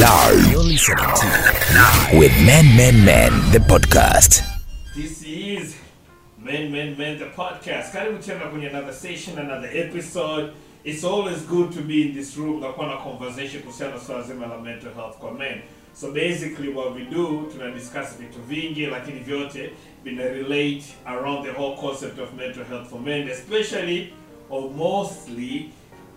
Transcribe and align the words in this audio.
Live. 0.00 0.50
You're 0.50 0.62
listening 0.62 0.96
to 0.96 2.18
with 2.18 2.32
Men, 2.46 2.64
Men, 2.76 3.04
Men, 3.04 3.32
the 3.52 3.58
podcast. 3.58 4.40
This 4.96 5.22
is 5.22 5.76
Men 6.38 6.72
Men 6.72 6.96
Men 6.96 7.18
the 7.18 7.26
podcast. 7.26 7.92
Karibu 7.92 8.18
tena 8.18 8.48
kwenye 8.50 8.68
another 8.70 8.92
session, 8.94 9.38
another 9.38 9.68
episode. 9.72 10.52
It's 10.84 11.04
always 11.04 11.42
good 11.42 11.72
to 11.72 11.82
be 11.82 12.02
in 12.08 12.14
this 12.14 12.36
room 12.36 12.60
na 12.60 12.72
kuwa 12.72 12.86
na 12.86 12.96
conversation 12.96 13.62
kuhusiana 13.62 13.94
na 13.94 14.00
swala 14.00 14.22
zima 14.22 14.46
la 14.46 14.58
mental 14.58 14.94
health 14.94 15.18
kwa 15.18 15.32
men. 15.32 15.60
So 15.94 16.12
basically 16.12 16.68
what 16.72 16.94
we 16.94 17.04
do, 17.04 17.48
tuna 17.52 17.70
discuss 17.70 18.16
vitu 18.18 18.40
vingi 18.48 18.86
lakini 18.86 19.20
vyote 19.20 19.70
vina 20.04 20.22
relate 20.24 20.84
around 21.06 21.44
the 21.46 21.52
whole 21.52 21.76
concept 21.76 22.18
of 22.18 22.32
mental 22.34 22.64
health 22.64 22.88
for 22.90 23.00
men, 23.00 23.28
especially 23.28 24.12
or 24.50 24.70
mostly 24.70 25.70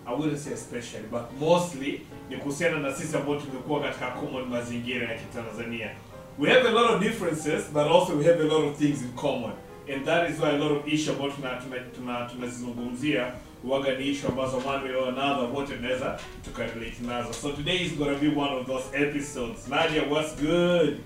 I 0.06 0.12
wouldn't 0.14 0.38
say 0.38 0.52
especially 0.52 1.06
but 1.10 1.22
mostly 1.40 2.00
ni 2.30 2.36
kuhusiana 2.36 2.78
na 2.78 2.92
sisi 2.94 3.16
ambao 3.16 3.36
tumekuwa 3.40 3.80
katika 3.80 4.10
common 4.10 4.44
mazingira 4.44 5.08
ya 5.12 5.18
Kitanzania. 5.18 5.90
We 6.38 6.50
have 6.50 6.68
a 6.68 6.72
lot 6.72 6.94
of 6.94 7.00
differences 7.00 7.64
but 7.72 7.82
also 7.86 8.16
we 8.18 8.24
have 8.24 8.40
a 8.40 8.44
lot 8.46 8.66
of 8.68 8.76
things 8.78 9.02
in 9.02 9.08
common. 9.16 9.52
And 9.94 10.04
that 10.04 10.30
is 10.30 10.38
why 10.40 10.48
a 10.48 10.58
lot 10.58 10.74
of 10.76 10.88
issue 10.92 11.10
ambao 11.12 11.30
tuna 11.30 11.48
tuna 11.60 11.78
tuna 11.96 12.28
tunazizungumzia 12.32 13.32
waga 13.64 13.94
ni 13.94 14.08
issue 14.08 14.28
ambazo 14.28 14.56
one 14.56 14.84
way 14.84 14.94
or 14.94 15.08
another 15.08 15.48
wote 15.54 15.76
tunaweza 15.76 16.18
tukarelate 16.44 16.96
nazo. 17.06 17.32
So 17.32 17.52
today 17.52 17.76
is 17.86 17.92
going 17.98 18.14
to 18.14 18.20
be 18.20 18.40
one 18.40 18.54
of 18.60 18.66
those 18.66 18.84
episodes. 18.94 19.68
Nadia, 19.68 20.02
what's 20.10 20.36
good? 20.36 21.00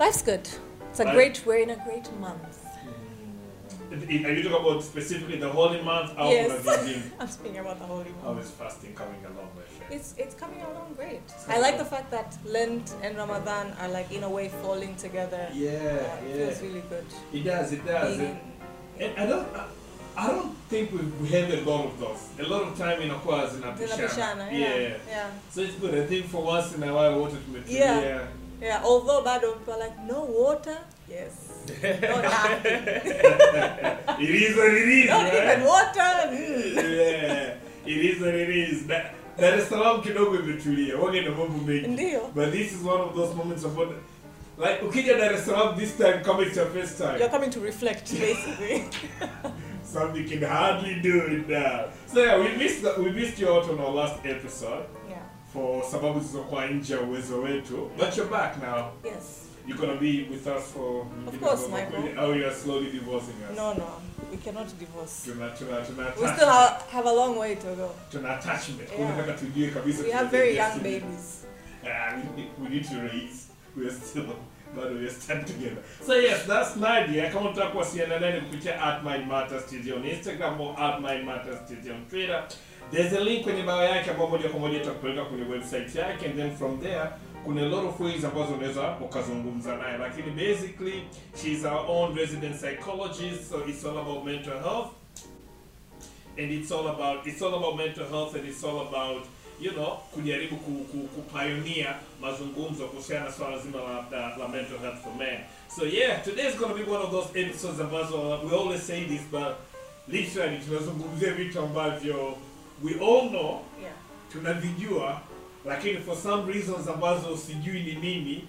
Life's 0.00 0.24
good. 0.24 0.48
It's 0.90 1.00
a 1.00 1.04
Life- 1.04 1.14
great, 1.14 1.42
we're 1.46 1.62
in 1.62 1.70
a 1.70 1.76
great 1.84 2.08
month. 2.20 2.57
Are 3.90 4.32
you 4.32 4.42
talking 4.42 4.66
about 4.66 4.82
specifically 4.82 5.38
the 5.38 5.48
holy 5.48 5.80
month? 5.82 6.12
Au 6.18 6.30
Yes. 6.30 6.66
I'm 7.20 7.28
speaking 7.28 7.58
about 7.58 7.78
the 7.78 7.86
holy 7.86 8.10
month. 8.10 8.22
How 8.24 8.36
is 8.38 8.50
fasting 8.50 8.94
coming 8.94 9.24
along, 9.24 9.48
my 9.56 9.62
friend? 9.62 9.92
It's, 9.94 10.14
it's 10.18 10.34
coming 10.34 10.60
along 10.60 10.92
great. 10.94 11.22
I 11.48 11.58
like 11.58 11.78
the 11.78 11.84
fact 11.84 12.10
that 12.10 12.36
Lent 12.44 12.94
and 13.02 13.16
Ramadan 13.16 13.72
are 13.80 13.88
like 13.88 14.12
in 14.12 14.24
a 14.24 14.28
way 14.30 14.48
falling 14.62 14.94
together. 14.96 15.48
Yeah, 15.54 15.70
Uh, 15.70 16.26
it 16.26 16.38
yeah. 16.38 16.46
feels 16.46 16.62
really 16.62 16.82
good. 16.90 17.06
It 17.32 17.44
does, 17.44 17.72
it 17.72 17.86
does. 17.86 18.16
Being 18.18 18.38
And 19.00 19.12
I 19.16 19.26
don't, 19.26 19.46
I, 19.56 19.64
I 20.16 20.26
don't 20.26 20.54
think 20.68 20.90
we, 20.92 21.28
have 21.28 21.48
a 21.50 21.60
lot 21.70 21.86
of 21.86 21.98
those. 22.00 22.28
A 22.40 22.48
lot 22.50 22.62
of 22.62 22.76
time 22.76 23.00
in 23.00 23.08
inakuwa 23.10 23.44
in. 23.54 23.62
Zinapishana, 23.62 24.52
Yeah. 24.52 24.74
yeah. 24.76 24.96
Yeah. 25.08 25.30
So 25.50 25.62
it's 25.62 25.76
good. 25.76 25.94
I 25.94 26.06
think 26.06 26.26
for 26.26 26.42
once 26.42 26.74
in 26.74 26.82
a 26.82 26.92
while, 26.92 27.18
wote 27.20 27.32
tumetulia. 27.46 27.78
Yeah. 27.78 28.26
Yeah. 28.60 28.82
Although 28.84 29.22
bado 29.22 29.52
people 29.56 29.74
are 29.74 29.78
like, 29.78 29.98
no 30.04 30.24
water? 30.24 30.78
Yes. 31.08 31.47
No 31.82 32.22
nothing. 32.22 32.84
It 34.20 34.30
is 34.42 34.56
what 34.56 34.74
it 34.74 34.88
is, 34.88 35.08
Not 35.10 35.24
right? 35.24 35.34
even 35.58 35.64
water. 35.64 36.10
Mm. 36.30 36.74
yeah. 36.76 37.54
It 37.86 38.04
is 38.04 38.20
what 38.20 38.34
it 38.34 38.50
is. 38.50 38.86
That, 38.86 39.14
Dar 39.38 39.54
es 39.54 39.68
Salaam 39.68 40.02
kidogo 40.02 40.36
imetulia. 40.36 40.96
Wage 40.98 41.20
na 41.24 41.30
mambo 41.30 41.58
mengi. 41.72 41.86
Ndio. 41.88 42.30
But 42.34 42.52
this 42.52 42.72
is 42.72 42.82
one 42.82 43.00
of 43.00 43.14
those 43.14 43.34
moments 43.34 43.64
of 43.64 43.76
what, 43.76 43.88
like 44.56 44.80
ukija 44.82 45.16
Dar 45.18 45.32
es 45.32 45.44
Salaam 45.44 45.78
this 45.78 45.96
time 45.96 46.22
come 46.24 46.40
it's 46.42 46.56
your 46.56 46.66
first 46.66 46.98
time. 46.98 47.18
You're 47.18 47.28
coming 47.30 47.50
to 47.50 47.60
reflect, 47.60 48.10
basically. 48.18 48.84
Something 49.82 50.22
you 50.28 50.38
can 50.38 50.48
hardly 50.48 51.00
do 51.00 51.20
it 51.20 51.48
now. 51.48 51.86
So 52.06 52.22
yeah, 52.22 52.38
we 52.38 52.56
missed 52.56 52.82
the, 52.82 52.94
we 52.98 53.10
missed 53.10 53.38
you 53.38 53.48
out 53.48 53.68
on 53.70 53.78
our 53.78 53.90
last 53.90 54.24
episode. 54.26 54.84
yeah. 55.08 55.16
for 55.52 55.82
sababu 55.84 56.20
zilizokuwa 56.20 56.66
nje 56.66 56.94
ya 56.94 57.00
uwezo 57.00 57.40
wetu 57.40 57.90
but 57.98 58.16
you're 58.16 58.30
back 58.30 58.56
now 58.62 58.84
Yes. 59.04 59.47
You're 59.68 59.76
gonna 59.78 60.00
be 60.00 60.26
with 60.30 60.46
us 60.46 60.64
for 60.72 61.06
Of 61.26 61.40
course, 61.40 61.68
Michael. 61.68 62.04
oh 62.18 62.32
you're 62.32 62.54
slowly 62.54 62.90
divorcing 62.90 63.34
us 63.50 63.56
No, 63.56 63.72
no. 63.74 63.86
We 64.30 64.36
cannot 64.38 64.66
divorce. 64.78 65.24
tuna 65.24 65.54
tuna 65.58 65.84
tuna 65.86 66.12
We 66.20 66.26
still 66.36 66.48
have, 66.50 66.82
have 66.90 67.06
a 67.06 67.12
long 67.12 67.38
way 67.38 67.54
to 67.54 67.66
go. 67.76 67.90
tuna 68.10 68.38
attachment 68.38 68.88
Yeah. 68.98 69.34
We 70.04 70.10
have 70.10 70.30
very 70.30 70.56
young 70.56 70.78
babies. 70.82 71.44
Ah, 71.86 72.16
we, 72.36 72.48
we 72.62 72.68
need 72.68 72.84
to 72.84 72.96
raise 73.00 73.46
we're 73.76 73.90
still 73.90 74.24
but 74.74 74.90
we're 74.92 75.10
still 75.10 75.42
together 75.44 75.82
so 76.02 76.12
yes 76.14 76.44
that's 76.46 76.76
Nadia 76.76 77.30
kama 77.30 77.40
unataka 77.50 77.68
kuwasiliana 77.70 78.18
naye 78.20 78.32
ni 78.34 78.40
kupitia 78.40 78.82
at 78.82 79.02
Mind 79.04 79.26
Matters 79.28 79.66
TZ 79.66 79.92
on 79.92 80.04
Instagram 80.04 80.60
or 80.60 80.80
at 80.80 81.00
Mind 81.00 81.24
Matters 81.24 81.58
TZ 81.66 81.90
on 81.90 82.04
Twitter 82.10 82.44
there's 82.92 83.12
a 83.12 83.20
link 83.20 83.42
kwenye 83.44 83.62
bio 83.62 83.82
yake 83.84 84.10
ambayo 84.10 84.28
moja 84.30 84.48
kwa 84.48 84.60
moja 84.60 84.76
itakupeleka 84.82 85.24
kwenye 85.24 85.44
website 85.44 85.94
yake 85.94 86.26
and 86.26 86.36
then 86.36 86.56
from 86.56 86.80
there 86.80 87.08
kuna 87.48 87.62
a 87.62 87.68
lot 87.68 87.86
of 87.88 88.00
ways 88.00 88.24
ambazo 88.24 88.54
unaweza 88.54 88.96
ukazungumza 89.00 89.76
naye 89.76 89.98
lakini 89.98 90.30
basically 90.30 91.02
she's 91.42 91.64
our 91.64 91.84
own 91.88 92.16
resident 92.16 92.56
psychologist 92.60 93.50
so 93.50 93.64
it's 93.68 93.84
all 93.84 93.98
about 93.98 94.24
mental 94.24 94.52
health 94.62 94.88
and 96.38 96.52
it's 96.52 96.72
all 96.72 96.88
about 96.88 97.26
it's 97.26 97.42
all 97.42 97.54
about 97.54 97.76
mental 97.76 98.04
health 98.08 98.34
and 98.36 98.48
it's 98.48 98.64
all 98.64 98.80
about 98.80 99.22
you 99.60 99.70
know 99.72 99.98
kujaribu 100.14 100.56
ku, 100.56 100.70
ku, 100.72 100.98
kupioneer 100.98 101.94
mazungumzo 102.20 102.86
kuhusiana 102.86 103.24
na 103.24 103.32
swala 103.32 103.58
zima 103.58 103.78
la, 103.78 104.06
la, 104.18 104.36
la 104.36 104.48
mental 104.48 104.78
health 104.78 105.02
for 105.02 105.14
men 105.14 105.38
so 105.76 105.86
yeah 105.86 106.24
today 106.24 106.48
is 106.48 106.56
going 106.58 106.68
to 106.68 106.74
be 106.84 106.90
one 106.90 107.04
of 107.04 107.10
those 107.10 107.40
episodes 107.40 107.80
ambazo 107.80 108.40
we 108.44 108.56
always 108.58 108.86
say 108.86 109.04
this 109.04 109.22
but 109.30 109.56
literally 110.08 110.58
tunazungumzia 110.58 111.32
vitu 111.32 111.60
ambavyo 111.60 112.34
we 112.82 112.92
all 112.92 113.28
know 113.28 113.60
Yeah. 113.82 113.94
tunavijua 114.32 115.20
lakini 115.66 115.98
for 115.98 116.16
some 116.16 116.52
reasons 116.52 116.88
ambazo 116.88 117.36
sijui 117.36 117.80
ni 117.80 117.92
nini 117.92 118.44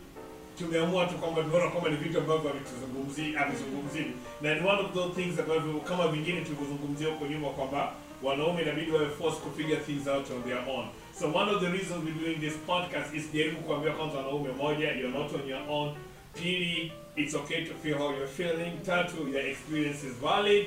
tumeamua 0.59 1.05
tu 1.05 1.15
kwamba 1.15 1.41
tunaona 1.43 1.67
kwamba 1.71 1.89
ni 1.89 1.95
vitu 1.95 2.17
ambavyo 2.19 2.51
havituzungumzii 2.51 3.31
havizungumzii 3.33 4.05
na 4.41 4.55
ni 4.55 4.59
one 4.69 4.81
of 4.81 4.93
those 4.93 5.21
things 5.21 5.39
ambavyo 5.39 5.73
kama 5.79 6.07
vingine 6.07 6.41
tulivyozungumzia 6.41 7.07
huko 7.07 7.25
nyuma 7.27 7.49
kwamba 7.49 7.93
wanaume 8.23 8.61
inabidi 8.61 8.91
wawe 8.91 9.09
forced 9.09 9.43
to 9.43 9.49
figure 9.57 9.77
things 9.77 10.07
out 10.07 10.31
on 10.31 10.43
their 10.43 10.63
own. 10.69 10.85
So 11.19 11.25
one 11.33 11.51
of 11.55 11.61
the 11.61 11.69
reasons 11.69 12.03
we're 12.05 12.19
doing 12.25 12.35
this 12.39 12.53
podcast 12.67 13.13
is 13.15 13.31
jaribu 13.33 13.57
kuambia 13.61 13.91
kwanza 13.91 14.17
wanaume 14.17 14.51
moja 14.51 14.91
you're 14.91 15.19
not 15.19 15.33
on 15.33 15.49
your 15.49 15.61
own. 15.69 15.95
Pili 16.33 16.91
it's 17.15 17.35
okay 17.35 17.65
to 17.65 17.73
feel 17.83 17.97
how 17.97 18.11
you're 18.11 18.27
feeling. 18.27 18.71
Tatu 18.85 19.27
your 19.27 19.47
experience 19.47 20.07
is 20.07 20.13
valid. 20.21 20.65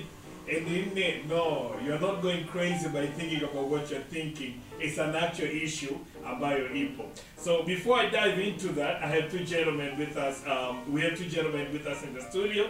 And 0.57 0.67
nne 0.69 1.15
no 1.29 1.75
you're 1.87 2.01
not 2.07 2.21
going 2.23 2.45
crazy 2.53 2.89
by 2.89 3.07
thinking 3.07 3.45
about 3.45 3.71
what 3.71 3.91
you're 3.91 4.05
thinking. 4.13 4.55
It's 4.81 4.99
an 4.99 5.15
actual 5.17 5.51
issue 5.63 5.95
ambayo 6.27 6.75
ipo 6.75 7.05
so 7.45 7.63
before 7.63 8.01
i 8.07 8.11
dive 8.11 8.49
into 8.49 8.69
that 8.69 9.03
i 9.03 9.09
have 9.09 9.23
two 9.23 9.45
gentlemen 9.45 9.99
with 9.99 10.17
us 10.17 10.43
um, 10.47 10.95
we 10.95 11.01
have 11.03 11.17
two 11.17 11.25
gentlemen 11.25 11.67
with 11.73 11.87
us 11.87 12.03
in 12.05 12.15
the 12.15 12.21
studio. 12.23 12.65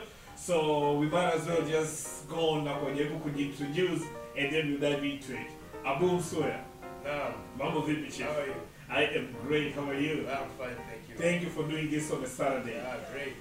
So 0.46 0.98
we 0.98 1.06
might 1.06 1.34
as 1.34 1.46
well 1.46 1.62
just 1.62 2.26
go 2.28 2.50
on 2.50 2.64
na 2.64 2.74
kujaribu 2.74 3.18
kujiintroduce 3.18 4.02
and 4.38 4.50
then 4.52 4.70
we 4.72 4.76
dive 4.78 5.04
into 5.04 5.32
it. 5.32 5.50
Abu 5.84 6.06
Msuya 6.06 6.58
Naam. 7.04 7.32
mambo 7.58 7.80
vipi 7.80 8.12
chief? 8.12 8.26
How 8.26 8.32
are 8.40 8.46
you? 8.46 8.54
i 8.88 9.04
am 9.18 9.28
great. 9.46 9.74
How 9.74 9.84
are 9.90 10.00
you? 10.00 10.12
I'm 10.12 10.48
fine, 10.58 10.76
thank 10.88 11.08
you. 11.08 11.16
thank 11.18 11.42
you 11.42 11.50
for 11.50 11.64
doing 11.70 11.90
this 11.90 12.10
on 12.10 12.24
a 12.24 12.26
saturday. 12.26 12.80
Ah, 12.80 12.96
great. 13.12 13.36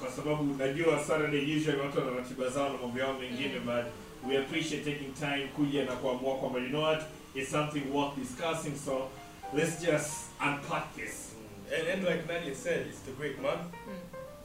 kwa 0.00 0.10
sababu 0.10 0.44
najua 0.58 0.98
Saturday 1.04 1.56
usually 1.56 1.80
watu 1.80 1.98
wana 1.98 2.10
ratiba 2.10 2.48
zao 2.48 2.68
na 2.68 2.78
mambo 2.82 2.98
yao 2.98 3.12
mengine 3.18 3.60
but 3.60 3.84
we 4.28 4.38
appreciate 4.38 4.84
taking 4.92 5.14
time 5.14 5.48
kuja 5.56 5.84
na 5.84 5.92
kuamua 5.92 6.36
kwamba 6.36 6.58
you 6.58 6.68
know 6.68 6.82
what 6.82 7.02
it's 7.34 7.50
something 7.50 7.82
worth 7.92 8.16
discussing 8.18 8.76
so 8.84 9.08
let's 9.52 9.82
just 9.82 10.26
unpack 10.40 10.94
this 10.96 11.22
Mm. 11.36 11.78
And, 11.78 11.88
and 11.88 12.04
like 12.04 12.28
Nadia 12.28 12.54
said, 12.54 12.86
it's 12.88 13.00
the 13.00 13.10
great 13.12 13.42
month. 13.42 13.60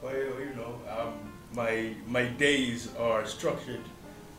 Well, 0.01 0.13
you 0.13 0.53
know, 0.55 0.73
um, 0.89 1.13
my 1.53 1.93
my 2.07 2.25
days 2.25 2.89
are 2.99 3.25
structured 3.27 3.81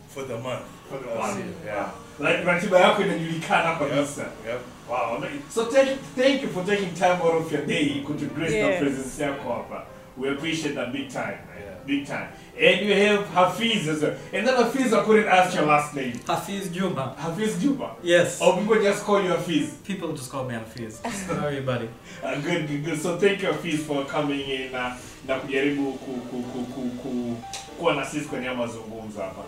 for 0.08 0.24
the 0.24 0.38
month. 0.38 0.66
for 0.90 0.98
the 0.98 1.10
Uh, 1.14 1.18
one 1.20 1.54
Yeah. 1.66 1.90
like 2.18 2.44
ratiba 2.44 2.78
yako 2.80 3.02
inajulikana 3.02 3.76
kabisa 3.78 4.26
Yep. 4.46 4.60
wow 4.90 5.24
so 5.54 5.64
thank, 5.64 6.00
thank 6.16 6.42
you 6.42 6.48
for 6.48 6.64
taking 6.66 6.94
time 6.94 7.22
out 7.22 7.34
of 7.34 7.52
your 7.52 7.64
day 7.66 8.02
to 8.18 8.26
grace 8.34 8.52
Yes. 8.52 8.80
the 8.80 8.84
presence 8.86 9.22
yako 9.22 9.48
hapa 9.52 9.86
we 10.16 10.28
appreciate 10.30 10.74
that 10.74 10.92
big 10.92 11.08
time 11.08 11.38
man. 11.48 11.62
Yeah. 11.64 11.71
Big 11.86 12.06
time 12.06 12.28
and 12.58 12.86
you 12.86 12.94
have 12.94 13.26
Hafiz 13.28 13.88
as 13.88 14.02
well 14.02 14.14
and 14.32 14.46
then 14.46 14.56
Hafiz 14.56 14.92
I 14.92 15.02
couldn't 15.04 15.26
ask 15.28 15.54
your 15.56 15.66
last 15.66 15.94
name 15.94 16.18
Hafiz 16.26 16.68
Juma. 16.70 17.14
Hafiz 17.18 17.60
Juba 17.62 17.96
Yes. 18.02 18.40
or 18.40 18.58
people 18.58 18.82
just 18.82 19.04
call 19.04 19.22
you 19.22 19.28
Hafiz 19.30 19.74
People 19.84 20.12
just 20.12 20.30
call 20.30 20.44
me 20.44 20.54
Hafiz. 20.54 21.00
How 21.26 21.46
are 21.46 21.52
you, 21.52 21.62
buddy? 21.62 21.88
Uh, 22.22 22.40
good, 22.40 22.68
good, 22.68 22.84
good. 22.84 22.98
So 23.00 23.18
thank 23.18 23.42
you 23.42 23.48
Hafiz 23.52 23.84
for 23.84 24.04
coming 24.04 24.40
in 24.40 24.74
uh, 24.74 24.96
na 25.26 25.38
kujaribu 25.38 25.98
ku, 25.98 26.12
ku, 26.30 26.42
ku, 26.42 26.64
ku, 26.74 26.90
ku, 27.02 27.36
kuwa 27.78 27.94
na 27.94 28.04
sisi 28.06 28.24
kwenye 28.28 28.50
mazungumzo 28.50 29.20
hapa. 29.22 29.42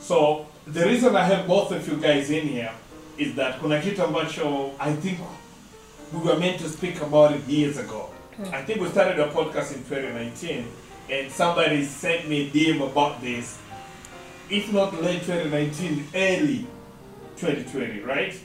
So 0.00 0.46
the 0.66 0.84
reason 0.84 1.16
I 1.16 1.24
have 1.24 1.46
both 1.46 1.72
of 1.72 1.88
you 1.88 1.96
guys 1.96 2.30
in 2.30 2.48
here 2.48 2.70
is 3.18 3.34
that 3.34 3.58
kuna 3.60 3.80
kitu 3.80 4.02
ambacho 4.02 4.70
I 4.80 4.92
think 4.92 5.18
we 6.12 6.20
were 6.20 6.38
meant 6.38 6.58
to 6.60 6.68
speak 6.68 7.02
about 7.02 7.32
it 7.36 7.48
years 7.48 7.78
ago. 7.78 8.08
Mm. 8.38 8.54
I 8.54 8.62
think 8.62 8.80
we 8.80 8.88
started 8.88 9.18
a 9.20 9.26
podcast 9.28 9.72
in 9.74 9.82
2019 9.84 10.64
and 11.10 11.30
somebody 11.30 11.84
sent 11.84 12.28
me 12.28 12.46
a 12.46 12.50
DM 12.50 12.88
about 12.88 13.20
this. 13.20 13.58
If 14.48 14.72
not 14.72 15.00
late 15.02 15.22
2019, 15.22 16.06
early 16.14 16.66
2020, 17.36 18.00
right? 18.00 18.38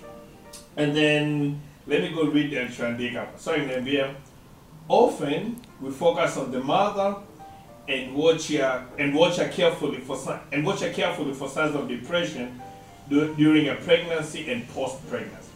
And 0.77 0.95
then 0.95 1.61
let 1.87 2.01
me 2.01 2.09
go 2.09 2.25
read 2.25 2.51
the 2.51 2.57
Chandika. 2.73 3.37
Sorry, 3.37 3.61
Nambia. 3.61 4.15
Often 4.87 5.61
we 5.81 5.91
focus 5.91 6.37
on 6.37 6.51
the 6.51 6.59
mother 6.59 7.17
and 7.87 8.15
watch 8.15 8.49
her 8.49 8.85
and 8.97 9.13
watch 9.13 9.37
her 9.37 9.47
carefully 9.49 9.99
for 9.99 10.41
and 10.51 10.65
watch 10.65 10.81
her 10.81 10.91
carefully 10.91 11.33
for 11.33 11.47
signs 11.47 11.75
of 11.75 11.87
depression 11.87 12.61
during 13.09 13.69
a 13.69 13.75
pregnancy 13.75 14.51
and 14.51 14.67
post-pregnancy. 14.69 15.51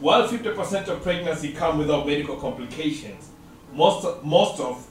While 0.00 0.26
50% 0.26 0.88
of 0.88 1.02
pregnancy 1.02 1.52
come 1.52 1.78
without 1.78 2.06
medical 2.06 2.36
complications, 2.36 3.30
most 3.72 4.24
most 4.24 4.60
of 4.60 4.86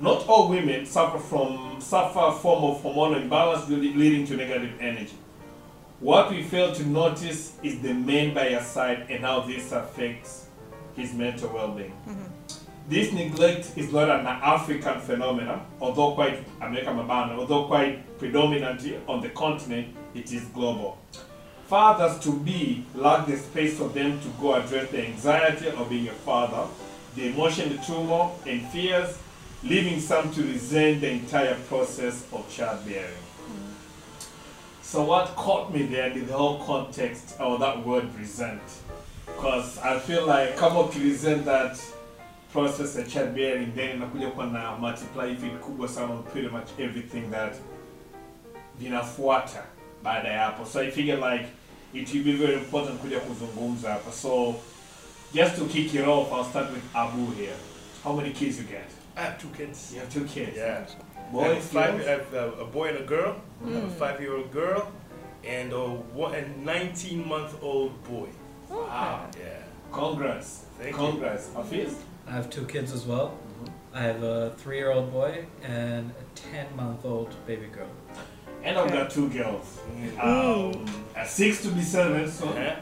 not 0.00 0.26
all 0.26 0.48
women 0.48 0.86
suffer 0.86 1.18
from 1.18 1.78
suffer 1.80 2.20
a 2.20 2.32
form 2.32 2.64
of 2.64 2.82
hormonal 2.82 3.20
imbalance 3.20 3.68
leading 3.68 4.26
to 4.26 4.36
negative 4.36 4.72
energy. 4.80 5.16
What 6.00 6.30
we 6.30 6.42
fail 6.42 6.72
to 6.72 6.86
notice 6.86 7.58
is 7.62 7.80
the 7.80 7.92
man 7.92 8.32
by 8.32 8.48
your 8.48 8.62
side 8.62 9.06
and 9.10 9.22
how 9.22 9.40
this 9.40 9.70
affects 9.72 10.46
his 10.96 11.12
mental 11.12 11.52
well-being. 11.52 11.92
Mm-hmm. 12.08 12.24
This 12.88 13.12
neglect 13.12 13.72
is 13.76 13.92
not 13.92 14.08
an 14.10 14.26
African 14.26 15.00
phenomenon, 15.00 15.64
although 15.80 16.12
quite 16.12 16.44
American 16.60 16.96
Mabana, 16.96 17.38
although 17.38 17.66
quite 17.66 18.18
predominantly 18.18 18.98
on 19.06 19.20
the 19.20 19.28
continent, 19.28 19.94
it 20.14 20.32
is 20.32 20.44
global. 20.46 20.98
Fathers 21.66 22.18
to 22.20 22.32
be 22.40 22.84
lack 22.94 23.26
the 23.26 23.36
space 23.36 23.76
for 23.76 23.88
them 23.90 24.18
to 24.20 24.28
go 24.40 24.54
address 24.54 24.90
the 24.90 25.06
anxiety 25.06 25.68
of 25.68 25.88
being 25.88 26.08
a 26.08 26.12
father, 26.12 26.66
the 27.14 27.28
emotional 27.28 27.76
turmoil 27.84 28.36
and 28.46 28.66
fears, 28.68 29.18
leaving 29.62 30.00
some 30.00 30.30
to 30.32 30.42
resent 30.42 31.00
the 31.00 31.10
entire 31.10 31.54
process 31.68 32.24
of 32.32 32.48
childbearing. 32.50 33.22
So 34.82 35.04
what 35.04 35.36
caught 35.36 35.72
me 35.72 35.82
there 35.82 36.10
in 36.10 36.26
the 36.26 36.32
whole 36.32 36.64
context 36.64 37.36
of 37.38 37.60
that 37.60 37.86
word 37.86 38.08
resent, 38.18 38.62
because 39.26 39.78
I 39.78 39.98
feel 39.98 40.26
like 40.26 40.56
kama 40.56 40.80
ukiresent 40.84 41.44
that 41.44 41.78
process 42.52 42.96
ya 42.96 43.04
childbearing 43.04 43.72
then 43.74 43.96
inakuja 43.96 44.30
kuwa 44.30 44.46
na 44.46 44.76
multiply 44.76 45.34
kubwa 45.58 45.88
sana 45.88 46.22
pretty 46.32 46.48
much 46.48 46.68
everything 46.78 47.30
that 47.30 47.54
vinafuata 48.78 49.62
baada 50.02 50.28
ya 50.28 50.44
hapo. 50.44 50.66
So 50.66 50.80
I 50.80 50.90
figure 50.90 51.16
like 51.16 51.46
it 51.94 52.14
will 52.14 52.24
be 52.24 52.32
very 52.32 52.54
important 52.54 53.00
kuja 53.00 53.20
kuzungumza 53.20 53.90
hapa. 53.90 54.12
So 54.12 54.54
just 55.34 55.56
to 55.56 55.64
kick 55.64 55.94
it 55.94 56.08
off, 56.08 56.32
I'll 56.32 56.44
start 56.44 56.70
with 56.70 56.82
Abu 56.94 57.30
here. 57.32 57.56
How 58.04 58.16
many 58.16 58.30
kids 58.30 58.58
you 58.58 58.64
get? 58.64 58.99
I 59.20 59.24
have 59.24 59.40
two 59.40 59.48
kids. 59.48 59.92
You 59.92 60.00
have 60.00 60.12
two 60.12 60.24
kids. 60.24 60.56
Yeah. 60.56 60.64
I 60.64 60.66
have, 60.78 61.32
Boys, 61.32 61.58
a 61.58 61.60
five. 61.60 61.94
I 62.00 62.02
have 62.04 62.34
a, 62.34 62.52
a 62.52 62.64
boy 62.64 62.88
and 62.88 62.98
a 62.98 63.02
girl. 63.02 63.36
I 63.66 63.70
have 63.72 63.84
a 63.84 63.88
five-year-old 63.90 64.50
girl 64.50 64.90
and 65.44 65.72
a 65.72 65.80
one 66.22 66.34
and 66.34 66.66
19-month-old 66.66 68.02
boy. 68.04 68.28
Wow. 68.70 69.28
Yeah. 69.38 69.62
Congrats. 69.92 70.64
Thank 70.78 70.92
you. 70.92 70.96
Congrats. 70.96 71.52
Hafiz? 71.54 71.96
I 72.26 72.30
have 72.32 72.48
two 72.48 72.64
kids 72.64 72.92
as 72.92 73.04
well. 73.04 73.36
I 73.92 74.00
have 74.02 74.22
a 74.22 74.54
three-year-old 74.56 75.12
boy 75.12 75.44
and 75.62 76.10
a 76.10 76.24
ten-month-old 76.34 77.34
baby 77.46 77.66
girl. 77.66 77.88
And 78.62 78.78
I've 78.78 78.90
got 78.90 79.10
two 79.10 79.28
girls. 79.28 79.78
Um, 80.20 80.86
a 81.16 81.26
six 81.26 81.62
to 81.62 81.68
be 81.68 81.82
seven 81.82 82.30
soon, 82.30 82.48
Uh-huh. 82.48 82.80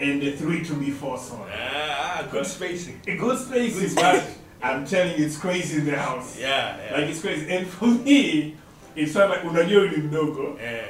and 0.00 0.22
a 0.22 0.32
three 0.36 0.64
to 0.64 0.74
be 0.74 0.90
four 0.90 1.18
soon. 1.18 1.40
Ah, 1.52 2.26
good 2.30 2.46
spacing. 2.46 3.00
A 3.06 3.16
good 3.16 3.38
spacing, 3.38 3.84
is 3.84 3.94
but 3.94 4.24
I'm 4.62 4.84
telling 4.86 5.18
you, 5.18 5.26
it's 5.26 5.36
crazy 5.38 5.78
in 5.78 5.84
the 5.86 5.96
house. 5.96 6.36
Yeah, 6.40 6.76
yeah. 6.76 6.96
Like 6.98 7.08
it's 7.10 7.20
crazy. 7.20 7.48
And 7.56 7.66
for 7.66 7.86
me, 7.88 8.54
it's 8.96 9.14
not 9.14 9.30
like 9.30 9.42
unajua 9.44 9.80
huyu 9.80 9.90
ni 9.90 9.96
mdogo, 9.96 10.58
Eh, 10.64 10.84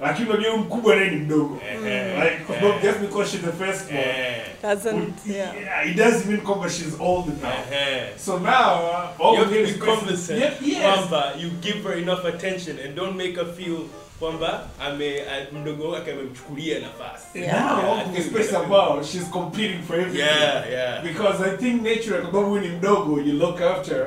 lakini 0.00 0.28
unajua 0.30 0.50
huyu 0.50 0.62
mkubwa 0.64 0.96
naye 0.96 1.10
ni 1.10 1.16
mdogo. 1.16 1.58
Like 1.84 2.52
eh, 2.66 2.82
just 2.82 2.98
because 3.00 3.30
she's 3.30 3.40
the 3.40 3.64
first 3.64 3.88
one, 3.90 3.98
eh, 4.00 4.42
Doesn't 4.62 5.26
yeah. 5.26 5.54
yeah, 5.62 5.90
it 5.90 5.96
doesn't 5.96 6.26
mean 6.26 6.40
kwamba 6.40 6.70
she's 6.70 6.94
old 7.00 7.26
now. 7.42 7.50
eh. 7.72 8.08
So 8.18 8.38
now, 8.38 8.48
uh, 8.86 9.20
all 9.26 9.34
You 9.34 9.44
have 9.44 9.50
we 9.50 9.58
to 9.58 9.64
be 9.64 9.70
is 9.70 9.76
cognizant 9.84 10.40
Yeah, 10.40 10.52
yes. 10.62 10.82
kwamba 10.82 11.32
you 11.38 11.50
give 11.50 11.82
her 11.84 11.98
enough 11.98 12.24
attention 12.24 12.78
and 12.78 12.94
don't 12.96 13.16
make 13.16 13.36
her 13.36 13.46
feel 13.54 13.78
kwamba 14.26 14.60
ame 14.86 15.22
mdogo 15.52 15.88
wake 15.88 16.12
amemchukulia 16.12 16.78
nafasi. 16.78 17.38
Yeah. 17.38 17.82
Now, 17.82 17.94
I 17.94 18.04
the 18.04 18.20
think- 18.22 18.30
space 18.30 18.56
about 18.56 19.04
she's 19.04 19.30
competing 19.30 19.82
for 19.82 19.96
everything. 20.00 20.18
Yeah, 20.18 20.70
yeah. 20.70 21.02
Because 21.02 21.40
I 21.44 21.56
think 21.56 21.82
nature 21.82 22.18
kwa 22.20 22.30
sababu 22.32 22.58
ni 22.58 22.68
mdogo 22.68 23.20
you 23.20 23.32
look 23.32 23.60
after 23.60 24.06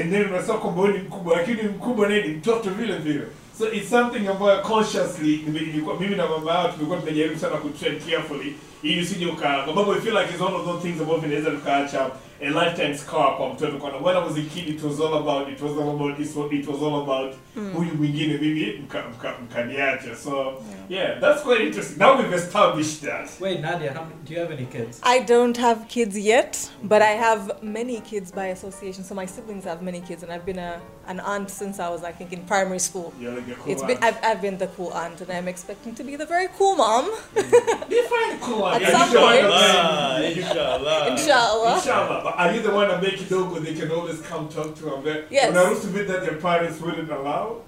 and 0.00 0.12
then 0.12 0.26
unasema 0.28 0.58
kwamba 0.58 0.88
ni 0.88 0.98
mkubwa 0.98 1.36
lakini 1.36 1.62
mkubwa 1.62 2.08
naye 2.08 2.22
ni 2.22 2.28
mtoto 2.28 2.70
vile 2.70 2.96
vile. 2.96 3.22
So 3.58 3.72
it's 3.72 3.90
something 3.90 4.28
ambayo 4.28 4.60
consciously 4.62 5.44
nilikuwa 5.52 6.00
mimi 6.00 6.16
na 6.16 6.26
mama 6.28 6.52
yao 6.52 6.68
tumekuwa 6.68 6.98
tunajaribu 7.00 7.38
sana 7.40 7.56
ku 7.56 7.68
carefully 8.06 8.54
ili 8.82 9.02
usije 9.02 9.26
uka 9.26 9.48
kwa 9.62 9.66
sababu 9.66 9.92
I 9.92 10.00
feel 10.00 10.14
like 10.18 10.30
it's 10.30 10.40
one 10.40 10.54
of 10.56 10.64
those 10.64 10.82
things 10.82 11.00
ambavyo 11.00 11.16
vinaweza 11.28 11.50
vikaacha 11.50 12.10
a 12.42 12.50
lifetime 12.50 12.94
scar 12.98 13.36
kwa 13.36 13.48
mtoto 13.54 13.78
kwa 13.78 13.90
when 13.90 14.16
I 14.16 14.24
was 14.28 14.36
a 14.38 14.42
kid 14.54 14.68
it 14.68 14.82
was 14.82 15.00
all 15.00 15.14
about 15.14 15.48
it 15.48 15.60
was 15.62 15.72
all 15.72 15.90
about 15.90 16.20
it 16.20 16.36
was, 16.36 16.52
it 16.52 16.68
was 16.68 16.82
all 16.82 17.02
about 17.02 17.34
huyu 17.74 17.94
mwingine 17.94 18.38
mimi 18.38 18.66
mka- 18.88 19.02
mka- 19.10 19.40
mkaniacha 19.42 20.16
so 20.24 20.62
yeah 20.88 21.20
that's 21.20 21.42
quite 21.42 21.62
interesting 21.66 21.98
now 21.98 22.18
we've 22.18 22.36
established 22.36 23.00
that 23.02 23.30
Wait, 23.40 23.60
Nadia, 23.60 23.92
how 23.92 24.02
many, 24.04 24.14
do 24.24 24.34
you 24.34 24.40
have 24.40 24.52
any 24.54 24.66
kids? 24.66 25.00
I 25.02 25.20
don't 25.20 25.56
have 25.58 25.80
kids 25.88 26.16
yet, 26.16 26.70
but 26.82 27.02
I 27.02 27.16
have 27.16 27.62
many 27.62 28.00
kids 28.00 28.32
by 28.32 28.46
association. 28.46 29.04
So 29.04 29.14
my 29.14 29.26
siblings 29.26 29.64
have 29.64 29.82
many 29.82 30.00
kids, 30.00 30.22
and 30.22 30.32
I've 30.32 30.44
been 30.44 30.58
a, 30.58 30.80
an 31.06 31.20
aunt 31.20 31.50
since 31.50 31.78
I 31.82 31.88
was, 31.90 32.04
I 32.04 32.12
think, 32.12 32.32
in 32.32 32.42
primary 32.42 32.78
school. 32.80 33.12
you're 33.20 33.32
like 33.32 33.48
a 33.48 33.54
cool 33.54 33.72
It's 33.72 33.82
been. 33.82 33.98
I've, 34.02 34.18
I've 34.22 34.40
been 34.42 34.58
the 34.58 34.66
cool 34.76 34.92
aunt, 34.92 35.20
and 35.20 35.30
I'm 35.30 35.48
expecting 35.48 35.94
to 35.94 36.04
be 36.04 36.16
the 36.16 36.26
very 36.26 36.48
cool 36.58 36.76
mom. 36.76 37.04
Mm. 37.34 37.88
Define 37.88 38.38
cool 38.40 38.64
aunt. 38.64 38.82
At 38.84 38.94
Are 38.94 38.98
some 38.98 39.08
you 39.08 39.18
the 39.18 39.20
one 39.24 39.38
point. 39.40 39.48
that- 39.48 40.36
Inshallah, 40.36 41.08
inshallah. 41.10 41.74
Inshallah. 41.76 42.29
Are 42.36 42.52
you 42.52 42.62
the 42.62 42.70
one 42.70 42.88
that 42.88 43.02
make 43.02 43.20
it 43.20 43.30
logo 43.30 43.58
they 43.60 43.74
can 43.74 43.90
always 43.90 44.20
come 44.22 44.48
talk 44.48 44.74
to 44.76 44.82
them? 44.84 45.04
That 45.04 45.26
Yes. 45.30 45.54
When 45.54 45.66
I 45.66 45.70
used 45.70 45.82
to 45.82 45.88
be 45.88 46.02
that 46.02 46.24
your 46.24 46.36
parents 46.36 46.80
wouldn't 46.80 47.10
allow. 47.10 47.62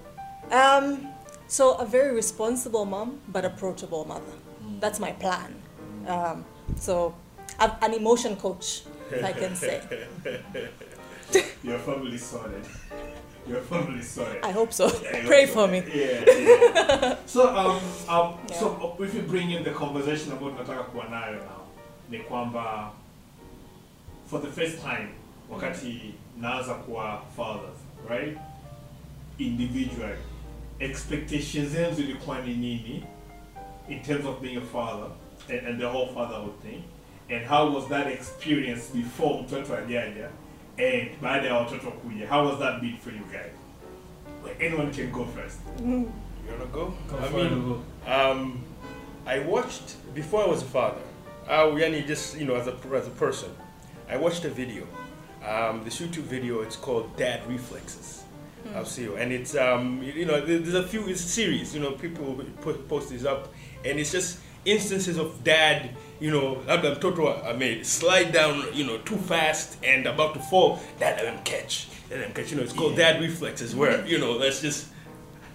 Um, 0.51 1.09
so 1.49 1.75
a 1.75 1.85
very 1.85 2.15
responsible 2.15 2.85
mom, 2.85 3.21
but 3.29 3.45
approachable 3.45 4.05
mother. 4.05 4.33
That's 4.81 4.99
my 5.01 5.13
plan. 5.13 5.55
Um, 6.07 6.45
so 6.77 7.15
I'm 7.59 7.73
an 7.83 7.95
emotion 7.95 8.37
coach, 8.37 8.83
if 9.11 9.25
I 9.25 9.33
can 9.33 9.55
say. 9.57 9.81
Your 11.63 11.79
family 11.79 12.19
sorted. 12.19 12.65
Your 13.49 13.61
family 13.63 14.03
sorted. 14.03 14.43
I 14.45 14.51
hope 14.51 14.73
so. 14.73 14.87
Yeah, 15.03 15.27
Pray 15.27 15.47
so- 15.47 15.53
for 15.55 15.69
me. 15.69 15.83
Yeah. 15.95 16.25
yeah. 16.29 17.17
so 17.27 17.49
um 17.57 17.81
um 18.09 18.39
Yeah. 18.49 18.59
so 18.59 18.97
if 19.01 19.15
you 19.15 19.23
bring 19.23 19.51
in 19.53 19.63
the 19.65 19.71
conversation 19.71 20.33
about 20.33 20.53
tunataka 20.57 20.83
kuwa 20.91 21.05
nayo 21.09 21.35
now 21.37 21.63
ni 22.11 22.19
kwamba 22.19 22.91
for 24.33 24.41
the 24.41 24.49
first 24.49 24.81
time 24.81 25.09
wakati 25.51 26.15
naanza 26.41 26.75
kuwa 26.75 27.23
fathers 27.37 27.79
right? 28.11 28.39
Individual 29.39 30.17
expectations 30.79 31.69
zenu 31.69 31.95
zilikuwa 31.95 32.41
ni 32.41 32.55
nini 32.55 33.05
in 33.89 34.03
terms 34.03 34.27
of 34.27 34.41
being 34.41 34.57
a 34.57 34.61
father 34.61 35.09
and, 35.51 35.67
and 35.69 35.81
the 35.81 35.87
whole 35.87 36.07
fatherhood 36.15 36.55
thing? 36.63 36.83
And 37.37 37.47
how 37.47 37.75
was 37.75 37.89
that 37.89 38.07
experience 38.07 38.91
before 38.95 39.43
mtoto 39.43 39.77
ajaja 39.77 40.29
and 40.79 41.11
baada 41.23 41.49
ya 41.49 41.55
watoto 41.55 41.91
kuja? 41.91 42.27
How 42.29 42.47
was 42.49 42.59
that 42.59 42.81
been 42.81 42.97
for 42.97 43.13
you 43.13 43.25
guys? 43.25 43.53
Like, 44.45 44.67
anyone 44.67 44.91
can 44.93 45.11
go 45.11 45.25
first. 45.25 45.59
You 45.81 46.11
wanna 46.51 46.67
go? 46.73 46.95
Go 47.11 47.19
I 47.19 47.29
for 47.29 47.37
mean, 47.37 47.47
it, 47.47 47.53
Abu. 48.07 48.33
Um, 48.33 48.65
I 49.27 49.39
watched 49.39 50.15
before 50.15 50.45
I 50.45 50.49
was 50.49 50.63
a 50.63 50.67
father. 50.67 51.03
Uh, 51.49 51.79
yani 51.79 52.07
just 52.07 52.37
you 52.39 52.47
know, 52.47 52.57
as 52.57 52.67
a 52.67 52.75
as 52.97 53.07
a 53.07 53.11
person, 53.11 53.51
I 54.09 54.17
watched 54.17 54.45
a 54.45 54.51
video. 54.51 54.87
Um, 55.47 55.83
this 55.85 56.01
YouTube 56.01 56.25
video. 56.25 56.61
It's 56.63 56.77
called 56.77 57.17
Dad 57.17 57.41
Reflexes. 57.49 58.23
I'll 58.77 58.85
see 58.85 59.03
you. 59.03 59.17
And 59.17 59.33
it's 59.33 59.57
um, 59.57 60.03
you 60.03 60.25
know, 60.25 60.41
there's 60.41 60.75
a 60.75 60.87
few. 60.87 61.09
It's 61.09 61.25
a 61.25 61.29
series. 61.29 61.75
You 61.75 61.81
know, 61.81 61.93
people 61.93 62.41
put 62.61 62.89
post 62.89 63.11
these 63.11 63.25
up, 63.25 63.53
and 63.85 63.99
it's 63.99 64.13
just 64.13 64.39
instances 64.65 65.19
of 65.19 65.43
dad. 65.43 65.91
You 66.21 66.31
know, 66.31 66.57
labda 66.67 66.97
mtoto 67.01 67.45
amade 67.51 67.85
slide 67.85 68.33
down. 68.33 68.65
You 68.73 68.85
know, 68.87 68.99
too 68.99 69.17
fast 69.17 69.79
and 69.85 70.07
about 70.07 70.35
to 70.35 70.41
fall. 70.41 70.79
Dad 71.01 71.17
let 71.23 71.35
him 71.35 71.43
catch. 71.45 71.89
Let 72.11 72.21
him 72.21 72.33
catch. 72.33 72.51
You 72.53 72.59
know, 72.59 72.63
it's 72.63 72.73
called 72.73 72.93
Yeah. 72.97 73.13
dad 73.13 73.21
reflexes. 73.21 73.75
Where 73.75 74.07
you 74.07 74.19
know, 74.19 74.39
that's 74.39 74.61
just 74.61 74.89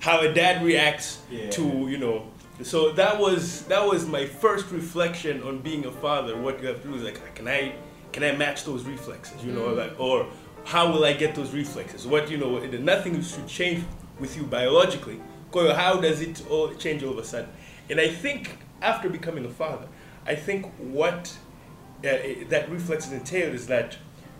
how 0.02 0.20
a 0.20 0.34
dad 0.34 0.64
reacts 0.66 1.20
Yeah. 1.32 1.50
to 1.52 1.64
you 1.90 1.98
know 1.98 2.28
so 2.64 2.92
that 2.94 3.20
was 3.20 3.64
that 3.64 3.86
was 3.86 4.06
my 4.08 4.26
first 4.26 4.70
reflection 4.72 5.42
on 5.44 5.60
being 5.60 5.86
a 5.86 5.92
father 5.92 6.36
what 6.38 6.60
you 6.62 6.68
have 6.68 6.82
to 6.82 6.88
do 6.88 6.96
is 6.96 7.04
like 7.04 7.20
can 7.36 7.48
i 7.48 7.74
can 8.12 8.24
i 8.24 8.32
match 8.32 8.64
those 8.64 8.84
reflexes 8.84 9.44
you 9.44 9.52
know 9.52 9.68
like 9.74 10.00
or 10.00 10.28
how 10.66 10.92
will 10.92 11.06
i 11.06 11.14
get 11.14 11.34
those 11.34 11.54
reflexes? 11.54 12.06
What 12.06 12.30
you 12.30 12.38
know 12.38 12.60
nothing 12.60 13.22
should 13.22 13.48
change 13.48 13.86
with 14.20 14.36
you 14.36 14.44
biologically. 14.44 15.22
How 15.54 16.00
does 16.02 16.22
it 16.22 16.44
all 16.50 16.74
change 16.74 17.04
all 17.04 17.12
of 17.12 17.18
a 17.18 17.24
sudden? 17.24 17.50
And 17.90 18.00
i 18.00 18.08
think 18.08 18.58
after 18.82 19.10
becoming 19.10 19.46
a 19.46 19.50
father 19.50 19.88
i 20.26 20.36
think 20.36 20.66
what 20.78 21.36
uh, 22.04 22.10
that 22.50 22.70
reflexes 22.70 23.12
entail 23.12 23.54
is 23.54 23.66
that 23.68 23.98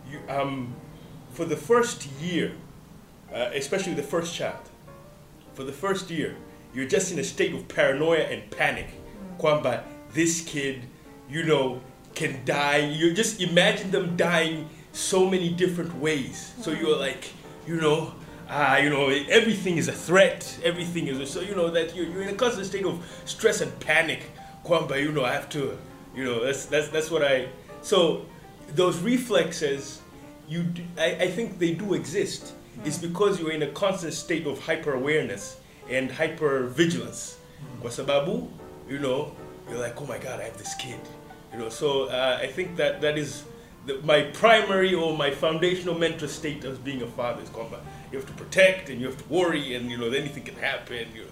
you 0.08 0.20
um 0.28 0.76
for 1.30 1.44
the 1.44 1.56
first 1.56 2.06
year 2.20 2.52
uh, 3.34 3.50
especially 3.54 3.94
the 3.94 4.02
first 4.02 4.34
child 4.34 4.68
for 5.58 5.64
the 5.64 5.72
first 5.72 6.08
year, 6.08 6.36
you're 6.72 6.86
just 6.86 7.10
in 7.10 7.18
a 7.18 7.24
state 7.24 7.52
of 7.52 7.66
paranoia 7.66 8.20
and 8.20 8.48
panic. 8.52 8.86
Kwamba, 9.40 9.82
this 10.12 10.40
kid, 10.40 10.82
you 11.28 11.42
know, 11.42 11.80
can 12.18 12.44
die. 12.44 12.78
You 12.78 13.14
just 13.14 13.40
imagine 13.40 13.90
them 13.90 14.16
dying 14.16 14.68
so 14.92 15.30
many 15.30 15.48
different 15.50 15.94
ways. 15.94 16.52
So 16.60 16.72
you're 16.72 16.98
like, 16.98 17.30
you 17.66 17.80
know, 17.80 18.12
ah, 18.50 18.76
you 18.76 18.90
know, 18.90 19.08
everything 19.08 19.78
is 19.78 19.88
a 19.88 19.92
threat. 19.92 20.58
Everything 20.64 21.06
is 21.06 21.20
a, 21.20 21.26
so 21.26 21.40
you 21.40 21.54
know 21.54 21.70
that 21.70 21.94
you're, 21.94 22.06
you're 22.06 22.22
in 22.22 22.28
a 22.28 22.38
constant 22.44 22.66
state 22.66 22.84
of 22.84 22.96
stress 23.24 23.60
and 23.60 23.72
panic. 23.80 24.20
Kwamba, 24.64 25.00
you 25.00 25.12
know, 25.12 25.24
I 25.24 25.32
have 25.32 25.48
to, 25.50 25.78
You 26.18 26.24
know, 26.24 26.44
that's 26.44 26.66
that's 26.66 26.88
that's 26.88 27.10
what 27.10 27.22
I. 27.22 27.48
So 27.82 28.26
those 28.74 28.98
reflexes, 28.98 30.00
you 30.48 30.64
do, 30.64 30.82
I, 30.98 31.26
I 31.26 31.28
think 31.30 31.58
they 31.58 31.74
do 31.74 31.94
exist. 31.94 32.54
It's 32.84 32.98
because 32.98 33.38
you're 33.38 33.52
in 33.52 33.62
a 33.62 33.70
constant 33.72 34.14
state 34.14 34.46
of 34.46 34.58
hyper 34.58 34.94
awareness 34.94 35.60
and 35.90 36.10
hyper 36.10 36.66
vigilance. 36.66 37.38
Kwa 37.80 37.90
sababu, 37.90 38.48
you 38.90 38.98
know, 38.98 39.32
you're 39.70 39.78
like, 39.78 40.00
oh 40.00 40.06
my 40.06 40.18
God, 40.18 40.40
I 40.40 40.44
have 40.44 40.58
this 40.58 40.74
kid. 40.74 41.00
You 41.58 41.64
know, 41.64 41.70
so 41.70 42.04
uh, 42.04 42.38
I 42.40 42.46
think 42.46 42.76
that 42.76 43.00
that 43.00 43.18
is 43.18 43.42
the, 43.84 44.00
my 44.04 44.22
primary 44.22 44.94
or 44.94 45.16
my 45.16 45.32
foundational 45.32 45.98
mental 45.98 46.28
state 46.28 46.64
as 46.64 46.78
being 46.78 47.02
a 47.02 47.06
father 47.08 47.42
is 47.42 47.48
kwamba 47.48 47.80
you 48.12 48.18
have 48.18 48.26
to 48.28 48.32
protect 48.34 48.90
and 48.90 49.00
you 49.00 49.08
have 49.08 49.18
to 49.18 49.28
worry 49.28 49.74
and 49.74 49.90
you 49.90 49.96
know 49.98 50.06
anything 50.06 50.44
can 50.44 50.54
happen. 50.54 51.08
You 51.16 51.22
know, 51.22 51.28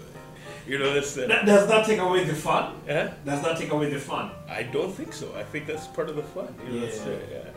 you 0.67 0.77
know 0.79 0.93
that's. 0.93 1.17
Uh, 1.17 1.27
That- 1.27 1.45
Does 1.45 1.65
that 1.69 1.85
take 1.85 1.99
away 1.99 2.25
the 2.25 2.35
fun? 2.35 2.73
huh? 2.89 3.07
Does 3.23 3.41
that 3.41 3.55
take 3.57 3.71
away 3.71 3.89
the 3.89 3.99
fun? 4.01 4.31
I 4.49 4.63
don't 4.63 4.93
think 4.93 5.13
so. 5.13 5.27
I 5.41 5.43
think 5.43 5.65
that's 5.65 5.87
part 5.87 6.09
of 6.09 6.17
the 6.17 6.23
fun. 6.35 6.53
You 6.65 6.71
know, 6.81 6.85
it's, 6.87 6.99
uh, 6.99 7.09
Yeah. 7.09 7.37
yeah. 7.37 7.49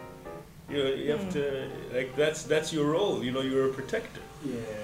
You 0.70 0.76
know, 0.84 0.90
you 1.02 1.10
have 1.10 1.28
to 1.38 1.42
like 1.96 2.14
that's 2.14 2.44
that's 2.44 2.72
your 2.72 2.86
role. 2.96 3.24
You 3.24 3.32
know, 3.32 3.40
you're 3.50 3.66
a 3.70 3.72
protector. 3.80 4.22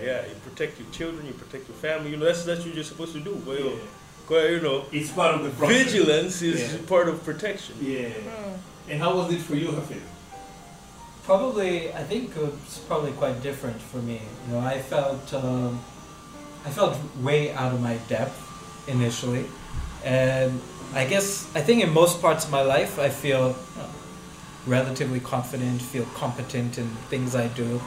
Yeah, 0.03 0.27
you 0.31 0.35
protect 0.49 0.73
your 0.81 0.91
children, 0.99 1.25
you 1.31 1.35
protect 1.45 1.69
your 1.71 1.79
family. 1.87 2.11
You 2.11 2.17
know, 2.19 2.27
that's 2.31 2.43
that's 2.49 2.65
what 2.67 2.75
you're 2.75 2.91
supposed 2.95 3.13
to 3.19 3.21
do. 3.21 3.35
Well, 3.47 3.71
Yeah. 3.71 3.96
Well, 4.29 4.49
you 4.51 4.61
know, 4.61 4.85
It's 4.93 5.11
part 5.11 5.35
of 5.37 5.45
the 5.45 5.51
process. 5.51 5.85
vigilance 5.85 6.43
is 6.43 6.61
Yeah. 6.73 6.79
part 6.89 7.09
of 7.09 7.25
protection. 7.25 7.75
Yeah. 7.81 8.09
And 8.89 9.01
how 9.01 9.15
was 9.17 9.33
it 9.33 9.41
for 9.43 9.55
you, 9.55 9.71
Hafiz? 9.73 10.03
Probably, 11.25 11.93
I 11.93 12.05
think 12.05 12.31
it's 12.37 12.79
probably 12.79 13.13
quite 13.13 13.43
different 13.43 13.81
for 13.83 13.99
me. 13.99 14.21
You 14.47 14.55
know, 14.55 14.61
I 14.61 14.79
felt 14.81 15.33
um, 15.35 15.81
I 16.65 16.71
felt 16.71 16.97
way 17.21 17.53
out 17.53 17.73
of 17.73 17.81
my 17.81 17.97
depth 18.09 18.39
initially, 18.89 19.45
and 20.05 20.61
I 20.95 21.05
guess 21.05 21.47
I 21.55 21.61
think 21.63 21.83
in 21.83 21.91
most 21.93 22.21
parts 22.23 22.45
of 22.45 22.51
my 22.53 22.63
life 22.63 22.99
I 23.01 23.09
feel 23.09 23.49
you 23.49 23.83
know, 23.83 23.89
relatively 24.67 25.19
confident, 25.21 25.83
feel 25.83 26.07
competent 26.15 26.79
in 26.79 26.89
things 27.11 27.35
I 27.35 27.49
do. 27.49 27.81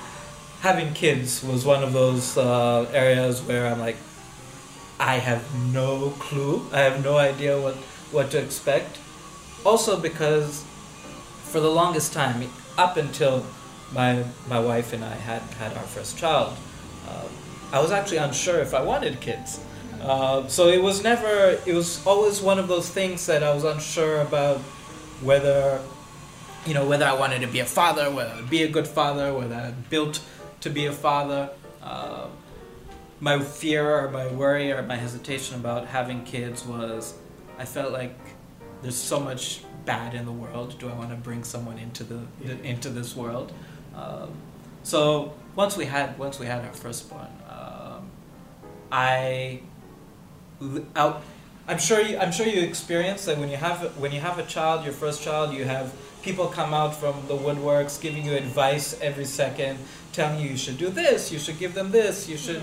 Having 0.61 0.93
kids 0.93 1.41
was 1.43 1.63
one 1.65 1.81
of 1.83 1.93
those 1.93 2.37
uh, 2.37 2.85
areas 2.93 3.41
where 3.41 3.67
I'm 3.67 3.79
like, 3.79 3.95
I 4.99 5.15
have 5.15 5.43
no 5.73 6.11
clue. 6.19 6.67
I 6.73 6.81
have 6.81 7.03
no 7.03 7.17
idea 7.17 7.59
what 7.59 7.75
what 8.11 8.31
to 8.31 8.37
expect. 8.37 8.97
Also 9.65 9.99
because 9.99 10.63
for 11.43 11.59
the 11.59 11.69
longest 11.69 12.13
time, 12.13 12.49
up 12.77 12.97
until 12.97 13.45
my 13.93 14.23
my 14.47 14.59
wife 14.59 14.93
and 14.93 15.03
I 15.03 15.15
had 15.15 15.41
had 15.59 15.75
our 15.77 15.83
first 15.83 16.17
child, 16.17 16.57
uh, 17.07 17.27
I 17.71 17.79
was 17.79 17.91
actually 17.91 18.17
unsure 18.17 18.59
if 18.59 18.73
I 18.73 18.81
wanted 18.81 19.21
kids. 19.21 19.59
Uh, 20.01 20.47
so 20.47 20.67
it 20.67 20.81
was 20.81 21.03
never. 21.03 21.59
It 21.65 21.73
was 21.73 22.05
always 22.05 22.41
one 22.41 22.59
of 22.59 22.67
those 22.67 22.89
things 22.89 23.25
that 23.25 23.43
I 23.43 23.53
was 23.53 23.63
unsure 23.63 24.21
about 24.21 24.59
whether, 25.21 25.81
you 26.65 26.73
know, 26.73 26.87
whether 26.87 27.05
I 27.05 27.13
wanted 27.13 27.41
to 27.41 27.47
be 27.47 27.59
a 27.59 27.65
father, 27.65 28.09
whether 28.11 28.31
I'd 28.31 28.49
be 28.49 28.63
a 28.63 28.69
good 28.69 28.87
father, 28.87 29.33
whether 29.33 29.55
I'm 29.55 29.85
built 29.89 30.21
to 30.61 30.69
be 30.69 30.85
a 30.85 30.93
father. 30.93 31.49
Uh, 31.81 32.27
my 33.19 33.39
fear 33.39 33.89
or 33.89 34.09
my 34.09 34.27
worry 34.27 34.71
or 34.71 34.81
my 34.83 34.95
hesitation 34.95 35.55
about 35.55 35.87
having 35.87 36.23
kids 36.23 36.65
was 36.65 37.15
I 37.57 37.65
felt 37.65 37.91
like 37.91 38.17
there's 38.81 38.95
so 38.95 39.19
much 39.19 39.61
bad 39.85 40.13
in 40.13 40.25
the 40.25 40.31
world. 40.31 40.79
Do 40.79 40.89
I 40.89 40.93
want 40.93 41.09
to 41.09 41.15
bring 41.15 41.43
someone 41.43 41.77
into 41.77 42.03
the, 42.03 42.21
the 42.43 42.61
into 42.63 42.89
this 42.89 43.15
world? 43.15 43.51
Um, 43.95 44.31
so 44.83 45.33
once 45.55 45.75
we 45.75 45.85
had 45.85 46.17
once 46.17 46.39
we 46.39 46.45
had 46.45 46.63
our 46.63 46.73
firstborn, 46.73 47.27
um, 47.49 48.09
I, 48.91 49.61
l- 50.61 50.85
out, 50.95 51.21
I'm 51.67 51.77
sure 51.77 52.01
you, 52.01 52.17
I'm 52.17 52.31
sure 52.31 52.47
you 52.47 52.61
experience 52.61 53.25
that 53.25 53.37
when 53.37 53.49
you 53.49 53.57
have 53.57 53.97
when 53.97 54.11
you 54.11 54.21
have 54.21 54.39
a 54.39 54.45
child, 54.45 54.85
your 54.85 54.93
first 54.93 55.21
child, 55.21 55.53
you 55.53 55.65
have 55.65 55.93
people 56.21 56.47
come 56.47 56.73
out 56.73 56.95
from 56.95 57.15
the 57.27 57.35
woodworks 57.35 57.99
giving 58.01 58.25
you 58.25 58.33
advice 58.33 58.99
every 59.01 59.25
second, 59.25 59.79
telling 60.13 60.39
you 60.39 60.49
you 60.49 60.57
should 60.57 60.77
do 60.77 60.89
this, 60.89 61.31
you 61.31 61.39
should 61.39 61.59
give 61.59 61.73
them 61.73 61.91
this, 61.91 62.29
you 62.29 62.37
should. 62.37 62.61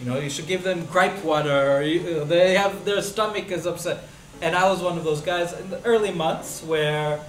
You 0.00 0.06
know, 0.06 0.18
you 0.18 0.28
should 0.30 0.46
give 0.46 0.62
them 0.64 0.86
gripe 0.86 1.22
water. 1.24 1.76
Or 1.76 1.82
you, 1.82 2.20
uh, 2.20 2.24
they 2.24 2.54
have 2.54 2.84
their 2.84 3.00
stomach 3.02 3.50
is 3.50 3.66
upset, 3.66 4.04
and 4.42 4.54
I 4.56 4.68
was 4.68 4.82
one 4.82 4.98
of 4.98 5.04
those 5.04 5.20
guys 5.20 5.52
in 5.52 5.70
the 5.70 5.82
early 5.84 6.12
months 6.12 6.62
where 6.62 7.20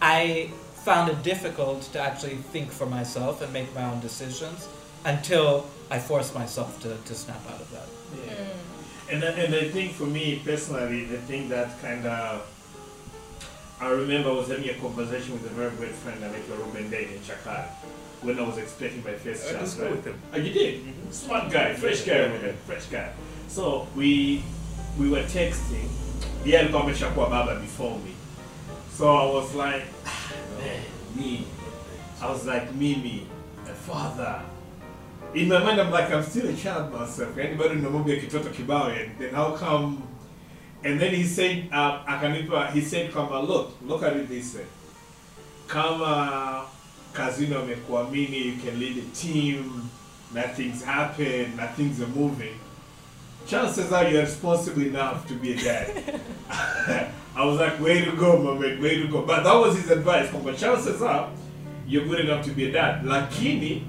I 0.00 0.50
found 0.84 1.10
it 1.10 1.22
difficult 1.22 1.82
to 1.92 2.00
actually 2.00 2.36
think 2.36 2.70
for 2.72 2.86
myself 2.86 3.40
and 3.42 3.52
make 3.52 3.72
my 3.74 3.84
own 3.84 4.00
decisions 4.00 4.68
until 5.04 5.66
I 5.90 5.98
forced 5.98 6.34
myself 6.34 6.80
to, 6.82 6.96
to 6.96 7.14
snap 7.14 7.40
out 7.48 7.60
of 7.60 7.70
that. 7.70 7.86
Yeah. 8.26 9.14
And, 9.14 9.24
I- 9.24 9.28
and 9.44 9.54
I 9.54 9.68
think 9.70 9.92
for 9.92 10.06
me 10.06 10.42
personally, 10.44 11.04
the 11.04 11.18
thing 11.18 11.48
that 11.50 11.80
kind 11.80 12.04
of 12.06 12.48
I 13.80 13.88
remember 13.90 14.30
I 14.30 14.32
was 14.32 14.48
having 14.48 14.68
a 14.68 14.74
conversation 14.74 15.32
with 15.32 15.44
a 15.46 15.54
very 15.54 15.70
good 15.76 15.90
friend, 15.90 16.20
like 16.20 16.34
Ruben 16.48 16.88
Day 16.88 17.04
in 17.14 17.20
Chakar, 17.20 17.66
when 18.22 18.38
I 18.38 18.42
was 18.42 18.58
expecting 18.58 19.02
my 19.04 19.12
first 19.12 19.48
I 19.48 19.52
child. 19.52 19.78
right? 19.78 19.90
with 19.90 20.04
him. 20.06 20.20
Oh, 20.32 20.38
you 20.38 20.52
did? 20.52 20.80
Smart 21.12 21.50
guy, 21.50 21.74
fresh 21.74 22.02
guy, 22.02 22.18
Ruben, 22.26 22.56
fresh 22.66 22.86
guy. 22.86 23.12
So 23.48 23.86
we 23.96 24.42
we 24.98 25.10
were 25.10 25.22
texting. 25.24 25.88
He 26.44 26.52
had 26.52 26.70
come 26.70 26.86
Shakwa 26.88 27.30
Baba 27.30 27.60
before 27.60 27.98
me. 27.98 28.14
So 28.90 29.08
I 29.08 29.24
was 29.32 29.54
like, 29.54 29.84
"Ah, 30.06 30.32
man, 30.58 30.82
me. 31.16 31.46
I 32.20 32.30
was 32.30 32.46
like, 32.46 32.72
Mimi, 32.74 33.26
a 33.66 33.74
father. 33.74 34.42
In 35.34 35.48
my 35.48 35.58
mind, 35.58 35.80
I'm 35.80 35.90
like, 35.90 36.10
I'm 36.12 36.22
still 36.22 36.48
a 36.48 36.54
child 36.54 36.92
myself. 36.92 37.36
Anybody 37.36 37.76
know 37.76 37.90
maybe 37.90 38.20
kitoto 38.20 38.52
kibao 38.52 38.94
and 38.94 39.18
then 39.18 39.34
how 39.34 39.56
come? 39.56 40.06
And 40.84 41.00
then 41.00 41.14
he 41.14 41.24
said, 41.24 41.68
uh, 41.72 42.04
akanipa, 42.04 42.70
he 42.72 42.80
said, 42.80 43.12
kama 43.12 43.40
look, 43.40 43.72
look 43.82 44.02
at 44.02 44.16
it 44.16 44.28
this 44.28 44.54
way. 44.54 44.66
Kama 45.66 46.66
Kazino 47.12 47.62
amekuamini, 47.62 48.44
you 48.44 48.56
can 48.56 48.78
lead 48.78 48.98
a 48.98 49.06
team, 49.14 49.90
na 50.32 50.42
things 50.42 50.82
happen, 50.82 51.56
na 51.56 51.66
things 51.68 52.00
are 52.00 52.08
moving. 52.08 52.54
Chances 53.46 53.92
are 53.92 54.08
you're 54.08 54.22
responsible 54.22 54.82
enough 54.82 55.26
to 55.28 55.34
be 55.34 55.52
a 55.52 55.56
dad. 55.56 56.20
I 57.36 57.44
was 57.44 57.58
like, 57.58 57.80
way 57.80 58.04
to 58.04 58.12
go, 58.12 58.38
man, 58.38 58.80
way 58.80 58.96
to 58.98 59.08
go. 59.08 59.22
But 59.22 59.42
that 59.44 59.54
was 59.54 59.76
his 59.76 59.90
advice. 59.90 60.28
Kwamba 60.30 60.56
chances 60.58 61.02
are 61.02 61.30
you're 61.86 62.06
good 62.06 62.20
enough 62.20 62.44
to 62.46 62.50
be 62.52 62.68
a 62.68 62.72
dad. 62.72 63.04
Lakini, 63.04 63.84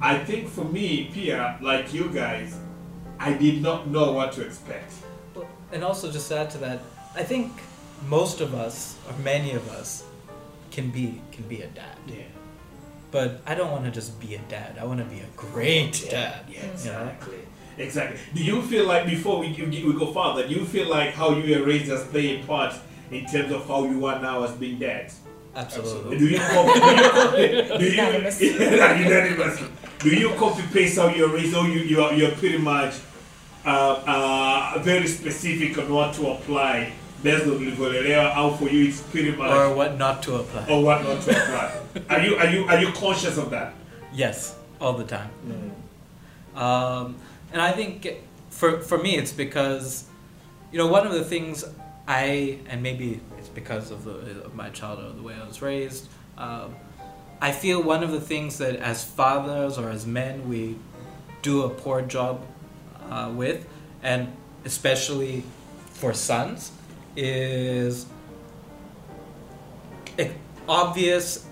I 0.00 0.18
think 0.18 0.48
for 0.48 0.64
me, 0.64 1.10
Pia, 1.12 1.58
like 1.60 1.92
you 1.92 2.08
guys, 2.10 2.56
I 3.18 3.32
did 3.34 3.62
not 3.62 3.88
know 3.88 4.12
what 4.12 4.32
to 4.32 4.42
expect. 4.42 4.92
And 5.72 5.84
also, 5.84 6.10
just 6.10 6.28
to 6.28 6.38
add 6.38 6.50
to 6.52 6.58
that, 6.58 6.80
I 7.14 7.24
think 7.24 7.52
most 8.08 8.40
of 8.40 8.54
us, 8.54 8.96
or 9.08 9.18
many 9.22 9.52
of 9.52 9.68
us, 9.70 10.04
can 10.70 10.90
be 10.90 11.20
can 11.32 11.44
be 11.48 11.62
a 11.62 11.66
dad. 11.66 11.96
Yeah. 12.06 12.22
But 13.10 13.40
I 13.46 13.54
don't 13.54 13.70
want 13.70 13.84
to 13.84 13.90
just 13.90 14.20
be 14.20 14.34
a 14.34 14.38
dad. 14.48 14.76
I 14.78 14.84
want 14.84 14.98
to 15.00 15.06
be 15.06 15.20
a 15.20 15.26
great 15.36 16.06
dad. 16.10 16.44
Yeah, 16.48 16.56
you 16.56 16.66
know? 16.66 16.72
exactly. 16.72 17.38
Exactly. 17.78 18.18
Do 18.34 18.42
you 18.42 18.60
feel 18.62 18.86
like 18.86 19.06
before 19.06 19.38
we, 19.38 19.48
we 19.52 19.84
we 19.84 19.92
go 19.98 20.12
further, 20.12 20.46
do 20.46 20.54
you 20.54 20.64
feel 20.64 20.88
like 20.88 21.14
how 21.14 21.30
you 21.30 21.58
were 21.58 21.64
raised 21.64 21.90
has 21.90 22.04
played 22.06 22.42
a 22.42 22.46
part 22.46 22.74
in 23.10 23.24
terms 23.26 23.52
of 23.52 23.66
how 23.66 23.84
you 23.84 24.04
are 24.06 24.20
now 24.20 24.42
as 24.42 24.50
being 24.52 24.78
dads? 24.78 25.20
Absolutely. 25.54 26.18
Do 26.18 26.26
you 26.28 26.38
copy? 26.38 26.80
Do 26.80 26.86
you 26.86 27.10
copy? 27.10 27.78
Do 27.78 27.84
you, 27.84 27.90
Unanimous. 27.92 28.40
yeah, 28.42 28.98
unanimous. 29.04 29.62
Do 30.00 30.10
you 30.10 30.30
copy 30.34 30.62
paste 30.72 30.98
how 30.98 31.08
you're 31.08 31.28
raised? 31.28 31.54
Or 31.56 31.66
you 31.66 31.80
you 31.80 32.02
are 32.02 32.12
you're 32.12 32.32
pretty 32.32 32.58
much 32.58 32.94
uh, 33.64 34.02
uh, 34.06 34.78
very 34.82 35.06
specific 35.06 35.78
on 35.78 35.88
what 35.92 36.14
to 36.14 36.30
apply 36.32 36.92
on 37.24 37.50
ulivyolelewa. 37.50 38.32
How 38.34 38.50
for 38.50 38.68
you 38.68 38.88
it's 38.88 39.00
pretty 39.00 39.32
much 39.32 39.50
Or 39.50 39.74
what 39.74 39.98
not 39.98 40.22
to 40.22 40.36
apply. 40.36 40.66
or 40.68 40.82
what 40.84 41.02
not 41.04 41.22
to 41.22 41.30
apply. 41.30 41.72
Are 42.16 42.20
you 42.26 42.36
are 42.36 42.46
you 42.50 42.64
are 42.68 42.80
you 42.80 42.92
conscious 42.92 43.36
of 43.38 43.50
that? 43.50 43.72
Yes, 44.12 44.54
all 44.80 44.92
the 44.92 45.04
time. 45.04 45.30
Um, 46.54 47.16
and 47.52 47.60
I 47.62 47.72
think 47.72 48.06
for 48.50 48.80
for 48.80 48.98
me, 48.98 49.16
it's 49.16 49.32
because 49.32 50.04
you 50.72 50.78
know 50.78 50.86
one 50.86 51.06
of 51.06 51.12
the 51.12 51.24
things 51.24 51.64
I 52.06 52.58
and 52.68 52.82
maybe 52.82 53.20
it's 53.38 53.48
because 53.48 53.90
of 53.90 54.04
the 54.04 54.44
of 54.44 54.54
my 54.54 54.70
childhood, 54.70 55.16
the 55.18 55.22
way 55.22 55.34
I 55.34 55.46
was 55.46 55.60
raised. 55.62 56.06
Um, 56.36 56.74
I 57.40 57.52
feel 57.52 57.82
one 57.82 58.02
of 58.02 58.10
the 58.10 58.20
things 58.20 58.58
that 58.58 58.76
as 58.76 59.04
fathers 59.04 59.78
or 59.78 59.90
as 59.90 60.06
men 60.06 60.48
we 60.48 60.76
do 61.42 61.62
a 61.62 61.68
poor 61.70 62.02
job 62.02 62.44
uh, 63.10 63.30
with, 63.34 63.66
and 64.02 64.28
especially 64.64 65.44
for 65.92 66.12
sons, 66.14 66.72
is 67.16 68.06
obvious 70.68 71.46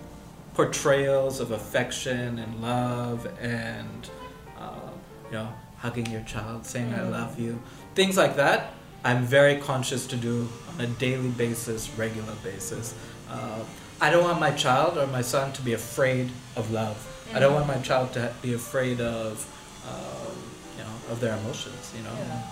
portrayals 0.54 1.40
of 1.40 1.50
affection 1.50 2.38
and 2.38 2.62
love 2.62 3.26
and 3.40 4.10
uh, 4.58 4.90
you 5.26 5.32
know 5.32 5.52
hugging 5.78 6.06
your 6.06 6.22
child 6.22 6.64
saying 6.64 6.92
i 6.94 7.02
love 7.02 7.38
you 7.38 7.58
things 7.94 8.16
like 8.16 8.36
that 8.36 8.72
i'm 9.04 9.22
very 9.22 9.56
conscious 9.56 10.06
to 10.06 10.16
do 10.16 10.48
on 10.74 10.80
a 10.84 10.86
daily 10.86 11.28
basis 11.28 11.90
regular 11.98 12.32
basis 12.42 12.94
uh, 13.30 13.62
i 14.00 14.10
don't 14.10 14.24
want 14.24 14.40
my 14.40 14.50
child 14.50 14.96
or 14.96 15.06
my 15.08 15.22
son 15.22 15.52
to 15.52 15.62
be 15.62 15.72
afraid 15.74 16.30
of 16.56 16.70
love 16.70 16.96
i 17.34 17.38
don't 17.38 17.54
want 17.54 17.66
my 17.66 17.78
child 17.78 18.12
to 18.12 18.32
be 18.42 18.54
afraid 18.54 19.00
of 19.00 19.46
um, 19.88 20.36
you 20.76 20.84
know 20.84 21.12
of 21.12 21.20
their 21.20 21.36
emotions. 21.36 21.92
You 21.96 22.02
know. 22.02 22.14
Yeah. 22.16 22.42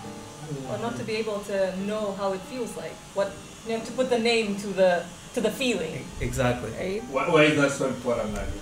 Or 0.71 0.79
not 0.79 0.97
to 0.97 1.05
be 1.05 1.15
able 1.17 1.41
to 1.41 1.77
know 1.81 2.13
how 2.13 2.33
it 2.33 2.41
feels 2.43 2.77
like. 2.77 2.93
What 3.15 3.33
you 3.67 3.79
know, 3.79 3.85
to 3.85 3.93
put 3.93 4.11
the 4.11 4.19
name 4.19 4.57
to 4.57 4.67
the 4.69 5.05
to 5.35 5.41
the 5.41 5.51
feeling, 5.51 6.05
Exactly. 6.21 6.71
right? 6.79 7.03
Why, 7.11 7.29
why 7.29 7.43
is 7.45 7.61
that 7.61 7.73
so 7.73 7.89
important, 7.89 8.35
Nadia? 8.35 8.53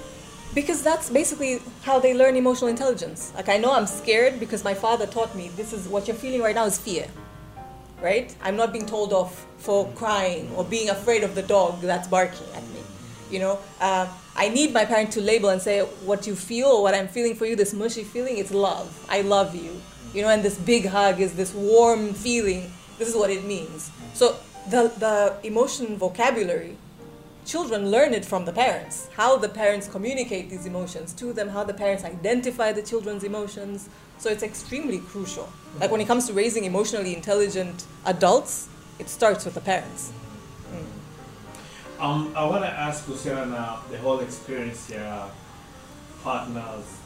Because 0.55 0.83
that's 0.83 1.11
basically 1.11 1.61
how 1.83 1.99
they 1.99 2.15
learn 2.15 2.37
emotional 2.37 2.69
intelligence. 2.69 3.33
Like 3.35 3.49
I 3.49 3.59
know 3.59 3.73
I'm 3.73 3.87
scared 3.87 4.41
because 4.41 4.65
my 4.65 4.75
father 4.75 5.07
taught 5.07 5.35
me 5.35 5.49
this 5.57 5.73
is 5.73 5.89
what 5.89 6.07
you're 6.07 6.17
feeling 6.17 6.41
right 6.43 6.55
now 6.55 6.67
is 6.67 6.79
fear. 6.79 7.07
Right? 8.01 8.35
I'm 8.43 8.57
not 8.57 8.73
being 8.73 8.87
told 8.87 9.13
off 9.13 9.47
for 9.59 9.89
crying 9.95 10.51
or 10.57 10.65
being 10.65 10.91
afraid 10.91 11.23
of 11.23 11.35
the 11.35 11.43
dog 11.43 11.81
that's 11.81 12.09
barking 12.09 12.47
at 12.55 12.63
me. 12.71 12.81
You 13.31 13.39
know, 13.39 13.59
uh, 13.81 14.09
I 14.35 14.49
need 14.49 14.73
my 14.73 14.85
parent 14.85 15.13
to 15.13 15.21
label 15.21 15.51
and 15.51 15.63
say 15.63 15.81
what 16.05 16.27
you 16.27 16.35
feel 16.35 16.69
or 16.69 16.83
what 16.83 16.95
I'm 16.95 17.09
feeling 17.09 17.35
for 17.35 17.47
you, 17.47 17.55
this 17.55 17.73
mushy 17.73 18.03
feeling, 18.03 18.39
it's 18.39 18.51
love. 18.51 19.07
I 19.09 19.21
love 19.23 19.55
you. 19.55 19.81
You 20.15 20.23
know, 20.23 20.29
and 20.29 20.43
this 20.43 20.59
big 20.59 20.87
hug 20.87 21.21
is 21.21 21.35
this 21.35 21.55
warm 21.55 22.13
feeling. 22.13 22.71
This 22.99 23.09
is 23.09 23.17
what 23.17 23.31
it 23.31 23.45
means. 23.45 23.91
So 24.15 24.37
the 24.69 24.93
the 24.99 25.35
emotion 25.43 25.97
vocabulary 25.97 26.77
children 27.45 27.91
learn 27.91 28.15
it 28.15 28.25
from 28.25 28.45
the 28.45 28.53
parents 28.53 29.09
how 29.17 29.37
the 29.37 29.49
parents 29.49 29.89
communicate 29.89 30.49
these 30.49 30.65
emotions 30.67 31.13
to 31.13 31.33
them 31.33 31.49
how 31.49 31.65
the 31.65 31.75
parents 31.75 32.05
identify 32.05 32.71
the 32.71 32.83
children's 32.83 33.25
emotions 33.25 33.89
so 34.19 34.31
it's 34.31 34.45
extremely 34.45 34.99
crucial 35.01 35.49
like 35.81 35.91
when 35.91 36.01
it 36.01 36.07
comes 36.07 36.29
to 36.29 36.33
raising 36.33 36.65
emotionally 36.65 37.13
intelligent 37.17 37.85
adults 38.07 38.69
it 39.01 39.09
starts 39.09 39.45
with 39.45 39.55
the 39.55 39.61
parents 39.61 40.13
Um, 42.03 42.33
I 42.35 42.45
want 42.47 42.65
to 42.65 42.71
ask 42.71 43.07
kuhusiana 43.07 43.47
na 43.47 43.79
the 43.91 43.99
whole 43.99 44.19
experience 44.27 44.91
ya 44.91 45.31
partners 46.25 47.02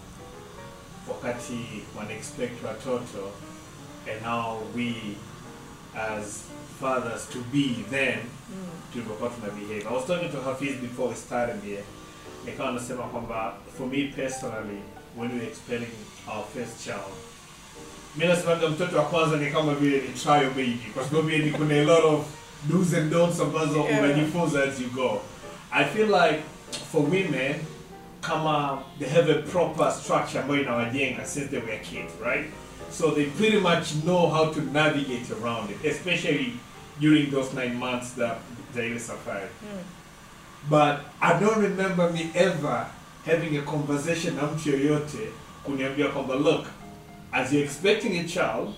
wakati 1.09 1.59
wana 1.99 2.13
expect 2.13 2.65
watoto 2.65 3.31
and 4.13 4.23
now 4.23 4.59
we 4.77 4.95
as 5.95 6.41
fathers 6.81 7.29
to 7.33 7.39
be 7.53 7.71
then 7.91 8.19
tulivyokuwa 8.93 9.31
tuna 9.31 9.53
behave. 9.53 9.87
I 9.89 9.95
was 9.95 10.07
talking 10.07 10.31
to 10.33 10.41
Hafiz 10.43 10.77
before 10.77 11.09
we 11.09 11.15
started 11.15 11.63
here. 11.65 11.83
Nikawa 12.45 12.73
nasema 12.73 13.03
kwamba 13.03 13.55
for 13.79 13.87
me 13.87 14.13
personally 14.17 14.81
when 15.17 15.31
we 15.33 15.39
were 15.39 15.47
expecting 15.47 15.97
our 16.29 16.45
first 16.55 16.85
child 16.85 17.13
mi 18.17 18.27
nasemaga 18.27 18.69
mtoto 18.69 18.97
wa 18.99 19.05
kwanza 19.05 19.37
ni 19.37 19.51
kama 19.51 19.75
vile 19.75 20.01
ni 20.01 20.09
trial 20.09 20.47
baby 20.49 20.79
kwa 20.95 21.05
sababu 21.05 21.29
ni 21.31 21.51
kuna 21.51 21.75
a 21.75 21.85
lot 21.85 22.07
of 22.07 22.21
do's 22.69 22.95
and 22.95 23.11
don'ts 23.13 23.41
ambazo 23.41 23.79
Yeah. 23.89 24.03
unajifunza 24.05 24.63
as 24.63 24.81
you 24.81 24.89
go 24.91 25.21
i 25.71 25.85
feel 25.85 26.07
like 26.07 26.41
for 26.93 27.01
women 27.03 27.55
kama 28.27 28.83
they 28.99 29.09
have 29.09 29.33
a 29.33 29.43
proper 29.43 29.93
structure 29.93 30.41
ambayo 30.41 30.63
inawajenga 30.63 31.27
since 31.27 31.47
they 31.49 31.61
were 31.61 31.79
kids 31.79 32.13
right? 32.25 32.47
So 32.91 33.11
they 33.11 33.25
pretty 33.27 33.59
much 33.59 33.93
know 34.05 34.29
how 34.31 34.55
to 34.55 34.61
navigate 34.61 35.31
around 35.43 35.71
it 35.71 35.85
especially 35.85 36.53
during 37.01 37.31
those 37.31 37.55
nine 37.55 37.75
months 37.75 38.15
that 38.17 38.39
they 38.75 38.87
ile 38.87 38.99
safari 38.99 39.49
hmm. 39.61 39.83
but 40.71 40.97
i 41.21 41.41
don't 41.41 41.63
remember 41.63 42.11
me 42.13 42.31
ever 42.35 42.87
having 43.27 43.59
a 43.59 43.63
conversation 43.63 44.37
na 44.37 44.43
mtu 44.43 44.71
yoyote 44.71 45.19
kuniambia 45.65 46.09
kwamba 46.09 46.35
look 46.35 46.67
as 47.33 47.53
you're 47.53 47.67
expecting 47.67 48.19
a 48.19 48.25
child 48.25 48.69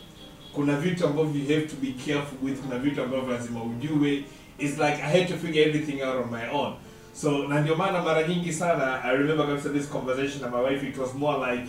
kuna 0.52 0.76
vitu 0.76 1.06
ambavyo 1.06 1.42
you 1.42 1.54
have 1.54 1.66
to 1.66 1.76
be 1.76 1.92
careful 2.06 2.38
with 2.42 2.60
kuna 2.60 2.78
vitu 2.78 3.02
ambavyo 3.02 3.32
lazima 3.32 3.62
ujue. 3.62 4.24
It's 4.58 4.78
like 4.78 5.02
i 5.02 5.20
had 5.20 5.24
to 5.28 5.36
figure 5.36 5.62
everything 5.62 6.02
out 6.02 6.16
on 6.24 6.30
my 6.30 6.48
own 6.52 6.74
so 7.20 7.30
na 7.48 7.60
ndio 7.60 7.76
maana 7.76 8.02
mara 8.02 8.22
nyingi 8.28 8.52
sana 8.52 9.00
i 9.04 9.16
remember 9.16 9.46
kabisa 9.46 9.68
this 9.68 9.88
conversation 9.88 10.40
na 10.42 10.48
my 10.48 10.62
wife 10.70 10.86
it 10.88 10.98
was 10.98 11.14
more 11.14 11.50
like 11.52 11.66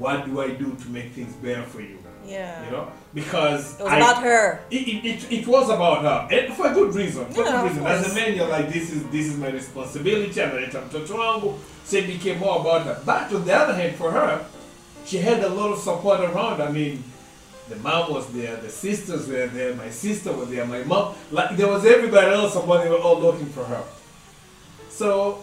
what 0.00 0.26
do 0.26 0.40
i 0.42 0.48
do 0.48 0.64
to 0.64 0.88
make 0.90 1.08
things 1.14 1.34
better 1.42 1.62
for 1.62 1.80
you? 1.82 1.98
Yeah. 2.28 2.64
You 2.64 2.70
know? 2.72 2.86
Because 3.14 3.74
it 3.78 3.84
was 3.84 3.92
I- 3.92 3.96
about 3.98 4.22
her. 4.22 4.60
It, 4.70 4.88
it, 4.88 5.04
it, 5.04 5.32
it 5.32 5.46
was 5.46 5.70
about 5.70 6.02
her. 6.02 6.18
And 6.36 6.52
for 6.54 6.66
a 6.66 6.74
good 6.74 6.92
reason 6.94 7.24
for 7.26 7.40
Yeah, 7.40 7.60
a 7.60 7.62
good 7.62 7.70
reason. 7.70 7.86
As 7.86 8.12
a 8.12 8.14
man 8.14 8.34
you're 8.36 8.48
like 8.48 8.68
this 8.72 8.90
is 8.92 9.02
this 9.12 9.26
is 9.26 9.36
my 9.38 9.50
responsibility 9.50 10.40
analeta 10.40 10.80
mtoto 10.80 11.14
wangu 11.14 11.54
so 11.84 11.96
it 11.98 12.06
became 12.06 12.38
more 12.38 12.60
about 12.60 12.82
her. 12.84 12.96
But 13.06 13.32
on 13.36 13.44
the 13.44 13.54
other 13.62 13.74
hand 13.74 13.94
for 13.96 14.10
her 14.12 14.40
she 15.06 15.18
had 15.18 15.44
a 15.44 15.48
lot 15.48 15.72
of 15.72 15.78
support 15.78 16.20
around. 16.20 16.60
I 16.62 16.70
mean 16.72 17.02
the 17.68 17.76
mom 17.76 18.12
was 18.14 18.26
there 18.26 18.56
the 18.56 18.70
sisters 18.70 19.28
were 19.28 19.46
there 19.46 19.74
my 19.74 19.90
sister 19.90 20.32
was 20.32 20.48
there 20.50 20.66
my 20.66 20.82
mom 20.84 21.14
like 21.30 21.56
there 21.56 21.68
was 21.68 21.84
everybody 21.86 22.26
else 22.34 22.52
somebody 22.52 22.84
they 22.84 22.90
were 22.90 23.02
all 23.08 23.20
looking 23.20 23.46
for 23.46 23.64
her 23.64 23.82
so 24.98 25.38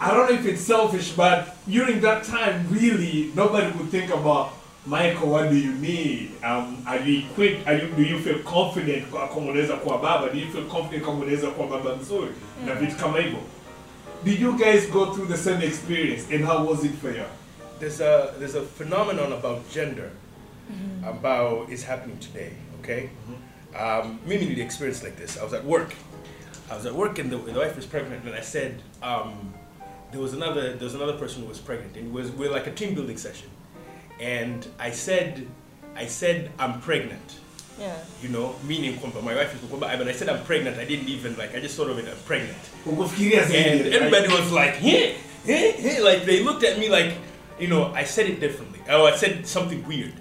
I 0.00 0.10
don't 0.10 0.28
know 0.30 0.34
if 0.40 0.46
it's 0.46 0.62
selfish, 0.62 1.12
but 1.12 1.56
during 1.68 2.00
that 2.00 2.24
time, 2.24 2.66
really, 2.70 3.32
nobody 3.34 3.70
would 3.76 3.90
think 3.90 4.10
about 4.10 4.52
Michael. 4.86 5.28
What 5.30 5.50
do 5.50 5.56
you 5.56 5.72
need? 5.74 6.32
Um, 6.42 6.82
are 6.86 6.98
you 6.98 7.26
equipped? 7.26 7.66
Are 7.68 7.74
you? 7.74 7.88
Do 7.96 8.02
you 8.02 8.18
feel 8.18 8.38
confident 8.42 9.10
kwa 9.10 9.28
kama 9.28 9.50
unaweza 9.50 9.76
kuwa 9.76 9.98
baba? 9.98 10.28
Do 10.32 10.38
you 10.38 10.50
feel 10.52 10.64
confident 10.64 11.04
kama 11.04 11.18
unaweza 11.18 11.46
kuwa 11.50 11.66
baba 11.68 11.96
mzuri? 11.96 12.32
Na 12.66 12.74
vitu 12.74 12.96
kama 12.96 13.18
hivyo. 13.18 13.38
Did 14.24 14.40
you 14.40 14.52
guys 14.52 14.90
go 14.90 15.06
through 15.06 15.28
the 15.28 15.36
same 15.36 15.64
experience, 15.66 16.34
and 16.34 16.44
how 16.44 16.70
was 16.70 16.84
it 16.84 16.92
for 17.02 17.10
you? 17.10 17.24
there's 17.80 18.00
a 18.00 18.34
there's 18.38 18.54
a 18.54 18.62
phenomenon 18.62 19.32
about 19.32 19.68
gender 19.70 20.10
about 21.04 21.68
is 21.70 21.82
happening 21.82 22.18
today. 22.18 22.52
Okay, 22.80 23.10
um, 23.76 24.20
mimi 24.26 24.46
nili 24.46 24.60
experience 24.62 25.02
like 25.02 25.16
this. 25.16 25.38
I 25.38 25.42
was 25.44 25.52
at 25.54 25.64
work. 25.64 25.94
I 26.70 26.76
was 26.76 26.86
at 26.86 26.94
work 26.94 27.18
and 27.18 27.30
the, 27.30 27.36
the 27.36 27.58
wife 27.58 27.76
was 27.76 27.86
pregnant, 27.86 28.24
and 28.24 28.34
I 28.34 28.40
said 28.42 28.80
um, 29.02 29.52
there 30.12 30.20
was 30.20 30.32
another 30.34 30.72
there 30.74 30.84
was 30.84 30.94
another 30.94 31.16
person 31.18 31.42
who 31.42 31.48
was 31.48 31.58
pregnant, 31.58 31.96
and 31.96 32.06
it 32.08 32.12
was 32.12 32.30
we 32.30 32.46
are 32.46 32.52
like 32.52 32.66
a 32.66 32.72
team 32.72 32.94
building 32.94 33.16
session, 33.18 33.48
and 34.20 34.66
I 34.78 34.90
said 34.90 35.46
I 35.96 36.06
said 36.06 36.50
I'm 36.58 36.80
pregnant. 36.80 37.28
yeah 37.80 37.96
You 38.22 38.28
know, 38.28 38.54
meaning 38.68 38.94
kwamba 39.00 39.22
my 39.22 39.34
wife 39.34 39.54
is 39.54 39.60
kwamba 39.68 39.98
but 39.98 40.08
I 40.08 40.12
said 40.12 40.28
I'm 40.28 40.44
pregnant, 40.44 40.78
I 40.78 40.84
didn't 40.84 41.08
even 41.08 41.36
like 41.36 41.54
I 41.56 41.60
just 41.60 41.76
thought 41.76 41.90
of 41.90 41.98
it 41.98 42.06
I'm 42.08 42.22
pregnant. 42.26 42.58
Ukufikiria 42.86 43.42
zaidi, 43.44 43.84
And 43.84 43.94
everybody 43.94 44.28
was 44.28 44.52
like, 44.52 44.74
yeah, 44.82 45.12
yeah, 45.46 45.72
yeah. 45.78 45.98
Like 46.04 46.24
they 46.24 46.42
looked 46.44 46.64
at 46.64 46.78
me 46.78 46.88
like, 46.88 47.12
you 47.58 47.68
know, 47.68 47.92
I 47.94 48.04
said 48.04 48.26
it 48.26 48.38
differently. 48.40 48.80
Oh, 48.88 49.06
I 49.06 49.16
said 49.16 49.46
something 49.46 49.80
weird. 49.88 50.12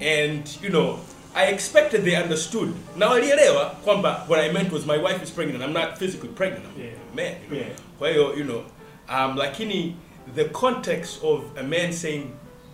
And, 0.00 0.44
you 0.62 0.70
know, 0.70 0.98
I 1.34 1.46
expected 1.46 2.04
they 2.04 2.16
understood. 2.16 2.74
Now 2.96 3.10
walielewa 3.10 3.70
kwamba 3.84 4.24
what 4.28 4.40
I 4.40 4.52
meant 4.52 4.72
was 4.72 4.84
my 4.86 4.98
wife 4.98 5.22
is 5.22 5.30
pregnant. 5.30 5.62
I'm 5.62 5.72
not 5.72 5.98
physically 5.98 6.28
pregnant. 6.28 6.64
I'm 6.74 6.82
Yeah. 6.82 6.90
a 7.12 7.16
man. 7.16 7.36
You 7.50 7.56
know? 7.56 7.62
Yeah. 7.62 7.76
Kwa 7.98 8.08
hiyo, 8.08 8.36
you 8.36 8.44
know, 8.44 8.64
um, 9.08 9.36
lakini 9.36 9.94
the 10.34 10.44
context 10.44 11.22
of 11.22 11.44
a 11.56 11.62
man 11.62 11.92
saying 11.92 12.32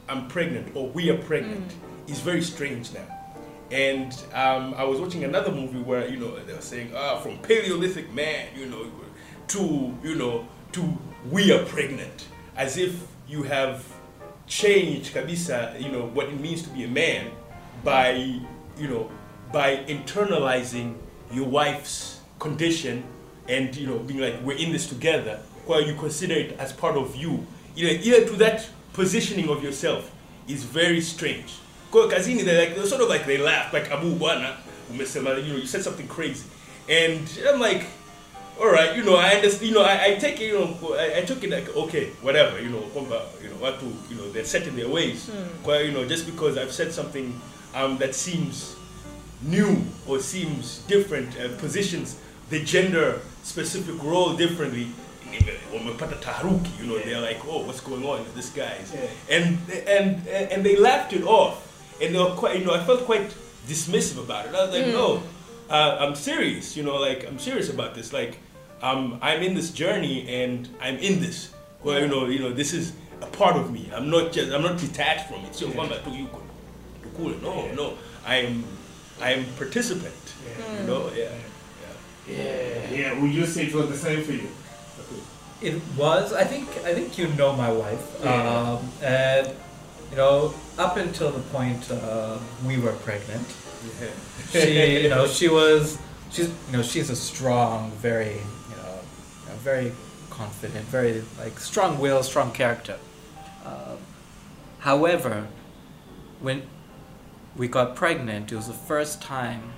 I'm 0.09 0.29
pregnant 0.29 0.75
or 0.77 0.89
we 0.89 1.11
are 1.11 1.19
pregnant 1.19 1.73
is 2.09 2.21
very 2.21 2.43
strange 2.43 2.93
now. 2.95 3.07
And 3.71 4.13
um, 4.33 4.75
I 4.79 4.85
was 4.85 5.01
watching 5.01 5.25
another 5.25 5.51
movie 5.53 5.81
where 5.81 6.07
you 6.09 6.17
know 6.19 6.37
they 6.47 6.53
were 6.55 6.61
saying, 6.63 6.93
ah, 6.97 7.19
from 7.21 7.39
Paleolithic 7.39 8.13
man, 8.15 8.47
you 8.57 8.67
know, 8.67 8.87
to 9.49 9.93
you 10.05 10.15
know, 10.15 10.47
to 10.73 10.83
we 11.31 11.53
are 11.53 11.65
pregnant, 11.65 12.27
as 12.57 12.77
if 12.77 12.93
you 13.29 13.43
have 13.43 13.85
changed 14.47 15.13
kabisa, 15.15 15.75
you 15.83 15.91
know, 15.91 16.07
what 16.15 16.29
it 16.29 16.41
means 16.41 16.63
to 16.63 16.69
be 16.71 16.85
a 16.85 16.89
man 16.89 17.27
by 17.87 18.11
you 18.77 18.89
know 18.89 19.09
by 19.53 19.77
internalizing 19.87 20.95
your 21.33 21.47
wife's 21.47 22.21
condition 22.39 23.05
and 23.49 23.75
you 23.77 23.87
know 23.87 23.99
being 24.01 24.21
like 24.21 24.35
we're 24.45 24.59
in 24.59 24.73
this 24.73 24.89
together, 24.89 25.39
while 25.67 25.81
you 25.81 25.95
consider 25.95 26.35
it 26.35 26.59
as 26.59 26.73
part 26.73 26.97
of 26.97 27.15
you. 27.17 27.47
You 27.77 27.87
know, 27.87 27.93
either 28.03 28.27
to 28.27 28.37
that 28.37 28.69
positioning 28.93 29.49
of 29.49 29.63
yourself 29.63 30.11
is 30.49 30.65
very 30.65 31.01
strange. 31.01 31.53
Kwa 31.91 32.09
kazini 32.09 32.45
they 32.45 32.59
like 32.67 32.75
they 32.77 32.87
sort 32.87 33.03
of 33.03 33.09
like 33.09 33.25
they 33.27 33.39
laugh 33.39 33.73
like 33.73 33.91
abu 33.93 34.11
bwana 34.17 34.57
umesema 34.91 35.31
you 35.39 35.53
know 35.53 35.57
you 35.57 35.67
said 35.67 35.83
something 35.83 36.09
crazy 36.09 36.45
and 36.89 37.21
I'm 37.49 37.61
like 37.61 37.87
all 38.61 38.71
right 38.73 38.97
you 38.97 39.03
know 39.05 39.17
I 39.17 39.35
understand 39.37 39.69
you 39.69 39.75
know 39.75 39.83
I, 39.85 40.05
I 40.07 40.15
take 40.17 40.41
it 40.41 40.49
you 40.49 40.59
know 40.59 40.95
I, 40.95 41.19
I 41.19 41.25
took 41.25 41.45
it 41.45 41.51
like 41.51 41.69
okay 41.77 42.07
whatever 42.23 42.61
you 42.61 42.71
know 42.71 42.81
kwamba 42.93 43.23
you 43.43 43.49
know 43.51 43.57
watu 43.61 43.87
you 44.11 44.17
know 44.17 44.29
they're 44.33 44.45
set 44.45 44.67
in 44.67 44.77
their 44.77 44.89
ways 44.89 45.31
kwa 45.63 45.79
you 45.81 45.93
know 45.93 46.05
just 46.05 46.27
because 46.27 46.61
I've 46.61 46.73
said 46.73 46.93
something 46.93 47.33
um, 47.77 47.99
that 47.99 48.15
seems 48.15 48.75
new 49.43 49.85
or 50.09 50.19
seems 50.19 50.79
different 50.89 51.29
uh, 51.39 51.49
positions 51.59 52.17
the 52.51 52.61
gender 52.65 53.21
specific 53.43 53.97
role 54.03 54.35
differently. 54.37 54.87
Wamepata 55.73 56.17
taharuki 56.23 56.71
you 56.81 56.87
know 56.87 56.99
they're 56.99 57.21
like 57.21 57.41
oh 57.47 57.61
what's 57.67 57.81
going 57.81 58.05
on 58.05 58.21
with 58.25 58.35
this 58.35 58.51
guy's 58.51 58.89
Yeah. 58.95 59.37
and 59.37 59.59
and 59.97 60.27
and 60.53 60.65
they 60.65 60.77
laughed 60.77 61.13
it 61.13 61.25
off. 61.25 61.57
And 62.01 62.15
they 62.15 62.19
were 62.19 62.35
quite 62.43 62.59
you 62.59 62.65
know 62.65 62.75
I 62.75 62.83
felt 62.85 63.05
quite 63.05 63.29
dismissive 63.69 64.19
about 64.23 64.47
it. 64.47 64.55
I 64.55 64.65
was 64.67 64.73
like 64.79 64.87
no 64.87 65.23
uh, 65.69 65.97
I'm 66.01 66.15
serious 66.15 66.77
you 66.77 66.83
know 66.85 66.97
like 66.97 67.27
I'm 67.29 67.39
serious 67.39 67.69
about 67.69 67.95
this. 67.95 68.13
Like 68.13 68.39
um, 68.83 69.19
I'm 69.21 69.43
in 69.43 69.55
this 69.55 69.71
journey 69.73 70.17
and 70.29 70.69
I'm 70.81 70.97
in 70.99 71.21
this. 71.21 71.53
Well 71.83 72.01
you 72.01 72.09
know 72.09 72.27
you 72.27 72.39
know 72.39 72.53
this 72.53 72.73
is 72.73 72.93
a 73.21 73.27
part 73.27 73.57
of 73.57 73.73
me. 73.73 73.91
I'm 73.95 74.09
not 74.09 74.33
just 74.33 74.53
I'm 74.53 74.63
not 74.63 74.79
detached 74.79 75.27
from 75.29 75.45
it. 75.45 75.55
So 75.55 75.67
kwamba 75.69 76.01
tu 77.17 77.23
yuko 77.23 77.31
tukule 77.31 77.43
no 77.43 77.75
no 77.75 77.99
I'm 78.27 78.65
I'm 79.21 79.45
participant 79.59 80.35
you 80.79 80.87
know 80.87 81.11
yeah 81.17 81.31
Yeah, 82.29 82.91
yeah. 82.91 83.21
Would 83.21 83.33
you 83.33 83.47
say 83.47 83.67
it 83.67 83.75
was 83.75 83.89
the 83.89 83.97
same 83.97 84.25
for 84.25 84.33
you? 84.33 84.49
It 85.63 85.81
was. 85.97 86.33
I 86.33 86.45
think. 86.45 86.69
I 86.85 86.93
think 86.93 87.17
you 87.19 87.29
know 87.29 87.53
my 87.53 87.71
wife. 87.71 88.05
Yeah. 88.23 88.51
Um, 88.51 88.91
and 89.01 89.47
you 90.11 90.17
know, 90.17 90.55
up 90.79 90.97
until 90.97 91.31
the 91.31 91.41
point 91.51 91.91
uh, 91.91 92.39
we 92.65 92.79
were 92.79 92.93
pregnant, 92.93 93.47
she, 94.51 95.03
you 95.03 95.09
know, 95.09 95.27
she 95.27 95.49
was, 95.49 95.99
she's, 96.31 96.49
you 96.49 96.77
know, 96.77 96.83
she's 96.83 97.11
a 97.11 97.17
strong, 97.17 97.91
very, 97.93 98.35
you 98.35 98.77
know, 98.77 98.99
you 99.47 99.55
very 99.59 99.93
confident, 100.31 100.85
very 100.87 101.25
like 101.39 101.59
strong 101.59 101.99
will, 101.99 102.23
strong 102.23 102.53
character. 102.53 102.99
Um, 103.65 103.99
however, 104.79 105.47
when 106.41 106.63
we 107.57 107.69
got 107.69 107.97
pregnant, 107.97 108.53
it 108.53 108.57
was 108.57 108.67
the 108.67 108.73
first 108.73 109.23
time, 109.23 109.73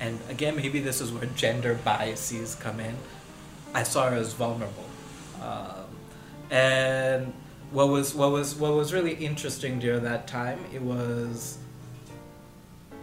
and 0.00 0.18
again, 0.28 0.56
maybe 0.56 0.80
this 0.80 1.00
is 1.00 1.12
where 1.12 1.26
gender 1.26 1.78
biases 1.84 2.54
come 2.54 2.80
in. 2.80 2.96
I 3.74 3.82
saw 3.82 4.08
her 4.10 4.16
as 4.16 4.32
vulnerable, 4.32 4.86
um, 5.42 5.84
and 6.50 7.32
what 7.74 7.88
was 7.88 8.14
what 8.14 8.30
was 8.30 8.54
what 8.54 8.72
was 8.72 8.92
really 8.92 9.14
interesting 9.14 9.80
during 9.80 10.04
that 10.04 10.28
time 10.28 10.64
it 10.72 10.80
was 10.80 11.58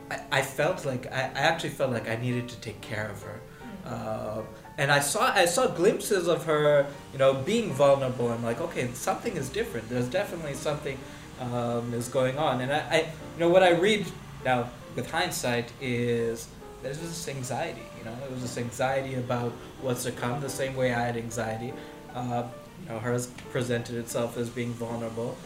I, 0.09 0.19
I 0.31 0.41
felt 0.41 0.85
like 0.85 1.11
I, 1.11 1.23
I 1.35 1.39
actually 1.39 1.71
felt 1.71 1.91
like 1.91 2.07
I 2.07 2.15
needed 2.15 2.47
to 2.49 2.59
take 2.61 2.79
care 2.81 3.09
of 3.09 3.21
her. 3.23 3.39
Uh, 3.85 4.41
and 4.77 4.91
I 4.91 4.99
saw 4.99 5.33
I 5.33 5.45
saw 5.45 5.67
glimpses 5.67 6.27
of 6.27 6.45
her 6.45 6.87
you 7.11 7.19
know 7.19 7.33
being 7.33 7.73
vulnerable. 7.73 8.29
I'm 8.29 8.43
like 8.43 8.61
okay 8.61 8.89
something 8.93 9.35
is 9.35 9.49
different. 9.49 9.89
There's 9.89 10.07
definitely 10.07 10.53
something 10.53 10.97
um, 11.41 11.93
is 11.93 12.07
going 12.07 12.37
on 12.37 12.61
and 12.61 12.71
I, 12.71 12.79
I 12.79 12.97
you 12.99 13.39
know 13.39 13.49
what 13.49 13.63
I 13.63 13.71
read 13.71 14.05
now 14.45 14.69
with 14.95 15.09
hindsight 15.09 15.71
is 15.81 16.47
there's 16.83 16.99
this 16.99 17.27
anxiety 17.27 17.83
you 17.99 18.05
know 18.05 18.15
there 18.21 18.29
was 18.29 18.41
this 18.41 18.57
anxiety 18.57 19.15
about 19.15 19.51
what's 19.81 20.03
to 20.03 20.11
come 20.11 20.39
the 20.41 20.49
same 20.49 20.75
way 20.75 20.93
I 20.93 21.05
had 21.07 21.17
anxiety 21.17 21.73
uh, 22.15 22.43
you 22.83 22.89
know, 22.89 22.99
hers 22.99 23.27
presented 23.51 23.95
itself 23.95 24.37
as 24.37 24.49
being 24.49 24.73
vulnerable. 24.73 25.37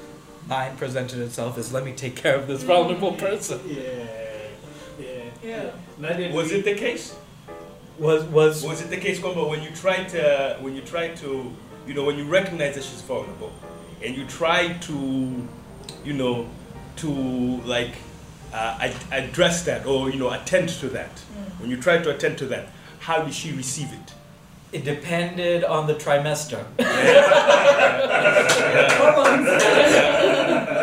Mine 0.47 0.75
presented 0.77 1.19
itself 1.19 1.57
as 1.57 1.73
let 1.73 1.83
me 1.83 1.91
take 1.91 2.15
care 2.15 2.35
of 2.35 2.47
this 2.47 2.63
vulnerable 2.63 3.13
person. 3.13 3.59
Yeah, 3.65 3.81
yeah, 4.99 5.23
Yeah. 5.43 5.71
Nadia, 5.97 6.33
Was 6.33 6.51
it 6.51 6.65
the 6.65 6.75
case? 6.75 7.15
Was 7.97 8.23
was 8.25 8.63
Was 8.63 8.81
it 8.81 8.89
the 8.89 8.97
case, 8.97 9.19
Kwamba, 9.19 9.49
when 9.49 9.63
you 9.63 9.71
try 9.71 10.03
to, 10.03 10.57
when 10.61 10.75
you 10.75 10.81
try 10.81 11.09
to, 11.09 11.51
you 11.87 11.93
know, 11.93 12.03
when 12.03 12.17
you 12.17 12.25
recognize 12.25 12.75
that 12.75 12.83
she's 12.83 13.01
vulnerable, 13.01 13.51
and 14.03 14.15
you 14.15 14.25
try 14.25 14.73
to, 14.73 15.47
you 16.05 16.13
know, 16.13 16.47
to 16.97 17.09
like 17.63 17.95
uh, 18.53 18.91
address 19.11 19.63
that 19.65 19.85
or 19.85 20.09
you 20.09 20.17
know 20.19 20.29
attend 20.31 20.69
to 20.69 20.87
that. 20.89 21.19
When 21.59 21.69
you 21.69 21.77
try 21.77 21.97
to 21.97 22.09
attend 22.15 22.37
to 22.39 22.45
that, 22.47 22.67
how 22.99 23.23
did 23.23 23.33
she 23.33 23.51
receive 23.51 23.91
it? 23.91 24.13
it 24.71 24.83
depended 24.83 25.63
on 25.63 25.87
the 25.87 25.93
trimester. 25.95 26.65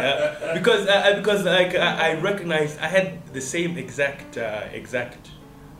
Yeah, 0.03 0.55
because 0.55 0.87
uh, 0.87 0.91
uh, 0.93 1.17
because 1.17 1.45
like 1.45 1.75
I, 1.75 2.11
I 2.11 2.15
recognized 2.15 2.79
I 2.81 2.89
had 2.89 3.25
the 3.33 3.41
same 3.41 3.79
exact 3.79 4.37
uh, 4.39 4.63
exact 4.73 5.31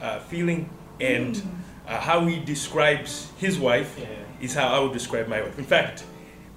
uh, 0.01 0.21
feeling 0.21 0.69
and 1.01 1.41
uh, 1.89 1.99
how 2.01 2.25
he 2.27 2.39
describes 2.39 3.29
his 3.39 3.59
wife 3.59 3.97
Yeah. 3.99 4.07
is 4.41 4.55
how 4.55 4.69
I 4.69 4.79
would 4.81 4.93
describe 4.93 5.27
my 5.29 5.43
wife. 5.43 5.59
In 5.59 5.65
fact, 5.65 6.05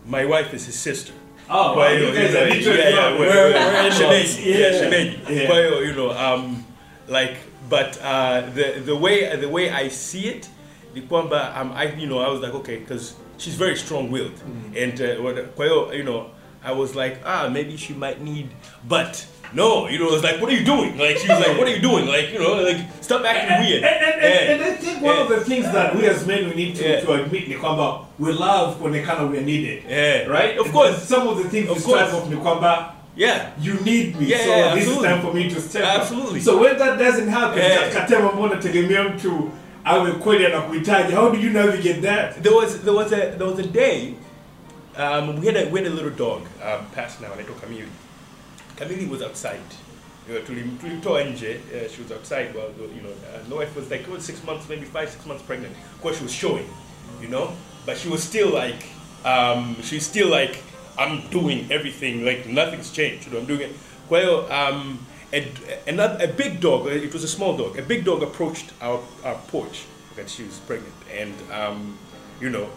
my 0.06 0.26
wife 0.26 0.54
is 0.54 0.66
his 0.66 0.76
sister. 0.76 1.14
Oh, 1.50 1.74
Kwa 1.74 1.90
hiyo, 1.90 2.04
you 2.08 2.12
guys 2.14 2.32
know, 2.32 2.42
are 2.42 2.50
literally 2.54 2.80
yeah, 2.80 2.90
yeah, 2.90 3.20
we're- 3.20 3.30
We're- 3.30 3.54
we're- 3.54 3.84
we're 3.84 3.92
shemeji, 3.92 4.50
yeah, 4.62 4.80
shemeji. 4.80 5.18
Yeah. 5.30 5.48
Kwa 5.48 5.56
hiyo, 5.60 5.86
you 5.86 5.94
know, 5.94 6.10
um, 6.10 6.64
like, 7.08 7.36
but 7.70 7.98
uh, 8.04 8.42
the 8.56 8.82
the 8.86 8.92
way 8.96 9.38
the 9.38 9.48
way 9.48 9.70
I 9.70 9.90
see 9.90 10.22
it, 10.28 10.50
ni 10.96 11.02
kwamba 11.02 11.56
um, 11.62 11.72
I 11.78 11.86
you 11.98 12.08
know 12.08 12.20
I 12.20 12.30
was 12.32 12.42
like 12.42 12.56
okay, 12.56 12.78
because 12.78 13.14
she's 13.38 13.56
very 13.56 13.76
strong-willed, 13.78 14.40
and 14.84 15.02
uh, 15.02 15.24
what- 15.26 15.46
kwa 15.56 15.66
hiyo, 15.66 15.94
you 15.94 16.04
know, 16.04 16.26
I 16.64 16.72
was 16.74 16.96
like 16.96 17.18
ah 17.26 17.50
maybe 17.50 17.78
she 17.78 17.94
might 17.94 18.22
need, 18.22 18.48
but. 18.84 19.26
No, 19.56 19.88
you 19.88 19.98
know, 20.00 20.14
it's 20.14 20.24
like, 20.24 20.42
what 20.42 20.50
are 20.52 20.56
you 20.60 20.66
doing? 20.66 20.98
Like, 20.98 21.18
she 21.18 21.28
was 21.30 21.40
like, 21.40 21.58
what 21.58 21.66
are 21.68 21.76
you 21.76 21.82
doing? 21.82 22.06
Like, 22.08 22.28
you 22.34 22.40
know, 22.40 22.56
like, 22.62 22.78
stop 23.02 23.24
acting 23.24 23.50
And, 23.56 23.66
weird. 23.66 23.84
and, 23.84 24.04
and, 24.06 24.22
Yeah. 24.22 24.52
and 24.54 24.64
I 24.64 24.72
think 24.84 25.02
one 25.02 25.18
of 25.18 25.30
the 25.30 25.40
things 25.50 25.66
that 25.72 25.96
we 25.96 26.06
as 26.08 26.28
men 26.28 26.50
we 26.50 26.56
need 26.56 26.76
to, 26.76 26.84
Yeah. 26.84 27.00
to 27.04 27.12
admit 27.14 27.48
ni 27.48 27.56
kwamba 27.56 28.00
we 28.20 28.32
love 28.34 28.76
kuonekana 28.80 29.32
we 29.32 29.38
are 29.38 29.46
needed. 29.46 29.84
Yeah. 29.90 30.28
Right? 30.28 30.60
Of 30.60 30.72
course. 30.74 30.90
And 30.98 31.08
some 31.08 31.28
of 31.30 31.38
the 31.44 31.50
things 31.50 31.70
Of 31.70 31.78
we 31.78 31.84
course. 31.94 32.14
of 32.14 32.30
ni 32.30 32.38
Yeah. 33.18 33.52
you 33.62 33.74
need 33.86 34.20
me. 34.20 34.26
Yeah, 34.28 34.44
so 34.44 34.50
yeah, 34.50 34.76
this 34.76 34.88
is 34.88 34.98
time 35.02 35.22
for 35.22 35.34
me 35.34 35.50
to 35.50 35.62
step 35.62 35.84
up. 35.84 36.02
Absolutely. 36.02 36.42
So 36.42 36.58
when 36.58 36.78
that 36.78 37.00
doesn't 37.00 37.30
happen, 37.30 37.60
Yeah. 37.64 37.80
katika 37.80 38.02
tema 38.02 38.30
ambao 38.30 38.44
unategemea 38.44 39.04
mtu 39.04 39.50
awe 39.86 40.12
kweli 40.12 40.46
anakuhitaji, 40.46 41.14
how 41.14 41.30
do 41.30 41.38
you 41.40 41.50
navigate 41.50 42.02
that? 42.02 42.42
There 42.44 42.56
was 42.56 42.78
there 42.84 42.98
was 42.98 43.14
a 43.14 43.18
there 43.38 43.46
was 43.46 43.60
a 43.60 43.64
day 43.64 44.14
um, 45.00 45.40
we 45.40 45.46
had 45.46 45.58
a 45.58 45.66
we 45.72 45.80
had 45.80 45.88
a 45.88 45.96
little 45.96 46.10
dog 46.18 46.42
um, 46.42 46.86
passed 46.96 47.22
now 47.22 47.34
anaitwa 47.34 47.56
Camille. 47.62 47.88
Camille 48.76 49.10
was 49.10 49.22
outside. 49.22 49.60
You 50.28 50.36
know, 50.36 50.42
tulim- 50.42 50.78
nje. 51.02 51.60
Uh, 51.72 51.88
she 51.88 52.02
was 52.02 52.12
outside 52.12 52.56
while 52.56 52.72
you 52.78 53.02
know 53.02 53.14
uh, 53.34 53.56
wife 53.56 53.76
was 53.76 53.90
like 53.92 54.06
oh, 54.10 54.18
six 54.20 54.44
months 54.44 54.68
maybe 54.68 54.86
five 54.86 55.10
six 55.10 55.26
months 55.26 55.44
pregnant. 55.44 55.74
Of 55.94 56.02
course 56.02 56.18
she 56.18 56.24
was 56.24 56.34
showing, 56.34 56.68
you 57.22 57.28
know, 57.28 57.54
but 57.86 57.98
she 57.98 58.10
was 58.10 58.24
still 58.24 58.52
like 58.52 58.88
um, 59.24 59.76
she's 59.84 60.06
still 60.06 60.30
like 60.30 60.64
I'm 60.98 61.28
doing 61.30 61.72
everything 61.72 62.26
like 62.26 62.48
nothing's 62.48 62.92
changed. 62.92 63.28
You 63.28 63.34
know 63.34 63.40
I'm 63.40 63.46
doing 63.46 63.62
it. 63.62 63.76
Hiyo, 64.10 64.50
um, 64.52 65.00
a, 65.34 65.52
another, 65.88 66.24
a 66.24 66.28
big 66.28 66.60
dog, 66.62 66.88
uh, 66.88 66.90
it 66.92 67.14
was 67.14 67.24
a 67.24 67.28
small 67.28 67.58
dog, 67.58 67.78
a 67.78 67.82
big 67.82 68.06
dog 68.06 68.24
approached 68.24 68.72
our, 68.82 69.02
our 69.24 69.36
porch 69.48 69.86
that 70.16 70.30
she 70.30 70.44
was 70.44 70.60
pregnant. 70.60 70.94
And, 71.12 71.34
um, 71.52 71.98
you 72.40 72.50
know, 72.50 72.70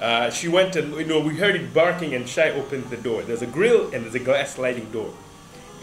uh, 0.00 0.30
she 0.30 0.48
went 0.48 0.76
and, 0.76 0.94
you 0.94 1.06
know, 1.06 1.20
we 1.20 1.36
heard 1.36 1.56
it 1.56 1.72
barking 1.72 2.14
and 2.14 2.28
Shai 2.28 2.50
opened 2.50 2.84
the 2.90 2.96
door. 2.96 3.22
There's 3.22 3.42
a 3.42 3.46
grill 3.46 3.84
and 3.92 4.04
there's 4.04 4.14
a 4.14 4.20
glass 4.20 4.54
sliding 4.54 4.90
door. 4.90 5.12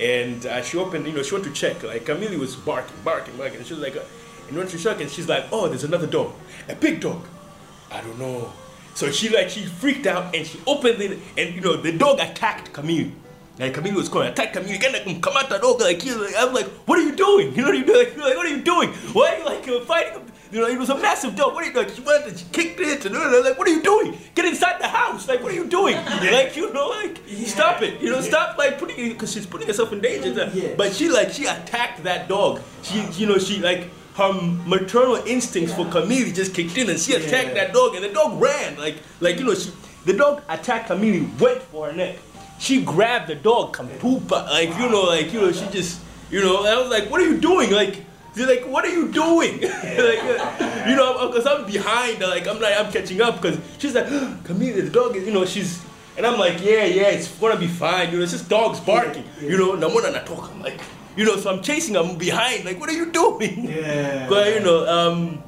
And 0.02 0.46
uh, 0.46 0.64
she 0.64 0.78
opened, 0.78 1.06
you 1.06 1.14
know, 1.14 1.22
she 1.22 1.34
went 1.34 1.46
to 1.46 1.52
check. 1.52 1.84
Like, 1.84 2.06
Camille 2.06 2.40
was 2.40 2.56
barking, 2.56 2.98
barking, 3.06 3.38
barking. 3.38 3.58
And 3.58 3.68
she 3.68 3.76
was 3.76 3.84
like, 3.84 3.96
uh, 3.96 4.02
and 4.52 4.58
went 4.58 4.70
to 4.72 4.78
check 4.78 5.00
and 5.00 5.10
she's 5.10 5.30
like, 5.30 5.46
oh, 5.52 5.70
there's 5.70 5.86
another 5.86 6.08
dog, 6.08 6.34
a 6.68 6.76
big 6.76 7.00
dog. 7.00 7.26
I 7.90 8.02
don't 8.02 8.20
know. 8.20 8.52
So 8.94 9.10
she 9.10 9.30
like 9.30 9.50
she 9.50 9.66
freaked 9.66 10.06
out 10.06 10.36
and 10.36 10.46
she 10.46 10.60
opened 10.68 11.02
it 11.02 11.18
and 11.38 11.56
you 11.56 11.62
know 11.62 11.78
the 11.78 11.98
dog 11.98 12.20
attacked 12.20 12.74
Camille. 12.74 13.12
Like 13.58 13.74
Camille 13.74 13.96
was 13.96 14.10
calling, 14.10 14.28
attack 14.30 14.52
Camille, 14.52 14.76
again 14.76 14.92
like 14.92 15.22
come 15.22 15.38
out 15.38 15.50
the 15.50 15.58
dog 15.58 15.80
like 15.80 16.06
like, 16.06 16.34
I'm 16.38 16.54
like, 16.54 16.68
what 16.86 17.00
are 17.00 17.04
you 17.04 17.16
doing? 17.16 17.56
You 17.56 17.62
know 17.62 17.68
what 17.68 17.76
are 17.76 17.78
you 17.78 17.86
doing? 17.86 18.08
Like, 18.18 18.36
what 18.36 18.46
are 18.46 18.50
you 18.50 18.62
doing? 18.62 18.90
Why 19.14 19.36
are 19.36 19.38
you 19.38 19.46
like 19.46 19.86
fighting? 19.86 20.31
You 20.52 20.60
know, 20.60 20.68
it 20.68 20.78
was 20.78 20.90
a 20.90 20.98
massive 20.98 21.36
dog. 21.36 21.54
What 21.54 21.64
are 21.64 21.68
you 21.70 21.74
like? 21.74 21.90
She 21.90 22.02
went 22.02 22.26
and 22.28 22.38
she 22.38 22.46
kicked 22.52 22.80
it 22.80 23.06
and 23.06 23.16
like, 23.16 23.58
what 23.58 23.68
are 23.68 23.72
you 23.72 23.82
doing? 23.82 24.18
Get 24.36 24.44
inside 24.46 24.82
the 24.82 24.88
house. 24.88 25.28
Like, 25.28 25.42
what 25.42 25.54
are 25.54 25.56
you 25.56 25.66
doing? 25.68 25.96
Like, 25.96 26.56
you 26.58 26.74
know, 26.74 26.90
like 26.90 27.20
stop 27.46 27.82
it. 27.82 28.02
You 28.02 28.10
know, 28.12 28.20
stop 28.22 28.58
like 28.58 28.78
putting 28.78 29.10
because 29.10 29.32
she's 29.32 29.46
putting 29.46 29.68
herself 29.68 29.94
in 29.94 30.02
danger. 30.02 30.34
Oh, 30.38 30.52
yeah. 30.54 30.74
But 30.76 30.94
she 30.94 31.10
like 31.10 31.32
she 31.32 31.46
attacked 31.46 32.04
that 32.04 32.28
dog. 32.28 32.62
She 32.84 33.02
you 33.14 33.28
know 33.28 33.38
she 33.38 33.60
like 33.60 33.90
her 34.16 34.34
maternal 34.66 35.16
instincts 35.26 35.74
for 35.74 35.86
Camille 35.90 36.34
just 36.34 36.54
kicked 36.54 36.78
in 36.78 36.90
and 36.90 37.00
she 37.00 37.14
attacked 37.14 37.50
Yeah. 37.50 37.54
that 37.66 37.74
dog 37.74 37.96
and 37.96 38.04
the 38.04 38.10
dog 38.10 38.42
ran 38.42 38.78
like 38.78 38.96
like 39.22 39.40
you 39.40 39.46
know 39.46 39.54
she 39.56 39.72
the 40.06 40.14
dog 40.14 40.42
attacked 40.50 40.88
Camille 40.88 41.30
went 41.40 41.62
for 41.62 41.88
her 41.88 41.94
neck. 41.94 42.18
She 42.60 42.82
grabbed 42.84 43.28
the 43.30 43.36
dog 43.36 43.74
kampupa 43.76 44.46
like 44.50 44.70
you 44.78 44.90
know 44.90 45.04
like 45.04 45.32
you 45.32 45.40
know 45.40 45.52
she 45.54 45.66
just 45.68 46.02
you 46.30 46.42
know 46.42 46.66
I 46.66 46.76
was 46.82 46.90
like 46.90 47.10
what 47.10 47.22
are 47.22 47.26
you 47.26 47.40
doing 47.40 47.72
like 47.72 48.04
She's 48.36 48.48
like, 48.48 48.64
what 48.66 48.86
are 48.86 48.90
you 48.94 49.12
doing? 49.12 49.62
like, 49.62 50.24
uh, 50.24 50.86
you 50.88 50.96
know, 50.96 51.28
because 51.28 51.46
I'm 51.46 51.66
behind. 51.66 52.22
Like, 52.22 52.48
I'm 52.48 52.60
like, 52.62 52.80
I'm 52.80 52.92
catching 52.92 53.22
up. 53.22 53.42
Because 53.42 53.60
she's 53.78 53.94
like, 53.94 54.08
Camille, 54.46 54.76
the 54.82 54.90
dog 54.90 55.16
is, 55.18 55.28
you 55.28 55.34
know, 55.34 55.44
she's, 55.46 55.84
and 56.16 56.26
I'm 56.26 56.40
like, 56.40 56.64
yeah, 56.64 56.86
yeah, 56.86 57.10
it's 57.10 57.28
gonna 57.40 57.60
be 57.60 57.68
fine. 57.68 58.12
You 58.12 58.18
know, 58.18 58.24
it's 58.24 58.32
just 58.32 58.48
dogs 58.48 58.80
barking. 58.80 59.26
You 59.42 59.58
know, 59.58 59.74
Namona 59.74 60.14
na 60.14 60.20
talk. 60.20 60.50
I'm 60.50 60.62
like, 60.62 60.80
you 61.18 61.26
know, 61.26 61.36
so 61.36 61.52
I'm 61.54 61.62
chasing. 61.62 61.98
I'm 61.98 62.18
behind. 62.18 62.64
Like, 62.64 62.80
what 62.80 62.90
are 62.90 62.94
you 62.94 63.12
doing? 63.12 63.68
Yeah. 63.68 64.28
But 64.30 64.54
you 64.54 64.60
know, 64.62 64.88
um, 64.88 65.44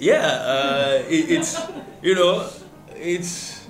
yeah, 0.00 0.26
uh, 0.26 1.02
it, 1.08 1.30
it's, 1.30 1.60
you 2.00 2.14
know, 2.14 2.48
it's. 2.96 3.61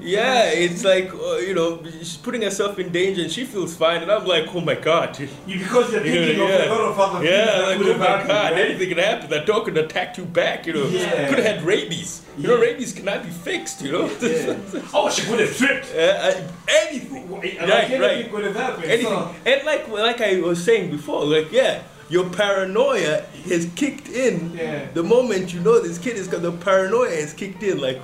Yeah, 0.00 0.44
it's 0.50 0.84
like 0.84 1.12
uh, 1.12 1.36
you 1.38 1.54
know 1.54 1.82
she's 1.98 2.16
putting 2.16 2.42
herself 2.42 2.78
in 2.78 2.90
danger 2.92 3.22
and 3.22 3.30
she 3.30 3.44
feels 3.44 3.74
fine 3.76 4.02
and 4.02 4.10
I'm 4.10 4.24
like 4.26 4.54
oh 4.54 4.60
my 4.60 4.74
god 4.74 5.18
You, 5.18 5.58
because 5.58 5.92
you're 5.92 6.02
thinking 6.02 6.40
of 6.40 6.48
a 6.50 6.68
lot 6.68 6.80
of 6.80 7.00
other 7.00 7.18
things 7.20 7.30
yeah, 7.30 7.66
like, 7.66 7.78
oh 7.80 7.98
my 7.98 8.06
happened, 8.06 8.28
god, 8.28 8.52
right? 8.52 8.60
anything 8.66 8.88
can 8.90 8.98
happen. 8.98 9.30
That 9.30 9.46
dog 9.46 9.64
could 9.64 9.76
attack 9.78 10.16
you 10.18 10.24
back, 10.24 10.66
you 10.66 10.74
know. 10.74 10.86
Yeah. 10.86 11.28
Could 11.28 11.38
have 11.38 11.56
had 11.56 11.62
rabies. 11.64 12.22
You 12.38 12.48
know, 12.48 12.58
rabies 12.60 12.92
cannot 12.92 13.22
be 13.24 13.30
fixed, 13.30 13.82
you 13.82 13.92
know. 13.92 14.06
Yeah. 14.20 14.56
Oh, 14.94 15.08
she 15.10 15.22
could 15.22 15.40
have 15.40 15.56
tripped. 15.56 15.88
Uh, 15.94 15.98
uh, 15.98 16.48
anything. 16.86 17.30
Like, 17.30 17.42
Right, 17.42 17.70
anything 17.70 18.00
right. 18.00 18.30
could 18.30 18.44
have 18.44 18.56
happened. 18.56 18.84
Anything. 18.84 19.06
So, 19.08 19.34
And 19.46 19.64
like 19.66 19.88
like 19.88 20.20
I 20.20 20.40
was 20.40 20.62
saying 20.62 20.90
before, 20.90 21.24
like 21.24 21.50
yeah, 21.50 21.82
your 22.08 22.28
paranoia 22.30 23.22
has 23.50 23.66
kicked 23.74 24.08
in 24.08 24.52
Yeah. 24.56 24.86
the 24.94 25.02
moment 25.02 25.52
you 25.54 25.60
know 25.60 25.80
this 25.80 25.98
kid 25.98 26.16
is 26.16 26.26
because 26.28 26.42
the 26.42 26.52
paranoia 26.52 27.10
has 27.22 27.32
kicked 27.32 27.62
in. 27.62 27.78
Like, 27.80 28.00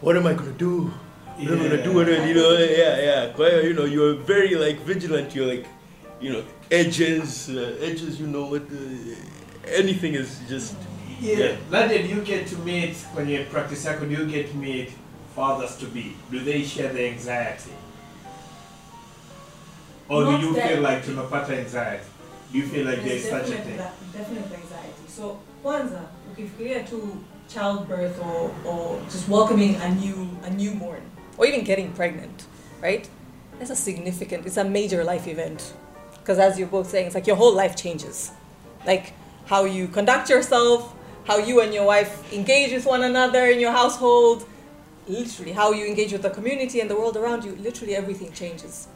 what 0.00 0.16
am 0.16 0.26
I 0.26 0.34
gonna 0.34 0.52
do? 0.52 0.90
What 1.36 1.52
am 1.52 1.60
I 1.60 1.68
gonna 1.68 1.82
do? 1.84 1.92
What 1.92 2.08
am 2.08 2.22
I- 2.22 2.28
you 2.28 2.34
know, 2.34 2.52
yeah, 2.58 3.00
yeah. 3.00 3.36
Well, 3.36 3.64
you 3.64 3.74
know, 3.74 3.84
you're 3.84 4.14
very 4.14 4.54
like 4.54 4.80
vigilant. 4.80 5.34
You're 5.34 5.46
like, 5.46 5.66
you 6.20 6.32
know, 6.32 6.42
edges, 6.70 7.48
uh, 7.50 7.76
edges. 7.80 8.20
You 8.20 8.26
know 8.26 8.46
what? 8.46 8.68
The, 8.68 9.16
anything 9.66 10.14
is 10.14 10.40
just. 10.48 10.74
yeah. 11.20 11.36
Yeah. 11.36 11.56
Nadia, 11.70 12.02
do 12.02 12.08
you 12.08 12.22
get 12.22 12.46
to 12.48 12.56
meet, 12.58 12.94
when 13.14 13.28
you 13.28 13.44
practice 13.50 13.84
yako, 13.86 14.08
do 14.08 14.14
you 14.14 14.26
get 14.26 14.50
to 14.50 14.56
meet 14.56 14.90
fathers 15.34 15.76
to 15.76 15.86
be? 15.86 16.16
Do 16.30 16.40
they 16.40 16.62
share 16.64 16.92
the 16.92 17.06
anxiety? 17.08 17.72
Or 20.08 20.24
do 20.24 20.30
you 20.46 20.54
that- 20.54 20.68
feel 20.68 20.80
like 20.82 21.04
tunapata 21.04 21.50
anxiety? 21.58 22.04
Do 22.52 22.58
you 22.58 22.66
feel 22.66 22.86
like 22.86 23.04
there's 23.04 23.28
There's 23.28 23.46
such 23.46 23.58
a 23.58 23.62
thing? 23.62 23.76
that, 23.76 23.92
definitely 24.12 24.56
anxiety. 24.56 25.04
So 25.08 25.38
kwanza, 25.62 26.00
ukifikiria 26.32 26.80
tu 26.88 27.16
childbirth 27.48 28.20
or, 28.20 28.54
or 28.64 29.00
just 29.04 29.28
welcoming 29.28 29.74
a 29.76 29.94
new 29.94 30.28
a 30.44 30.50
newborn 30.50 31.02
or 31.36 31.46
even 31.46 31.64
getting 31.64 31.92
pregnant, 31.92 32.46
right? 32.82 33.08
That's 33.58 33.70
a 33.70 33.76
significant, 33.76 34.46
it's 34.46 34.56
a 34.56 34.64
major 34.64 35.04
life 35.04 35.26
event. 35.26 35.72
Because 36.12 36.38
as 36.38 36.58
you're 36.58 36.68
both 36.68 36.90
saying, 36.90 37.06
it's 37.06 37.14
like 37.14 37.26
your 37.26 37.36
whole 37.36 37.54
life 37.54 37.74
changes. 37.74 38.32
Like 38.86 39.14
how 39.46 39.64
you 39.64 39.88
conduct 39.88 40.28
yourself, 40.28 40.94
how 41.24 41.38
you 41.38 41.60
and 41.60 41.72
your 41.72 41.84
wife 41.84 42.32
engage 42.32 42.72
with 42.72 42.86
one 42.86 43.02
another 43.02 43.46
in 43.46 43.60
your 43.60 43.72
household, 43.72 44.46
literally 45.06 45.52
how 45.52 45.72
you 45.72 45.86
engage 45.86 46.12
with 46.12 46.22
the 46.22 46.30
community 46.30 46.80
and 46.80 46.90
the 46.90 46.96
world 46.96 47.16
around 47.16 47.44
you, 47.44 47.56
literally 47.56 47.96
everything 47.96 48.32
changes. 48.32 48.88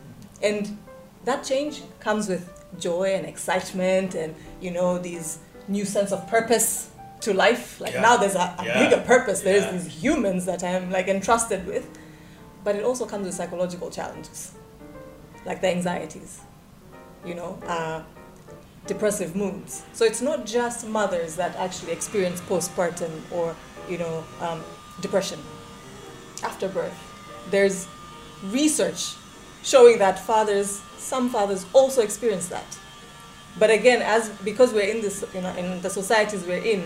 And 0.42 0.78
that 1.24 1.44
change 1.44 1.82
comes 2.00 2.28
with 2.28 2.50
joy 2.78 3.14
and 3.14 3.26
excitement 3.26 4.14
and 4.14 4.34
you 4.60 4.70
know 4.70 4.98
these 4.98 5.38
new 5.68 5.84
sense 5.84 6.10
of 6.10 6.26
purpose 6.26 6.90
to 7.22 7.32
life. 7.34 7.80
Like 7.80 7.94
Yeah. 7.94 8.02
now 8.02 8.16
there's 8.16 8.34
a, 8.34 8.54
a 8.58 8.64
Yeah. 8.64 8.78
bigger 8.88 9.00
purpose. 9.02 9.40
There's 9.40 9.64
Yeah. 9.64 9.72
these 9.72 9.86
humans 10.04 10.44
that 10.46 10.62
i'm 10.62 10.90
like 10.90 11.08
entrusted 11.08 11.66
with. 11.66 11.86
But 12.64 12.76
it 12.76 12.84
also 12.84 13.06
comes 13.06 13.26
with 13.26 13.34
psychological 13.34 13.90
challenges. 13.90 14.52
Like 15.44 15.60
the 15.60 15.68
anxieties 15.68 16.40
you 17.24 17.34
know 17.34 17.58
uh, 17.66 18.02
depressive 18.86 19.34
moods. 19.36 19.82
So 19.92 20.04
it's 20.04 20.20
not 20.20 20.44
just 20.44 20.86
mothers 20.86 21.36
that 21.36 21.54
actually 21.56 21.92
experience 21.92 22.40
postpartum 22.40 23.12
or 23.30 23.54
you 23.88 23.98
know 23.98 24.24
um, 24.40 24.62
depression. 25.00 25.38
After 26.42 26.68
birth 26.68 26.98
there's 27.50 27.86
research 28.44 29.14
showing 29.62 29.98
that 29.98 30.18
fathers 30.18 30.80
some 30.98 31.28
fathers 31.30 31.66
also 31.72 32.02
experience 32.02 32.48
that. 32.48 32.70
But 33.58 33.70
again 33.70 34.00
as 34.02 34.28
because 34.44 34.72
we're 34.72 34.90
in 34.94 35.00
this 35.00 35.24
you 35.34 35.40
know 35.42 35.54
in 35.56 35.80
the 35.82 35.90
societies 35.90 36.42
we're 36.44 36.62
in 36.74 36.82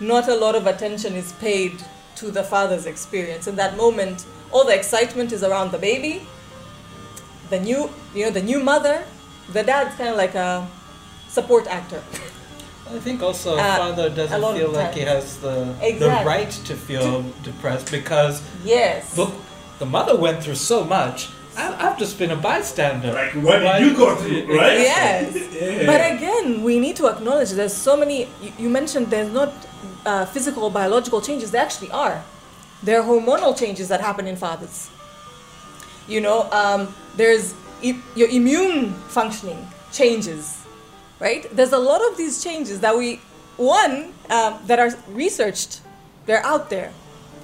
not 0.00 0.28
a 0.28 0.34
lot 0.34 0.54
of 0.54 0.66
attention 0.66 1.14
is 1.14 1.32
paid 1.34 1.82
to 2.16 2.30
the 2.30 2.42
father's 2.42 2.86
experience. 2.86 3.46
In 3.46 3.56
that 3.56 3.76
moment 3.76 4.26
all 4.50 4.64
the 4.64 4.74
excitement 4.74 5.32
is 5.32 5.42
around 5.42 5.72
the 5.72 5.78
baby 5.78 6.26
the 7.50 7.60
new 7.60 7.90
you 8.14 8.24
know 8.24 8.30
the 8.30 8.42
new 8.42 8.60
mother. 8.60 9.04
The 9.52 9.62
dad's 9.62 9.94
kind 9.96 10.10
of 10.10 10.16
like 10.16 10.34
a 10.34 10.68
support 11.28 11.66
actor. 11.66 12.02
I 12.90 12.98
think 12.98 13.22
also 13.22 13.56
Uh, 13.56 13.76
father 13.76 14.08
doesn't 14.10 14.56
feel 14.56 14.70
like 14.70 14.94
he 14.94 15.02
has 15.02 15.36
the 15.38 15.74
the 15.98 16.08
right 16.24 16.50
to 16.50 16.74
feel 16.74 17.22
depressed 17.42 17.90
because 17.90 18.42
yes. 18.64 19.16
look, 19.16 19.32
the 19.78 19.86
mother 19.86 20.16
went 20.16 20.42
through 20.42 20.56
so 20.56 20.84
much. 20.84 21.28
I, 21.58 21.64
I've 21.88 21.98
just 21.98 22.18
been 22.18 22.30
a 22.30 22.36
bystander. 22.36 23.12
Like, 23.12 23.32
what 23.46 23.58
did 23.60 23.80
you 23.86 23.96
go 23.96 24.14
through, 24.16 24.56
right? 24.58 24.78
Yes. 24.78 25.34
Yeah. 25.34 25.86
But 25.90 26.00
again, 26.16 26.62
we 26.62 26.78
need 26.78 26.96
to 26.96 27.06
acknowledge 27.08 27.50
there's 27.50 27.74
so 27.88 27.96
many. 27.96 28.28
You, 28.42 28.52
you 28.58 28.68
mentioned 28.70 29.08
there's 29.10 29.32
not 29.32 29.52
uh, 30.06 30.24
physical, 30.26 30.70
biological 30.70 31.20
changes. 31.20 31.50
There 31.50 31.62
actually 31.68 31.90
are. 31.90 32.22
There 32.82 33.00
are 33.00 33.04
hormonal 33.04 33.56
changes 33.58 33.88
that 33.88 34.00
happen 34.00 34.26
in 34.26 34.36
fathers. 34.36 34.88
You 36.06 36.20
know, 36.20 36.48
um, 36.52 36.94
there's 37.16 37.54
i- 37.84 38.00
your 38.14 38.28
immune 38.28 38.94
functioning 39.08 39.66
changes, 39.92 40.64
right? 41.20 41.44
There's 41.54 41.72
a 41.72 41.78
lot 41.78 42.00
of 42.08 42.16
these 42.16 42.42
changes 42.42 42.80
that 42.80 42.96
we, 42.96 43.20
one, 43.56 44.12
um, 44.30 44.58
that 44.66 44.78
are 44.78 44.90
researched. 45.10 45.80
They're 46.26 46.44
out 46.46 46.70
there. 46.70 46.92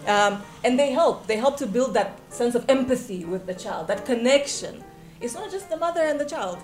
Um, 0.06 0.42
and 0.62 0.78
they 0.78 0.92
help. 0.92 1.26
They 1.26 1.36
help 1.36 1.56
to 1.58 1.66
build 1.66 1.94
that 1.94 2.20
sense 2.32 2.54
of 2.54 2.64
empathy 2.68 3.24
with 3.24 3.46
the 3.46 3.54
child, 3.54 3.88
that 3.88 4.04
connection. 4.04 4.84
It's 5.20 5.34
not 5.34 5.50
just 5.50 5.70
the 5.70 5.76
mother 5.76 6.02
and 6.02 6.20
the 6.20 6.26
child 6.26 6.58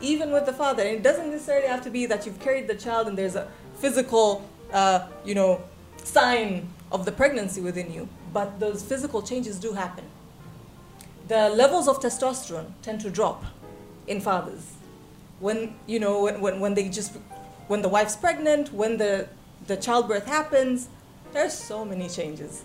even 0.00 0.30
with 0.30 0.46
the 0.46 0.52
father. 0.52 0.82
And 0.82 0.96
it 0.96 1.02
doesn't 1.02 1.30
necessarily 1.30 1.68
have 1.68 1.82
to 1.84 1.90
be 1.90 2.06
that 2.06 2.26
you've 2.26 2.40
carried 2.40 2.68
the 2.68 2.74
child 2.74 3.08
and 3.08 3.16
there's 3.16 3.36
a 3.36 3.48
physical, 3.76 4.48
uh, 4.72 5.08
you 5.24 5.34
know, 5.34 5.62
sign 6.02 6.68
of 6.92 7.04
the 7.04 7.12
pregnancy 7.12 7.60
within 7.60 7.92
you. 7.92 8.08
But 8.32 8.60
those 8.60 8.82
physical 8.82 9.22
changes 9.22 9.58
do 9.58 9.72
happen. 9.72 10.04
The 11.28 11.48
levels 11.48 11.88
of 11.88 12.00
testosterone 12.00 12.72
tend 12.82 13.00
to 13.00 13.10
drop 13.10 13.44
in 14.06 14.20
fathers 14.20 14.74
when 15.40 15.74
you 15.86 15.98
know 15.98 16.22
when, 16.22 16.60
when, 16.60 16.74
they 16.74 16.88
just 16.88 17.12
when 17.66 17.82
the 17.82 17.88
wife's 17.88 18.14
pregnant, 18.16 18.72
when 18.72 18.96
the 18.96 19.28
the 19.66 19.76
childbirth 19.76 20.26
happens. 20.26 20.88
There's 21.36 21.52
so 21.52 21.84
many 21.84 22.08
changes, 22.08 22.64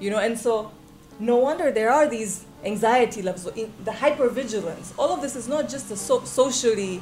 you 0.00 0.10
know, 0.10 0.18
and 0.18 0.36
so 0.36 0.72
no 1.20 1.36
wonder 1.36 1.70
there 1.70 1.92
are 1.92 2.08
these 2.08 2.44
anxiety 2.64 3.22
levels, 3.22 3.46
in- 3.56 3.72
the 3.84 3.92
hypervigilance. 3.92 4.92
All 4.98 5.12
of 5.12 5.22
this 5.22 5.36
is 5.36 5.46
not 5.46 5.68
just 5.68 5.92
a 5.92 5.96
so- 5.96 6.24
socially 6.24 7.00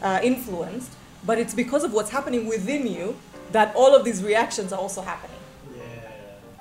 uh, 0.00 0.18
influenced, 0.22 0.92
but 1.26 1.38
it's 1.38 1.52
because 1.52 1.84
of 1.84 1.92
what's 1.92 2.08
happening 2.08 2.46
within 2.46 2.86
you 2.86 3.18
that 3.52 3.76
all 3.76 3.94
of 3.94 4.02
these 4.02 4.24
reactions 4.24 4.72
are 4.72 4.78
also 4.80 5.02
happening. 5.02 5.36
Yeah. 5.76 5.82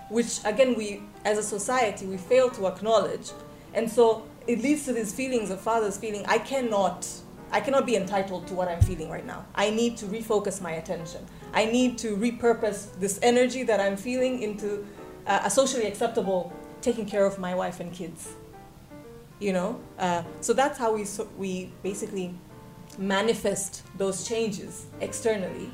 Which 0.10 0.40
again, 0.44 0.76
we 0.76 1.04
as 1.24 1.38
a 1.38 1.44
society 1.44 2.06
we 2.06 2.18
fail 2.18 2.50
to 2.50 2.68
acknowledge, 2.68 3.32
and 3.74 3.90
so 3.90 4.26
it 4.46 4.62
leads 4.62 4.84
to 4.88 4.92
these 4.92 5.14
feelings 5.14 5.52
of 5.52 5.62
fathers 5.62 5.96
feeling 5.96 6.26
I 6.28 6.40
cannot. 6.40 7.08
I 7.50 7.62
cannot 7.62 7.86
be 7.86 7.96
entitled 7.96 8.46
to 8.48 8.54
what 8.54 8.68
I'm 8.68 8.82
feeling 8.82 9.10
right 9.10 9.26
now. 9.26 9.46
I 9.56 9.70
need 9.70 9.96
to 10.00 10.06
refocus 10.08 10.60
my 10.60 10.72
attention. 10.74 11.26
I 11.54 11.66
need 11.66 11.98
to 12.00 12.16
repurpose 12.16 12.98
this 13.00 13.20
energy 13.22 13.64
that 13.64 13.80
I'm 13.80 13.98
feeling 13.98 14.42
into 14.42 14.86
uh, 15.26 15.42
a 15.44 15.50
socially 15.50 15.86
acceptable 15.86 16.54
taking 16.82 17.06
care 17.06 17.26
of 17.26 17.40
my 17.40 17.56
wife 17.56 17.80
and 17.80 17.92
kids. 17.92 18.34
You 19.40 19.54
know, 19.54 19.80
uh, 20.00 20.24
so 20.42 20.54
that's 20.54 20.80
how 20.80 20.94
we 20.94 21.06
so 21.06 21.28
we 21.38 21.72
basically 21.84 22.34
manifest 22.98 23.84
those 23.98 24.28
changes 24.28 24.88
externally, 25.00 25.70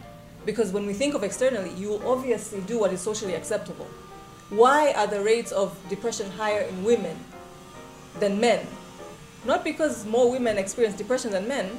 because 0.46 0.72
when 0.74 0.86
we 0.86 0.94
think 0.94 1.16
of 1.16 1.24
externally, 1.24 1.72
you 1.76 2.02
obviously 2.06 2.60
do 2.62 2.78
what 2.78 2.92
is 2.92 3.00
socially 3.00 3.36
acceptable. 3.36 3.88
Why 4.50 4.92
are 4.92 5.08
the 5.08 5.22
rates 5.22 5.54
of 5.54 5.78
depression 5.90 6.30
higher 6.32 6.62
in 6.62 6.84
women 6.84 7.18
than 8.20 8.40
men? 8.42 8.68
Not 9.46 9.64
because 9.64 10.06
more 10.06 10.30
women 10.30 10.58
experience 10.58 10.98
depression 10.98 11.32
than 11.32 11.48
men, 11.48 11.72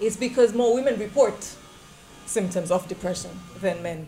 it's 0.00 0.16
because 0.16 0.52
more 0.52 0.74
women 0.74 0.98
report 0.98 1.38
symptoms 2.30 2.70
of 2.70 2.86
depression 2.86 3.30
than 3.60 3.82
men. 3.82 4.06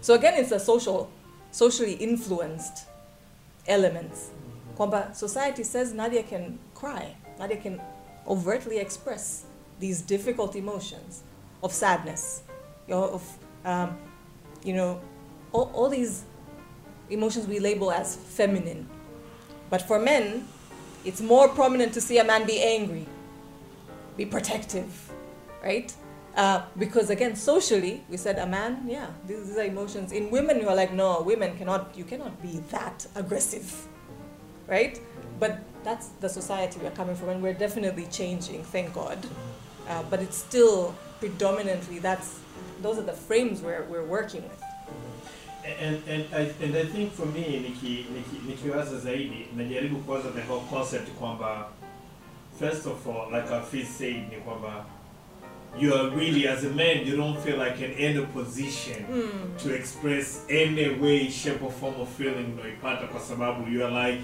So 0.00 0.14
again, 0.14 0.34
it's 0.36 0.50
a 0.50 0.58
social, 0.58 1.10
socially 1.52 1.94
influenced 1.94 2.86
elements. 3.68 4.30
Kwamba 4.76 5.14
society 5.14 5.62
says 5.62 5.92
Nadia 5.94 6.22
can 6.22 6.58
cry, 6.74 7.14
Nadia 7.38 7.58
can 7.58 7.80
overtly 8.26 8.78
express 8.78 9.44
these 9.78 10.02
difficult 10.02 10.56
emotions 10.56 11.22
of 11.62 11.72
sadness, 11.72 12.42
you 12.88 12.94
know, 12.94 13.04
of, 13.04 13.38
um, 13.64 13.96
you 14.64 14.72
know, 14.72 15.00
all, 15.52 15.70
all 15.74 15.88
these 15.88 16.24
emotions 17.08 17.46
we 17.46 17.60
label 17.60 17.92
as 17.92 18.16
feminine. 18.16 18.86
But 19.68 19.82
for 19.82 19.98
men, 19.98 20.48
it's 21.04 21.20
more 21.20 21.48
prominent 21.48 21.92
to 21.94 22.00
see 22.00 22.18
a 22.18 22.24
man 22.24 22.46
be 22.46 22.60
angry, 22.60 23.06
be 24.16 24.26
protective, 24.26 25.12
right? 25.62 25.94
Uh, 26.36 26.62
because 26.78 27.10
again, 27.10 27.34
socially, 27.34 28.04
we 28.08 28.16
said 28.16 28.38
a 28.38 28.46
man, 28.46 28.84
yeah, 28.86 29.06
these, 29.26 29.48
these 29.48 29.58
are 29.58 29.64
emotions. 29.64 30.12
In 30.12 30.30
women, 30.30 30.60
you 30.60 30.68
are 30.68 30.76
like, 30.76 30.92
no, 30.92 31.22
women 31.22 31.56
cannot, 31.56 31.96
you 31.96 32.04
cannot 32.04 32.40
be 32.40 32.60
that 32.70 33.06
aggressive, 33.16 33.86
right? 34.68 35.00
But 35.40 35.58
that's 35.82 36.08
the 36.20 36.28
society 36.28 36.78
we're 36.82 36.92
coming 36.92 37.16
from, 37.16 37.30
and 37.30 37.42
we're 37.42 37.54
definitely 37.54 38.06
changing, 38.06 38.62
thank 38.62 38.94
God. 38.94 39.18
Uh, 39.88 40.04
but 40.08 40.20
it's 40.20 40.36
still 40.36 40.94
predominantly 41.18 41.98
that's 41.98 42.40
those 42.82 42.98
are 42.98 43.02
the 43.02 43.12
frames 43.12 43.60
we're, 43.60 43.84
we're 43.84 44.04
working 44.04 44.42
with. 44.42 44.62
And, 45.64 46.02
and, 46.08 46.24
I, 46.34 46.40
and 46.62 46.74
I 46.74 46.84
think 46.86 47.12
for 47.12 47.26
me 47.26 47.42
niki, 47.42 48.06
niki, 48.06 48.46
nikiwaza 48.46 48.98
zaidi 48.98 49.46
najaribu 49.56 49.96
kuwaza 49.96 50.30
the 50.30 50.40
whole 50.42 50.62
concept 50.70 51.08
first 52.58 52.86
of 52.86 53.06
all 53.06 53.30
like 53.30 53.46
Fizz 53.70 53.88
said 53.88 54.30
ni 54.30 54.36
kwamba 54.36 54.84
you 55.78 55.94
are 55.94 56.10
really 56.10 56.48
as 56.48 56.64
a 56.64 56.68
man 56.68 57.06
you 57.06 57.16
don't 57.16 57.38
feel 57.40 57.56
like 57.56 57.84
in 57.84 57.92
any 57.92 58.26
position 58.26 59.04
hmm. 59.04 59.56
to 59.56 59.74
express 59.74 60.44
any 60.48 60.88
way 61.00 61.30
shape 61.30 61.62
or 61.62 61.72
form 61.72 62.00
of 62.00 62.08
feeling 62.08 62.58
unaipata 62.60 63.06
kwa 63.06 63.20
sababu 63.20 63.70
you 63.72 63.86
are 63.86 64.10
like 64.10 64.22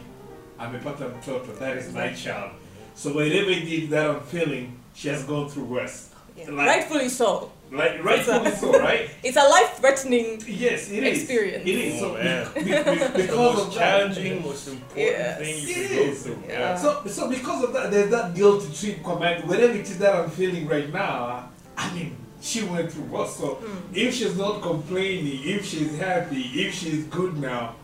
amepata 0.58 1.08
mtoto 1.08 1.52
that 1.58 1.78
is 1.78 1.92
my 1.92 2.14
child 2.14 2.50
so 2.94 3.08
whatever 3.10 3.50
it 3.52 3.68
is 3.68 3.90
that 3.90 4.06
I'm 4.10 4.20
feeling 4.20 4.68
she 4.94 5.08
has 5.10 5.26
gone 5.26 5.48
through 5.50 5.72
worse 5.76 6.06
Yeah. 6.38 6.50
Like- 6.50 6.66
Rightfully 6.66 7.08
so. 7.10 7.50
Like 7.72 8.02
rightfully 8.04 8.50
so 8.52 8.72
right 8.80 9.10
It's 9.24 9.36
a 9.36 9.42
life-threatening. 9.48 10.42
Yes, 10.46 10.90
it 10.90 11.02
is. 11.02 11.18
Experience. 11.22 11.64
It 11.66 11.74
is. 11.74 12.00
So, 12.00 12.10
Oh, 12.16 12.22
man. 12.22 12.46
be- 12.54 12.60
be- 12.60 12.66
be- 12.66 12.72
the 12.72 13.12
because 13.16 13.36
most 13.36 13.66
of 13.68 13.74
challenging, 13.74 14.36
that. 14.36 14.44
most 14.46 14.68
important 14.68 14.96
Yes. 14.96 15.38
thing 15.38 15.56
you 15.58 15.74
It 15.74 15.88
can 15.88 15.96
go 16.08 16.14
through. 16.14 16.42
Yeah. 16.48 16.76
So, 16.76 17.02
so 17.06 17.28
because 17.28 17.64
of 17.64 17.72
that, 17.72 17.90
there's 17.90 18.10
that 18.10 18.34
guilty 18.34 18.68
trip 18.72 19.02
command. 19.04 19.48
Whatever 19.48 19.72
it 19.74 19.80
is 19.90 19.98
that 19.98 20.14
I'm 20.14 20.30
feeling 20.30 20.66
right 20.68 20.92
now, 20.92 21.50
I 21.76 21.92
mean, 21.92 22.16
she 22.40 22.62
went 22.62 22.92
through 22.92 23.04
what? 23.04 23.28
So, 23.30 23.54
hmm. 23.56 23.94
if 23.94 24.14
she's 24.14 24.36
not 24.36 24.62
complaining, 24.62 25.40
if 25.44 25.66
she's 25.66 25.98
happy, 25.98 26.42
if 26.64 26.72
she's 26.74 27.04
good 27.04 27.36
now, 27.36 27.74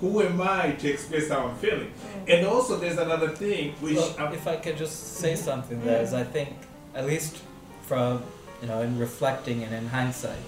who 0.00 0.22
am 0.22 0.40
I 0.40 0.72
to 0.72 0.88
express 0.90 1.28
how 1.28 1.48
I'm 1.48 1.56
feeling? 1.56 1.90
Hmm. 1.90 2.30
And 2.30 2.46
also, 2.46 2.78
there's 2.78 2.96
another 2.98 3.28
thing 3.28 3.74
which 3.80 3.96
Well, 3.96 4.32
if 4.32 4.46
I 4.46 4.56
could 4.56 4.78
just 4.78 5.16
say 5.18 5.34
mm-hmm. 5.34 5.44
something 5.44 5.84
there, 5.84 6.00
is 6.02 6.14
I 6.14 6.24
think, 6.24 6.56
at 6.94 7.04
least 7.06 7.38
from, 7.82 8.22
you 8.60 8.68
know, 8.68 8.80
in 8.82 8.98
reflecting 8.98 9.62
and 9.62 9.74
in 9.74 9.88
hindsight, 9.88 10.38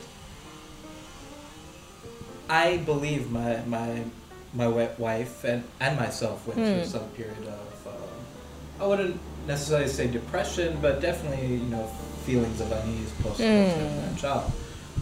I 2.49 2.79
believe 2.79 3.31
my 3.31 3.61
my 3.66 4.03
my 4.53 4.66
wife 4.66 5.44
and, 5.44 5.62
and 5.79 5.96
myself 5.96 6.44
went 6.46 6.59
through 6.59 6.81
Hmm. 6.83 6.85
some 6.85 7.09
period 7.11 7.38
of, 7.46 7.87
um, 7.87 7.94
I 8.81 8.87
wouldn't 8.87 9.20
necessarily 9.46 9.87
say 9.87 10.09
depression, 10.09 10.77
but 10.83 11.01
definitely, 11.01 11.46
you 11.55 11.66
know, 11.70 11.87
feelings 12.27 12.61
of 12.61 12.73
unease 12.73 13.12
post 13.23 13.38
that 13.38 14.16
child. 14.18 14.51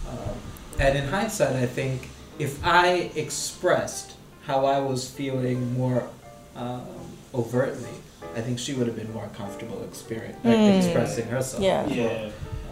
Um, 0.07 0.35
and 0.79 0.95
in 0.99 1.07
hindsight, 1.07 1.55
I 1.55 1.65
think 1.65 2.09
if 2.37 2.63
I 2.63 3.09
expressed 3.15 4.13
how 4.45 4.65
I 4.67 4.79
was 4.79 5.09
feeling 5.09 5.73
more 5.73 6.07
um, 6.55 6.85
overtly, 7.33 7.89
I 8.35 8.41
think 8.41 8.59
she 8.59 8.73
would 8.75 8.85
have 8.85 8.95
been 8.95 9.11
more 9.13 9.29
comfortable 9.35 9.83
experience, 9.83 10.37
Mm. 10.45 10.77
expressing 10.77 11.27
herself. 11.27 11.63
Yeah. 11.63 11.87
yeah, 11.87 12.29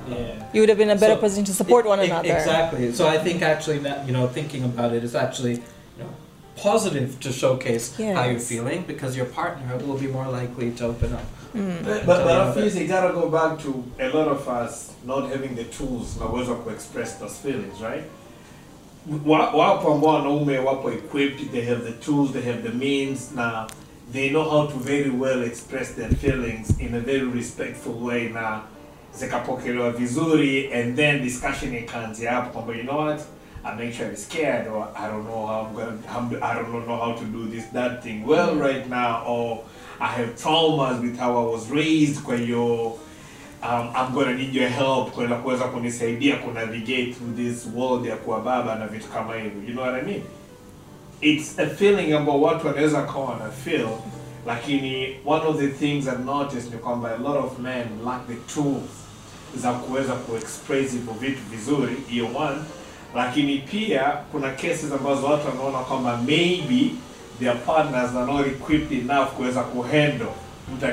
yeah. 0.10 0.44
You 0.54 0.62
would 0.62 0.70
have 0.70 0.78
been 0.78 0.90
in 0.90 0.98
a 0.98 1.00
better 1.00 1.16
So, 1.16 1.20
position 1.22 1.46
to 1.46 1.54
support 1.54 1.86
one 1.86 2.00
e- 2.02 2.06
another. 2.06 2.34
Exactly. 2.38 2.92
So 2.94 3.08
I 3.08 3.18
think 3.18 3.42
actually 3.42 3.80
that 3.80 4.06
you 4.08 4.14
know 4.14 4.28
thinking 4.28 4.64
about 4.64 4.94
it 4.94 5.04
is 5.04 5.16
actually 5.16 5.54
you 5.98 6.04
know 6.04 6.10
positive 6.56 7.20
to 7.20 7.32
showcase 7.32 7.96
how 7.98 8.24
you're 8.26 8.40
feeling 8.40 8.84
because 8.88 9.16
your 9.18 9.26
partner 9.28 9.78
will 9.86 9.98
be 10.00 10.08
more 10.08 10.28
likely 10.28 10.72
to 10.72 10.86
open 10.86 11.14
up. 11.14 11.26
Mm. 11.56 11.84
But, 11.86 12.06
but, 12.06 12.24
but 12.26 12.38
I 12.42 12.54
feel 12.54 12.68
you 12.82 12.88
gotta 12.88 13.14
go 13.14 13.30
back 13.30 13.60
to 13.64 13.84
a 14.00 14.10
lot 14.10 14.28
of 14.28 14.48
us 14.48 14.94
not 15.06 15.30
having 15.30 15.56
the 15.56 15.64
tools 15.66 16.18
na 16.20 16.26
uwezo 16.26 16.52
wa 16.52 16.58
kuexpress 16.58 17.20
those 17.20 17.38
feelings, 17.44 17.82
right? 17.82 18.04
Wa- 19.26 19.52
Wapo 19.56 19.94
ambao 19.94 20.10
wanaume 20.14 20.58
wapo 20.60 20.92
equipped, 20.92 21.52
they 21.52 21.62
have 21.66 21.82
the 21.86 21.94
tools, 22.06 22.32
they 22.34 22.42
have 22.42 22.62
the 22.64 22.74
means, 22.74 23.32
na 23.36 23.68
they 24.12 24.30
know 24.30 24.44
how 24.50 24.68
to 24.68 24.78
very 24.78 25.10
well 25.10 25.44
express 25.44 25.92
their 25.96 26.10
feelings 26.10 26.80
in 26.80 26.94
a 26.96 27.00
very 27.00 27.26
respectful 27.26 27.94
way 27.94 28.30
na 28.34 28.62
zikapokelewa 29.16 29.92
vizuri 29.92 30.74
and 30.74 30.96
then 30.96 31.24
discussion 31.24 31.76
ikaanzia 31.76 32.32
hapo 32.32 32.50
kwamba 32.50 32.74
you 32.76 32.84
know 32.84 32.98
what? 33.06 33.22
I'm 33.66 33.88
actually 33.90 34.16
scared 34.16 34.68
or 34.68 34.88
I 34.96 35.08
don't 35.08 35.26
know 35.26 35.46
how 35.48 35.66
I'm 35.68 35.76
gonna 35.76 36.46
I 36.46 36.54
don't 36.56 36.86
know 36.88 36.98
how 36.98 37.14
to 37.14 37.26
do 37.26 37.48
this 37.48 37.66
that 37.74 38.04
thing 38.04 38.24
well 38.28 38.56
right 38.56 38.90
now 38.90 39.24
or 39.28 39.58
I 40.00 40.08
have 40.08 40.36
traumas 40.36 41.02
with 41.02 41.20
how 41.20 41.32
I 41.38 41.52
was 41.54 41.70
raised. 41.72 42.24
Kwa 42.24 42.36
hiyo 42.38 42.86
um, 43.64 43.90
I'm 43.96 44.14
gonna 44.14 44.34
need 44.34 44.54
your 44.56 44.70
help 44.70 45.12
kwenda 45.12 45.36
kuweza 45.36 45.64
kunisaidia 45.64 46.36
ku 46.36 46.52
navigate 46.52 47.14
through 47.14 47.36
this 47.36 47.68
world 47.76 48.06
ya 48.06 48.16
kuwa 48.16 48.40
baba 48.40 48.76
na 48.76 48.88
vitu 48.88 49.08
kama 49.08 49.36
hivyo. 49.36 49.62
You 49.68 49.74
know 49.74 49.84
what 49.86 49.96
I 49.96 50.02
mean? 50.06 50.22
It's 51.22 51.60
a 51.60 51.68
feeling 51.68 52.14
ambao 52.14 52.42
watu 52.42 52.68
wanaweza 52.68 53.02
kawa 53.02 53.36
na 53.40 53.50
feel 53.52 53.88
lakini 54.46 55.16
one 55.26 55.46
of 55.46 55.58
the 55.60 55.68
things 55.68 56.08
I've 56.08 56.26
noticed 56.26 56.74
ni 56.74 56.80
kwamba 56.80 57.10
a 57.16 57.18
lot 57.18 57.40
of 57.40 57.60
men 57.60 57.86
lack 58.06 58.28
the 58.28 58.54
tools 58.54 58.90
za 59.56 59.72
kuweza 59.74 60.14
kuexpress 60.14 60.92
hivyo 60.92 61.14
vitu 61.14 61.40
vizuri 61.52 61.96
hiyo 62.10 62.26
one. 62.26 62.58
Lakini 63.16 63.58
pia 63.58 64.02
kuna 64.32 64.50
cases 64.50 64.92
ambazo 65.00 65.26
watu 65.28 65.48
wanaona 65.48 65.78
kwamba 65.80 66.18
maybe 66.18 66.92
their 67.40 67.56
partners 67.66 68.16
are 68.16 68.34
not 68.34 68.48
equipped 68.48 68.92
enough 69.00 69.28
kuweza 69.28 69.62
kuhandle 69.64 70.28
mtu 70.76 70.86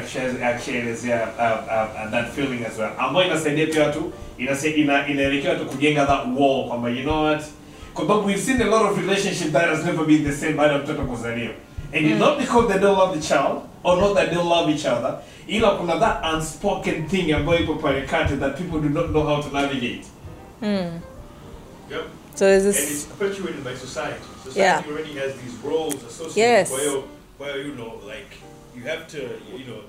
akishaelezea 0.44 1.22
uh, 1.22 1.66
uh, 1.66 2.04
uh, 2.04 2.11
that 2.11 2.30
feeling 2.35 2.64
as 2.66 2.78
well. 2.78 2.90
Ambayo 2.98 3.26
inasaidia 3.26 3.66
pia 3.66 3.85
watu 3.87 4.12
inaelekea 4.38 5.40
ina, 5.40 5.50
watu 5.50 5.66
kujenga 5.66 6.07
that 6.07 6.24
wall 6.38 6.68
kwamba 6.68 6.88
you 6.90 7.02
know 7.02 7.24
what? 7.24 7.42
Kwa 7.94 8.07
sababu 8.07 8.26
we've 8.26 8.42
seen 8.42 8.62
a 8.62 8.64
lot 8.64 8.85
of 8.85 8.98
relationship 8.98 9.52
that 9.52 9.66
has 9.68 9.85
never 9.85 10.04
been 10.07 10.24
the 10.24 10.33
same 10.33 10.52
baada 10.52 10.72
ya 10.72 10.78
mtoto 10.78 11.02
kuzaliwa 11.02 11.54
and 11.94 12.07
it's 12.07 12.18
not 12.20 12.38
because 12.38 12.68
they 12.72 12.78
don't 12.80 12.98
love 12.98 13.14
the 13.14 13.22
child 13.28 13.62
or 13.85 13.96
not 13.96 14.14
that 14.14 14.28
they 14.28 14.35
don't 14.35 14.48
love 14.48 14.68
each 14.70 14.87
other 14.87 15.18
ila 15.48 15.76
kuna 15.78 15.98
that 15.98 16.20
unspoken 16.35 17.09
thing 17.09 17.33
ambayo 17.33 17.59
ipo 17.61 17.74
pale 17.74 18.02
kati 18.07 18.37
that 18.37 18.57
people 18.59 18.80
do 18.80 18.88
not 18.88 19.11
know 19.11 19.22
how 19.26 19.42
to 19.42 19.48
navigate 19.50 20.04
Mm. 20.62 21.00
Yep. 21.90 22.04
So 22.35 22.44
there's 22.46 22.64
and 22.64 22.74
it's 22.74 22.88
this. 22.88 23.04
perpetuated 23.07 23.62
by 23.64 23.74
society. 23.74 24.24
Society 24.42 24.61
Yeah. 24.61 24.83
already 24.88 25.12
has 25.18 25.35
these 25.42 25.54
roles 25.64 25.94
associated. 25.94 26.37
Yes. 26.37 26.70
Where, 26.72 27.02
where 27.38 27.59
you 27.66 27.74
know, 27.74 28.00
like 28.07 28.30
you 28.76 28.83
have 28.88 29.07
to, 29.09 29.18
you 29.59 29.64
know, 29.66 29.80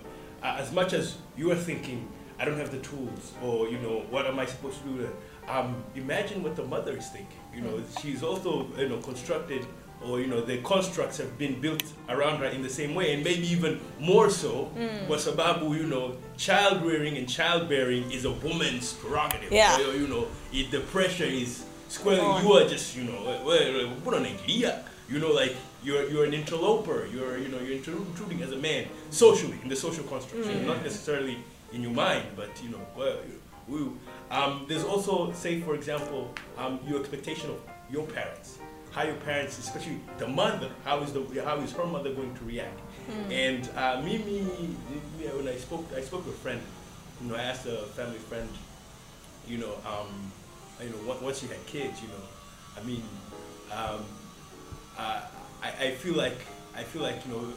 uh, 0.44 0.58
as 0.60 0.72
much 0.74 0.94
as 0.94 1.16
you 1.38 1.52
are 1.52 1.56
thinking, 1.56 2.08
I 2.40 2.46
don't 2.46 2.58
have 2.58 2.72
the 2.72 2.80
tools, 2.90 3.32
or 3.44 3.70
you 3.70 3.78
know, 3.80 4.04
what 4.12 4.26
am 4.26 4.38
I 4.40 4.46
supposed 4.46 4.78
to 4.84 4.90
do? 4.90 5.10
Um, 5.48 5.76
imagine 5.96 6.44
what 6.44 6.56
the 6.56 6.64
mother 6.64 6.98
is 6.98 7.08
thinking. 7.08 7.40
You 7.56 7.62
know, 7.62 7.80
she's 8.02 8.22
also, 8.24 8.68
you 8.78 8.90
know, 8.90 8.98
constructed, 8.98 9.66
or 10.06 10.20
you 10.20 10.28
know, 10.28 10.42
the 10.42 10.58
constructs 10.58 11.18
have 11.18 11.38
been 11.38 11.60
built 11.62 11.84
around 12.10 12.38
her 12.38 12.46
in 12.46 12.62
the 12.62 12.70
same 12.70 12.96
way, 12.96 13.14
and 13.14 13.24
maybe 13.24 13.48
even 13.48 13.80
more 14.00 14.30
so. 14.30 14.70
Kwa 15.08 15.18
sababu, 15.18 15.76
you 15.76 15.84
know, 15.84 16.16
child 16.38 16.84
rearing 16.84 17.18
and 17.18 17.28
childbearing 17.28 18.12
is 18.12 18.26
a 18.26 18.32
woman's 18.32 18.94
prerogative. 18.94 19.52
Yeah. 19.52 19.78
Or, 19.78 19.96
you 19.96 20.08
know, 20.08 20.28
it, 20.54 20.72
the 20.72 20.80
pressure 20.80 21.26
is 21.26 21.66
squarely 21.88 22.44
you 22.44 22.54
are 22.54 22.68
just 22.68 22.96
you 22.96 23.04
know 23.04 23.92
put 24.04 24.14
on 24.14 24.26
idea 24.26 24.84
you 25.10 25.20
know 25.20 25.32
like 25.32 25.56
you're 25.84 26.10
you're 26.10 26.26
an 26.26 26.34
interloper. 26.34 27.08
You're 27.14 27.38
you 27.38 27.50
know 27.50 27.60
you're 27.60 27.78
intruding 27.78 28.42
as 28.42 28.52
a 28.52 28.58
man 28.58 28.86
socially 29.12 29.60
in 29.64 29.70
the 29.70 29.76
social 29.76 30.04
construct 30.06 30.48
you 30.48 30.56
know, 30.56 30.74
not 30.74 30.84
necessarily 30.84 31.38
in 31.74 31.82
your 31.82 31.92
mind 31.92 32.26
but 32.36 32.50
you 32.64 32.70
know 32.70 32.82
well 32.98 33.18
um, 34.32 34.66
there's 34.68 34.84
also 34.84 35.32
say 35.34 35.62
for 35.62 35.76
example 35.76 36.34
um, 36.58 36.80
your 36.88 37.00
expectation 37.00 37.50
of 37.50 37.60
your 37.92 38.06
parents 38.08 38.60
how 38.96 39.04
your 39.04 39.20
parents 39.28 39.60
especially 39.60 40.00
the 40.18 40.28
mother 40.28 40.70
how 40.86 41.00
is 41.02 41.12
the 41.12 41.22
how 41.44 41.58
is 41.58 41.72
her 41.74 41.86
mother 41.86 42.12
going 42.14 42.34
to 42.36 42.46
react 42.46 42.80
and 43.30 43.70
uh, 43.76 44.02
Mimi, 44.04 44.48
yeah, 45.22 45.30
when 45.36 45.48
I 45.48 45.58
spoke, 45.58 45.86
I 45.96 46.02
spoke 46.02 46.24
to 46.24 46.32
a 46.32 46.34
friend. 46.34 46.60
You 47.22 47.30
know, 47.30 47.36
I 47.36 47.44
asked 47.44 47.66
a 47.68 47.78
family 47.94 48.18
friend. 48.18 48.50
You 49.48 49.60
know, 49.60 49.74
um, 49.86 50.32
you 50.82 50.90
know, 50.90 51.16
once 51.22 51.44
you 51.44 51.50
had 51.50 51.64
kids, 51.68 52.02
you 52.02 52.08
know, 52.08 52.24
I 52.76 52.84
mean, 52.84 53.04
um, 53.72 54.06
uh, 54.98 55.22
I, 55.62 55.70
I 55.88 55.92
feel 55.92 56.16
like 56.16 56.38
I 56.76 56.84
feel 56.84 57.04
like 57.04 57.24
you 57.28 57.34
know, 57.34 57.54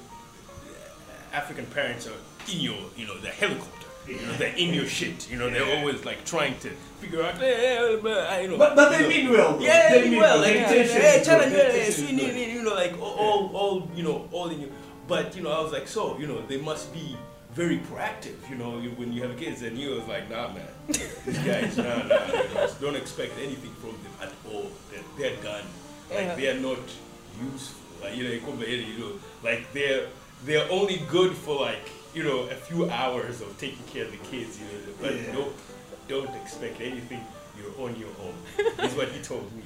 African 1.32 1.66
parents 1.66 2.06
are 2.06 2.52
in 2.52 2.60
your, 2.60 2.76
you 2.96 3.06
know, 3.06 3.18
the 3.18 3.28
helicopter. 3.28 3.86
You 4.06 4.16
know, 4.16 4.32
they're 4.36 4.56
in 4.56 4.74
your 4.74 4.86
shit. 4.86 5.30
You 5.30 5.38
know, 5.38 5.50
they're 5.50 5.78
always 5.78 6.04
like 6.04 6.24
trying 6.24 6.58
to 6.60 6.70
figure 7.00 7.22
out. 7.22 7.34
Hey, 7.38 7.54
hey, 7.54 7.98
but 8.02 8.18
I- 8.18 8.40
you 8.42 8.48
know, 8.48 8.58
but, 8.58 8.76
but 8.76 8.90
they 8.90 9.02
know, 9.02 9.08
mean 9.08 9.30
well 9.30 9.52
though. 9.58 9.64
yeah, 9.64 9.90
they 9.90 10.02
they 10.02 10.10
mean 10.10 10.18
well. 10.20 10.40
well 10.40 10.42
Like, 10.42 10.52
The 10.52 10.58
yeah, 10.58 10.82
intention 10.82 11.00
hey, 11.00 11.20
is 11.20 11.26
tell 11.26 11.38
good. 11.40 11.52
yeah, 11.52 11.58
yeah, 11.58 11.88
is 11.88 11.96
see, 11.96 12.16
good. 12.16 12.36
you 12.54 12.62
know, 12.62 12.74
like 12.74 13.00
all, 13.00 13.50
all, 13.54 13.90
you 13.94 14.02
know, 14.02 14.28
all 14.32 14.48
in 14.48 14.60
you. 14.60 14.72
But 15.06 15.34
you 15.36 15.42
know, 15.42 15.52
I 15.52 15.60
was 15.62 15.72
like, 15.72 15.88
so, 15.88 16.18
you 16.18 16.26
know, 16.26 16.40
they 16.46 16.58
must 16.60 16.92
be 16.92 17.16
very 17.54 17.78
proactive. 17.78 18.36
You 18.50 18.56
know, 18.56 18.72
when 18.98 19.12
you 19.12 19.22
have 19.22 19.36
kids, 19.38 19.62
and 19.62 19.78
you 19.78 19.90
was 19.90 20.06
like, 20.06 20.28
nah, 20.30 20.52
man, 20.52 20.68
these 20.86 21.38
guys, 21.38 21.76
nah, 21.78 22.02
nah, 22.06 22.66
don't 22.80 22.94
expect 22.96 23.32
anything 23.38 23.72
from 23.80 23.92
them 24.04 24.12
at 24.22 24.32
all. 24.52 24.70
They're, 24.90 25.04
they're 25.16 25.42
done. 25.42 25.64
Like 26.10 26.20
Yeah. 26.20 26.34
they 26.34 26.48
are 26.48 26.60
not 26.60 26.78
useful. 27.42 27.80
Like, 28.02 28.16
you 28.16 28.24
know, 28.24 28.30
you 28.30 28.40
come 28.40 28.58
here, 28.58 28.68
you 28.76 28.98
know, 28.98 29.12
like 29.42 29.72
they're 29.72 30.06
they're 30.44 30.70
only 30.70 30.98
good 31.10 31.32
for 31.34 31.56
like 31.60 31.90
you 32.14 32.22
know 32.24 32.42
a 32.50 32.54
few 32.54 32.90
hours 32.90 33.40
of 33.40 33.56
taking 33.58 33.84
care 33.92 34.04
of 34.04 34.10
the 34.10 34.18
kids. 34.18 34.58
You 34.58 34.66
know, 34.66 34.94
but 35.00 35.14
Yeah. 35.14 35.32
don't 35.32 35.52
don't 36.08 36.34
expect 36.42 36.80
anything. 36.80 37.24
You're 37.58 37.86
on 37.86 37.96
your 37.98 38.10
own. 38.22 38.34
is 38.84 38.94
what 38.94 39.08
he 39.08 39.20
told 39.22 39.50
me. 39.56 39.62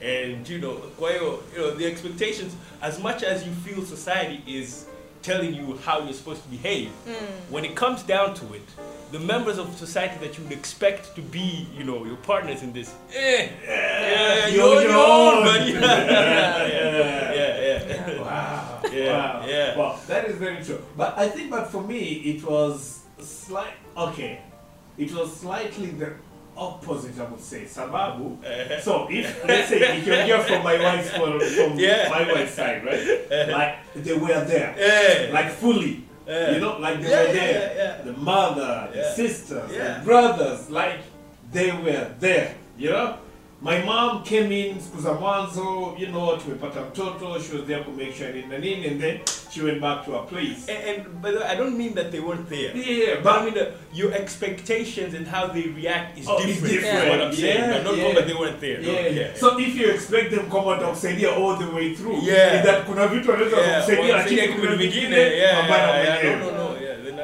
And 0.00 0.48
you 0.48 0.58
know, 0.58 0.74
kwa 0.98 1.10
hiyo, 1.12 1.42
you 1.54 1.58
know, 1.62 1.70
the 1.74 1.86
expectations, 1.86 2.54
as 2.82 2.98
much 2.98 3.22
as 3.22 3.44
you 3.46 3.52
feel 3.64 3.84
society 3.84 4.42
is 4.46 4.86
telling 5.22 5.54
you 5.54 5.78
how 5.84 6.00
you're 6.00 6.12
supposed 6.14 6.42
to 6.42 6.48
behave, 6.48 6.88
when 7.50 7.64
it 7.64 7.74
comes 7.74 8.02
down 8.02 8.34
to 8.34 8.44
it, 8.54 8.62
the 9.12 9.18
members 9.18 9.58
of 9.58 9.76
society 9.78 10.16
that 10.20 10.36
you 10.38 10.44
would 10.44 10.52
expect 10.52 11.14
to 11.16 11.22
be, 11.22 11.66
you 11.76 11.84
know, 11.84 12.04
your 12.04 12.16
partners 12.16 12.62
in 12.62 12.72
this, 12.72 12.94
eh, 13.14 13.48
yeah, 13.64 14.46
you're 14.48 14.56
you're 14.64 14.76
on 14.76 14.82
your 14.82 14.90
your 14.92 15.00
own, 15.00 15.36
own. 15.38 15.44
buddy. 15.44 15.72
yeah, 15.72 15.80
yeah, 15.80 16.68
yeah, 16.68 16.98
yeah. 16.98 17.30
Wow. 17.30 17.35
Yeah, 18.96 19.12
wow. 19.12 19.46
yeah. 19.46 19.78
Well, 19.78 19.98
that 20.08 20.24
is 20.26 20.36
very 20.36 20.64
true. 20.64 20.80
But 20.96 21.16
I 21.18 21.28
think, 21.28 21.50
but 21.50 21.66
for 21.70 21.82
me, 21.82 21.98
it 22.32 22.44
was 22.44 23.00
slight. 23.20 23.74
Okay, 23.96 24.40
it 24.98 25.12
was 25.14 25.36
slightly 25.40 25.90
the 25.90 26.12
opposite. 26.56 27.18
I 27.20 27.24
would 27.30 27.40
say, 27.40 27.64
sababu. 27.64 28.38
Uh-huh. 28.42 28.80
So 28.80 29.06
if 29.10 29.44
let's 29.44 29.68
say 29.68 29.98
if 29.98 30.06
you're 30.06 30.22
here 30.22 30.40
from 30.40 30.62
my 30.64 30.76
wife's 30.78 31.10
from, 31.10 31.40
from 31.40 31.78
Yeah. 31.78 32.08
my 32.10 32.22
wife's 32.32 32.54
side, 32.54 32.84
right? 32.84 33.48
Like 33.58 33.74
they 34.04 34.14
were 34.14 34.44
there, 34.44 34.74
Yeah. 34.78 35.32
like 35.32 35.50
fully. 35.50 36.02
Yeah. 36.26 36.52
You 36.52 36.60
know, 36.60 36.78
like 36.78 37.00
they 37.02 37.08
were 37.10 37.32
there. 37.32 38.02
The 38.04 38.12
mother, 38.12 38.88
the 38.94 39.04
sisters, 39.14 39.70
the 39.70 40.00
brothers, 40.04 40.70
like 40.70 40.98
they 41.52 41.70
were 41.72 42.10
there. 42.20 42.54
You 42.78 42.90
know. 42.90 43.16
My 43.62 43.78
mom 43.84 44.22
came 44.24 44.52
in 44.52 44.80
siku 44.80 45.00
za 45.02 45.12
mwanzo 45.12 45.96
you 45.98 46.06
know 46.06 46.36
tumepata 46.36 46.80
mtoto 46.80 47.40
she 47.42 47.56
was 47.56 47.66
there 47.66 47.84
to 47.84 47.90
make 47.90 48.12
sure 48.18 48.44
na 48.50 48.58
nini 48.58 48.86
and 48.86 49.00
then 49.00 49.18
she 49.54 49.62
went 49.62 49.80
back 49.80 50.04
to 50.04 50.10
her 50.12 50.26
place 50.26 50.68
And, 50.68 50.88
and 50.98 51.22
by 51.22 51.30
the 51.30 51.38
way, 51.38 51.46
I 51.46 51.56
don't 51.56 51.76
mean 51.78 51.94
that 51.94 52.10
they 52.10 52.20
weren't 52.20 52.48
there. 52.50 52.76
yeah 52.76 53.20
But 53.22 53.32
I 53.40 53.44
mean, 53.44 53.54
that 53.54 53.68
your 53.94 54.12
expectations 54.12 55.14
and 55.14 55.26
how 55.26 55.46
they 55.46 55.62
react 55.62 56.18
is 56.18 56.26
Oh, 56.28 56.36
different. 56.46 56.74
different. 56.74 57.04
Is 57.04 57.10
what 57.10 57.20
I'm 57.22 57.32
saying. 57.32 57.60
Yeah, 57.60 57.72
but 57.72 57.84
not 57.84 57.96
yeah. 57.96 58.14
that 58.14 58.26
they 58.26 58.34
weren't 58.34 58.60
there. 58.60 58.82
No, 58.82 58.90
yeah. 58.92 59.08
yeah. 59.20 59.28
so 59.40 59.58
if 59.58 59.74
you 59.76 59.86
expect 59.90 60.30
them 60.30 60.50
kama 60.50 60.62
watakusaidia 60.66 61.36
all 61.36 61.56
the 61.56 61.70
way 61.76 61.94
through 61.94 62.18
Yeah. 62.22 62.62
that 62.64 62.84
kuna 62.84 63.06
vitu 63.06 63.30
wanaweza 63.30 63.56
yeah, 63.56 63.88
well, 63.88 64.08
lakini 64.08 64.40
yeah, 64.40 64.54
kuna 64.60 64.76
vingine. 64.76 65.16
Yeah, 65.16 65.32
yeah, 65.36 65.38
yeah. 65.38 65.68
hawaelewi. 65.68 66.36
No, 66.36 66.50
no, 66.50 66.58
no. 66.58 66.65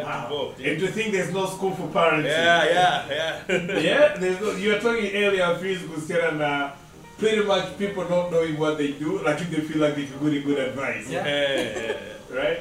Yeah, 0.03 0.09
they're 0.09 0.19
Wow. 0.19 0.25
involved. 0.27 0.61
Yeah, 0.61 0.71
and 0.71 0.81
to 0.81 0.87
think 0.89 1.13
there's 1.13 1.33
no 1.33 1.47
school 1.47 1.71
for 1.75 1.87
parents 1.89 2.29
yeah, 2.29 2.65
yeah. 2.65 3.05
yeah. 3.49 3.79
yeah, 3.89 4.17
there's 4.19 4.41
no, 4.41 4.51
you 4.53 4.73
were 4.73 4.79
talking 4.81 5.11
earlier, 5.15 5.55
Fizz, 5.61 5.79
kuhusiana 5.83 6.33
na 6.39 6.71
pretty 7.19 7.45
much 7.45 7.79
people 7.79 8.05
not 8.09 8.31
knowing 8.33 8.59
what 8.59 8.79
they 8.79 8.93
do, 8.93 9.23
like 9.23 9.41
if 9.41 9.51
they 9.51 9.61
feel 9.61 9.81
like 9.81 9.95
they 9.95 10.07
can 10.07 10.19
give 10.31 10.45
good 10.45 10.59
advice, 10.59 11.09
Yeah. 11.09 11.25
Yeah, 11.27 11.55
yeah, 11.55 11.87
yeah. 11.87 12.39
right? 12.41 12.59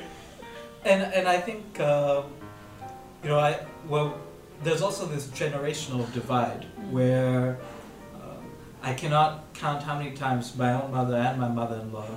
and 0.85 1.01
and 1.13 1.27
I 1.27 1.37
think 1.41 1.79
um, 1.79 2.23
you 3.23 3.29
know 3.29 3.39
I 3.39 3.59
well 3.87 4.17
there's 4.63 4.81
also 4.81 5.05
this 5.05 5.27
generational 5.27 6.05
divide 6.13 6.65
where 6.89 7.57
um, 8.15 8.41
I 8.81 8.93
cannot 8.93 9.31
count 9.53 9.83
how 9.83 9.97
many 9.97 10.11
times 10.17 10.55
my 10.57 10.73
own 10.73 10.91
mother 10.91 11.15
and 11.17 11.39
my 11.39 11.49
mother-in-law, 11.49 12.09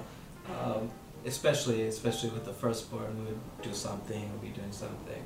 um, 0.60 0.90
especially 1.24 1.86
especially 1.86 2.30
with 2.30 2.44
the 2.44 2.52
firstborn, 2.52 3.18
we 3.18 3.24
would 3.26 3.40
do 3.62 3.72
something 3.72 4.24
or 4.30 4.38
be 4.42 4.48
doing 4.48 4.72
something. 4.72 5.22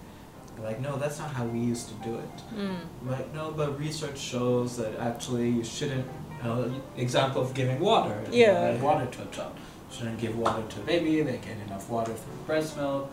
They're 0.56 0.66
Like 0.66 0.80
no, 0.80 0.96
that's 0.96 1.18
not 1.18 1.30
how 1.30 1.44
we 1.44 1.60
used 1.60 1.88
to 1.88 1.94
do 2.08 2.16
it. 2.16 2.36
I'm 2.56 3.08
Like 3.10 3.32
no, 3.34 3.52
but 3.52 3.78
research 3.78 4.18
shows 4.18 4.76
that 4.76 4.96
actually 4.98 5.48
you 5.50 5.64
shouldn't. 5.64 6.06
Know, 6.44 6.72
example 6.96 7.42
of 7.42 7.52
giving 7.52 7.80
water. 7.80 8.16
Yeah. 8.30 8.80
water 8.80 9.06
to 9.06 9.22
a 9.22 9.26
child. 9.26 9.54
Shouldn't 9.90 10.20
give 10.20 10.38
water 10.38 10.62
to 10.68 10.80
a 10.80 10.84
baby. 10.84 11.20
They 11.22 11.38
get 11.38 11.56
enough 11.66 11.90
water 11.90 12.14
from 12.14 12.44
breast 12.46 12.76
milk. 12.76 13.10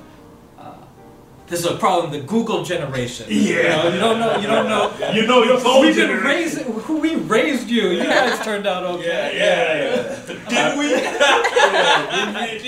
This 1.48 1.60
is 1.60 1.66
a 1.68 1.76
problem. 1.78 2.12
The 2.12 2.22
Google 2.22 2.64
generation. 2.64 3.28
Yeah. 3.30 3.84
You, 3.90 3.90
know, 3.90 3.94
you 3.94 4.00
don't 4.00 4.20
know. 4.20 4.38
You 4.40 4.48
don't 4.48 4.68
know. 4.70 4.92
You 5.14 5.28
know, 5.28 5.44
your 5.44 5.60
whole 5.60 5.82
We've 5.82 5.96
been 5.96 6.08
generation- 6.08 6.74
raised. 6.74 6.90
We 6.90 7.16
raised 7.16 7.70
you. 7.70 7.90
You 7.90 8.04
guys 8.04 8.40
turned 8.46 8.66
out 8.66 8.84
okay. 8.84 9.06
Yeah, 9.06 9.32
yeah, 9.34 9.86
yeah. 9.86 10.50
Did 10.50 10.80
we? 10.80 10.86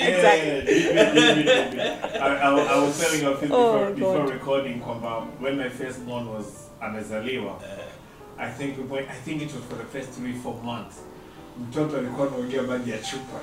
Exactly. 0.01 0.89
I, 2.19 2.27
I, 2.27 2.49
I 2.49 2.79
was 2.79 2.99
telling 2.99 3.25
a 3.25 3.35
Fizz 3.37 3.49
Oh, 3.51 3.93
before, 3.93 3.93
before 3.93 4.27
recording 4.31 4.79
kwamba 4.81 5.25
when 5.39 5.57
my 5.57 5.69
firstborn 5.69 6.27
was 6.29 6.69
amezaliwa, 6.81 7.59
I 8.37 8.49
think 8.49 8.77
we 8.77 8.83
went, 8.83 9.09
I 9.09 9.15
think 9.15 9.41
it 9.41 9.51
was 9.53 9.63
for 9.65 9.75
the 9.75 9.85
first 9.85 10.09
three 10.11 10.33
four 10.33 10.55
months. 10.63 10.99
Mtoto 11.61 11.97
alikuwa 11.97 12.27
anaongea 12.27 12.61
maji 12.61 12.91
ya 12.91 12.97
chupa. 12.97 13.39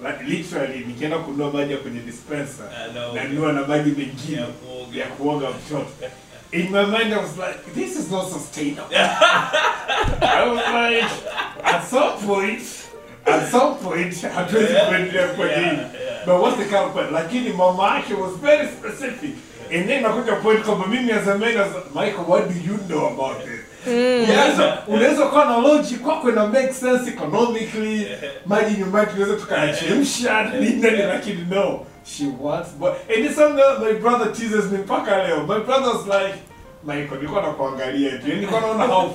Like 0.00 0.24
literally 0.24 0.84
nikienda 0.84 1.18
kununua 1.18 1.50
maji 1.50 1.72
ya 1.72 1.78
kwenye 1.78 2.00
dispenser. 2.00 2.66
Know. 2.92 3.14
nanunua 3.14 3.52
na 3.52 3.66
maji 3.66 3.90
mengine 3.90 4.46
Ya 4.92 5.06
kuoga. 5.06 5.48
mtoto. 5.50 5.86
In 6.52 6.70
my 6.70 6.84
mind 6.86 7.12
i 7.12 7.16
was 7.16 7.36
like 7.36 7.58
this 7.74 7.96
is 7.96 8.10
not 8.10 8.32
sustainable. 8.32 8.96
I 8.96 10.48
was 10.48 10.58
like 10.58 11.10
at 11.64 11.84
some 11.90 12.26
point 12.26 12.62
at 13.26 13.50
some 13.50 13.74
point 13.74 14.22
hatuwezi 14.34 14.74
kuendelea 14.88 15.28
kwa 15.28 15.46
hii. 15.46 15.76
but 16.26 16.40
what's 16.42 16.56
the 16.58 16.64
kind 16.64 17.12
lakini 17.12 17.52
mama 17.52 17.96
yake 17.96 18.14
was 18.14 18.32
very 18.42 18.68
specific. 18.68 19.34
And 19.74 19.86
then 19.88 20.02
nakuja 20.02 20.36
point 20.36 20.64
kwamba 20.64 20.86
mimi 20.86 21.12
as 21.12 21.28
a 21.28 21.38
man 21.38 21.56
as 21.56 21.72
Michael 21.94 22.24
what 22.28 22.48
do 22.48 22.54
you 22.72 22.78
know 22.88 23.06
about 23.06 23.44
this 23.44 23.55
Unaweza- 23.90 24.78
unaweza 24.86 25.26
kuwa 25.26 25.44
na 25.44 25.58
logic 25.58 26.00
kwako 26.00 26.30
ina 26.30 26.46
make 26.46 26.72
sense 26.72 27.10
economically 27.10 28.06
maji 28.46 28.76
nyumbani 28.80 29.06
tunaweza 29.06 29.36
tukayachemsha 29.36 30.42
na 30.44 30.50
nini 30.60 30.82
lakini 30.82 31.46
no 31.50 31.86
she 32.04 32.24
wants 32.40 32.70
but 32.78 32.92
and 33.16 33.24
it's 33.26 33.34
something 33.34 33.56
that 33.62 33.78
my 33.80 33.92
brother 33.92 34.32
teases 34.32 34.64
me 34.70 34.78
mpaka 34.78 35.26
leo. 35.26 35.46
My 35.46 35.58
brother's 35.58 36.06
like 36.06 36.34
Michael 36.84 37.14
nilikuwa 37.16 37.42
nakuangalia 37.42 38.18
tu 38.18 38.26
nilikuwa 38.26 38.60
naona 38.60 38.86
go? 38.86 39.12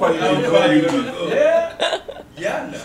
yeah. 1.36 1.72
Jana, 2.40 2.78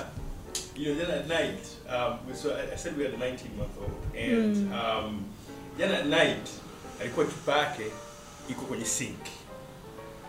you 0.76 0.94
know, 0.94 1.04
then 1.06 1.18
at 1.18 1.28
night, 1.28 1.66
um, 1.88 2.18
we- 2.28 2.34
so 2.36 2.50
I, 2.50 2.74
I 2.74 2.76
said 2.76 2.96
we 2.98 3.04
had 3.04 3.14
a 3.14 3.16
19 3.18 3.56
month 3.58 3.76
old, 3.80 4.16
and 4.16 4.56
mm. 4.56 4.72
um, 4.72 5.24
then 5.78 5.90
at 5.92 6.06
night 6.06 6.48
alikuwa 7.00 7.26
chupa 7.26 7.58
yake 7.58 7.82
iko 8.50 8.62
kwenye 8.62 8.84
sink, 8.84 9.18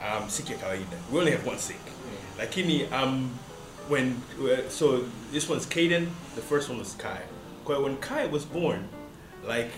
um, 0.02 0.30
sink 0.30 0.50
ya 0.50 0.58
kawaida. 0.58 0.98
We 1.12 1.20
only 1.20 1.32
have 1.32 1.45
one 1.45 1.58
sink, 1.58 1.82
lakini 2.38 2.91
um, 2.91 3.32
when 3.88 4.22
uh, 4.41 4.70
so 4.70 5.06
this 5.32 5.50
one's 5.50 5.66
Caden, 5.66 6.10
the 6.36 6.41
first 6.41 6.70
one 6.70 6.80
was 6.80 6.93
Kai. 6.93 7.22
When 7.66 7.98
Kai 7.98 8.28
was 8.28 8.45
born, 8.45 8.88
like, 9.45 9.72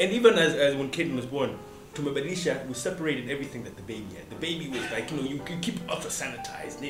and 0.00 0.12
even 0.12 0.36
as, 0.38 0.54
as 0.54 0.74
when 0.74 0.90
Caden 0.90 1.14
was 1.14 1.26
born, 1.26 1.56
tumebadilisha, 1.94 2.66
we 2.66 2.74
separated 2.74 3.28
everything 3.30 3.64
that 3.64 3.76
the 3.76 3.82
baby 3.82 4.06
had. 4.14 4.28
The 4.30 4.36
baby 4.36 4.68
was 4.68 4.80
like, 4.92 5.10
you 5.10 5.16
know, 5.16 5.22
you, 5.24 5.36
you 5.36 5.58
keep 5.60 5.78
ultra 5.90 6.10
sanitized, 6.10 6.80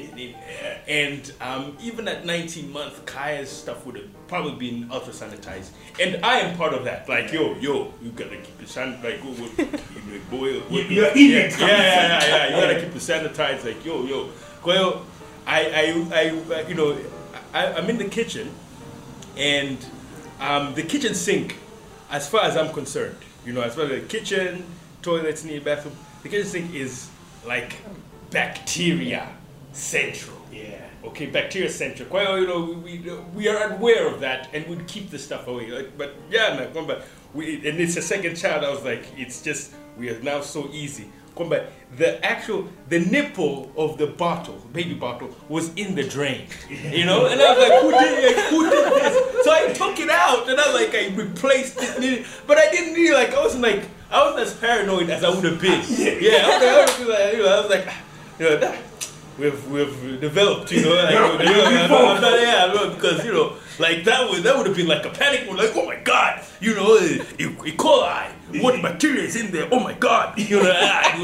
and 0.88 1.32
um, 1.40 1.76
even 1.82 2.06
at 2.08 2.24
19 2.26 2.70
months, 2.72 3.00
Kaya's 3.06 3.48
stuff 3.50 3.86
would 3.86 3.96
have 3.96 4.28
probably 4.28 4.54
been 4.70 4.90
ultra 4.90 5.12
sanitized, 5.12 5.70
and 6.00 6.24
I 6.24 6.40
am 6.40 6.56
part 6.56 6.74
of 6.74 6.84
that. 6.84 7.08
Like, 7.08 7.32
yo, 7.32 7.54
yo, 7.58 7.92
you 8.02 8.10
gotta 8.10 8.36
keep 8.36 8.60
it 8.62 8.68
san, 8.68 9.02
like, 9.02 9.22
go, 9.22 9.32
go, 9.32 9.44
you 9.56 9.64
know, 9.66 10.20
boy, 10.30 10.46
You- 10.70 10.82
you're 10.82 11.04
yeah, 11.06 11.38
it. 11.46 11.58
yeah, 11.58 11.66
yeah, 11.66 11.68
yeah, 11.68 12.26
yeah, 12.26 12.46
you 12.56 12.62
gotta 12.62 12.80
keep 12.80 12.94
it 12.94 13.02
sanitized. 13.02 13.64
Like, 13.64 13.84
yo, 13.84 14.04
yo, 14.04 14.28
hiyo, 14.62 15.02
I, 15.46 15.60
I, 16.12 16.54
I, 16.54 16.68
you 16.68 16.74
know, 16.74 16.96
I, 17.54 17.72
I'm 17.72 17.88
in 17.88 17.98
the 17.98 18.04
kitchen, 18.04 18.50
and 19.36 19.78
um, 20.40 20.74
the 20.74 20.82
kitchen 20.82 21.14
sink, 21.14 21.56
as 22.10 22.28
far 22.28 22.42
as 22.44 22.56
I'm 22.56 22.72
concerned, 22.72 23.16
you 23.46 23.52
know, 23.52 23.62
as 23.62 23.74
far 23.74 23.84
as 23.84 23.90
the 23.90 24.00
kitchen, 24.00 24.64
toilets, 25.02 25.44
need 25.44 25.64
bathroom, 25.64 25.96
the 26.22 26.28
kitchen 26.28 26.46
sink 26.46 26.74
is 26.74 27.08
like 27.46 27.76
bacteria 28.30 29.28
central. 29.72 30.36
yeah 30.52 30.90
Okay, 31.02 31.26
bacteria 31.26 31.70
central. 31.70 32.08
Hiyo, 32.10 32.40
you 32.40 32.46
know, 32.46 32.60
we, 32.60 32.98
we, 32.98 33.14
we 33.34 33.48
are 33.48 33.72
aware 33.72 34.06
of 34.06 34.20
that 34.20 34.50
and 34.52 34.66
we'd 34.66 34.86
keep 34.86 35.10
the 35.10 35.18
stuff 35.18 35.48
away. 35.48 35.70
Like, 35.70 35.96
but 35.96 36.14
yeah, 36.30 36.54
na 36.54 36.66
kwamba 36.66 37.02
we, 37.32 37.56
and 37.66 37.80
it's 37.80 37.96
a 37.96 38.02
second 38.02 38.36
child. 38.36 38.64
I 38.64 38.70
was 38.70 38.84
like, 38.84 39.06
it's 39.16 39.40
just 39.40 39.72
we 39.96 40.10
are 40.10 40.20
now 40.22 40.42
so 40.42 40.68
easy. 40.72 41.06
Come 41.36 41.48
back. 41.48 41.62
the 41.96 42.24
actual 42.24 42.68
the 42.88 42.98
nipple 42.98 43.72
of 43.76 43.96
the 43.96 44.08
bottle, 44.08 44.56
baby 44.72 44.94
bottle, 44.94 45.34
was 45.48 45.72
in 45.74 45.94
the 45.94 46.04
drain. 46.04 46.46
You 46.68 47.06
know, 47.06 47.26
and 47.26 47.40
I 47.40 47.54
was 47.54 47.68
like, 47.68 47.82
who 47.82 47.90
did 47.92 48.24
it? 48.24 48.50
Who 48.50 48.70
did 48.70 48.92
this? 49.02 49.44
So 49.44 49.52
I 49.52 49.72
took 49.72 49.98
it 49.98 50.10
out 50.10 50.48
and 50.50 50.60
I 50.60 50.72
like 50.72 50.94
I 50.94 51.08
replaced 51.14 51.78
it, 51.80 52.26
but 52.46 52.58
I 52.58 52.70
didn't 52.70 52.94
really 52.94 53.14
like. 53.14 53.32
I 53.32 53.40
wasn't 53.40 53.62
like 53.62 53.84
I 54.10 54.24
wasn't 54.24 54.46
as 54.48 54.54
paranoid 54.54 55.10
as 55.10 55.22
I 55.24 55.30
would 55.30 55.44
have 55.44 55.60
been. 55.60 55.82
Yeah, 55.88 56.42
I 56.44 56.84
was, 56.86 57.00
I 57.00 57.00
was 57.00 57.08
like, 57.08 57.32
you 57.34 57.38
know, 57.42 57.48
I 57.56 57.60
was 57.60 57.70
like, 57.70 57.88
you 58.38 58.44
know, 58.48 58.56
that, 58.56 58.78
we've 59.38 59.68
we've 59.70 60.20
developed, 60.20 60.72
you 60.72 60.82
know, 60.82 60.94
like, 60.94 61.10
you 61.12 61.18
know, 61.54 62.14
I'm 62.14 62.20
not- 62.20 62.40
yeah, 62.40 62.88
because 62.94 63.24
you 63.24 63.32
know, 63.32 63.56
like 63.78 64.04
that 64.04 64.28
would 64.28 64.42
that 64.42 64.56
would 64.56 64.66
have 64.66 64.76
been 64.76 64.88
like 64.88 65.04
a 65.06 65.10
panic. 65.10 65.46
We're 65.48 65.56
like, 65.56 65.72
oh 65.76 65.86
my 65.86 65.96
god, 65.96 66.44
you 66.60 66.74
know, 66.74 66.96
E. 66.98 67.22
E. 67.38 67.72
coli, 67.76 68.30
what 68.62 68.82
bacteria 68.82 69.22
is 69.22 69.36
in 69.36 69.50
there? 69.52 69.68
Oh 69.70 69.80
my 69.80 69.94
god, 69.94 70.36
you 70.38 70.62
know, 70.62 70.72
ah, 70.74 71.14
it 71.14 71.20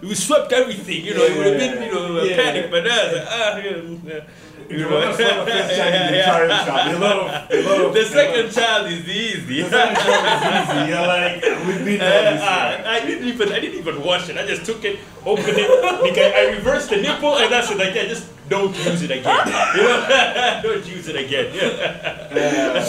would 0.00 0.02
we 0.02 0.14
swept 0.14 0.52
everything, 0.52 1.04
you 1.04 1.14
know, 1.14 1.24
it 1.24 1.36
would 1.36 1.46
have 1.46 1.58
been, 1.58 1.82
you 1.82 1.92
know, 1.92 2.18
a 2.18 2.26
Yeah. 2.28 2.36
panic. 2.36 2.70
But 2.70 2.84
that's 2.84 3.14
like, 3.16 3.26
ah, 3.28 3.56
yeah, 3.58 4.14
yeah. 4.14 4.20
You 4.68 4.76
You 4.78 4.84
know, 4.84 4.90
know, 4.90 5.00
that's 5.00 5.18
not 5.18 5.46
the 5.46 5.50
first 5.52 5.76
child 5.76 5.94
in 5.94 6.12
the 6.12 6.16
yeah, 6.18 6.24
child 6.26 6.50
yeah. 6.50 6.64
child. 6.66 6.94
A 6.94 6.98
lot 6.98 7.16
of, 7.16 7.50
a 7.50 7.62
lot 7.68 7.80
of, 7.86 7.94
The 7.94 8.04
second 8.04 8.52
child 8.52 8.86
is 8.92 9.08
easy. 9.08 9.62
the 9.62 9.70
second 9.70 9.96
child 9.96 10.24
is 10.28 10.68
easy. 10.68 10.88
You're 10.90 11.06
like, 11.06 11.42
we've 11.66 11.84
been 11.84 12.00
on 12.02 12.24
this. 12.34 12.42
Uh, 12.48 12.82
I 12.86 13.00
didn't 13.06 13.28
even 13.28 13.52
I 13.52 13.60
didn't 13.60 13.78
even 13.78 14.02
wash 14.02 14.28
it. 14.28 14.36
I 14.36 14.46
just 14.46 14.64
took 14.64 14.84
it, 14.84 14.98
opened 15.24 15.56
it, 15.56 15.68
because 16.02 16.32
I 16.34 16.52
reversed 16.56 16.90
the 16.90 16.96
nipple, 16.96 17.36
and 17.38 17.52
that's 17.52 17.70
it. 17.70 17.78
Like, 17.78 17.94
yeah, 17.94 18.04
just 18.06 18.26
don't 18.48 18.74
use 18.84 19.02
it 19.02 19.10
again. 19.10 19.46
You 19.76 19.82
know, 19.82 20.60
don't 20.62 20.86
use 20.86 21.08
it 21.08 21.16
again. 21.16 21.54
Yeah. 21.54 22.84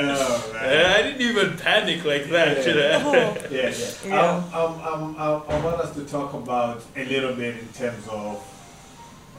Oh, 0.00 0.50
man. 0.52 0.86
I 0.94 1.02
didn't 1.02 1.20
even 1.20 1.56
panic 1.58 2.04
like 2.04 2.28
that. 2.30 2.66
You 2.66 2.74
know? 2.74 3.02
Oh. 3.04 3.12
Yeah, 3.50 3.68
yeah. 3.70 3.90
Yeah. 4.04 4.58
Um, 4.58 4.74
um, 4.84 5.16
um, 5.16 5.42
I 5.48 5.60
want 5.60 5.80
us 5.80 5.94
to 5.94 6.04
talk 6.04 6.34
about 6.34 6.82
a 6.96 7.04
little 7.04 7.34
bit 7.34 7.58
in 7.58 7.68
terms 7.68 8.06
of 8.08 8.42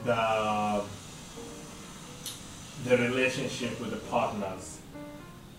the 0.04 0.82
the 2.88 2.96
relationship 2.96 3.80
with 3.80 3.90
the 3.90 4.10
partners, 4.10 4.78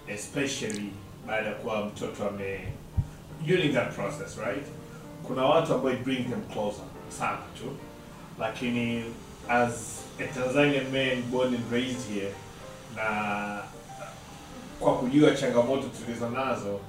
especially 0.08 0.90
baada 1.28 1.48
ya 1.50 1.56
kuwa 1.56 1.86
mtoto 1.86 2.28
ame 2.30 2.60
during 3.48 3.74
that 3.74 3.96
process, 3.96 4.38
right? 4.38 4.66
Kuna 5.28 5.46
watu 5.46 5.74
ambao 5.74 5.94
bring 5.94 6.30
them 6.30 6.42
closer 6.54 6.84
sana 7.10 7.38
tu, 7.58 7.76
lakini 8.40 9.04
as 9.50 10.02
a 10.20 10.24
Tanzanian 10.28 10.92
man 10.92 11.22
born 11.32 11.56
and 11.56 11.72
raised 11.72 12.14
here 12.14 12.32
na 12.96 13.64
kwa 14.80 14.98
kujua 14.98 15.32
changamoto 15.36 15.84
tulizo 15.88 16.30
nazo 16.30 16.80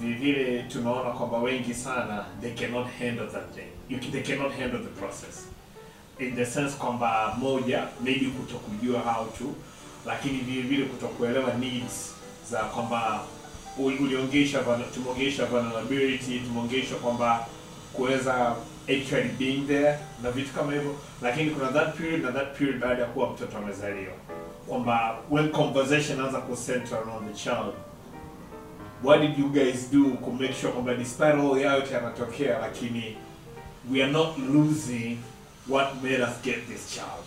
vile 0.00 0.62
tunaona 0.62 1.10
kwamba 1.10 1.38
wengi 1.38 1.74
sana 1.74 2.24
they 2.40 2.50
cannot 2.54 2.86
handle 2.98 3.26
that 3.26 3.54
thing 3.54 3.68
you, 3.88 3.98
they 3.98 4.22
cannot 4.22 4.52
handle 4.52 4.78
the 4.78 5.00
process 5.00 5.46
in 6.18 6.36
the 6.36 6.46
sense 6.46 6.76
kwamba 6.76 7.34
moja 7.38 7.86
maybe 8.00 8.26
kutokujua 8.26 9.00
how 9.00 9.24
to 9.26 9.44
lakini 10.06 10.38
vile 10.38 10.62
vile 10.62 10.84
kutokuelewa 10.84 11.54
needs 11.54 12.14
za 12.50 12.58
kwamba 12.58 13.20
uliongeisha 13.78 14.60
vulner- 14.60 15.46
vulnerability 15.46 16.38
tumeongeisha 16.38 16.94
kwamba 16.94 17.46
kuweza 17.92 18.56
actually 18.88 19.28
being 19.38 19.60
there 19.66 19.98
na 20.22 20.30
vitu 20.30 20.52
kama 20.52 20.72
hivyo. 20.72 20.94
Lakini 21.22 21.50
kuna 21.50 21.68
that 21.72 21.96
period 21.96 22.22
na 22.22 22.32
that 22.32 22.58
period 22.58 22.78
baada 22.80 23.02
ya 23.02 23.08
kuwa 23.08 23.30
mtoto 23.30 23.58
amezaliwa. 23.58 24.12
Kwamba 24.68 25.18
when 25.30 25.48
conversation 25.48 26.20
anza 26.20 26.38
kucenter 26.40 26.98
around 26.98 27.28
the 27.28 27.34
child 27.44 27.72
what 29.04 29.20
did 29.20 29.38
you 29.38 29.48
guys 29.48 29.90
do 29.92 30.04
to 30.24 30.30
make 30.30 30.54
sure 30.60 30.72
kwamba 30.72 30.94
despite 30.94 31.32
all 31.32 31.58
yote 31.60 31.94
yanatokea 31.94 32.58
lakini 32.58 33.16
we 33.92 34.02
are 34.02 34.12
not 34.12 34.38
losing 34.38 35.18
what 35.68 36.02
made 36.02 36.22
us 36.22 36.42
get 36.44 36.68
this 36.68 36.94
child 36.94 37.24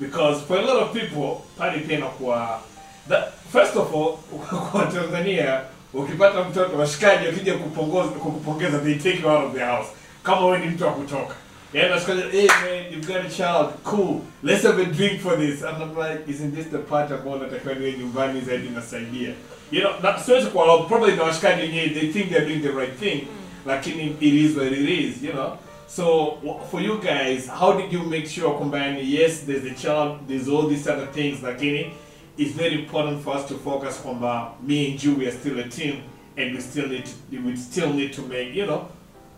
because 0.00 0.40
for 0.46 0.58
a 0.58 0.62
lot 0.62 0.82
of 0.82 0.92
people 0.92 1.42
pale 1.58 1.80
pia 1.80 1.98
inakuwa 1.98 2.60
that 3.08 3.32
first 3.52 3.76
of 3.76 3.94
all 3.94 4.16
kwa 4.72 4.86
Tanzania 4.86 5.60
ukipata 5.94 6.44
mtoto 6.44 6.76
washikaji 6.76 7.26
wakija 7.26 7.54
kupongoza 7.54 8.08
kukupongeza 8.08 8.78
they 8.78 8.94
take 8.94 9.18
you 9.22 9.28
out 9.28 9.44
of 9.44 9.54
the 9.54 9.64
house. 9.64 9.88
Kama 10.22 10.46
wewe 10.46 10.58
ni 10.58 10.66
mtu 10.66 10.84
wa 10.84 10.92
kutoka. 10.92 11.34
Yeah 11.72 11.90
washikaji 11.90 12.22
hey 12.22 12.46
man 12.46 12.92
you've 12.92 13.06
got 13.12 13.16
a 13.16 13.28
child 13.28 13.68
cool. 13.84 14.20
Let's 14.42 14.62
have 14.62 14.82
a 14.82 14.84
drink 14.84 15.20
for 15.20 15.36
this. 15.36 15.62
And 15.62 15.82
I'm 15.82 15.96
like 15.96 16.28
isn't 16.28 16.54
this 16.54 16.66
the 16.66 16.78
part 16.78 17.12
ambao 17.12 17.38
natakiwa 17.38 17.74
niwe 17.74 17.92
nyumbani 17.92 18.40
zaidi 18.40 18.68
nasaidia 18.68 19.32
you 19.72 19.80
know 19.80 19.92
na 20.02 20.18
siwezi 20.18 20.46
kuwa 20.46 20.82
probably 20.82 21.16
na 21.16 21.22
washikaji 21.22 21.62
wenyewe 21.62 21.88
they 21.88 22.12
think 22.12 22.30
they're 22.30 22.46
doing 22.46 22.60
the 22.60 22.80
right 22.80 22.98
thing. 22.98 23.14
Mm. 23.14 23.26
Lakini 23.66 24.16
it 24.20 24.34
is 24.34 24.56
what 24.56 24.72
it 24.72 24.88
is 24.88 25.22
you 25.22 25.32
know 25.32 25.58
so 25.88 26.36
for 26.70 26.80
you 26.80 26.98
guys 26.98 27.48
how 27.48 27.72
did 27.72 27.92
you 27.92 28.02
make 28.02 28.26
sure 28.26 28.58
combine 28.58 28.98
yes 29.02 29.40
there's 29.46 29.62
the 29.62 29.74
child 29.74 30.18
there's 30.28 30.48
all 30.48 30.68
these 30.68 30.90
other 30.90 31.06
things 31.12 31.42
lakini 31.42 31.92
it's 32.36 32.52
very 32.56 32.74
important 32.74 33.22
for 33.24 33.36
us 33.36 33.46
to 33.46 33.54
focus 33.54 34.00
kwamba 34.00 34.42
uh, 34.42 34.68
me 34.68 34.86
and 34.90 35.04
you 35.04 35.14
we 35.14 35.26
are 35.26 35.32
still 35.38 35.58
a 35.60 35.68
team 35.68 35.94
and 36.36 36.54
we 36.54 36.60
still 36.60 36.88
need 36.88 37.04
to, 37.04 37.40
we 37.46 37.56
still 37.56 37.92
need 37.92 38.12
to 38.12 38.22
make 38.22 38.54
you 38.54 38.64
know 38.66 38.88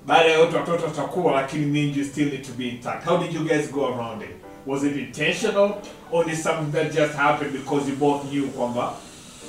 baada 0.07 0.29
ya 0.29 0.39
yote 0.39 0.57
watoto 0.57 0.85
watakuwa 0.85 1.33
lakini 1.33 1.67
me 1.67 1.83
and 1.83 1.97
you 1.97 2.05
still 2.05 2.29
need 2.31 2.43
to 2.43 2.53
be 2.53 2.69
intact. 2.69 3.05
How 3.05 3.19
did 3.19 3.33
you 3.35 3.45
guys 3.45 3.73
go 3.73 3.87
around 3.87 4.23
it? 4.23 4.31
Was 4.67 4.85
it 4.85 4.97
intentional 4.97 5.73
or 6.11 6.31
is 6.31 6.43
something 6.43 6.73
that 6.73 6.93
just 6.93 7.15
happened 7.15 7.53
because 7.53 7.91
you 7.91 7.97
both 7.97 8.25
knew 8.33 8.47
kwamba 8.49 8.93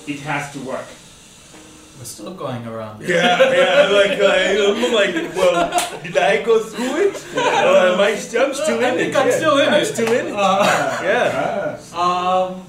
it 0.07 0.19
has 0.19 0.53
to 0.53 0.59
work 0.59 0.85
We're 2.01 2.05
still 2.05 2.33
going 2.33 2.65
around. 2.65 3.03
it. 3.03 3.09
Yeah, 3.09 3.37
yeah, 3.53 3.89
like, 3.93 4.17
like 4.17 4.57
I'm 4.57 4.91
like, 4.91 5.35
well, 5.35 6.01
did 6.01 6.17
I 6.17 6.41
go 6.41 6.57
through 6.59 6.95
it? 7.09 7.35
Or 7.35 7.93
am 7.93 7.99
I? 7.99 8.15
St- 8.15 8.41
I'm 8.41 8.55
still 8.55 8.79
in 8.79 8.83
I 8.85 8.89
it. 8.89 8.97
think 8.97 9.15
I'm 9.15 9.27
yeah. 9.27 9.35
still 9.37 9.57
in 9.59 9.67
I'm 9.69 9.81
it. 9.81 9.85
still 9.85 10.11
in 10.11 10.25
it. 10.29 10.33
Uh, 10.35 10.99
yeah, 11.03 11.77
Ah. 11.93 12.47
um, 12.47 12.65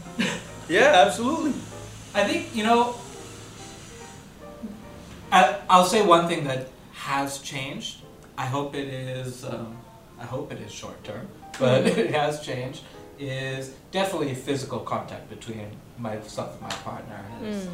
yeah, 0.68 1.04
absolutely. 1.06 1.54
I 2.14 2.24
think 2.24 2.54
you 2.54 2.64
know. 2.64 2.94
I, 5.32 5.56
I'll 5.70 5.86
say 5.86 6.04
one 6.04 6.28
thing 6.28 6.44
that 6.44 6.68
has 6.92 7.38
changed. 7.38 8.02
I 8.36 8.44
hope 8.44 8.74
it 8.74 8.86
is. 8.88 9.46
Um, 9.46 9.78
I 10.20 10.24
hope 10.24 10.52
it 10.52 10.60
is 10.60 10.70
short 10.70 11.02
term, 11.04 11.26
but 11.58 11.86
it 11.98 12.10
has 12.10 12.40
changed. 12.42 12.82
Is 13.18 13.72
definitely 13.92 14.34
physical 14.34 14.80
contact 14.80 15.30
between 15.30 15.68
myself 15.96 16.52
and 16.52 16.60
my 16.60 16.68
partner 16.84 17.16
has 17.16 17.40
uh, 17.40 17.46
has, 17.46 17.66
re- 17.66 17.72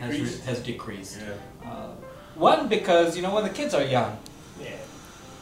Decreased. 0.00 0.44
has 0.44 0.60
decreased. 0.60 1.18
Yeah. 1.20 1.70
Uh, 1.70 1.90
one 2.34 2.68
because 2.68 3.16
you 3.16 3.22
know 3.22 3.34
when 3.34 3.44
the 3.44 3.50
kids 3.50 3.74
are 3.74 3.84
young, 3.84 4.16
yeah 4.60 4.76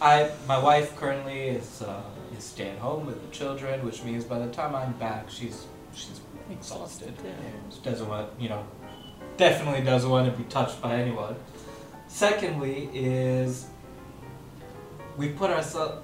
I 0.01 0.31
my 0.49 0.59
wife 0.59 0.97
currently 0.97 1.49
is 1.49 1.83
uh, 1.83 2.03
is 2.37 2.45
staying 2.45 2.79
home 2.79 3.07
with 3.07 3.21
the 3.25 3.31
children, 3.37 3.85
which 3.85 4.03
means 4.03 4.25
by 4.25 4.39
the 4.39 4.51
time 4.53 4.75
I'm 4.75 4.93
back, 4.95 5.31
she's 5.31 5.67
she's 5.95 6.21
exhausted. 6.51 7.13
Yeah. 7.23 7.33
she 7.71 7.81
doesn't 7.81 8.09
want 8.09 8.29
you 8.41 8.49
know, 8.49 8.65
definitely 9.37 9.83
doesn't 9.85 10.09
want 10.09 10.31
to 10.31 10.37
be 10.37 10.45
touched 10.45 10.81
by 10.81 10.95
anyone. 10.95 11.37
Secondly, 12.09 12.89
is 12.95 13.67
we 15.17 15.29
put 15.29 15.51
ourselves 15.51 16.03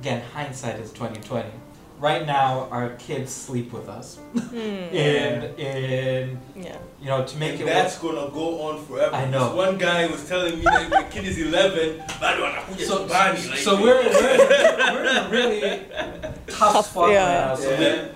again. 0.00 0.22
Hindsight 0.32 0.78
is 0.78 0.92
twenty 0.92 1.20
twenty. 1.20 1.50
Right 1.98 2.26
now, 2.26 2.68
our 2.70 2.90
kids 2.96 3.32
sleep 3.32 3.72
with 3.72 3.88
us, 3.88 4.16
hmm. 4.16 4.56
and 4.58 5.58
in 5.58 6.38
Yeah. 6.54 6.76
you 7.00 7.06
know 7.06 7.24
to 7.24 7.36
make 7.38 7.52
And 7.52 7.62
it. 7.62 7.66
that's 7.66 7.98
gonna 7.98 8.30
go 8.30 8.60
on 8.68 8.84
forever. 8.84 9.14
I 9.16 9.24
know. 9.30 9.48
This 9.48 9.56
One 9.66 9.78
guy 9.78 10.06
was 10.06 10.28
telling 10.28 10.56
me 10.58 10.64
that 10.64 10.90
my 10.90 11.04
kid 11.04 11.24
is 11.24 11.38
11, 11.38 11.98
bado 12.20 12.78
so, 12.86 13.04
like, 13.06 13.38
so 13.38 13.80
we're, 13.80 14.02
we're, 14.02 14.92
we're 14.92 15.04
in 15.04 15.16
a 15.16 15.28
really 15.36 15.60
tough, 16.48 16.72
Tough, 16.74 16.86
spot 16.90 17.10
yeah. 17.10 17.24
right 17.24 17.48
now. 17.48 17.54
So 17.54 17.70
Yeah. 17.70 18.08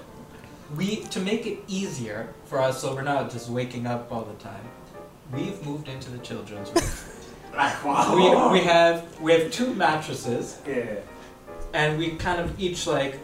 we, 0.76 0.86
we 0.86 0.96
to 1.14 1.20
make 1.20 1.46
it 1.46 1.60
easier 1.66 2.28
for 2.44 2.60
us, 2.60 2.82
so 2.82 2.94
we're 2.94 3.00
not 3.02 3.30
just 3.30 3.48
waking 3.48 3.86
up 3.86 4.12
all 4.12 4.24
the 4.24 4.34
time. 4.44 4.64
We've 5.32 5.64
moved 5.64 5.88
into 5.88 6.10
the 6.10 6.18
children's 6.18 6.68
room. 6.68 6.84
like 7.56 7.82
wow 7.84 8.14
we, 8.52 8.60
we 8.60 8.64
have 8.66 9.20
we 9.20 9.32
have 9.32 9.50
two 9.50 9.72
mattresses, 9.74 10.58
yeah 10.68 10.96
and 11.72 11.98
we 11.98 12.10
kind 12.16 12.40
of 12.40 12.60
each 12.60 12.86
like, 12.86 13.18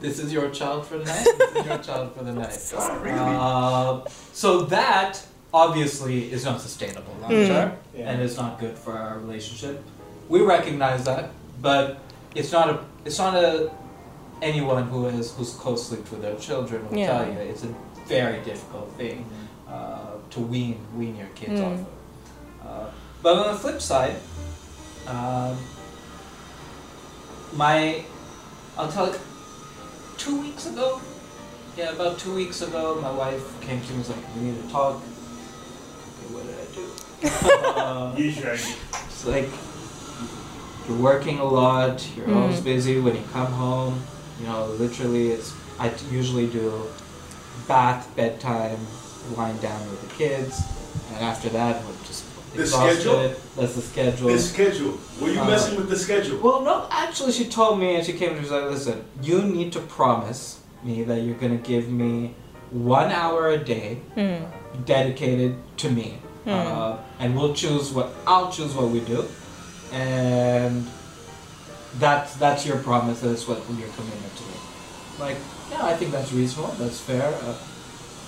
this 0.00 0.18
is 0.18 0.32
your 0.32 0.48
child 0.50 0.86
for 0.86 0.98
the 0.98 1.04
night. 1.04 1.26
This 1.38 1.56
is 1.56 1.66
your 1.66 1.78
child 1.78 2.14
for 2.16 2.24
the 2.24 2.32
night. 2.32 2.72
Uh, 3.18 4.08
so 4.32 4.62
that 4.62 5.22
obviously 5.52 6.32
is 6.32 6.44
not 6.44 6.60
sustainable 6.60 7.14
long 7.20 7.30
Mm. 7.30 7.48
Yeah. 7.94 8.10
and 8.10 8.22
it's 8.22 8.36
not 8.36 8.58
good 8.60 8.76
for 8.78 8.92
our 8.96 9.18
relationship. 9.18 9.82
We 10.28 10.40
recognize 10.42 11.04
that, 11.04 11.30
but 11.60 11.98
it's 12.34 12.52
not 12.52 12.66
a 12.70 12.78
it's 13.04 13.18
not 13.18 13.34
a 13.34 13.70
anyone 14.42 14.84
who 14.92 15.06
is 15.06 15.34
who's 15.36 15.52
co-slept 15.54 16.10
with 16.10 16.22
their 16.22 16.36
children 16.36 16.88
will 16.88 16.96
Yeah. 16.98 17.06
tell 17.18 17.26
you 17.32 17.38
it's 17.52 17.64
a 17.64 17.72
very 18.06 18.38
difficult 18.50 18.88
thing 18.96 19.24
uh, 19.68 20.14
to 20.30 20.40
wean 20.40 20.78
wean 20.96 21.16
your 21.16 21.28
kids 21.34 21.60
Mm. 21.60 21.66
off 21.66 21.78
of. 21.80 21.86
Uh, 22.66 22.86
but 23.22 23.32
on 23.38 23.46
the 23.52 23.58
flip 23.58 23.80
side, 23.82 24.16
um, 25.06 25.56
my 27.52 28.04
I'll 28.78 28.90
tell 28.90 29.08
you, 29.08 29.18
two 30.20 30.40
weeks 30.40 30.66
ago, 30.66 31.00
yeah, 31.76 31.90
about 31.92 32.18
two 32.18 32.34
weeks 32.34 32.60
ago, 32.60 32.98
my 33.00 33.10
wife 33.10 33.42
came 33.62 33.80
to 33.80 33.86
me 33.86 33.90
and 33.94 33.98
was 33.98 34.10
like, 34.10 34.24
"We 34.36 34.42
need 34.42 34.62
to 34.62 34.68
talk." 34.70 34.96
Okay, 34.96 36.28
what 36.34 36.44
did 36.46 36.56
I 36.60 36.68
do? 36.76 36.86
uh, 37.80 38.14
usually 38.16 38.52
it's 38.52 39.24
like 39.26 39.48
you're 40.86 40.98
working 40.98 41.38
a 41.38 41.44
lot. 41.44 42.06
You're 42.16 42.26
Mm. 42.26 42.36
always 42.36 42.60
busy. 42.60 43.00
When 43.00 43.14
you 43.16 43.22
come 43.32 43.46
home, 43.52 44.02
you 44.38 44.46
know, 44.46 44.66
literally, 44.84 45.28
it's 45.30 45.52
I 45.78 45.90
usually 46.10 46.46
do 46.48 46.86
bath, 47.66 48.14
bedtime, 48.16 48.78
wind 49.36 49.60
down 49.62 49.80
with 49.90 50.00
the 50.06 50.14
kids, 50.14 50.60
and 51.14 51.24
after 51.24 51.48
that, 51.50 51.82
we're 51.84 52.06
just 52.06 52.19
The 52.54 52.62
exhausted. 52.62 53.00
schedule? 53.00 53.34
That's 53.56 53.74
the 53.74 53.82
schedule. 53.82 54.28
The 54.28 54.38
schedule. 54.38 54.98
Were 55.20 55.30
you 55.30 55.40
Uh, 55.40 55.46
messing 55.46 55.76
with 55.76 55.88
the 55.88 55.96
schedule? 55.96 56.38
Well, 56.38 56.62
no, 56.62 56.86
actually, 56.90 57.32
she 57.32 57.44
told 57.46 57.78
me, 57.78 57.94
and 57.96 58.04
she 58.04 58.12
came 58.14 58.30
to 58.30 58.34
me, 58.36 58.40
she 58.46 58.50
was 58.50 58.62
like, 58.62 58.70
listen, 58.70 59.04
you 59.22 59.42
need 59.42 59.72
to 59.72 59.80
promise 59.80 60.58
me 60.82 61.04
that 61.04 61.20
you're 61.22 61.36
going 61.36 61.56
to 61.60 61.68
give 61.68 61.88
me 61.88 62.34
one 62.70 63.10
hour 63.12 63.48
a 63.50 63.58
day 63.58 63.98
Mm. 64.16 64.46
dedicated 64.86 65.54
to 65.78 65.90
me. 65.90 66.18
Hmm. 66.44 66.50
Uh, 66.50 66.96
and 67.18 67.36
we'll 67.36 67.52
choose 67.54 67.92
what, 67.92 68.08
I'll 68.26 68.50
choose 68.50 68.72
what 68.74 68.88
we 68.88 69.00
do. 69.00 69.24
And 69.92 70.86
that's, 71.98 72.34
that's 72.36 72.64
your 72.66 72.78
promise, 72.78 73.20
that's 73.20 73.46
what 73.48 73.58
your 73.78 73.88
commitment 73.88 74.36
to 74.36 74.42
me. 74.44 74.54
Like, 75.18 75.36
yeah, 75.70 75.84
I 75.84 75.94
think 75.96 76.12
that's 76.12 76.32
reasonable, 76.32 76.72
that's 76.78 77.00
fair. 77.00 77.22
Uh, 77.44 77.54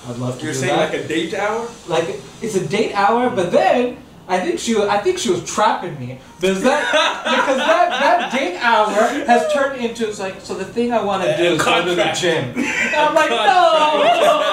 I'd 0.08 0.16
love 0.18 0.38
to 0.38 0.44
You're 0.44 0.52
do 0.52 0.58
saying 0.58 0.76
that. 0.76 0.92
like 0.92 1.04
a 1.04 1.08
date 1.08 1.34
hour? 1.34 1.68
like 1.88 2.08
it's 2.42 2.56
a 2.56 2.66
date 2.66 2.92
hour, 2.94 3.30
but 3.30 3.52
then 3.52 3.96
I 4.28 4.38
think 4.40 4.58
she 4.60 4.74
was, 4.74 4.88
I 4.88 4.98
think 4.98 5.18
she 5.18 5.30
was 5.30 5.42
trapping 5.44 5.98
me 5.98 6.18
because 6.40 6.62
that 6.62 6.82
because 7.24 7.56
that, 7.58 7.90
that 7.90 8.32
date 8.32 8.56
hour 8.58 8.92
has 9.26 9.52
turned 9.52 9.80
into 9.84 10.08
it's 10.08 10.18
like 10.20 10.40
so 10.40 10.54
the 10.54 10.64
thing 10.64 10.92
I 10.92 11.02
want 11.02 11.22
to 11.24 11.36
do 11.36 11.54
is 11.54 11.62
go 11.62 11.84
to 11.84 11.94
the 11.94 12.12
gym. 12.18 12.52
And 12.56 12.94
I'm 12.96 13.14
like 13.14 13.30
no. 13.30 14.48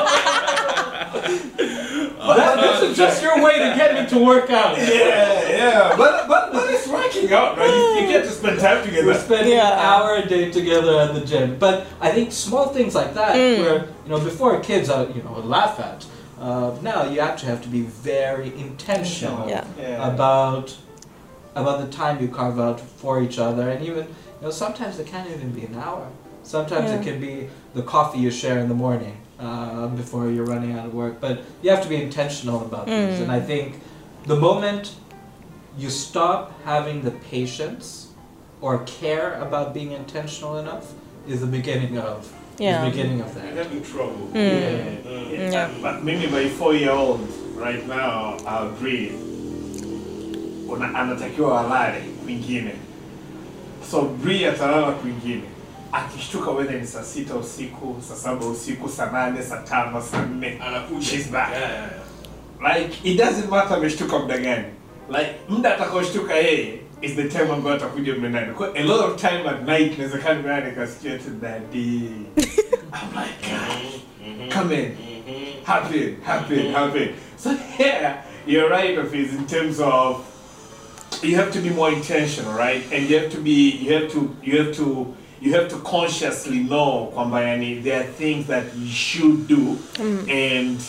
That, 2.30 2.60
this 2.62 2.92
is 2.92 2.98
just 2.98 3.24
your 3.24 3.42
way 3.44 3.54
to 3.58 3.76
get 3.76 3.96
me 4.04 4.08
to 4.18 4.24
work 4.24 4.50
out. 4.52 4.78
yeah 4.78 5.50
yeah 5.50 5.96
but 5.98 6.28
but 6.28 6.52
but 6.54 6.70
it's 6.70 6.88
working 6.88 7.32
out 7.34 7.58
right 7.58 7.68
you, 7.70 8.02
you 8.02 8.08
get 8.12 8.24
to 8.26 8.30
spend 8.32 8.60
time 8.60 8.84
together. 8.86 9.08
We're 9.08 9.20
spending 9.20 9.54
Yeah. 9.54 9.74
an 9.74 9.80
hour 9.80 10.16
a 10.16 10.26
day 10.28 10.52
together 10.52 11.00
at 11.00 11.14
the 11.16 11.22
gym, 11.26 11.58
but 11.58 11.88
I 12.00 12.12
think 12.12 12.32
small 12.32 12.68
things 12.68 12.94
like 12.94 13.14
that, 13.16 13.36
Mm. 13.36 13.60
where 13.62 13.88
you 14.06 14.10
know, 14.10 14.20
before 14.20 14.60
kids, 14.60 14.90
uh, 14.90 15.12
you 15.16 15.24
know, 15.24 15.32
would 15.34 15.46
laugh 15.46 15.80
at. 15.80 16.06
Uh, 16.40 16.72
now 16.82 17.04
you 17.04 17.20
actually 17.20 17.50
have 17.50 17.62
to 17.62 17.68
be 17.70 17.82
very 17.82 18.48
intentional 18.58 19.48
Yeah. 19.50 19.66
yeah 19.78 20.14
about 20.14 20.76
about 21.56 21.82
the 21.82 21.92
time 21.98 22.22
you 22.22 22.30
carve 22.30 22.60
out 22.60 22.80
for 22.80 23.22
each 23.22 23.38
other, 23.40 23.70
and 23.70 23.84
even 23.84 24.06
you 24.08 24.42
know 24.44 24.52
sometimes 24.52 25.00
it 25.00 25.08
can't 25.08 25.30
even 25.30 25.52
be 25.52 25.64
an 25.66 25.76
hour. 25.76 26.08
Sometimes 26.44 26.90
it 26.92 27.04
can 27.04 27.20
be 27.20 27.50
the 27.74 27.84
coffee 27.84 28.20
you 28.20 28.32
share 28.32 28.60
in 28.60 28.70
the 28.70 28.76
morning 28.86 29.18
uh, 29.40 29.88
before 29.88 30.30
you're 30.30 30.46
running 30.46 30.72
out 30.78 30.86
of 30.86 30.94
work. 30.94 31.20
But 31.20 31.42
you 31.62 31.70
have 31.72 31.84
to 31.84 31.90
be 31.90 32.02
intentional 32.02 32.62
about 32.62 32.86
these, 32.86 33.20
Mm. 33.20 33.24
and 33.24 33.32
I 33.32 33.42
think 33.42 33.82
the 34.26 34.36
moment 34.36 34.96
you 35.78 35.90
stop 35.90 36.42
having 36.66 37.02
the 37.04 37.12
patience 37.12 38.08
or 38.62 38.80
care 38.86 39.34
about 39.42 39.74
being 39.74 39.92
intentional 39.92 40.58
enough 40.58 40.94
is 41.28 41.42
the 41.42 41.48
beginning 41.48 41.98
of 41.98 42.32
Yeah. 42.60 42.84
the 42.86 42.92
beginning 42.92 43.22
of 43.22 43.34
You're 43.36 43.46
that. 43.56 43.66
having 43.66 43.84
trouble. 43.84 44.30
Mm. 44.34 44.36
Yeah. 44.36 45.30
Yeah. 45.32 45.52
Yeah. 45.52 45.70
But 45.82 46.04
maybe 46.04 46.28
my 46.28 46.50
four 46.50 46.74
year 46.76 46.92
old 46.92 47.22
right 47.56 47.88
now, 47.88 48.38
I 48.46 48.66
agree. 48.68 49.12
Una, 50.70 50.94
anatakiwa 50.96 51.60
alale 51.62 52.02
kwingine. 52.24 52.72
So 53.92 54.02
Bri 54.02 54.46
atalala 54.46 54.92
kwingine. 54.92 55.44
Akishtuka 55.92 56.52
whether 56.52 56.80
ni 56.80 56.88
saa 56.88 57.04
sita 57.04 57.36
usiku, 57.36 57.96
saa 58.08 58.16
saba 58.16 58.46
usiku, 58.46 58.90
saa 58.90 59.12
nane, 59.12 59.44
saa 59.44 59.62
tano, 59.64 60.02
saa 60.02 60.26
nne. 60.26 60.60
Anakuja. 60.68 61.02
She's 61.06 61.28
back. 61.28 61.50
Yeah, 61.52 61.62
yeah, 61.62 61.90
yeah. 61.92 62.74
Like 62.76 62.94
it 63.06 63.18
doesn't 63.18 63.50
matter 63.50 63.76
ameshtuka 63.78 64.20
muda 64.20 64.38
gani. 64.38 64.66
Like 65.10 65.30
muda 65.50 65.76
atakaoshtuka 65.78 66.36
yeye 66.36 66.80
is 67.02 67.16
the 67.16 67.30
time 67.30 67.52
ambayo 67.52 67.76
atakuja 67.76 68.16
mnenani. 68.16 68.54
Kwa 68.54 68.76
a 68.76 68.84
lot 68.84 69.06
of 69.06 69.22
time 69.22 69.50
at 69.50 69.68
night 69.68 69.94
inawezekana 69.94 70.42
mimi 70.42 70.70
nikasikia 70.70 71.18
tu 71.18 71.30
daddy. 71.42 72.10
I'm 72.94 73.16
like 73.16 73.42
gosh. 73.42 74.54
Come 74.54 74.76
in. 74.76 74.98
Happen, 75.64 76.22
happen, 76.24 76.74
happen. 76.74 77.14
So 77.38 77.58
yeah, 77.80 78.24
you're 78.48 78.70
right 78.70 78.98
of 78.98 79.14
is 79.14 79.34
in 79.34 79.46
terms 79.46 79.80
of 79.80 80.26
you 81.22 81.36
have 81.36 81.52
to 81.52 81.62
be 81.62 81.70
more 81.70 81.92
intentional, 81.92 82.54
right? 82.54 82.84
And 82.92 83.10
you 83.10 83.20
have 83.20 83.32
to 83.32 83.42
be 83.42 83.72
you 83.72 83.94
have 83.94 84.12
to 84.12 84.36
you 84.44 84.64
have 84.64 84.76
to 84.76 85.16
you 85.42 85.54
have 85.54 85.70
to 85.70 85.78
consciously 85.80 86.60
know 86.64 87.12
kwamba 87.14 87.42
yani 87.42 87.84
there 87.84 88.02
are 88.02 88.08
things 88.18 88.48
that 88.48 88.66
you 88.76 88.88
should 88.88 89.48
do 89.48 89.78
and 90.30 90.80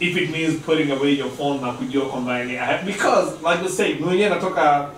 if 0.00 0.16
it 0.16 0.30
means 0.30 0.60
putting 0.62 0.90
away 0.90 1.10
your 1.10 1.30
phone 1.30 1.60
na 1.60 1.72
kujua 1.72 2.06
kwamba 2.06 2.38
yani 2.38 2.86
because 2.86 3.32
like 3.42 3.62
we 3.62 3.68
say 3.68 3.94
mwenyewe 3.94 4.28
natoka 4.28 4.90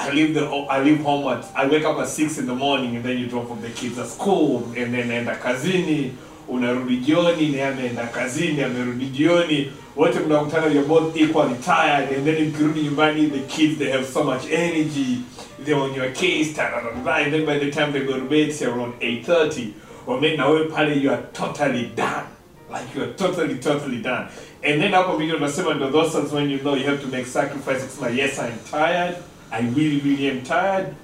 I 0.00 0.10
leave 0.12 0.34
the 0.34 0.46
I 0.46 0.82
leave 0.82 1.00
home 1.02 1.26
at 1.28 1.44
I 1.56 1.66
wake 1.66 1.84
up 1.84 1.98
at 1.98 2.08
six 2.08 2.38
in 2.38 2.46
the 2.46 2.54
morning 2.54 2.94
and 2.96 3.04
then 3.04 3.18
you 3.18 3.26
drop 3.26 3.50
off 3.50 3.60
the 3.60 3.70
kids 3.70 3.98
at 3.98 4.06
school 4.06 4.64
and 4.76 4.94
then 4.94 5.08
naenda 5.08 5.36
kazini 5.36 6.12
unarudi 6.48 6.96
jioni 6.96 7.48
naye 7.48 7.66
ameenda 7.66 8.06
kazini 8.06 8.62
amerudi 8.62 9.06
jioni. 9.06 9.72
Wote 9.96 10.18
mnakutana 10.20 10.66
you're 10.72 10.88
both 10.88 11.16
equally 11.16 11.54
tired 11.64 12.12
and 12.16 12.24
then 12.26 12.36
mkirudi 12.52 12.80
nyumbani 12.82 13.26
the 13.30 13.38
kids 13.56 13.78
they 13.78 13.90
have 13.90 14.06
so 14.06 14.24
much 14.24 14.44
energy. 14.50 15.18
They're 15.64 15.74
on 15.80 15.92
your 15.94 16.10
case 16.12 16.54
ta- 16.54 16.70
ta- 16.70 16.80
ta- 16.80 17.04
ta, 17.04 17.10
and 17.16 17.32
then 17.32 17.44
by 17.46 17.58
the 17.58 17.70
time 17.70 17.92
they 17.92 18.04
go 18.06 18.12
to 18.18 18.24
bed 18.24 18.52
say 18.52 18.66
around 18.66 18.94
8:30 19.00 19.72
or 20.06 20.20
maybe 20.20 20.36
na 20.36 20.46
wewe 20.48 20.68
pale 20.76 20.92
you 21.02 21.10
are 21.10 21.22
totally 21.32 21.90
done. 21.96 22.26
Like 22.70 22.94
you 22.94 23.02
are 23.02 23.12
totally 23.14 23.58
totally 23.58 23.98
done. 24.02 24.28
And 24.62 24.80
then 24.80 24.92
hapo 24.92 25.16
video 25.16 25.36
unasema 25.36 25.74
ndio 25.74 25.90
those 25.90 26.34
when 26.34 26.50
you 26.50 26.58
know 26.58 26.76
you 26.76 26.84
have 26.84 26.98
to 27.02 27.08
make 27.08 27.26
sacrifices. 27.26 28.00
Like 28.00 28.14
yes 28.22 28.38
I'm 28.38 28.58
tired 28.70 29.16
I 29.50 29.60
really 29.60 30.00
really 30.00 30.30
am 30.30 30.42
tired 30.42 30.94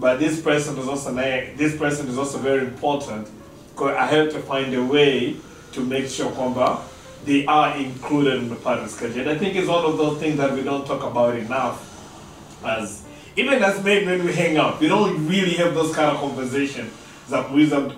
but 0.00 0.20
this 0.20 0.40
person 0.40 0.78
is 0.78 0.88
also 0.88 1.12
this 1.12 1.76
person 1.76 2.08
is 2.08 2.18
also 2.18 2.38
very 2.38 2.60
important 2.60 3.28
because 3.72 3.96
I 3.96 4.06
have 4.06 4.30
to 4.32 4.38
find 4.40 4.74
a 4.74 4.84
way 4.84 5.36
to 5.72 5.80
make 5.80 6.08
sure 6.08 6.30
kwamba 6.30 6.82
they 7.24 7.44
are 7.46 7.76
included 7.76 8.34
in 8.42 8.48
the 8.48 8.54
parent 8.56 8.90
schedule. 8.90 9.20
And 9.20 9.30
I 9.30 9.36
think 9.38 9.54
it's 9.56 9.68
one 9.68 9.84
of 9.84 9.98
those 9.98 10.18
things 10.18 10.36
that 10.38 10.52
we 10.52 10.62
don't 10.62 10.86
talk 10.86 11.02
about 11.02 11.36
enough 11.36 11.84
as 12.64 13.02
even 13.36 13.62
as 13.62 13.82
men 13.84 14.06
when 14.06 14.24
we 14.24 14.32
hang 14.32 14.56
out, 14.56 14.80
we 14.80 14.88
don't 14.88 15.28
really 15.28 15.54
have 15.54 15.74
those 15.74 15.94
kind 15.94 16.10
of 16.10 16.20
conversations. 16.20 16.92
That 17.28 17.44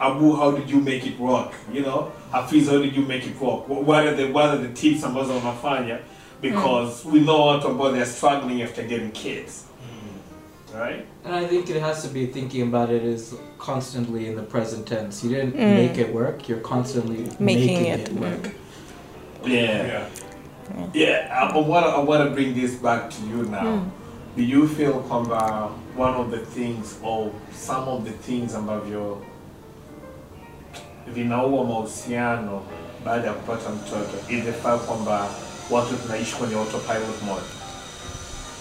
Abu, 0.01 0.35
how 0.35 0.51
did 0.51 0.69
you 0.69 0.81
make 0.81 1.07
it 1.07 1.19
work? 1.19 1.53
You 1.73 1.83
know, 1.83 2.13
Hafiz, 2.33 2.69
how 2.69 2.79
did 2.79 2.97
you 2.97 3.03
make 3.03 3.25
it 3.25 3.41
work? 3.41 3.65
Wh- 3.67 3.87
What 3.87 4.07
are 4.07 4.15
the 4.15 4.27
what 4.33 4.47
are 4.47 4.59
the 4.59 4.75
tips 4.75 5.05
ambazo 5.05 5.39
unafanya? 5.39 6.01
Because 6.41 7.05
mm. 7.05 7.13
we 7.13 7.21
know 7.21 7.47
what 7.47 7.65
about 7.65 7.93
they're 7.95 8.07
struggling 8.07 8.61
after 8.63 8.83
getting 8.83 9.13
kids, 9.13 9.67
right? 10.75 11.07
And 11.25 11.35
I 11.35 11.47
think 11.47 11.71
it 11.71 11.81
has 11.83 12.03
to 12.03 12.09
be 12.09 12.27
thinking 12.27 12.63
about 12.63 12.91
it 12.91 13.03
as 13.03 13.35
constantly 13.59 14.27
in 14.27 14.37
the 14.37 14.43
present 14.43 14.87
tense. 14.87 15.25
You 15.25 15.31
didn't 15.31 15.55
Mm. 15.55 15.75
make 15.75 15.99
it 15.99 16.15
work, 16.15 16.49
you're 16.49 16.61
constantly 16.63 17.17
Making 17.39 17.83
making, 17.83 17.85
it, 17.87 18.09
it, 18.09 18.13
work. 18.13 18.51
Yeah. 19.47 20.07
Yeah, 20.95 21.29
I, 21.33 21.57
I 21.57 21.59
want 21.59 21.87
to 21.87 21.91
I 21.93 21.99
want 22.01 22.29
to 22.29 22.35
bring 22.35 22.55
this 22.55 22.75
back 22.77 23.11
to 23.11 23.23
you 23.27 23.43
now. 23.47 23.85
Do 24.37 24.43
you 24.43 24.69
feel 24.69 24.93
kwamba 25.03 25.69
one 25.97 26.15
of 26.15 26.31
the 26.31 26.39
things 26.47 26.99
or 27.03 27.33
some 27.53 27.89
of 27.89 28.05
the 28.05 28.13
things 28.13 28.55
about 28.55 28.85
ambavyo 28.85 29.19
vinaua 31.15 31.65
mahusiano 31.65 32.63
baada 33.05 33.27
ya 33.27 33.33
kupata 33.33 33.71
mtoto 33.71 34.17
is 34.33 34.45
the 34.45 34.53
fact 34.53 34.85
kwamba 34.87 35.27
watu 35.71 35.95
tunaishi 35.97 36.37
kwenye 36.37 36.55
autopilot 36.55 37.23
mode? 37.27 37.47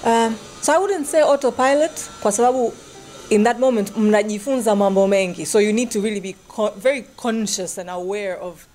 Um, 0.04 0.36
so 0.62 0.74
I 0.74 0.78
wouldn't 0.78 1.08
say 1.08 1.22
autopilot 1.22 2.10
kwa 2.22 2.32
sababu 2.32 2.74
in 3.30 3.44
that 3.44 3.60
moment 3.60 3.98
mnajifunza 3.98 4.76
mambo 4.76 5.08
mengi. 5.08 5.46
So 5.46 5.60
you 5.60 5.74
need 5.74 5.92
to 5.92 6.02
really 6.02 6.22
be 6.22 6.36
co- 6.48 6.74
very 6.78 7.02
conscious 7.18 7.78
and 7.78 7.90
aware 7.90 8.38
of 8.38 8.68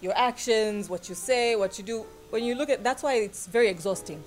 your 0.00 0.14
actions 0.16 0.88
what 0.88 1.08
you 1.08 1.14
say 1.14 1.56
what 1.56 1.78
you 1.78 1.84
do. 1.84 2.06
When 2.30 2.44
you 2.44 2.54
look 2.54 2.70
at 2.70 2.84
that's 2.84 3.02
why 3.02 3.14
it's 3.14 3.48
very 3.48 3.68
exhausting. 3.68 4.22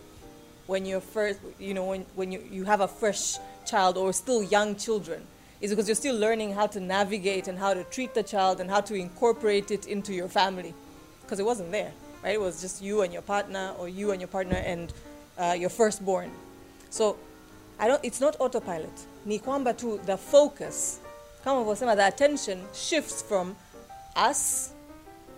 When 0.68 0.86
you're 0.86 1.02
first 1.02 1.40
you 1.60 1.74
know 1.74 1.86
when, 1.86 2.06
when 2.16 2.32
you, 2.32 2.42
you 2.52 2.66
have 2.66 2.82
a 2.82 2.88
fresh 2.88 3.38
child 3.66 3.98
or 3.98 4.12
still 4.14 4.44
young 4.44 4.76
children 4.76 5.22
is 5.62 5.70
because 5.70 5.88
you're 5.88 5.96
still 5.96 6.18
learning 6.18 6.54
how 6.54 6.68
to 6.68 6.80
navigate 6.80 7.48
and 7.48 7.58
how 7.60 7.74
to 7.74 7.84
treat 7.86 8.14
the 8.14 8.24
child 8.24 8.60
and 8.60 8.70
how 8.70 8.82
to 8.82 8.96
incorporate 8.96 9.72
it 9.72 9.88
into 9.88 10.14
your 10.14 10.28
family. 10.28 10.74
Because 11.22 11.40
it 11.40 11.46
wasn't 11.46 11.72
there 11.72 11.94
right? 12.24 12.36
It 12.36 12.42
was 12.42 12.62
just 12.62 12.82
you 12.82 13.02
and 13.02 13.12
your 13.14 13.22
partner 13.22 13.74
or 13.80 13.90
you 13.90 14.12
and 14.12 14.22
your 14.22 14.28
partner 14.28 14.58
and 14.58 14.94
uh, 15.42 15.54
your 15.54 15.70
firstborn. 15.70 16.32
So 16.90 17.18
I 17.80 17.88
don't, 17.88 18.04
it's 18.04 18.22
not 18.22 18.36
autopilot. 18.40 18.94
Ni 19.26 19.40
kwamba 19.40 19.76
tu 19.78 20.00
the 20.06 20.18
focus. 20.18 21.00
Kama 21.44 21.76
the 21.76 22.08
attention 22.08 22.64
shifts 22.74 23.24
from 23.24 23.56
us 24.16 24.74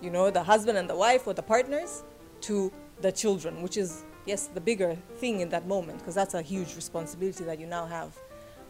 you 0.02 0.10
know 0.10 0.30
the 0.30 0.44
husband 0.44 0.78
and 0.78 0.90
the 0.90 0.96
wife 0.96 1.26
or 1.28 1.34
the 1.34 1.42
partners 1.42 2.04
to 2.42 2.70
the 3.02 3.10
children 3.12 3.62
which 3.62 3.78
is 3.78 4.04
yes 4.26 4.48
the 4.48 4.60
bigger 4.60 4.98
thing 5.18 5.40
in 5.40 5.48
that 5.48 5.66
moment 5.66 5.98
because 6.00 6.16
that's 6.16 6.34
a 6.34 6.42
huge 6.42 6.76
responsibility 6.76 7.46
that 7.46 7.58
you 7.58 7.66
now 7.66 7.86
have. 7.86 8.12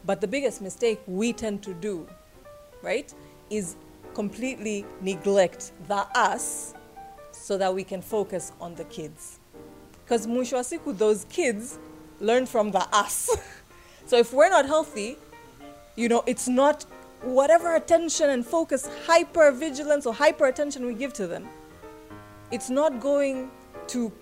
But 0.06 0.20
the 0.20 0.28
biggest 0.28 0.60
mistake 0.62 1.00
we 1.06 1.32
tend 1.32 1.62
to 1.64 1.74
do 1.74 2.06
right 2.82 3.12
is 3.50 3.74
completely 4.14 4.84
neglect 5.00 5.72
the 5.88 6.06
us 6.14 6.74
so 7.32 7.58
that 7.58 7.74
we 7.74 7.82
can 7.82 8.00
focus 8.00 8.52
on 8.60 8.76
the 8.76 8.84
kids 8.84 9.40
because 10.04 10.26
mwisho 10.26 10.56
wa 10.56 10.62
siku 10.62 10.96
those 10.96 11.26
kids 11.30 11.78
learn 12.20 12.46
from 12.46 12.70
the 12.70 12.86
us? 12.92 13.30
So 14.06 14.18
if 14.18 14.34
we're 14.34 14.50
not 14.50 14.66
healthy 14.66 15.16
you 15.96 16.08
know 16.08 16.22
it's 16.26 16.46
not 16.46 16.84
whatever 17.22 17.74
attention 17.74 18.28
and 18.28 18.44
focus 18.46 18.86
hyper 19.06 19.50
vigilance 19.50 20.04
or 20.04 20.12
hyper 20.12 20.44
attention 20.44 20.84
we 20.84 20.92
give 20.92 21.14
to 21.14 21.26
them 21.26 21.48
it's 22.50 22.68
not 22.68 23.00
going 23.00 23.50
to 23.88 24.12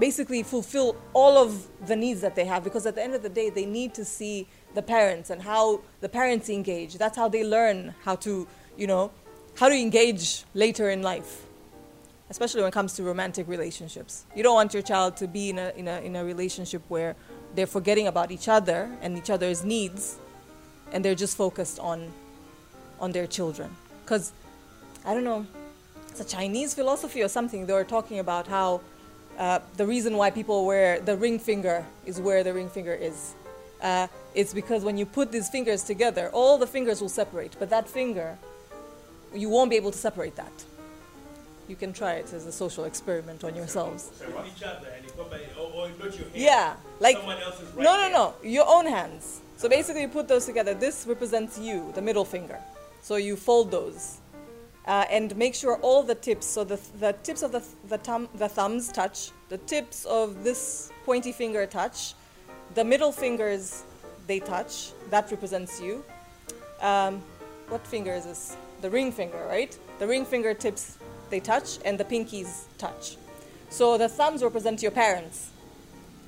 basically 0.00 0.42
fulfill 0.42 0.96
all 1.12 1.36
of 1.36 1.68
the 1.86 1.94
needs 1.94 2.20
that 2.22 2.34
they 2.34 2.44
have. 2.46 2.64
Because 2.64 2.86
at 2.86 2.94
the 2.94 3.02
end 3.02 3.14
of 3.14 3.22
the 3.22 3.28
day 3.28 3.50
they 3.50 3.66
need 3.66 3.94
to 3.94 4.04
see 4.04 4.48
the 4.74 4.82
parents 4.82 5.30
and 5.30 5.42
how 5.42 5.82
the 6.00 6.08
parents 6.08 6.48
engage. 6.48 6.96
That's 6.98 7.16
how 7.16 7.28
they 7.28 7.44
learn 7.44 7.94
how 8.02 8.16
to 8.16 8.48
you 8.76 8.86
know 8.86 9.10
how 9.56 9.68
to 9.68 9.74
engage 9.74 10.44
later 10.54 10.90
in 10.90 11.02
life 11.02 11.44
especially 12.30 12.60
when 12.60 12.68
it 12.68 12.74
comes 12.74 12.94
to 12.94 13.02
romantic 13.02 13.46
relationships. 13.48 14.24
You 14.34 14.42
don't 14.44 14.54
want 14.54 14.72
your 14.72 14.82
child 14.82 15.16
to 15.16 15.26
be 15.26 15.50
in 15.50 15.58
a, 15.58 15.72
in 15.76 15.88
a, 15.88 16.00
in 16.00 16.16
a 16.16 16.24
relationship 16.24 16.82
where 16.88 17.16
they're 17.54 17.66
forgetting 17.66 18.06
about 18.06 18.30
each 18.30 18.48
other 18.48 18.88
and 19.02 19.18
each 19.18 19.30
other's 19.30 19.64
needs 19.64 20.16
and 20.92 21.04
they're 21.04 21.16
just 21.16 21.36
focused 21.36 21.78
on 21.80 22.10
on 23.00 23.12
their 23.12 23.26
children. 23.26 23.70
Because 24.04 24.32
i 25.04 25.14
don't 25.14 25.24
know 25.24 25.46
it's 26.08 26.20
a 26.20 26.24
chinese 26.24 26.74
philosophy 26.74 27.22
or 27.22 27.28
something. 27.28 27.66
They 27.66 27.72
were 27.72 27.84
talking 27.84 28.18
about 28.18 28.46
how 28.46 28.80
uh, 29.38 29.60
the 29.76 29.86
reason 29.86 30.16
why 30.16 30.30
people 30.30 30.66
wear 30.66 31.00
the 31.00 31.16
ring 31.16 31.38
finger 31.38 31.84
is 32.04 32.20
where 32.20 32.44
the 32.44 32.52
ring 32.52 32.68
finger 32.68 32.92
is. 32.92 33.34
Uh, 33.80 34.06
it's 34.34 34.52
because 34.52 34.84
when 34.84 34.98
you 34.98 35.06
put 35.06 35.32
these 35.32 35.48
fingers 35.48 35.82
together 35.82 36.28
all 36.32 36.58
the 36.58 36.66
fingers 36.66 37.00
will 37.00 37.08
separate 37.08 37.56
but 37.58 37.70
that 37.70 37.88
finger 37.88 38.36
you 39.34 39.48
won't 39.48 39.70
be 39.70 39.76
able 39.76 39.90
to 39.90 39.96
separate 39.96 40.36
that 40.36 40.52
you 41.70 41.76
can 41.76 41.92
try 41.92 42.12
it 42.14 42.28
as 42.34 42.44
a 42.46 42.52
social 42.52 42.84
experiment 42.84 43.44
on 43.44 43.54
yourselves 43.54 44.10
So 44.18 44.26
each 44.50 44.62
other 44.62 44.88
and 44.96 45.30
by, 45.30 45.40
or, 45.60 45.66
or 45.72 45.88
not 46.02 46.12
your 46.18 46.28
hand. 46.28 46.46
yeah 46.50 46.74
like 46.98 47.16
right 47.26 47.38
no, 47.86 47.92
no, 48.02 48.06
no. 48.18 48.24
Your 48.42 48.66
own 48.76 48.86
hands. 48.86 49.40
So 49.56 49.68
basically, 49.68 50.02
you 50.02 50.08
put 50.08 50.26
those 50.26 50.46
together. 50.46 50.72
This 50.74 51.06
represents 51.06 51.58
you, 51.58 51.92
the 51.94 52.02
middle 52.02 52.24
finger. 52.24 52.58
So 53.02 53.16
you 53.16 53.36
fold 53.36 53.70
those, 53.70 54.18
uh, 54.86 55.04
and 55.10 55.36
make 55.36 55.54
sure 55.54 55.76
all 55.82 56.02
the 56.02 56.14
tips. 56.14 56.46
So 56.46 56.64
the, 56.64 56.80
the 56.98 57.12
tips 57.26 57.42
of 57.42 57.52
the 57.52 57.62
the, 57.92 57.98
thumb, 57.98 58.28
the 58.34 58.48
thumbs 58.48 58.88
touch. 59.00 59.18
The 59.50 59.58
tips 59.58 60.06
of 60.06 60.44
this 60.44 60.90
pointy 61.04 61.32
finger 61.32 61.66
touch. 61.66 62.14
The 62.74 62.84
middle 62.84 63.12
fingers 63.12 63.84
they 64.26 64.40
touch. 64.40 64.92
That 65.10 65.30
represents 65.30 65.80
you. 65.80 66.02
Um, 66.80 67.22
what 67.68 67.86
finger 67.86 68.14
is 68.14 68.24
this? 68.24 68.56
The 68.80 68.88
ring 68.88 69.12
finger, 69.12 69.42
right? 69.46 69.76
The 69.98 70.06
ring 70.06 70.24
finger 70.24 70.54
tips 70.54 70.96
they 71.30 71.40
touch, 71.40 71.78
and 71.84 71.98
the 71.98 72.04
pinkies 72.04 72.64
touch. 72.78 73.16
So 73.68 73.96
the 73.96 74.08
thumbs 74.08 74.42
represent 74.42 74.82
your 74.82 74.90
parents 74.90 75.50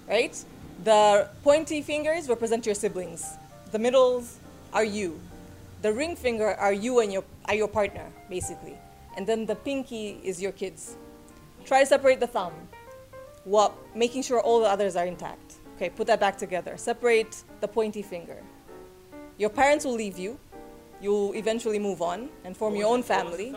right? 0.09 0.45
The 0.85 1.29
pointy 1.43 1.83
fingers 1.83 2.29
represent 2.29 2.67
your 2.67 2.75
siblings. 2.75 3.25
The 3.71 3.79
middles 3.79 4.39
are 4.73 4.85
you. 4.85 5.21
The 5.83 5.93
ring 5.93 6.17
finger 6.17 6.55
are 6.55 6.73
you 6.73 7.01
and 7.01 7.13
your 7.13 7.25
are 7.47 7.55
your 7.55 7.69
partner, 7.69 8.07
basically. 8.29 8.77
And 9.17 9.27
then 9.27 9.47
the 9.47 9.55
pinky 9.55 10.21
is 10.23 10.41
your 10.41 10.53
kids. 10.53 10.97
Try 11.65 11.81
to 11.81 11.87
separate 11.87 12.21
the 12.21 12.27
thumb. 12.27 12.53
What 13.45 13.73
making 13.95 14.23
sure 14.23 14.41
all 14.41 14.61
the 14.61 14.69
others 14.69 14.97
are 14.97 15.07
intact. 15.07 15.55
Okay, 15.77 15.91
put 15.91 16.07
that 16.07 16.21
back 16.21 16.37
together. 16.39 16.77
Separate 16.77 17.43
the 17.61 17.69
pointy 17.69 18.03
finger. 18.03 18.39
Your 19.39 19.51
parents 19.51 19.85
will 19.85 19.95
leave 19.95 20.19
you. 20.19 20.39
You'll 21.01 21.35
eventually 21.35 21.81
move 21.81 22.01
on 22.01 22.29
and 22.45 22.57
form 22.57 22.77
your 22.77 22.87
own 22.87 23.03
family. 23.03 23.55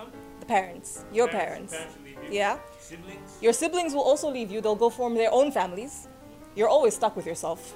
The 0.47 0.53
parents, 0.53 1.05
your 1.11 1.27
parents. 1.27 1.73
parents 1.73 1.95
you. 2.29 2.37
Yeah. 2.37 2.57
Siblings. 2.79 3.37
Your 3.41 3.53
siblings 3.53 3.93
will 3.93 4.01
also 4.01 4.29
leave 4.29 4.51
you. 4.51 4.61
They'll 4.61 4.75
go 4.75 4.89
form 4.89 5.15
their 5.15 5.31
own 5.31 5.51
families. 5.51 6.07
You're 6.55 6.69
always 6.69 6.95
stuck 6.95 7.15
with 7.15 7.25
yourself. 7.25 7.75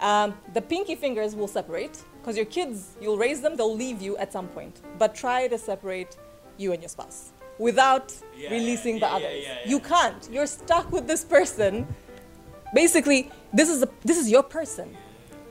Um, 0.00 0.34
the 0.52 0.60
pinky 0.60 0.96
fingers 0.96 1.34
will 1.36 1.48
separate 1.48 2.02
because 2.20 2.36
your 2.36 2.46
kids, 2.46 2.96
you'll 3.00 3.18
raise 3.18 3.40
them, 3.40 3.56
they'll 3.56 3.74
leave 3.74 4.02
you 4.02 4.16
at 4.16 4.32
some 4.32 4.48
point. 4.48 4.80
But 4.98 5.14
try 5.14 5.48
to 5.48 5.58
separate 5.58 6.16
you 6.56 6.72
and 6.72 6.82
your 6.82 6.88
spouse 6.88 7.32
without 7.58 8.14
Yeah, 8.36 8.50
releasing 8.50 8.96
yeah, 8.96 9.00
the 9.00 9.06
yeah, 9.06 9.28
others. 9.28 9.70
You 9.70 9.80
can't. 9.80 10.28
You're 10.30 10.46
stuck 10.46 10.90
with 10.90 11.06
this 11.06 11.24
person. 11.24 11.86
Basically, 12.74 13.30
this 13.52 13.68
is, 13.68 13.82
a, 13.82 13.88
this 14.04 14.18
is 14.18 14.30
your 14.30 14.42
person. 14.42 14.96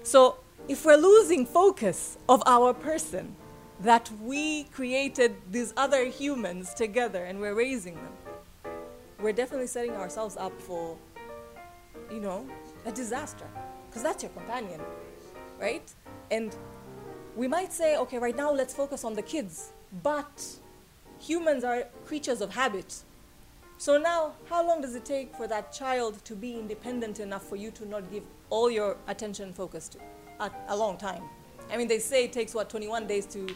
So 0.03 0.37
if 0.67 0.85
we're 0.85 0.97
losing 0.97 1.45
focus 1.45 2.17
of 2.27 2.41
our 2.45 2.73
person, 2.73 3.35
that 3.81 4.11
we 4.21 4.65
created 4.65 5.35
these 5.49 5.73
other 5.75 6.05
humans 6.05 6.73
together 6.73 7.25
and 7.25 7.39
we're 7.39 7.55
raising 7.55 7.95
them, 7.95 8.73
we're 9.19 9.33
definitely 9.33 9.67
setting 9.67 9.93
ourselves 9.93 10.37
up 10.37 10.59
for, 10.61 10.97
you 12.11 12.19
know, 12.19 12.47
a 12.85 12.91
disaster. 12.91 13.47
Because 13.89 14.03
that's 14.03 14.23
your 14.23 14.31
companion, 14.31 14.79
right? 15.59 15.91
And 16.29 16.55
we 17.35 17.47
might 17.47 17.73
say, 17.73 17.97
okay, 17.97 18.19
right 18.19 18.35
now 18.35 18.51
let's 18.51 18.73
focus 18.73 19.03
on 19.03 19.15
the 19.15 19.21
kids. 19.21 19.71
But 20.03 20.45
humans 21.19 21.63
are 21.63 21.83
creatures 22.05 22.41
of 22.41 22.53
habit. 22.53 23.03
So 23.77 23.97
now, 23.97 24.33
how 24.47 24.65
long 24.65 24.81
does 24.81 24.93
it 24.93 25.05
take 25.05 25.35
for 25.35 25.47
that 25.47 25.73
child 25.73 26.23
to 26.25 26.35
be 26.35 26.53
independent 26.53 27.19
enough 27.19 27.43
for 27.43 27.55
you 27.55 27.71
to 27.71 27.87
not 27.87 28.11
give 28.11 28.23
all 28.51 28.69
your 28.69 28.95
attention 29.07 29.53
focus 29.53 29.89
to? 29.89 29.97
A, 30.39 30.51
a 30.69 30.77
long 30.77 30.97
time. 30.97 31.23
I 31.71 31.77
mean, 31.77 31.87
they 31.87 31.99
say 31.99 32.25
it 32.25 32.33
takes, 32.33 32.53
what, 32.53 32.69
21 32.69 33.07
days 33.07 33.25
to 33.27 33.47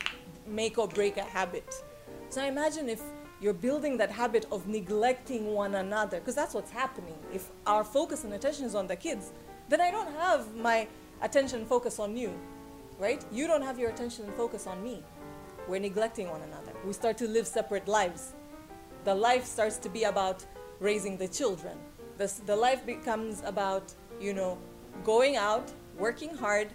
make 0.47 0.77
or 0.77 0.87
break 0.87 1.17
a 1.17 1.23
habit. 1.23 1.83
So 2.29 2.43
imagine 2.43 2.89
if 2.89 3.01
you're 3.41 3.53
building 3.53 3.97
that 3.97 4.09
habit 4.09 4.45
of 4.51 4.67
neglecting 4.67 5.53
one 5.53 5.75
another, 5.75 6.19
because 6.19 6.35
that's 6.35 6.53
what's 6.53 6.71
happening. 6.71 7.17
If 7.33 7.49
our 7.67 7.83
focus 7.83 8.23
and 8.23 8.33
attention 8.33 8.65
is 8.65 8.75
on 8.75 8.87
the 8.87 8.95
kids, 8.95 9.31
then 9.69 9.81
I 9.81 9.91
don't 9.91 10.11
have 10.13 10.55
my 10.55 10.87
attention 11.21 11.59
and 11.59 11.67
focus 11.67 11.99
on 11.99 12.15
you, 12.15 12.31
right? 12.99 13.23
You 13.31 13.47
don't 13.47 13.61
have 13.61 13.77
your 13.77 13.89
attention 13.89 14.25
and 14.25 14.33
focus 14.35 14.65
on 14.65 14.83
me. 14.83 15.03
We're 15.67 15.79
neglecting 15.79 16.29
one 16.29 16.41
another. 16.41 16.71
We 16.85 16.93
start 16.93 17.17
to 17.17 17.27
live 17.27 17.47
separate 17.47 17.87
lives 17.87 18.33
the 19.05 19.15
life 19.15 19.45
starts 19.45 19.77
to 19.77 19.87
be 19.87 20.03
about 20.03 20.43
raising 20.79 21.15
the 21.15 21.27
children. 21.27 21.77
The, 22.17 22.31
the 22.47 22.55
life 22.55 22.85
becomes 22.85 23.41
about, 23.45 23.93
you 24.19 24.33
know, 24.33 24.57
going 25.03 25.35
out, 25.35 25.71
working 25.97 26.35
hard, 26.35 26.69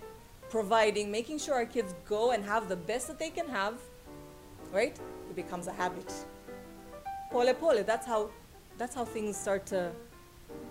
providing, 0.50 1.10
making 1.10 1.38
sure 1.38 1.54
our 1.54 1.64
kids 1.64 1.94
go 2.08 2.32
and 2.32 2.44
have 2.44 2.68
the 2.68 2.76
best 2.76 3.06
that 3.08 3.18
they 3.18 3.30
can 3.30 3.48
have, 3.48 3.74
right? 4.72 4.98
It 5.30 5.36
becomes 5.36 5.66
a 5.66 5.72
habit. 5.72 6.12
Pole 7.30 7.54
pole, 7.54 7.82
that's 7.84 8.06
how, 8.06 8.30
that's 8.76 8.94
how 8.94 9.04
things 9.04 9.36
start 9.36 9.64
to, 9.66 9.92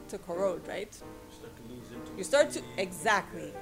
to 0.09 0.17
corrode, 0.17 0.67
right? 0.67 0.93
Start 0.93 1.55
to. 1.55 2.17
You 2.17 2.23
start 2.23 2.51
to, 2.51 2.61
exactly. 2.77 3.53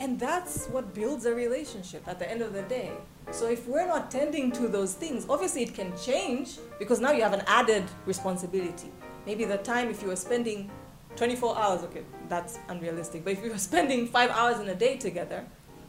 And 0.00 0.18
that's 0.18 0.66
what 0.66 0.94
builds 0.94 1.26
a 1.26 1.34
relationship 1.34 2.02
at 2.08 2.18
the 2.18 2.28
end 2.28 2.42
of 2.42 2.52
the 2.52 2.62
day. 2.62 2.90
So 3.30 3.48
if 3.48 3.68
we're 3.68 3.86
not 3.86 4.10
tending 4.10 4.50
to 4.52 4.66
those 4.66 4.94
things, 4.94 5.26
obviously 5.28 5.62
it 5.62 5.74
can 5.74 5.96
change 5.96 6.58
because 6.80 6.98
now 6.98 7.12
you 7.12 7.22
have 7.22 7.32
an 7.32 7.44
added 7.46 7.84
responsibility. 8.04 8.90
Maybe 9.26 9.44
the 9.44 9.58
time 9.58 9.90
if 9.90 10.02
you 10.02 10.08
were 10.08 10.16
spending 10.16 10.70
24 11.16 11.58
hours, 11.58 11.82
okay, 11.84 12.02
that's 12.28 12.58
unrealistic, 12.68 13.24
but 13.24 13.34
if 13.34 13.44
you 13.44 13.50
were 13.50 13.58
spending 13.70 14.06
five 14.06 14.30
hours 14.30 14.60
in 14.60 14.68
a 14.68 14.74
day 14.74 14.96
together, 14.96 15.44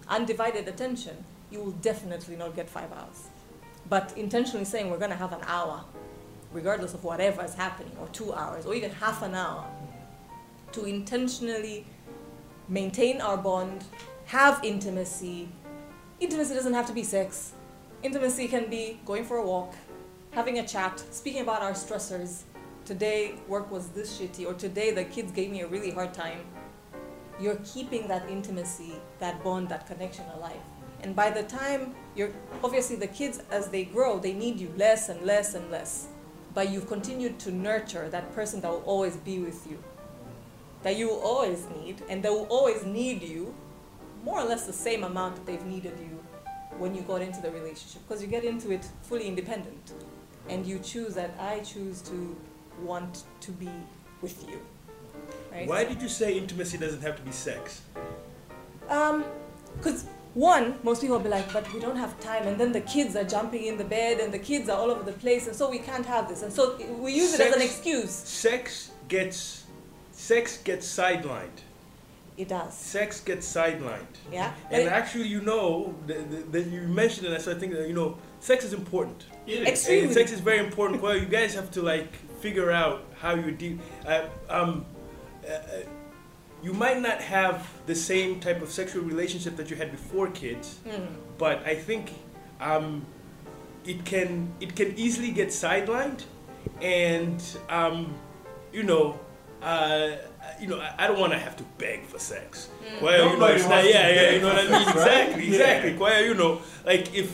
undivided 0.07 0.67
attention, 0.67 1.23
you 1.51 1.59
will 1.59 1.71
definitely 1.71 2.35
not 2.35 2.55
get 2.55 2.69
five 2.69 2.91
hours. 2.91 3.27
But 3.89 4.13
intentionally 4.17 4.65
saying 4.65 4.89
we're 4.89 4.97
going 4.97 5.11
to 5.11 5.17
have 5.17 5.33
an 5.33 5.41
hour, 5.45 5.83
regardless 6.51 6.93
of 6.93 7.03
whatever 7.03 7.43
is 7.43 7.53
happening, 7.53 7.95
or 7.99 8.07
two 8.07 8.33
hours, 8.33 8.65
or 8.65 8.73
even 8.73 8.91
half 8.91 9.21
an 9.21 9.35
hour, 9.35 9.65
to 10.71 10.85
intentionally 10.85 11.85
maintain 12.67 13.21
our 13.21 13.37
bond, 13.37 13.83
have 14.25 14.59
intimacy. 14.63 15.47
Intimacy 16.19 16.53
doesn't 16.53 16.73
have 16.73 16.87
to 16.87 16.93
be 16.93 17.03
sex. 17.03 17.53
Intimacy 18.01 18.47
can 18.47 18.69
be 18.69 18.99
going 19.05 19.23
for 19.23 19.37
a 19.37 19.45
walk, 19.45 19.75
having 20.31 20.59
a 20.59 20.67
chat, 20.67 21.03
speaking 21.11 21.41
about 21.41 21.61
our 21.61 21.73
stressors. 21.73 22.43
Today, 22.85 23.35
work 23.47 23.71
was 23.71 23.89
this 23.89 24.19
shitty, 24.19 24.45
or 24.45 24.53
today, 24.53 24.91
the 24.91 25.05
kids 25.05 25.31
gave 25.31 25.49
me 25.51 25.61
a 25.61 25.67
really 25.67 25.91
hard 25.91 26.13
time. 26.13 26.39
You're 27.39 27.59
keeping 27.65 28.07
that 28.07 28.29
intimacy, 28.29 28.93
that 29.19 29.43
bond, 29.43 29.69
that 29.69 29.87
connection 29.87 30.25
alive. 30.35 30.61
And 31.01 31.15
by 31.15 31.29
the 31.29 31.43
time 31.43 31.95
you're, 32.15 32.31
obviously, 32.63 32.95
the 32.95 33.07
kids, 33.07 33.41
as 33.51 33.69
they 33.69 33.85
grow, 33.85 34.19
they 34.19 34.33
need 34.33 34.59
you 34.59 34.71
less 34.77 35.09
and 35.09 35.21
less 35.21 35.55
and 35.55 35.69
less. 35.71 36.07
But 36.53 36.69
you've 36.69 36.87
continued 36.87 37.39
to 37.39 37.51
nurture 37.51 38.09
that 38.09 38.33
person 38.35 38.61
that 38.61 38.69
will 38.69 38.83
always 38.85 39.17
be 39.17 39.39
with 39.39 39.65
you 39.69 39.79
that 40.83 40.97
you 40.97 41.07
will 41.07 41.21
always 41.21 41.65
need, 41.81 42.03
and 42.09 42.21
they 42.21 42.29
will 42.29 42.47
always 42.49 42.85
need 42.85 43.23
you 43.23 43.53
more 44.23 44.39
or 44.39 44.43
less 44.43 44.65
the 44.67 44.73
same 44.73 45.03
amount 45.03 45.35
that 45.35 45.45
they've 45.45 45.65
needed 45.65 45.97
you 45.99 46.19
when 46.77 46.93
you 46.93 47.01
got 47.01 47.21
into 47.21 47.41
the 47.41 47.51
relationship 47.51 48.01
because 48.07 48.21
you 48.21 48.27
get 48.27 48.43
into 48.43 48.71
it 48.71 48.85
fully 49.03 49.27
independent 49.27 49.93
and 50.49 50.65
you 50.65 50.79
choose 50.79 51.13
that 51.13 51.35
I 51.39 51.59
choose 51.59 52.01
to 52.03 52.35
want 52.83 53.23
to 53.41 53.51
be 53.51 53.69
with 54.21 54.47
you. 54.49 54.59
Right? 55.51 55.67
Why 55.67 55.83
did 55.83 56.01
you 56.01 56.09
say 56.09 56.37
intimacy 56.37 56.77
doesn't 56.77 57.01
have 57.01 57.15
to 57.15 57.21
be 57.21 57.31
sex? 57.31 57.81
Um, 58.89 59.23
because 59.77 60.05
one, 60.33 60.75
most 60.83 61.01
people 61.01 61.17
will 61.17 61.23
be 61.23 61.29
like, 61.29 61.51
but 61.53 61.71
we 61.73 61.79
don't 61.79 61.95
have 61.95 62.19
time, 62.19 62.47
and 62.47 62.57
then 62.59 62.71
the 62.71 62.81
kids 62.81 63.15
are 63.15 63.23
jumping 63.23 63.65
in 63.65 63.77
the 63.77 63.83
bed, 63.83 64.19
and 64.19 64.33
the 64.33 64.39
kids 64.39 64.67
are 64.69 64.77
all 64.77 64.89
over 64.91 65.03
the 65.03 65.11
place, 65.13 65.47
and 65.47 65.55
so 65.55 65.69
we 65.69 65.79
can't 65.79 66.05
have 66.05 66.27
this, 66.27 66.41
and 66.43 66.51
so 66.51 66.77
we 66.99 67.13
use 67.13 67.33
it 67.33 67.39
as 67.41 67.55
an 67.55 67.61
excuse. 67.61 68.11
Sex 68.11 68.91
gets 69.07 69.63
sex 70.11 70.57
gets 70.57 70.87
sidelined. 70.87 71.59
It 72.35 72.47
does, 72.47 72.73
Sex 72.75 73.19
gets 73.19 73.51
sidelined. 73.51 74.07
yeah. 74.31 74.53
And 74.71 74.83
it- 74.83 74.91
actually, 74.91 75.27
you 75.27 75.41
know, 75.41 75.93
that 76.07 76.51
that 76.51 76.65
you 76.67 76.81
mentioned 76.87 77.27
it, 77.27 77.33
I 77.33 77.37
started 77.37 77.59
thinking 77.59 77.77
that, 77.79 77.87
you 77.87 77.93
know, 77.93 78.17
sex 78.39 78.63
is 78.65 78.73
important. 78.73 79.25
It 79.45 79.61
is. 79.61 79.67
Extremely. 79.67 80.05
And 80.05 80.13
sex 80.13 80.31
is 80.31 80.39
very 80.39 80.57
important. 80.59 80.99
Well, 81.01 81.15
you 81.15 81.27
guys 81.27 81.53
have 81.53 81.69
to 81.71 81.81
like 81.83 82.11
figure 82.43 82.71
out 82.71 82.97
how 83.21 83.33
you 83.43 83.51
deal. 83.51 83.77
Uh, 84.05 84.23
um, 84.49 84.85
uh, 85.47 85.53
uh, 85.53 85.59
you 86.65 86.73
might 86.73 86.99
not 87.01 87.19
have 87.37 87.57
the 87.85 87.95
same 87.95 88.39
type 88.45 88.61
of 88.61 88.69
sexual 88.69 89.03
relationship 89.13 89.53
that 89.59 89.67
you 89.71 89.75
had 89.83 89.89
before 89.99 90.27
kids, 90.41 90.67
Mm. 90.85 91.07
but 91.37 91.57
I 91.73 91.75
think 91.87 92.05
um, 92.69 93.05
it 93.91 93.99
can 94.11 94.31
it 94.65 94.71
can 94.79 94.89
easily 95.05 95.31
get 95.39 95.49
sidelined, 95.63 96.21
and 96.81 97.39
um, 97.79 97.97
you 98.77 98.83
know. 98.83 99.05
Uh, 99.61 100.17
you 100.61 100.67
know, 100.67 100.77
I, 100.77 100.89
I 101.01 101.07
don't 101.07 101.19
want 101.23 101.31
to 101.31 101.39
have 101.39 101.55
to 101.61 101.65
beg 101.77 101.99
for 102.11 102.19
sex. 102.19 102.67
Well, 103.01 103.31
you 103.31 103.37
know, 103.39 103.45
it's 103.55 103.63
not, 103.73 103.83
yeah, 103.85 104.09
yeah, 104.17 104.31
you 104.35 104.41
know 104.41 104.49
what 104.53 104.59
I 104.59 104.71
mean? 104.71 104.85
sex, 104.85 104.95
right? 104.95 105.07
Exactly, 105.07 105.43
Yeah. 105.45 105.51
exactly. 105.55 105.93
Well, 106.03 106.21
you 106.29 106.33
know, 106.41 106.51
like 106.91 107.05
if 107.21 107.29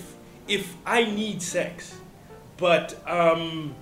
if 0.57 0.65
I 0.85 0.99
need 1.21 1.41
sex, 1.41 1.95
but 2.57 2.87
um, 3.19 3.73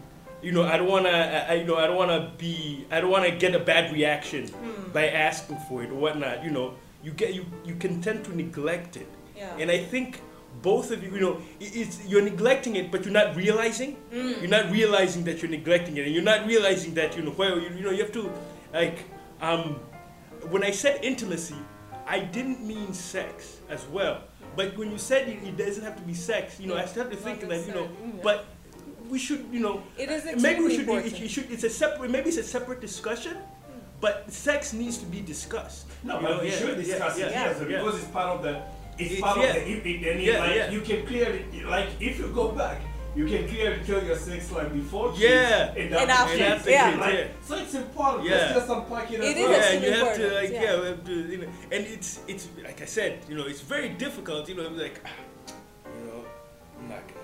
you 0.42 0.52
know, 0.52 0.64
I 0.64 0.78
don't 0.78 0.88
wanna, 0.88 1.10
I, 1.10 1.52
I- 1.52 1.54
you 1.56 1.66
know, 1.66 1.78
I 1.78 1.88
don't 1.88 1.96
wanna 1.98 2.32
be, 2.38 2.86
I 2.92 3.02
don't 3.02 3.10
wanna 3.12 3.32
get 3.32 3.56
a 3.56 3.60
bad 3.60 3.92
reaction 3.94 4.50
by 4.94 5.08
asking 5.10 5.58
for 5.68 5.84
it 5.84 5.90
or 5.92 5.96
whatnot. 5.96 6.44
You 6.44 6.52
know, 6.52 6.76
you 7.04 7.12
get, 7.12 7.34
you, 7.34 7.46
you 7.66 7.76
can 7.76 8.02
tend 8.02 8.24
to 8.26 8.36
neglect 8.36 8.98
it, 8.98 9.08
Yeah. 9.36 9.56
and 9.60 9.70
I 9.72 9.78
think 9.80 10.22
both 10.62 10.90
of 10.92 11.04
you, 11.04 11.12
you 11.14 11.20
know, 11.22 11.42
it's 11.60 12.06
you're 12.08 12.24
neglecting 12.24 12.76
it, 12.78 12.92
but 12.92 13.04
you're 13.06 13.14
not 13.14 13.36
realizing. 13.36 13.98
You're 14.12 14.48
not 14.50 14.72
realizing 14.72 15.24
that 15.26 15.42
you're 15.42 15.52
neglecting 15.52 15.98
it, 15.98 16.06
and 16.08 16.14
you're 16.16 16.24
not 16.34 16.48
realizing 16.48 16.94
that 16.96 17.16
you 17.16 17.24
know, 17.24 17.34
well, 17.38 17.60
you, 17.60 17.70
you 17.78 17.84
know, 17.84 17.92
you 17.92 18.02
have 18.04 18.12
to, 18.14 18.32
like, 18.74 19.06
um, 19.42 19.80
when 20.50 20.64
I 20.64 20.72
said 20.72 21.04
intimacy, 21.04 21.56
I 22.08 22.20
didn't 22.22 22.62
mean 22.66 22.94
sex 22.94 23.58
as 23.70 23.86
well. 23.88 24.22
But 24.56 24.76
when 24.78 24.90
you 24.92 24.98
said 24.98 25.28
it, 25.30 25.44
it 25.44 25.56
doesn't 25.58 25.84
have 25.84 25.96
to 25.98 26.02
be 26.02 26.16
sex, 26.16 26.60
you 26.60 26.68
know, 26.68 26.76
I 26.76 26.86
started 26.86 27.20
thinking 27.20 27.50
that 27.50 27.68
you 27.68 27.74
know, 27.76 27.88
but 28.24 28.46
we 29.10 29.20
should, 29.20 29.46
you 29.52 29.60
know, 29.60 29.84
It 29.98 30.10
is 30.10 30.42
maybe 30.42 30.62
we 30.62 30.76
should, 30.76 30.88
it, 30.90 31.22
it 31.22 31.30
should, 31.32 31.52
it's 31.52 31.64
a 31.64 31.70
separate, 31.70 32.10
maybe 32.12 32.30
it's 32.30 32.38
a 32.38 32.44
separate 32.44 32.82
discussion, 32.82 33.38
but 34.02 34.32
sex 34.32 34.74
needs 34.74 34.98
to 35.00 35.06
be 35.06 35.22
discussed. 35.22 35.86
No, 36.04 36.16
You 36.16 36.22
but 36.22 36.30
know, 36.32 36.42
we 36.44 36.50
yeah, 36.50 36.58
should 36.58 36.70
yeah, 36.78 36.84
discuss 36.84 37.18
it 37.18 37.32
yeah, 37.32 37.46
yeah. 37.60 37.64
because 37.68 37.96
it's 38.02 38.12
part 38.12 38.30
of 38.38 38.44
the 38.44 38.62
it's 39.00 39.12
It's- 39.14 39.22
part 39.22 39.38
yeah. 39.38 39.46
of 39.48 39.56
the 39.56 39.74
epic. 39.78 39.98
And 40.10 40.22
Yeah, 40.22 40.40
like 40.40 40.56
yeah. 40.56 40.72
you 40.72 40.82
can 40.82 41.06
clearly 41.06 41.46
like 41.76 41.90
if 42.00 42.18
you 42.20 42.28
go 42.42 42.48
back, 42.52 42.80
you 43.16 43.26
can 43.26 43.48
clearly 43.48 43.80
tell 43.86 44.04
your 44.04 44.16
sex 44.16 44.52
life 44.52 44.72
before 44.74 45.10
kids 45.12 45.22
Yeah. 45.24 45.74
and 45.80 45.94
And 46.02 46.12
after 46.12 46.44
after, 46.44 46.70
yeah. 46.72 46.96
Like, 47.00 47.14
Yeah. 47.14 47.28
So 47.48 47.56
it's 47.56 47.64
it's 47.66 47.76
important. 47.76 48.24
Yeah. 48.26 48.36
Let's 48.36 48.54
just 48.60 48.70
unpack 48.70 49.12
it. 49.12 49.20
as 49.22 49.26
It 49.30 49.38
is 49.38 49.44
well. 49.50 49.74
yeah, 49.74 49.86
you 49.86 49.92
have 50.06 50.16
to 50.22 50.26
like 50.40 50.52
yeah. 50.52 50.64
yeah, 50.64 50.80
we 50.82 50.86
have 50.88 51.04
to, 51.06 51.14
you 51.32 51.38
know, 51.42 51.48
and 51.74 51.82
it's 51.96 52.10
it's 52.28 52.46
like 52.68 52.80
I 52.82 52.86
said, 52.98 53.12
you 53.30 53.36
know, 53.38 53.46
it's 53.52 53.62
very 53.76 53.90
difficult. 54.06 54.48
You 54.50 54.56
know, 54.60 54.68
like 54.84 54.98
you 55.98 56.04
know, 56.08 56.20
I'm 56.80 56.88
not 56.90 57.04
gonna 57.08 57.16
like, 57.16 57.17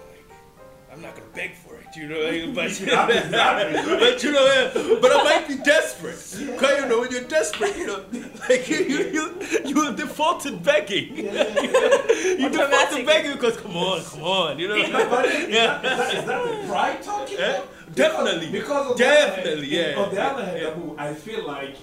I'm 0.94 1.02
not 1.02 1.16
gonna 1.16 1.28
beg 1.34 1.56
for 1.56 1.76
it. 1.76 1.88
You 1.96 2.08
know, 2.08 2.54
but 2.54 2.70
but 2.86 4.24
you 4.24 4.32
know, 4.32 5.00
but 5.02 5.12
I 5.12 5.24
might 5.24 5.48
be 5.48 5.56
desperate. 5.58 6.16
Cause 6.60 6.80
you 6.82 6.86
know, 6.88 7.00
when 7.02 7.12
you're 7.12 7.22
desperate, 7.24 7.76
you 7.78 7.88
know, 7.88 8.04
like 8.50 8.70
you 8.70 8.78
you 8.78 9.00
you, 9.12 9.42
you 9.66 9.96
default 9.96 10.42
to 10.42 10.52
begging. 10.58 11.16
you 11.18 11.24
default 11.24 11.54
to 11.54 12.46
Automatically. 12.46 13.04
begging 13.06 13.32
because 13.34 13.58
come 13.58 13.76
on, 13.76 14.04
come 14.04 14.22
on, 14.24 14.60
you 14.60 14.68
know. 14.68 14.76
But 15.10 15.26
is, 15.26 15.50
Yeah. 15.50 15.80
that, 15.82 16.14
is 16.16 16.26
that 16.26 16.62
the 16.62 16.68
pride 16.68 17.02
talking? 17.02 17.38
Yeah, 17.40 17.58
about? 17.58 17.96
definitely. 17.96 18.52
Because, 18.52 18.88
because 18.88 18.92
on 18.92 18.98
the 18.98 19.06
other 19.06 19.16
hand- 19.16 19.36
Definitely, 19.36 19.68
yeah. 19.68 19.96
On 19.98 20.14
the 20.14 20.22
other 20.24 20.46
hand, 20.46 20.60
Yeah. 20.62 20.68
Abu, 20.70 20.96
I 20.98 21.14
feel 21.14 21.48
like 21.48 21.76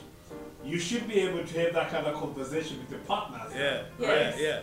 you 0.64 0.78
should 0.78 1.08
be 1.08 1.20
able 1.20 1.44
to 1.44 1.58
have 1.61 1.72
that 1.74 1.90
kind 1.90 2.06
of 2.06 2.14
conversation 2.14 2.78
with 2.80 2.90
your 2.90 3.00
partners. 3.00 3.52
Yeah, 3.56 3.82
Yes. 3.98 4.36
yeah, 4.38 4.46
yeah. 4.46 4.61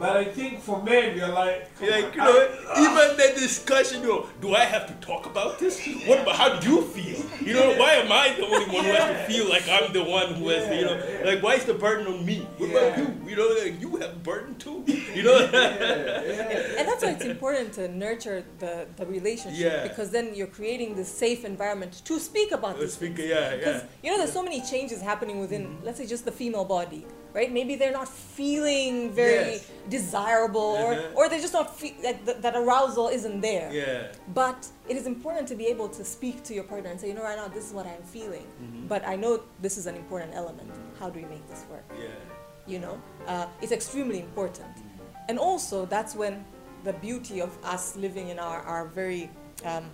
But 0.00 0.16
I 0.16 0.24
think 0.24 0.60
for 0.62 0.82
men, 0.82 1.14
you're 1.16 1.28
like, 1.28 1.76
come 1.78 1.90
Like 1.90 2.04
on, 2.06 2.12
you 2.14 2.18
know, 2.18 2.48
I- 2.74 2.80
even 2.84 3.06
the 3.18 3.28
discussion, 3.38 4.00
you 4.02 4.08
know, 4.08 4.26
do 4.40 4.54
I 4.54 4.64
have 4.64 4.86
to 4.86 4.94
talk 5.06 5.26
about 5.26 5.58
this? 5.58 5.78
What 6.06 6.22
about 6.22 6.36
how 6.36 6.48
do 6.58 6.70
you 6.70 6.82
feel? 6.94 7.20
You 7.46 7.52
know, 7.52 7.68
why 7.76 7.92
am 8.02 8.10
I 8.10 8.32
the 8.34 8.46
only 8.46 8.66
one 8.76 8.84
who 8.86 8.92
has 8.92 9.10
to 9.28 9.32
feel 9.32 9.46
like 9.54 9.68
I'm 9.68 9.92
the 9.92 10.02
one 10.02 10.28
who 10.34 10.48
has, 10.48 10.64
to, 10.68 10.74
you 10.74 10.84
know, 10.86 10.94
Yeah, 10.96 11.20
yeah. 11.20 11.26
like 11.30 11.42
why 11.42 11.54
is 11.60 11.64
the 11.66 11.74
burden 11.74 12.06
on 12.12 12.24
me? 12.24 12.38
What 12.56 12.70
about 12.70 12.96
you? 12.98 13.06
You 13.28 13.36
know, 13.36 13.48
like 13.62 13.78
you 13.78 13.90
have 13.98 14.12
a 14.12 14.22
burden 14.30 14.54
too. 14.56 14.84
You 15.14 15.22
know? 15.24 15.38
yeah, 15.38 16.22
yeah. 16.24 16.78
And 16.78 16.88
that's 16.88 17.02
why 17.04 17.10
it's 17.10 17.24
important 17.36 17.74
to 17.74 17.88
nurture 17.88 18.42
the, 18.58 18.86
the 18.96 19.04
relationship 19.04 19.60
Yeah. 19.60 19.82
because 19.88 20.08
then 20.10 20.34
you're 20.34 20.46
creating 20.58 20.94
this 20.96 21.08
safe 21.12 21.44
environment 21.44 21.92
to 22.06 22.18
speak 22.18 22.52
about 22.52 22.78
this. 22.78 22.94
Speak, 22.94 23.18
yeah, 23.18 23.54
Because 23.56 23.82
you 24.02 24.10
know, 24.10 24.16
there's 24.16 24.32
so 24.32 24.42
many 24.42 24.60
changes 24.62 25.02
happening 25.02 25.40
within, 25.40 25.76
let's 25.82 25.98
say, 25.98 26.06
just 26.06 26.24
the 26.24 26.32
female 26.32 26.64
body, 26.64 27.04
right? 27.34 27.50
Maybe 27.52 27.72
they're 27.80 27.92
not 28.02 28.08
feeling 28.08 29.10
very 29.12 29.52
Yes. 29.52 29.70
desirable, 29.88 30.70
Uh-huh. 30.76 31.14
or 31.16 31.24
or 31.26 31.28
they're 31.28 31.44
just 31.48 31.56
not 31.60 31.68
fe- 31.80 31.96
like 32.08 32.18
th- 32.26 32.38
that 32.44 32.54
arousal 32.62 33.06
isn't 33.18 33.40
there. 33.50 33.68
Yeah. 33.72 34.12
But 34.42 34.58
it 34.90 34.96
is 35.00 35.06
important 35.14 35.44
to 35.52 35.54
be 35.62 35.66
able 35.74 35.88
to 35.98 36.02
speak 36.16 36.36
to 36.48 36.52
your 36.56 36.64
partner 36.72 36.88
and 36.92 36.98
say, 37.00 37.08
you 37.10 37.14
know, 37.18 37.26
right 37.30 37.38
now 37.42 37.48
this 37.56 37.64
is 37.68 37.72
what 37.78 37.86
I'm 37.92 38.04
feeling, 38.16 38.46
Mm-hmm. 38.50 38.86
but 38.92 39.00
I 39.12 39.14
know 39.22 39.32
this 39.66 39.74
is 39.80 39.86
an 39.86 39.96
important 40.02 40.32
element. 40.42 40.70
How 41.00 41.08
do 41.12 41.16
we 41.22 41.26
make 41.34 41.44
this 41.52 41.62
work? 41.72 41.86
Yeah. 41.98 42.08
you 42.72 42.78
know 42.84 42.96
uh, 43.32 43.46
it's 43.62 43.72
extremely 43.80 44.18
important 44.28 44.74
and 45.28 45.36
also 45.48 45.76
that's 45.94 46.12
when 46.22 46.34
the 46.88 46.92
beauty 47.06 47.36
of 47.46 47.50
us 47.74 47.84
living 48.06 48.26
in 48.32 48.38
our, 48.38 48.58
our 48.72 48.84
very 49.00 49.22
um, 49.70 49.84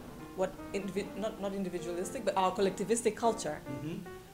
what 0.40 0.50
indivi- 0.78 1.08
not, 1.22 1.32
not 1.44 1.52
individualistic 1.60 2.20
but 2.26 2.34
our 2.42 2.50
collectivistic 2.58 3.14
culture 3.26 3.58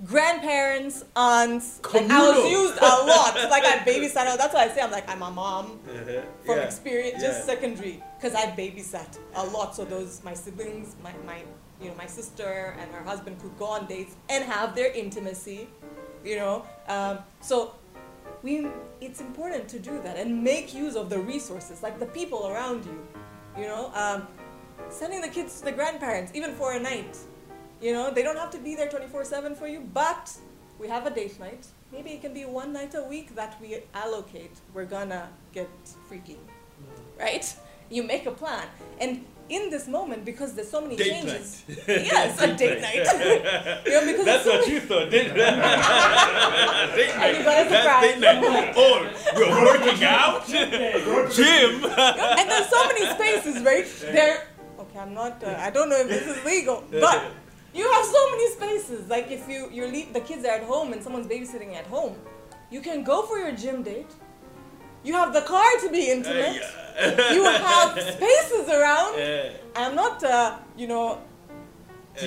grandparents 0.05 1.05
aunts 1.15 1.81
like 1.95 2.11
i 2.11 2.29
was 2.29 2.51
used 2.51 2.77
a 2.77 2.95
lot 3.07 3.35
like 3.51 3.65
i 3.65 3.79
babysat 3.87 4.37
that's 4.37 4.53
why 4.53 4.65
i 4.65 4.69
say 4.69 4.81
i'm 4.81 4.91
like 4.91 5.09
i'm 5.09 5.23
a 5.23 5.31
mom 5.31 5.79
Uh-huh. 5.89 6.21
from 6.45 6.57
yeah. 6.59 6.65
experience 6.65 7.23
just 7.23 7.41
Yeah. 7.41 7.55
secondary 7.55 8.03
because 8.17 8.35
i 8.35 8.47
babysat 8.59 9.19
a 9.37 9.45
lot 9.47 9.77
so 9.77 9.85
those 9.85 10.21
my 10.25 10.35
siblings 10.35 10.97
my, 11.03 11.13
my 11.25 11.39
you 11.81 11.89
know 11.89 11.95
my 11.95 12.07
sister 12.07 12.75
and 12.81 12.91
her 12.93 13.03
husband 13.05 13.41
could 13.41 13.57
go 13.59 13.67
on 13.67 13.87
dates 13.87 14.17
and 14.29 14.43
have 14.45 14.75
their 14.75 14.91
intimacy 14.93 15.69
you 16.25 16.37
know 16.37 16.65
um, 16.89 17.19
so 17.41 17.75
we 18.43 18.67
it's 19.01 19.21
important 19.21 19.69
to 19.69 19.79
do 19.79 20.01
that 20.03 20.17
and 20.17 20.43
make 20.43 20.75
use 20.75 20.97
of 20.97 21.11
the 21.11 21.19
resources 21.19 21.83
like 21.83 21.97
the 22.01 22.07
people 22.07 22.49
around 22.49 22.85
you 22.85 22.99
you 23.61 23.67
know 23.73 23.93
um, 23.95 24.27
sending 24.91 25.21
the 25.21 25.29
kids 25.29 25.59
to 25.61 25.65
the 25.67 25.73
grandparents 25.73 26.33
even 26.35 26.53
for 26.55 26.73
a 26.73 26.81
night 26.81 27.17
you 27.83 27.93
know 27.93 28.11
they 28.11 28.23
don't 28.23 28.39
have 28.39 28.51
to 28.51 28.59
be 28.59 28.75
there 28.77 28.89
24-7 28.89 29.57
for 29.57 29.67
you 29.67 29.81
but 29.93 30.33
we 30.79 30.87
have 30.89 31.07
a 31.07 31.11
date 31.11 31.39
night 31.41 31.67
maybe 31.93 32.11
it 32.11 32.21
can 32.23 32.33
be 32.33 32.45
one 32.45 32.73
night 32.73 32.95
a 32.95 33.03
week 33.03 33.35
that 33.35 33.61
we 33.61 33.79
allocate 33.95 34.53
we're 34.73 34.85
gonna 34.85 35.29
get 35.53 35.69
freaky 36.09 36.39
right 37.19 37.55
you 37.91 38.03
make 38.03 38.25
a 38.27 38.31
plan 38.31 38.67
and 39.01 39.25
in 39.49 39.69
this 39.69 39.87
moment 39.89 40.25
because 40.25 40.55
there's 40.55 40.71
so 40.71 40.81
many 40.81 40.97
Date 40.97 41.11
changes 41.11 41.65
night. 41.69 41.79
yes 41.89 42.41
a 42.41 42.55
date 42.57 42.81
night 42.81 42.95
you 43.87 43.93
know, 43.93 44.07
because 44.07 44.25
That's 44.25 44.45
so 44.45 44.59
what 44.59 44.69
you 44.69 44.81
thought, 44.81 45.11
didn't 45.11 45.37
you? 45.37 45.43
date 46.97 47.13
And 47.15 47.37
you 47.37 47.43
night. 47.43 47.45
got 47.45 47.67
a 47.67 47.69
That's 47.69 47.83
surprise. 47.83 48.03
date 48.07 48.21
night. 48.21 48.77
Or 48.77 48.97
we're 49.37 49.65
working 49.67 50.05
out. 50.05 50.47
Gym. 51.37 51.85
and 51.85 52.51
there's 52.51 52.69
so 52.69 52.87
many 52.87 53.05
spaces, 53.17 53.63
right? 53.63 53.87
There. 54.01 54.47
Okay, 54.79 54.99
I'm 54.99 55.13
not. 55.13 55.43
Uh, 55.45 55.55
I 55.59 55.71
don't 55.71 55.89
know 55.91 55.97
if 55.99 56.09
this 56.09 56.27
is 56.35 56.45
legal, 56.45 56.85
but 56.91 57.33
you 57.75 57.91
have 57.93 58.05
so 58.05 58.31
many 58.31 58.51
spaces. 58.51 59.09
Like 59.09 59.31
if 59.31 59.49
you 59.49 59.69
you 59.71 59.87
leave 59.87 60.13
the 60.13 60.21
kids 60.21 60.45
are 60.45 60.57
at 60.61 60.65
home 60.65 60.93
and 60.93 61.03
someone's 61.03 61.27
babysitting 61.27 61.75
at 61.75 61.87
home, 61.87 62.17
you 62.71 62.81
can 62.81 63.03
go 63.03 63.23
for 63.23 63.39
your 63.39 63.53
gym 63.53 63.83
date. 63.83 64.11
You 65.05 65.15
have 65.15 65.33
the 65.33 65.41
car 65.43 65.69
to 65.81 65.91
be 65.91 66.11
intimate. 66.11 66.63
You 67.35 67.45
have 67.45 68.01
spaces 68.15 68.69
around. 68.69 69.19
Yeah. 69.19 69.51
I'm 69.75 69.97
not, 69.97 70.23
uh, 70.23 70.59
you 70.77 70.87
know, 70.87 71.19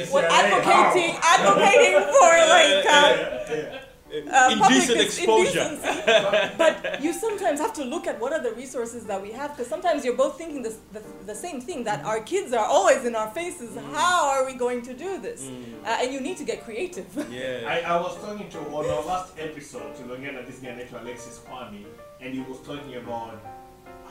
what 0.09 0.25
advocating 0.25 1.15
advocating 1.23 2.01
for 2.13 2.31
like. 2.55 2.85
Uh, 2.89 3.31
Yeah. 3.55 3.84
Uh, 4.23 4.49
public 4.49 4.71
Indecent 4.71 4.97
dis- 4.99 5.17
exposure. 5.17 6.55
but 6.57 7.01
you 7.01 7.13
sometimes 7.13 7.59
have 7.59 7.73
to 7.73 7.83
look 7.83 8.07
at 8.07 8.19
what 8.19 8.33
are 8.33 8.41
the 8.41 8.51
resources 8.53 9.05
that 9.05 9.21
we 9.21 9.31
have 9.31 9.51
because 9.51 9.67
sometimes 9.67 10.03
you're 10.05 10.15
both 10.17 10.37
thinking 10.37 10.61
this, 10.61 10.77
the, 10.93 11.01
the 11.25 11.35
same 11.35 11.61
thing 11.61 11.83
that 11.83 12.03
our 12.05 12.19
kids 12.21 12.53
are 12.53 12.65
always 12.65 13.05
in 13.05 13.15
our 13.15 13.29
faces. 13.31 13.77
How 13.93 14.29
are 14.29 14.45
we 14.45 14.53
going 14.53 14.81
to 14.83 14.93
do 14.93 15.19
this? 15.19 15.49
Uh, 15.85 15.97
and 16.01 16.13
you 16.13 16.21
need 16.21 16.37
to 16.37 16.43
get 16.43 16.63
creative. 16.63 17.05
Yeah. 17.35 17.67
I, 17.67 17.81
I 17.95 18.01
was 18.01 18.15
talking 18.21 18.49
to 18.49 18.59
on 18.59 18.85
our 18.85 19.03
last 19.05 19.33
episode 19.37 19.95
tuliongea 19.97 20.31
na 20.31 20.41
this 20.41 20.59
guy 20.59 20.75
named 20.75 20.93
Alexis 20.93 21.41
Kwani 21.45 21.85
and 22.21 22.33
he 22.33 22.41
was 22.49 22.59
talking 22.61 22.95
about 22.95 23.33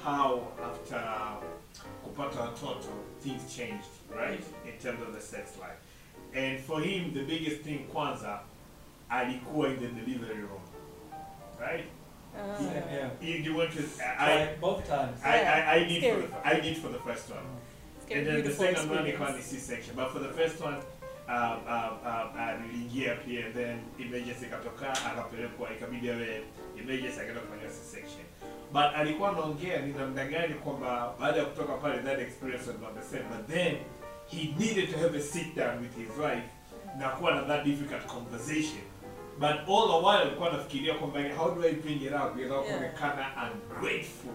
how 0.05 0.49
after 0.63 1.01
kupata 2.05 2.41
watoto 2.41 2.89
things 3.23 3.57
changed 3.57 3.89
right 4.17 4.45
in 4.67 4.79
terms 4.83 5.01
of 5.03 5.15
the 5.15 5.21
sex 5.21 5.51
life 5.59 5.81
and 6.35 6.61
for 6.61 6.81
him 6.81 7.15
the 7.15 7.23
biggest 7.23 7.63
thing 7.63 7.79
kwanza 7.93 8.41
alikuwa 9.17 9.69
in 9.69 9.77
the 9.81 9.87
delivery 9.89 10.41
room. 10.43 10.61
Right? 11.61 11.85
Uh, 12.35 12.63
Yeah. 12.93 13.11
you, 13.23 13.35
you 13.45 13.57
went 13.57 13.71
to 13.73 13.83
I, 14.19 14.27
Tried 14.27 14.61
both 14.61 14.89
times. 14.89 15.21
I, 15.25 15.39
I, 15.45 15.73
I 15.75 15.85
did 15.85 16.03
for 16.03 16.21
the, 16.29 16.49
I 16.49 16.61
did 16.61 16.77
for 16.79 16.89
the 16.89 16.99
first 16.99 17.31
one. 17.31 17.47
Scary, 18.03 18.19
and 18.21 18.27
then 18.29 18.35
the 18.37 18.43
beautiful 18.43 18.65
second 18.67 18.91
one 18.91 19.07
experience. 19.07 19.09
ilikuwa 19.09 19.31
ni 19.37 19.43
C-section 19.43 19.97
but 19.97 20.11
for 20.13 20.19
the 20.21 20.33
first 20.33 20.61
one 20.61 20.77
um, 21.29 21.59
um, 21.75 21.93
um, 22.05 22.29
uh, 22.37 22.61
niliingia 22.61 23.15
pia 23.15 23.51
then 23.53 23.79
emergency 23.99 24.45
ikatoka 24.47 24.93
akapelekwa 24.93 25.73
ikabidi 25.73 26.11
awe 26.11 26.43
emergency 26.81 27.21
akaenda 27.21 27.41
kufanyia 27.41 27.69
C-section 27.69 28.25
but 28.73 28.95
alikuwa 28.97 29.29
anaongea 29.29 29.79
ni 29.81 29.93
namna 29.93 30.25
gani 30.25 30.55
kwamba 30.55 31.15
baada 31.21 31.39
ya 31.39 31.45
kutoka 31.45 31.73
pale 31.73 31.99
that 32.03 32.19
experience 32.21 32.71
was 32.71 32.81
not 32.81 32.95
the 32.95 33.03
same. 33.17 33.25
But 33.37 33.47
then 33.49 33.77
he 34.27 34.55
needed 34.59 34.91
to 34.93 34.99
have 34.99 35.19
a 35.19 35.21
sit 35.21 35.55
down 35.57 35.79
with 35.83 35.97
his 35.97 36.19
wife 36.19 36.49
na 36.99 37.09
kuwa 37.09 37.35
na 37.35 37.43
that 37.43 37.65
difficult 37.65 38.07
conversation 38.07 38.83
but 39.41 39.51
all 39.69 39.87
the 39.89 40.07
while 40.07 40.19
alikuwa 40.23 40.49
anafikiria 40.53 40.95
kwamba 40.95 41.21
how 41.39 41.51
do 41.55 41.63
I 41.69 41.73
bring 41.73 42.03
it 42.03 42.13
up 42.13 42.37
without 42.37 42.65
Yeah. 42.67 42.79
kuonekana 42.79 43.27
ungrateful 43.53 44.33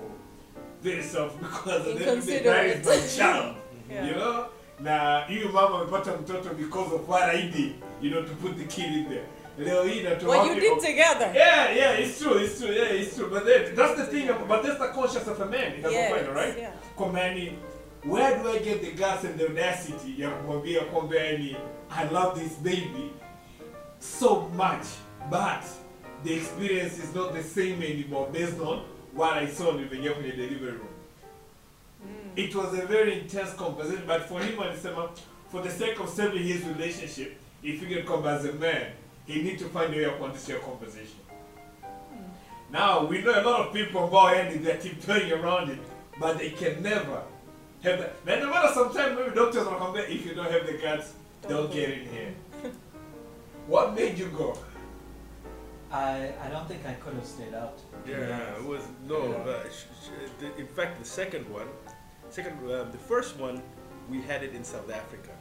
very 0.83 1.03
self 1.03 1.33
because 1.39 1.75
at 1.75 1.83
the 1.83 1.89
end 1.91 2.01
of 2.01 2.07
Inconsiderate. 2.07 2.81
that 2.83 2.97
is 2.97 3.17
my 3.17 3.17
child 3.25 3.55
Yeah. 3.91 4.07
you 4.07 4.13
know 4.13 4.45
na 4.79 5.23
huyu 5.27 5.49
mama 5.49 5.77
amepata 5.81 6.11
mtoto 6.17 6.49
because 6.53 6.95
of 6.95 7.09
what 7.09 7.23
I 7.23 7.41
did 7.41 7.71
you 8.01 8.11
know 8.11 8.21
to 8.21 8.33
put 8.33 8.57
the 8.57 8.63
kid 8.65 8.85
in 8.93 9.05
there 9.09 9.25
leo 9.57 9.83
hii 9.83 10.01
natoa 10.03 10.37
What 10.37 10.47
you 10.47 10.55
did 10.61 10.79
together. 10.79 11.31
yeah 11.35 11.77
yeah 11.77 11.99
it's 11.99 12.19
true 12.19 12.43
it's 12.43 12.59
true 12.59 12.73
yeah 12.75 12.95
it's 13.01 13.15
true 13.15 13.29
but 13.29 13.43
then 13.45 13.75
that's 13.75 13.95
the 13.95 14.05
thing 14.05 14.29
about, 14.29 14.47
but 14.47 14.61
that's 14.63 14.79
the 14.79 14.87
conscience 15.01 15.31
of 15.31 15.41
a 15.41 15.45
man 15.45 15.73
it 15.79 15.91
Yes, 15.91 16.11
point 16.11 16.35
right 16.35 16.57
yeah. 16.57 16.71
kwamba 16.95 17.19
yani 17.19 17.53
where 18.05 18.37
do 18.43 18.49
I 18.49 18.59
get 18.59 18.81
the 18.81 18.91
guts 18.91 19.23
and 19.25 19.37
the 19.37 19.45
audacity 19.45 20.21
ya 20.21 20.29
kumwambia 20.29 20.81
kwamba 20.81 21.15
yani 21.15 21.55
I 21.89 22.13
love 22.13 22.39
this 22.41 22.57
baby 22.57 23.11
so 23.99 24.49
much 24.55 24.85
but 25.29 25.63
the 26.23 26.33
experience 26.33 26.97
is 26.99 27.15
not 27.15 27.33
the 27.33 27.43
same 27.43 27.81
anymore 27.83 28.27
based 28.31 28.59
on 28.59 28.83
what 29.13 29.33
I 29.37 29.47
saw 29.47 29.71
nilivyoingia 29.71 30.11
kwenye 30.13 30.31
delivery 30.31 30.71
room. 30.71 30.93
Hmm. 32.01 32.39
It 32.39 32.55
was 32.55 32.73
a 32.79 32.85
very 32.85 33.19
intense 33.19 33.53
conversation 33.55 34.03
but 34.07 34.21
for 34.21 34.41
him 34.43 34.59
alisema 34.59 35.09
for 35.51 35.63
the 35.63 35.71
sake 35.71 35.99
of 35.99 36.09
saving 36.09 36.43
his 36.43 36.63
relationship 36.65 37.37
if 37.63 37.79
he 37.81 37.95
can 37.95 38.05
come 38.05 38.29
as 38.29 38.45
a 38.45 38.53
man 38.53 38.91
he 39.27 39.41
need 39.41 39.59
to 39.59 39.65
find 39.69 39.93
a 39.93 39.97
way 39.97 40.09
kuanzisha 40.09 40.53
hiyo 40.53 40.59
conversation. 40.59 41.19
Hmm. 41.81 42.73
Now 42.73 43.07
we 43.09 43.21
know 43.21 43.33
a 43.33 43.43
lot 43.43 43.67
of 43.67 43.73
people 43.73 43.99
ambao 43.99 44.35
yani 44.35 44.59
they're 44.59 44.81
tiptoeing 44.81 45.31
around 45.31 45.69
it 45.69 45.79
but 46.19 46.37
they 46.37 46.49
can 46.49 46.83
never 46.83 47.21
have 47.83 47.97
that 47.97 48.25
na 48.25 48.35
no 48.35 48.47
matter 48.53 48.73
sometimes 48.73 49.15
maybe 49.17 49.35
doctors 49.35 49.67
wanakwambia 49.67 50.07
if 50.09 50.25
you 50.25 50.35
don't 50.35 50.51
have 50.51 50.65
the 50.65 50.73
guts 50.73 51.13
don't, 51.41 51.51
Don't 51.51 51.73
get 51.73 51.89
in 51.89 52.09
here 52.09 52.33
what 53.69 53.95
made 53.95 54.17
you 54.17 54.27
go 54.37 54.57
I, 55.91 56.33
I 56.43 56.49
don't 56.49 56.67
think 56.67 56.85
I 56.85 56.93
could 56.93 57.15
have 57.15 57.25
stayed 57.25 57.53
out. 57.53 57.77
to 58.05 58.11
Yeah, 58.11 58.57
it 58.57 58.63
was 58.63 58.83
no. 59.07 59.33
Uh, 59.33 59.63
sh- 59.69 59.85
sh- 60.03 60.29
the, 60.39 60.55
in 60.57 60.67
fact, 60.67 60.99
the 60.99 61.05
second 61.05 61.49
one, 61.51 61.67
second, 62.29 62.53
uh, 62.69 62.83
the 62.83 62.97
first 62.97 63.39
one, 63.39 63.61
we 64.07 64.21
had 64.21 64.43
it 64.43 64.53
in 64.53 64.63
South 64.63 64.91
Africa, 64.91 65.31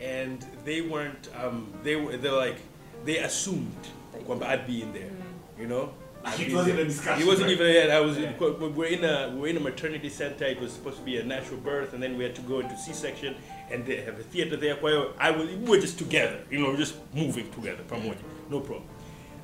and 0.00 0.44
they 0.64 0.80
weren't. 0.80 1.28
Um, 1.40 1.72
they 1.84 1.94
were. 1.94 2.16
They're 2.16 2.32
like 2.32 2.58
they 3.04 3.18
assumed 3.18 3.84
kwamba 4.26 4.48
I'd 4.48 4.66
be 4.66 4.82
in 4.82 4.92
there. 4.92 5.12
You 5.58 5.68
know. 5.68 5.94
It 6.38 6.52
wasn't 6.52 6.78
a 6.80 6.84
discussion, 6.84 7.22
It 7.22 7.26
wasn't 7.26 7.48
right? 7.48 7.60
even. 7.60 7.88
Yeah, 7.88 7.96
I 7.96 8.00
was. 8.00 8.18
Yeah. 8.18 8.32
We're 8.40 8.86
in 8.86 9.04
a 9.04 9.32
we're 9.36 9.48
in 9.48 9.56
a 9.56 9.60
maternity 9.60 10.08
center. 10.08 10.44
It 10.44 10.60
was 10.60 10.72
supposed 10.72 10.98
to 10.98 11.04
be 11.04 11.16
a 11.18 11.24
natural 11.24 11.58
birth, 11.60 11.92
and 11.94 12.02
then 12.02 12.18
we 12.18 12.24
had 12.24 12.34
to 12.34 12.42
go 12.42 12.60
into 12.60 12.76
C-section, 12.76 13.36
and 13.70 13.86
they 13.86 13.96
have 14.02 14.18
a 14.18 14.22
theater 14.24 14.56
there. 14.56 14.76
Hiyo 14.76 15.12
I 15.18 15.30
was. 15.30 15.48
We 15.48 15.56
were 15.70 15.78
just 15.80 15.98
together. 15.98 16.40
You 16.50 16.58
know, 16.60 16.76
just 16.76 16.94
moving 17.14 17.50
together. 17.52 17.82
Pamoja. 17.84 18.18
No 18.50 18.60
problem. 18.60 18.88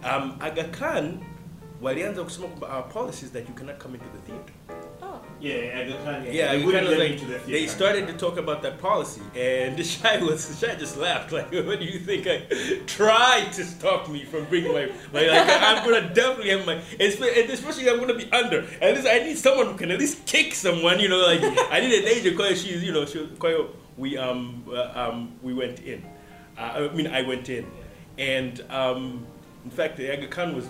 Um, 0.04 0.36
Aga 0.40 0.64
Khan 0.64 1.24
walianza 1.82 2.24
kusema 2.24 2.48
kwamba 2.48 2.68
our 2.68 2.88
policy 2.88 3.26
is 3.26 3.32
that 3.32 3.48
you 3.48 3.54
cannot 3.54 3.78
come 3.78 3.94
into 3.94 4.06
the 4.12 4.32
theater. 4.32 4.81
Yeah, 5.42 5.90
Khan. 6.04 6.24
Yeah, 6.30 6.52
they 6.52 6.60
you 6.60 6.66
wouldn't 6.66 6.86
kind 6.86 6.94
of 6.94 6.98
let 7.00 7.10
like 7.10 7.18
to 7.18 7.26
the 7.26 7.38
they 7.50 7.66
started 7.66 8.06
to 8.06 8.12
talk 8.12 8.36
about 8.36 8.62
that 8.62 8.78
policy, 8.78 9.22
and 9.34 9.76
the 9.80 9.82
shy 9.82 10.18
was 10.18 10.46
the 10.46 10.66
shy 10.66 10.76
just 10.76 10.96
laughed 10.96 11.32
like, 11.32 11.50
"What 11.66 11.80
do 11.80 11.84
you 11.84 11.98
think? 11.98 12.28
I 12.28 12.46
tried 12.86 13.52
to 13.54 13.64
stop 13.64 14.08
me 14.08 14.24
from 14.24 14.44
bringing 14.44 14.72
my 14.72 14.92
my 15.12 15.26
like 15.26 15.48
I'm 15.48 15.84
gonna 15.84 16.14
definitely 16.14 16.50
have 16.50 16.64
my 16.64 16.74
and 16.74 17.50
especially 17.50 17.90
I'm 17.90 17.98
gonna 17.98 18.14
be 18.14 18.30
under. 18.30 18.64
At 18.80 18.94
least 18.94 19.08
I 19.08 19.18
need 19.18 19.36
someone 19.36 19.66
who 19.66 19.74
can 19.76 19.90
at 19.90 19.98
least 19.98 20.24
kick 20.26 20.54
someone. 20.54 21.00
You 21.00 21.08
know, 21.08 21.18
like 21.26 21.42
I 21.42 21.80
need 21.80 21.92
an 21.92 22.06
agent 22.06 22.36
because 22.36 22.62
she's 22.62 22.82
you 22.84 22.92
know 22.92 23.04
she 23.04 23.18
was 23.18 23.30
quite. 23.38 23.56
We 23.96 24.16
um 24.16 24.64
uh, 24.72 24.92
um 24.94 25.32
we 25.42 25.54
went 25.54 25.80
in. 25.80 26.04
Uh, 26.56 26.88
I 26.90 26.94
mean 26.94 27.08
I 27.08 27.22
went 27.22 27.48
in, 27.48 27.66
and 28.16 28.64
um 28.70 29.26
in 29.64 29.72
fact 29.72 29.96
the 29.96 30.12
Aga 30.12 30.28
Khan 30.28 30.54
was 30.54 30.68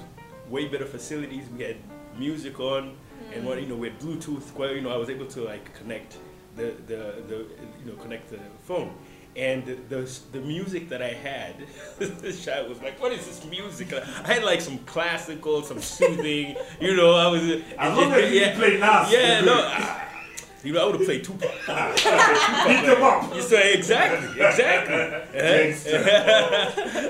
way 0.48 0.66
better 0.66 0.86
facilities. 0.86 1.44
We 1.56 1.62
had 1.62 1.76
music 2.18 2.58
on, 2.58 2.96
and 3.34 3.44
what 3.46 3.60
you 3.60 3.68
know, 3.68 3.82
had 3.82 3.98
Bluetooth. 3.98 4.54
Well, 4.54 4.72
you 4.72 4.80
know, 4.80 4.90
I 4.90 4.96
was 4.96 5.10
able 5.10 5.26
to 5.26 5.42
like 5.42 5.74
connect 5.74 6.18
the 6.56 6.74
the, 6.86 7.22
the 7.28 7.46
you 7.80 7.86
know 7.86 7.94
connect 8.00 8.30
the 8.30 8.38
phone. 8.64 8.92
And 9.34 9.64
the, 9.64 9.76
the, 9.88 10.20
the 10.32 10.40
music 10.40 10.90
that 10.90 11.00
I 11.00 11.14
had, 11.14 11.54
this 11.98 12.44
shot 12.44 12.68
was 12.68 12.82
like, 12.82 13.00
"What 13.00 13.12
is 13.12 13.24
this 13.24 13.42
music?" 13.46 13.90
I 13.94 14.34
had 14.34 14.44
like 14.44 14.60
some 14.60 14.76
classical, 14.80 15.62
some 15.62 15.80
soothing, 15.80 16.54
you 16.80 16.94
know. 16.94 17.14
I 17.14 17.28
was 17.28 17.42
As 17.78 17.96
long 17.96 18.12
as 18.12 18.30
you 18.30 18.40
didn't 18.40 18.58
play 18.58 18.78
Nas, 18.78 19.10
Yeah, 19.10 19.40
no. 19.40 19.54
I, 19.54 20.08
you 20.62 20.72
know, 20.74 20.82
I 20.82 20.84
would 20.84 20.96
have 20.96 21.04
played 21.04 21.24
Tupac. 21.24 21.40
Beat 21.66 22.86
them 22.86 23.02
up. 23.02 23.34
You 23.34 23.42
say 23.42 23.72
exactly, 23.74 24.28
exactly. 24.38 24.96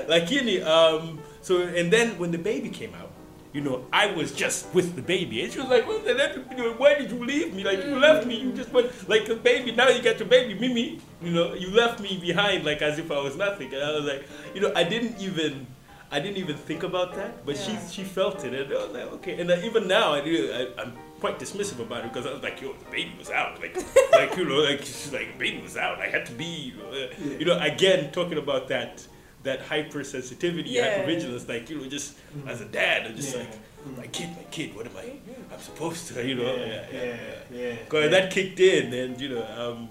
Like 0.07 0.31
you 0.31 0.59
know, 0.59 0.65
um, 0.99 1.19
so 1.41 1.61
and 1.61 1.91
then 1.91 2.17
when 2.17 2.31
the 2.31 2.37
baby 2.37 2.69
came 2.69 2.93
out, 2.95 3.11
you 3.53 3.61
know, 3.61 3.85
I 3.93 4.07
was 4.07 4.31
just 4.31 4.73
with 4.73 4.95
the 4.95 5.01
baby, 5.01 5.43
and 5.43 5.51
she 5.53 5.59
was 5.59 5.69
like, 5.69 5.85
"What 5.87 6.03
the 6.05 6.13
heck? 6.15 6.79
Why 6.79 6.95
did 6.95 7.11
you 7.11 7.23
leave 7.23 7.53
me? 7.53 7.63
Like 7.63 7.85
you 7.85 7.97
left 7.99 8.25
me. 8.25 8.35
You 8.39 8.51
just 8.51 8.71
went 8.71 9.07
like 9.07 9.29
a 9.29 9.35
baby. 9.35 9.71
Now 9.71 9.89
you 9.89 10.01
got 10.01 10.17
your 10.19 10.27
baby, 10.27 10.59
Mimi. 10.59 10.99
You 11.21 11.31
know, 11.31 11.53
you 11.53 11.69
left 11.71 11.99
me 11.99 12.17
behind 12.17 12.65
like 12.65 12.81
as 12.81 12.97
if 12.99 13.11
I 13.11 13.19
was 13.21 13.35
nothing." 13.37 13.73
And 13.73 13.83
I 13.83 13.91
was 13.91 14.05
like, 14.05 14.27
you 14.55 14.61
know, 14.61 14.71
I 14.75 14.83
didn't 14.83 15.19
even. 15.21 15.67
I 16.11 16.19
didn't 16.19 16.37
even 16.37 16.57
think 16.57 16.83
about 16.83 17.15
that, 17.15 17.43
but 17.43 17.55
Yeah. 17.55 17.79
she 17.87 17.93
she 17.95 18.03
felt 18.03 18.43
it, 18.45 18.53
and 18.53 18.71
I 18.71 18.77
was 18.85 18.91
like, 18.93 19.11
okay. 19.13 19.39
And 19.41 19.49
uh, 19.49 19.57
even 19.63 19.87
now, 19.87 20.13
I, 20.13 20.21
do- 20.21 20.51
I 20.53 20.81
I'm 20.81 20.93
quite 21.19 21.39
dismissive 21.39 21.79
about 21.79 22.05
it 22.05 22.13
because 22.13 22.27
I 22.27 22.33
was 22.33 22.43
like, 22.43 22.61
yo, 22.61 22.73
the 22.73 22.85
baby 22.91 23.13
was 23.17 23.31
out, 23.31 23.59
like 23.59 23.75
like 24.11 24.35
you 24.37 24.45
know, 24.45 24.57
like 24.61 24.79
she's 24.81 25.11
like, 25.11 25.39
baby 25.39 25.59
was 25.61 25.75
out. 25.75 25.99
I 25.99 26.07
had 26.15 26.25
to 26.27 26.33
be, 26.33 26.73
uh, 26.91 27.07
you 27.39 27.45
know, 27.45 27.57
again 27.59 28.11
talking 28.11 28.37
about 28.37 28.67
that 28.67 29.07
that 29.43 29.61
hypersensitivity, 29.67 30.63
Yeah. 30.67 31.03
hypervigilance, 31.05 31.47
like 31.47 31.69
you 31.69 31.77
know, 31.79 31.87
just 31.87 32.15
as 32.47 32.61
a 32.61 32.65
dad, 32.65 33.07
I'm 33.07 33.15
just 33.15 33.33
Yeah. 33.35 33.41
like, 33.41 33.97
my 33.97 34.07
kid, 34.07 34.29
my 34.37 34.43
kid, 34.49 34.75
what 34.75 34.85
am 34.85 34.93
I? 34.97 35.05
I'm 35.53 35.59
supposed 35.59 36.07
to, 36.09 36.25
you 36.25 36.35
know, 36.35 36.55
Yeah, 36.55 36.85
yeah, 36.91 37.15
yeah. 37.51 37.75
because 37.83 38.11
that 38.11 38.31
kicked 38.31 38.59
in, 38.59 38.93
and 38.93 39.19
you 39.19 39.29
know, 39.29 39.45
um, 39.57 39.89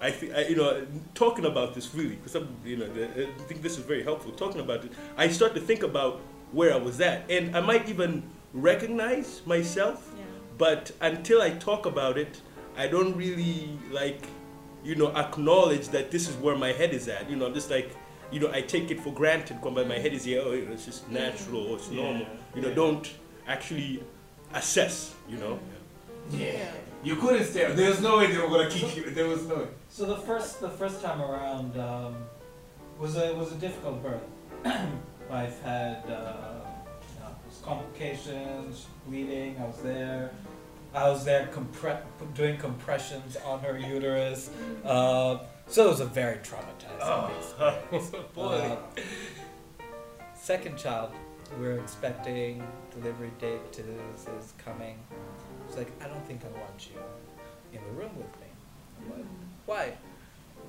I 0.00 0.10
think 0.10 0.32
you 0.48 0.56
know, 0.56 0.86
talking 1.14 1.44
about 1.44 1.74
this 1.74 1.94
really, 1.94 2.16
because 2.16 2.34
I'm, 2.36 2.48
you 2.64 2.76
know, 2.76 2.86
I 2.86 3.26
think 3.48 3.62
this 3.62 3.78
is 3.78 3.84
very 3.84 4.02
helpful. 4.02 4.32
Talking 4.32 4.60
about 4.60 4.84
it, 4.84 4.92
I 5.16 5.28
start 5.28 5.54
to 5.54 5.60
think 5.60 5.82
about 5.82 6.20
where 6.52 6.72
I 6.72 6.76
was 6.76 7.00
at, 7.00 7.28
and 7.30 7.56
I 7.56 7.60
might 7.60 7.88
even 7.88 8.22
recognize 8.52 9.42
myself, 9.46 9.98
Yeah. 10.16 10.24
but 10.58 10.92
until 11.00 11.42
I 11.42 11.50
talk 11.50 11.86
about 11.86 12.16
it, 12.18 12.40
I 12.76 12.86
don't 12.86 13.14
really 13.16 13.68
like, 13.90 14.22
you 14.84 14.94
know, 14.94 15.08
acknowledge 15.16 15.88
that 15.88 16.10
this 16.10 16.28
is 16.28 16.36
where 16.36 16.56
my 16.56 16.72
head 16.72 16.92
is 16.94 17.08
at. 17.08 17.28
You 17.28 17.36
know, 17.36 17.46
I'm 17.46 17.54
just 17.54 17.70
like. 17.70 17.90
You 18.32 18.40
know, 18.40 18.50
I 18.52 18.62
take 18.62 18.90
it 18.90 18.98
for 19.00 19.12
granted. 19.12 19.60
Kwamba 19.60 19.86
my 19.86 19.98
head 19.98 20.12
is 20.14 20.24
here. 20.24 20.42
Oh, 20.44 20.52
you 20.52 20.64
know, 20.66 20.72
it's 20.72 20.86
just 20.86 21.08
natural. 21.10 21.66
Or 21.66 21.76
it's 21.76 21.88
Yeah, 21.90 22.02
normal. 22.02 22.26
You 22.54 22.62
know, 22.62 22.68
yeah. 22.68 22.74
don't 22.74 23.10
actually 23.46 24.02
assess. 24.54 25.14
You 25.28 25.36
know. 25.38 25.58
Yeah. 26.30 26.70
You 27.04 27.16
couldn't 27.16 27.44
stay. 27.44 27.70
There 27.72 27.90
was 27.90 28.00
no 28.00 28.18
way 28.18 28.32
they 28.32 28.38
were 28.38 28.48
gonna 28.48 28.70
kick 28.70 28.96
you. 28.96 29.10
There 29.10 29.26
was 29.28 29.46
no 29.46 29.56
way. 29.56 29.68
So 29.90 30.06
the 30.06 30.16
first 30.16 30.60
the 30.60 30.70
first 30.70 31.02
time 31.02 31.20
around 31.20 31.76
um, 31.78 32.14
was 32.98 33.16
a 33.16 33.34
was 33.34 33.52
a 33.52 33.56
difficult 33.56 34.02
birth. 34.02 34.22
I've 35.30 35.58
had 35.62 36.04
uh, 36.08 36.60
you 37.14 37.20
know, 37.20 37.34
complications, 37.64 38.86
bleeding. 39.06 39.56
I 39.60 39.64
was 39.66 39.78
there. 39.82 40.30
I 40.94 41.08
was 41.08 41.24
there 41.24 41.48
compre- 41.52 42.02
doing 42.34 42.56
compressions 42.58 43.36
on 43.46 43.60
her 43.60 43.78
uterus. 43.78 44.50
Uh, 44.84 45.38
so 45.68 45.86
it 45.86 45.88
was 45.88 46.00
a 46.00 46.06
very 46.06 46.36
traumatizing 46.38 47.38
experience. 47.38 48.12
Uh, 48.36 48.76
second 50.34 50.76
child, 50.76 51.10
we're 51.60 51.78
expecting 51.78 52.66
delivery 52.90 53.30
date 53.38 53.60
is, 53.78 54.26
is 54.26 54.52
coming. 54.58 54.98
It's 55.66 55.76
like 55.76 55.90
I 56.02 56.08
don't 56.08 56.24
think 56.26 56.42
I 56.44 56.58
want 56.58 56.88
you 56.92 57.00
in 57.72 57.84
the 57.84 57.92
room 57.92 58.10
with 58.16 58.32
me. 58.40 58.46
I'm 58.98 59.10
like, 59.18 59.26
why? 59.66 59.92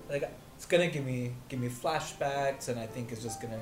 Like 0.09 0.29
it's 0.55 0.65
gonna 0.65 0.87
give 0.87 1.05
me 1.05 1.33
give 1.49 1.59
me 1.59 1.69
flashbacks, 1.69 2.69
and 2.69 2.79
I 2.79 2.85
think 2.85 3.11
it's 3.11 3.23
just 3.23 3.41
gonna 3.41 3.59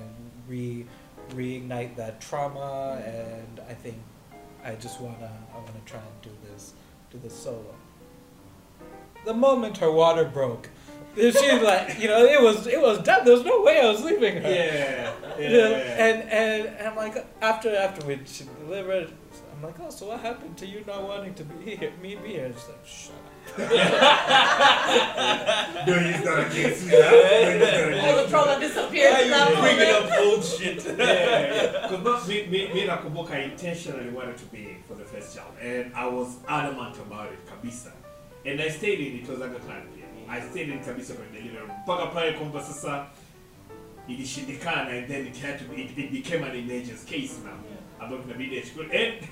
re 0.47 0.85
reignite 1.31 1.95
that 1.95 2.19
trauma. 2.21 3.01
And 3.05 3.59
I 3.69 3.73
think 3.73 3.97
I 4.63 4.75
just 4.75 4.99
wanna 4.99 5.31
I 5.53 5.57
wanna 5.57 5.81
try 5.85 5.99
and 5.99 6.21
do 6.21 6.31
this 6.51 6.73
do 7.09 7.17
this 7.19 7.33
solo. 7.33 7.75
The 9.25 9.33
moment 9.33 9.77
her 9.77 9.91
water 9.91 10.25
broke, 10.25 10.69
she's 11.15 11.61
like, 11.61 11.99
you 11.99 12.07
know, 12.07 12.23
it 12.25 12.41
was 12.41 12.67
it 12.67 12.81
was 12.81 12.99
done. 12.99 13.25
There 13.25 13.33
was 13.33 13.43
no 13.45 13.61
way 13.61 13.79
I 13.81 13.89
was 13.89 14.03
leaving 14.03 14.41
her. 14.41 14.49
Yeah. 14.49 15.11
You 15.41 15.49
know, 15.49 15.73
and, 15.73 16.21
and 16.29 16.67
and 16.77 16.87
I'm 16.89 16.95
like 16.95 17.15
after 17.41 17.75
after 17.75 18.05
we 18.05 18.19
she 18.25 18.43
delivered, 18.63 19.11
I'm 19.55 19.63
like, 19.63 19.79
oh, 19.79 19.89
so 19.89 20.07
what 20.09 20.19
happened 20.19 20.55
to 20.57 20.65
you 20.67 20.83
not 20.85 21.01
wanting 21.03 21.33
to 21.35 21.43
be 21.43 21.75
here? 21.75 21.91
Me 22.01 22.15
be 22.15 22.29
here? 22.33 22.51
She's 22.53 22.67
like, 22.67 22.85
shut 22.85 23.15
up. 23.15 23.71
Don't 25.87 26.05
use 26.05 26.21
that 26.23 26.51
against 26.51 26.85
me. 26.85 26.91
huh? 26.93 27.09
Don't 27.09 27.51
use 27.53 27.61
that 27.61 27.73
All 28.03 28.15
the 28.15 28.23
against 28.23 28.25
me. 28.25 28.29
trauma 28.29 28.59
disappears. 28.59 29.13
Why 29.13 29.21
in 29.21 29.55
you 29.55 29.61
bringing 29.61 29.93
up 29.95 30.11
old 30.19 30.43
shit? 30.43 30.79
Yeah, 30.99 31.87
because 31.89 32.27
me, 32.27 32.45
me, 32.47 32.59
me 32.73 32.81
nakumbuka 32.87 33.31
I 33.31 33.39
intentionally 33.51 34.09
wanted 34.11 34.37
to 34.37 34.45
be 34.45 34.77
for 34.87 34.93
the 34.95 35.05
first 35.05 35.35
child, 35.35 35.53
and 35.61 35.91
I 35.95 36.05
was 36.07 36.35
adamant 36.47 36.97
about 36.97 37.31
it 37.31 37.39
kabisa, 37.49 37.91
and 38.45 38.61
I 38.61 38.69
stayed 38.69 38.99
in 38.99 39.19
it 39.23 39.27
was 39.29 39.41
Aga 39.41 39.59
Khan 39.59 39.81
pia. 39.95 40.00
I 40.31 40.41
stayed 40.41 40.69
in 40.69 40.79
kabisa 40.79 41.13
kwa 41.13 41.25
delivery 41.25 41.65
mpaka 41.83 42.05
pale 42.05 42.33
kwamba 42.33 42.63
sasa 42.63 43.07
ilishindikana, 44.07 44.87
and 44.89 45.07
then 45.07 45.27
it 45.27 45.37
had 45.41 45.59
to 45.59 45.65
be, 45.65 45.81
it, 45.81 45.97
it 45.97 46.11
became 46.11 46.43
an 46.43 46.55
emergency 46.55 47.05
case 47.07 47.33
now 47.45 47.53
ambayo 47.99 48.23
inabidi 48.23 48.59
achukue 48.59 48.85
and 48.97 49.27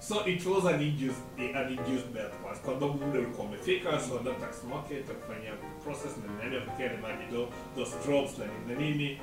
so 0.00 0.24
it 0.26 0.46
was 0.46 0.64
an 0.64 0.80
induced 0.82 1.20
an 1.38 1.68
induced 1.72 2.06
birth 2.12 2.32
was 2.48 2.58
kwa 2.60 2.74
sababu 2.74 2.94
muda 2.94 3.18
ulikuwa 3.18 3.46
umefika, 3.46 4.00
so 4.00 4.14
mm. 4.18 4.24
doctor 4.24 4.44
akasema 4.48 4.76
okay, 4.76 4.96
tutakufanyia 5.00 5.52
process 5.84 6.12
na 6.16 6.44
nani 6.44 6.56
ni 6.96 6.96
maji 7.02 7.24
tho- 7.32 7.48
those 7.76 7.96
drops 8.06 8.38
na 8.38 8.74
nini 8.74 9.18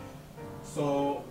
so, 0.76 1.22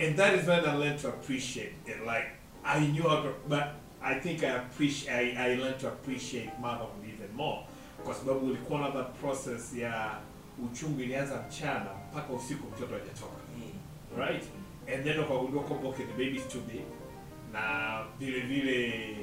and 0.00 0.16
that 0.16 0.34
is 0.34 0.48
when 0.48 0.64
I 0.64 0.76
learned 0.76 1.00
to 1.02 1.08
appreciate 1.08 1.72
it. 1.86 1.96
Like 2.06 2.26
I 2.64 2.80
knew 2.80 3.02
how 3.02 3.22
to, 3.22 3.34
but 3.48 3.64
I 4.02 4.20
think 4.20 4.42
I 4.42 4.56
appreciate. 4.56 5.36
I, 5.36 5.52
I 5.52 5.54
learned 5.56 5.78
to 5.80 5.88
appreciate 5.88 6.50
even 6.58 7.05
more, 7.36 7.58
kwa 8.04 8.14
sababu 8.14 8.46
ulikuwa 8.46 8.90
that 8.92 9.12
process 9.20 9.74
ya 9.74 10.10
uchungu 10.64 11.00
ilianza 11.00 11.44
mchana 11.48 11.86
mpaka 12.12 12.32
usiku 12.32 12.66
mtoto 12.68 12.94
hajatoka, 12.94 13.40
mm. 13.56 14.18
right? 14.18 14.44
And 14.94 15.04
then 15.04 15.20
ukagundua 15.20 15.62
kwamba 15.62 15.88
okay, 15.88 16.06
the 16.06 16.12
baby 16.24 16.36
is 16.36 16.48
too 16.48 16.60
big 16.60 16.82
na 17.52 18.04
vile 18.18 18.40
vile 18.40 19.16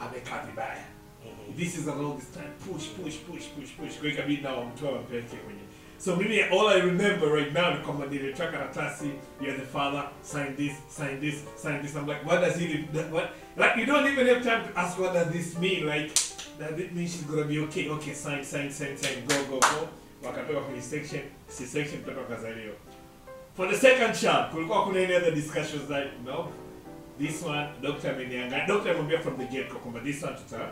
amekaa 0.00 0.42
vibaya. 0.46 0.84
mm-hmm. 1.24 1.56
This 1.56 1.78
is 1.78 1.88
a 1.88 1.94
long 1.94 2.20
time. 2.34 2.50
Push, 2.72 2.86
push, 2.88 3.16
push, 3.16 3.46
push, 3.56 3.70
push. 3.76 3.98
Kwa 3.98 4.08
ikabidi 4.08 4.42
na 4.42 4.52
wamtoe 4.52 4.92
wampeleke 4.92 5.36
kwenye 5.36 5.60
So 5.98 6.16
mimi 6.16 6.40
all 6.42 6.68
I 6.68 6.78
remember 6.80 7.28
right 7.28 7.52
now 7.52 7.70
ni 7.74 7.78
kwamba 7.84 8.06
nilitoa 8.06 8.46
karatasi, 8.46 9.10
you're 9.40 9.58
the 9.58 9.66
father, 9.66 10.08
sign 10.22 10.56
this, 10.56 10.72
sign 10.88 11.20
this, 11.20 11.34
sign 11.56 11.82
this. 11.82 11.96
I'm 11.96 12.06
like, 12.06 12.24
what 12.24 12.40
does 12.40 12.56
it 12.60 12.86
what 13.12 13.30
like 13.56 13.76
you 13.80 13.86
don't 13.86 14.06
even 14.06 14.26
have 14.26 14.44
time 14.44 14.62
to 14.72 14.78
ask 14.80 14.98
what 14.98 15.12
does 15.14 15.32
this 15.32 15.58
mean? 15.58 15.86
Like 15.86 16.10
does 16.58 16.78
it 16.80 16.92
mean 16.92 17.06
she's 17.08 17.22
gonna 17.22 17.44
be 17.44 17.58
okay? 17.60 17.88
Okay, 17.88 18.14
sign, 18.14 18.44
sign, 18.44 18.70
sign, 18.70 18.96
sign, 18.96 19.24
go, 19.26 19.34
go, 19.50 19.60
go. 19.60 19.88
Wakatoka 20.22 20.60
kwenye 20.60 20.82
section, 20.82 21.20
si 21.48 21.66
section 21.66 22.00
mtoto 22.00 22.20
akazaliwa. 22.20 22.74
For 23.56 23.68
the 23.70 23.76
second 23.76 24.14
child, 24.14 24.50
kulikuwa 24.52 24.84
kuna 24.84 25.00
any 25.00 25.14
other 25.16 25.34
discussions 25.34 25.90
like 25.90 26.10
no, 26.26 26.48
this 27.18 27.42
one 27.42 27.68
doctor 27.82 28.10
ameniangalia, 28.10 28.66
doctor 28.66 28.90
amwambia 28.92 29.20
from 29.20 29.36
the 29.36 29.44
get 29.44 29.68
go 29.72 29.78
kwamba 29.78 30.00
this 30.00 30.22
one 30.22 30.34
tuta 30.36 30.70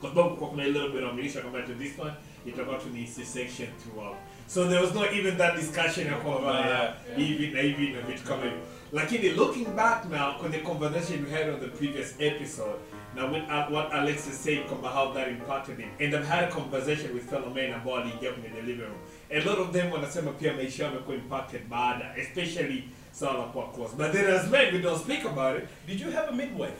kwa 0.00 0.08
sababu 0.10 0.28
kulikuwa 0.28 0.50
kuna 0.50 0.62
ile 0.66 0.72
little 0.72 0.88
bit 1.00 1.02
of 1.08 1.14
militia 1.14 1.40
kwamba 1.40 1.62
to 1.62 1.74
this 1.74 1.98
one 1.98 2.12
itakuwa 2.46 2.76
tu 2.78 2.88
ni 2.94 3.06
C-section 3.06 3.68
throughout. 3.82 4.16
So 4.46 4.68
there 4.68 4.80
was 4.80 4.94
not 4.94 5.12
even 5.12 5.36
that 5.36 5.56
discussion 5.56 6.06
ya 6.06 6.14
kwamba 6.14 6.94
hivi 7.16 7.46
na 7.46 7.60
hivi 7.60 7.88
na 7.88 8.00
vitu 8.00 8.22
kama 8.22 8.42
hivyo. 8.42 8.58
Lakini 8.92 9.28
looking 9.28 9.66
back 9.66 10.04
now 10.10 10.34
kwenye 10.40 10.58
conversation 10.58 11.24
we 11.24 11.30
had 11.30 11.48
on 11.50 11.60
the 11.60 11.66
previous 11.68 12.14
episode 12.18 12.78
now 13.18 13.32
with 13.32 13.42
uh, 13.50 13.66
what 13.70 13.94
Alexis 13.94 14.38
said 14.44 14.66
kwamba 14.66 14.88
how 14.88 15.12
that 15.14 15.28
impacted 15.28 15.78
him 15.78 15.88
and 16.00 16.14
I've 16.14 16.26
had 16.28 16.44
a 16.44 16.52
conversation 16.52 17.14
with 17.14 17.30
fellow 17.30 17.50
men 17.54 17.72
ambao 17.72 17.92
waliingia 17.94 18.32
kwenye 18.32 18.48
the 18.48 18.62
living 18.62 18.82
room 18.84 18.98
a 19.30 19.40
lot 19.50 19.60
of 19.62 19.70
them 19.72 19.92
wanasema 19.92 20.30
pia 20.32 20.52
maisha 20.52 20.82
yao 20.84 20.92
yamekuwa 20.92 21.16
impacted 21.16 21.62
baada 21.68 22.14
especially 22.16 22.84
swala 23.12 23.38
la 23.38 23.44
kuwa 23.44 23.72
close 23.72 23.96
but 23.96 24.12
then 24.12 24.26
as 24.34 24.50
men 24.50 24.74
we 24.74 24.78
don't 24.82 25.02
speak 25.02 25.26
about 25.26 25.62
it 25.62 25.68
Did 25.86 26.00
you 26.00 26.10
have 26.10 26.28
a 26.28 26.32
midwife? 26.32 26.78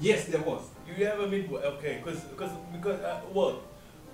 yes 0.00 0.26
there 0.26 0.42
was 0.46 0.60
You 0.98 1.06
have 1.06 1.22
a 1.24 1.26
midwife? 1.28 1.64
Okay, 1.66 1.94
because 1.98 2.20
because 2.30 2.52
because 2.72 2.98
uh, 3.04 3.20
well, 3.34 3.54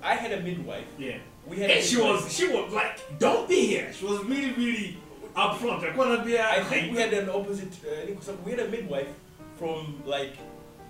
I 0.02 0.14
had 0.14 0.32
a 0.32 0.40
midwife. 0.40 0.86
yeah 0.98 1.18
We 1.48 1.56
had. 1.56 1.70
and 1.70 1.84
she 1.84 1.96
was 1.96 2.32
she 2.36 2.46
was 2.48 2.72
like 2.72 3.18
don't 3.18 3.48
be 3.48 3.60
here 3.66 3.92
she 3.92 4.04
was 4.06 4.18
really 4.24 4.52
really 4.52 4.96
upfront 5.34 5.84
anaambia 5.84 6.50
I 6.50 6.64
think 6.64 6.92
we 6.92 7.00
had 7.02 7.14
an 7.14 7.28
opposite. 7.28 7.72
Uh, 7.84 8.12
I 8.12 8.16
some- 8.24 8.38
we 8.44 8.50
had 8.50 8.60
a 8.60 8.68
midwife 8.68 9.08
from 9.58 10.02
like 10.06 10.32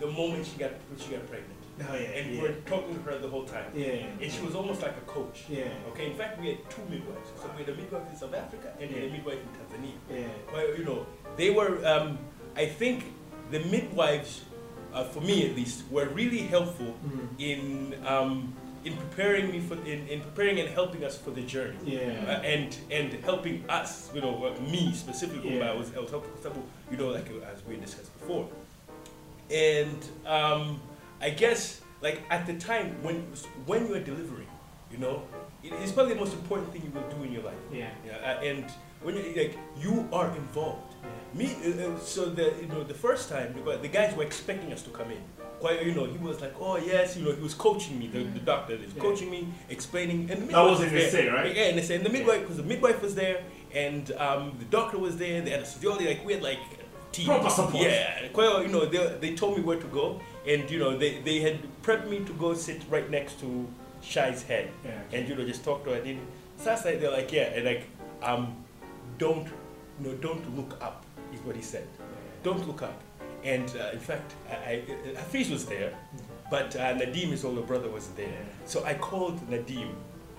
the 0.01 0.07
moment 0.07 0.47
she 0.47 0.57
got 0.59 0.73
she 0.99 1.09
got 1.15 1.27
pregnant, 1.29 1.61
oh 1.81 1.95
yeah 1.95 2.17
and 2.17 2.31
we 2.31 2.37
yeah. 2.37 2.43
were 2.43 2.55
talking 2.67 2.95
to 2.95 3.01
her 3.09 3.19
the 3.19 3.29
whole 3.29 3.45
time. 3.45 3.71
yeah 3.75 4.07
And 4.23 4.31
she 4.33 4.43
was 4.43 4.55
almost 4.55 4.81
like 4.83 4.97
a 4.97 5.07
coach. 5.17 5.45
yeah 5.49 5.69
Okay. 5.91 6.07
In 6.11 6.17
fact, 6.21 6.41
we 6.41 6.47
had 6.53 6.59
two 6.71 6.83
midwives. 6.91 7.29
So 7.41 7.45
we 7.57 7.65
had 7.65 7.71
a 7.75 7.77
midwife 7.83 8.07
in 8.13 8.17
South 8.17 8.35
Africa 8.35 8.69
and 8.81 8.87
we 8.91 8.97
had 9.01 9.09
a 9.11 9.13
midwife 9.13 9.41
in 9.47 9.51
Tanzania. 9.59 9.97
yeah 10.11 10.53
Well, 10.53 10.69
you 10.79 10.85
know, 10.85 11.01
they 11.37 11.51
were. 11.51 11.73
Um, 11.93 12.19
I 12.57 12.67
think 12.81 13.05
the 13.51 13.61
midwives, 13.61 14.45
uh, 14.95 15.05
for 15.05 15.21
me 15.21 15.37
at 15.49 15.55
least, 15.61 15.85
were 15.91 16.09
really 16.21 16.43
helpful 16.55 16.93
Mm. 17.05 17.29
in 17.51 17.61
um, 18.15 18.33
in 18.87 18.95
preparing 18.97 19.51
me 19.51 19.59
for 19.69 19.75
in, 19.93 20.01
in 20.13 20.21
preparing 20.29 20.61
and 20.63 20.69
helping 20.81 21.03
us 21.09 21.17
for 21.25 21.33
the 21.39 21.43
journey. 21.55 21.79
yeah 21.85 22.31
Uh, 22.31 22.53
and 22.55 22.71
and 22.99 23.09
helping 23.31 23.57
us, 23.79 23.91
you 24.15 24.21
know, 24.25 24.35
uh, 24.47 24.53
me 24.73 24.93
specifically, 25.05 25.57
Yeah. 25.59 25.73
I 25.73 25.75
was 25.81 25.89
I 25.97 26.01
was 26.05 26.11
helping 26.11 26.63
you 26.91 26.97
know, 27.01 27.09
like 27.19 27.29
as 27.53 27.59
we 27.69 27.77
discussed 27.87 28.13
before. 28.21 28.45
And 29.51 29.99
um, 30.27 30.81
I 31.21 31.31
guess 31.31 31.81
like 32.03 32.23
at 32.31 32.47
the 32.47 32.55
time 32.55 32.97
when 33.03 33.27
when 33.67 33.87
you 33.87 33.95
are 33.95 34.01
delivering, 34.01 34.49
you 34.91 34.99
know, 34.99 35.23
it 35.63 35.73
is 35.85 35.93
probably 35.93 36.15
the 36.15 36.21
most 36.21 36.35
important 36.35 36.73
thing 36.73 36.83
you 36.83 36.91
will 36.91 37.09
do 37.09 37.23
in 37.25 37.33
your 37.33 37.43
life. 37.43 37.55
yeah 37.73 37.91
Yeah, 38.07 38.17
uh, 38.17 38.41
and 38.51 38.65
when 39.03 39.15
you 39.17 39.23
like 39.37 39.57
you 39.81 40.09
are 40.13 40.29
involved. 40.37 40.83
Me, 41.35 41.55
uh, 41.65 41.69
uh, 41.93 41.99
so 41.99 42.27
the 42.31 42.55
you 42.61 42.69
know 42.69 42.83
the 42.83 42.95
first 42.95 43.29
time 43.29 43.53
because 43.53 43.81
the 43.83 43.89
guys 43.89 44.15
were 44.17 44.23
expecting 44.25 44.73
us 44.73 44.83
to 44.83 44.91
come 44.91 45.11
in. 45.11 45.23
Quite, 45.61 45.85
you 45.87 45.95
know, 45.95 46.05
he 46.05 46.19
was 46.19 46.41
like, 46.41 46.55
oh 46.61 46.77
yes, 46.77 47.17
you 47.17 47.25
know, 47.25 47.33
he 47.33 47.43
was 47.43 47.55
coaching 47.55 47.99
me. 47.99 48.07
The, 48.09 48.25
the 48.25 48.41
doctor 48.41 48.75
is 48.75 48.93
Yeah. 48.95 49.01
coaching 49.03 49.31
me, 49.31 49.49
explaining, 49.71 50.31
and 50.31 50.43
the 50.43 50.47
midwife 50.47 50.53
That 50.53 50.71
was 50.71 50.81
midwife 50.81 51.15
in 51.15 51.25
there. 51.27 51.35
Right? 51.35 51.57
Yeah, 51.57 51.63
and 51.71 51.79
they 51.79 51.83
said 51.83 52.05
the 52.05 52.11
midwife 52.11 52.41
because 52.41 52.57
the 52.59 52.63
midwife 52.63 53.01
was 53.03 53.15
there, 53.15 53.43
and 53.75 54.13
um, 54.19 54.53
the 54.59 54.67
doctor 54.67 54.99
was 54.99 55.17
there, 55.17 55.41
the 55.41 55.51
anesthesiologist, 55.53 56.07
like 56.07 56.25
we 56.27 56.33
had 56.35 56.43
like 56.43 56.59
team. 57.13 57.27
Proper 57.27 57.51
support. 57.51 57.85
Yeah, 57.85 58.29
quite, 58.33 58.63
you 58.63 58.69
know, 58.69 58.87
they, 58.87 59.17
they 59.21 59.35
told 59.35 59.57
me 59.57 59.63
where 59.63 59.79
to 59.79 59.87
go, 59.87 60.21
and 60.47 60.71
you 60.71 60.79
know, 60.79 60.97
they, 60.97 61.21
they 61.21 61.41
had 61.41 61.59
prepped 61.83 62.09
me 62.09 62.21
to 62.25 62.33
go 62.35 62.55
sit 62.55 62.83
right 62.91 63.09
next 63.11 63.41
to 63.41 63.67
Shai's 64.03 64.43
head 64.43 64.71
yeah 64.85 65.01
and 65.13 65.29
you 65.29 65.35
know 65.35 65.45
just 65.45 65.65
talk 65.65 65.85
to 65.85 65.91
her. 65.91 65.97
And 65.97 66.21
Sasa, 66.57 66.97
they're 66.97 67.11
like, 67.11 67.33
yeah, 67.33 67.55
and 67.55 67.65
like, 67.65 67.85
um, 68.23 68.57
don't, 69.19 69.47
you 70.01 70.07
know, 70.09 70.15
don't 70.15 70.57
look 70.57 70.81
up 70.83 71.05
is 71.33 71.41
what 71.41 71.57
he 71.57 71.63
said. 71.63 71.87
Don't 72.43 72.67
look 72.67 72.83
up. 72.83 73.01
And 73.45 73.69
uh, 73.79 73.91
in 73.93 74.01
fact, 74.01 74.35
I, 74.51 74.55
I, 74.55 74.83
Hafiz 75.17 75.51
was 75.51 75.67
there, 75.67 75.93
but 76.51 76.75
uh, 76.77 76.95
Nadim, 76.95 77.29
his 77.29 77.45
older 77.45 77.61
brother, 77.61 77.91
was 77.91 78.09
there. 78.11 78.43
So 78.65 78.85
I 78.85 78.95
called 78.95 79.39
Nadim 79.51 79.93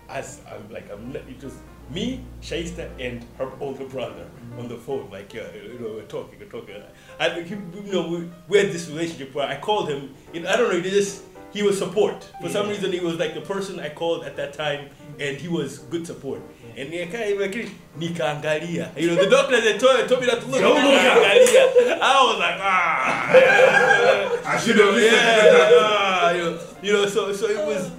as 0.09 0.41
I'm 0.49 0.69
like, 0.71 0.89
I'm 0.91 1.15
it 1.15 1.43
was 1.43 1.55
me, 1.89 2.23
Shaista, 2.41 2.89
and 2.99 3.25
her 3.37 3.51
older 3.59 3.85
brother 3.85 4.25
on 4.57 4.67
the 4.67 4.77
phone. 4.77 5.09
Like, 5.09 5.33
uh, 5.35 5.55
you 5.55 5.79
know, 5.79 5.93
we're 5.93 6.03
talking, 6.03 6.39
we're 6.39 6.45
talking. 6.45 6.75
I, 7.19 7.41
he, 7.41 7.55
you 7.55 7.91
know, 7.91 8.07
we, 8.07 8.29
we 8.47 8.57
had 8.57 8.71
this 8.71 8.87
relationship 8.89 9.33
where 9.33 9.47
I 9.47 9.57
called 9.57 9.89
him. 9.89 10.13
Know, 10.33 10.49
I 10.49 10.57
don't 10.57 10.71
know, 10.71 10.79
he 10.79 10.89
just 10.89 11.23
he 11.51 11.63
was 11.63 11.77
support. 11.77 12.23
For 12.41 12.49
some 12.49 12.69
reason, 12.69 12.91
he 12.91 12.99
was 12.99 13.15
like 13.15 13.33
the 13.33 13.41
person 13.41 13.79
I 13.79 13.89
called 13.89 14.25
at 14.25 14.35
that 14.35 14.53
time, 14.53 14.89
and 15.19 15.37
he 15.37 15.47
was 15.47 15.79
good 15.79 16.05
support. 16.05 16.41
And 16.75 16.91
nikaa 16.91 17.39
like 17.39 17.69
nikaangalia. 17.97 18.95
You 18.97 19.07
know, 19.07 19.15
the 19.15 19.29
doctor 19.29 19.59
they 19.59 19.77
told, 19.77 20.07
told 20.07 20.21
me 20.21 20.27
not 20.27 20.41
to 20.41 20.47
look. 20.47 20.61
Don't 20.61 20.75
look 20.75 21.01
up. 21.01 21.17
Nikaangalia. 21.17 21.99
I 22.01 22.23
was 22.23 22.39
like, 22.39 22.57
ah. 22.59 24.53
I 24.53 24.57
should 24.59 24.77
have 24.77 24.93
listened 24.93 25.13
yeah, 25.13 25.35
to 25.35 25.51
that. 25.51 25.73
ah, 25.81 26.31
you 26.31 26.41
know, 26.41 26.59
you 26.83 26.93
know, 26.93 27.05
so 27.07 27.33
so 27.33 27.47
it 27.47 27.65
was. 27.65 27.91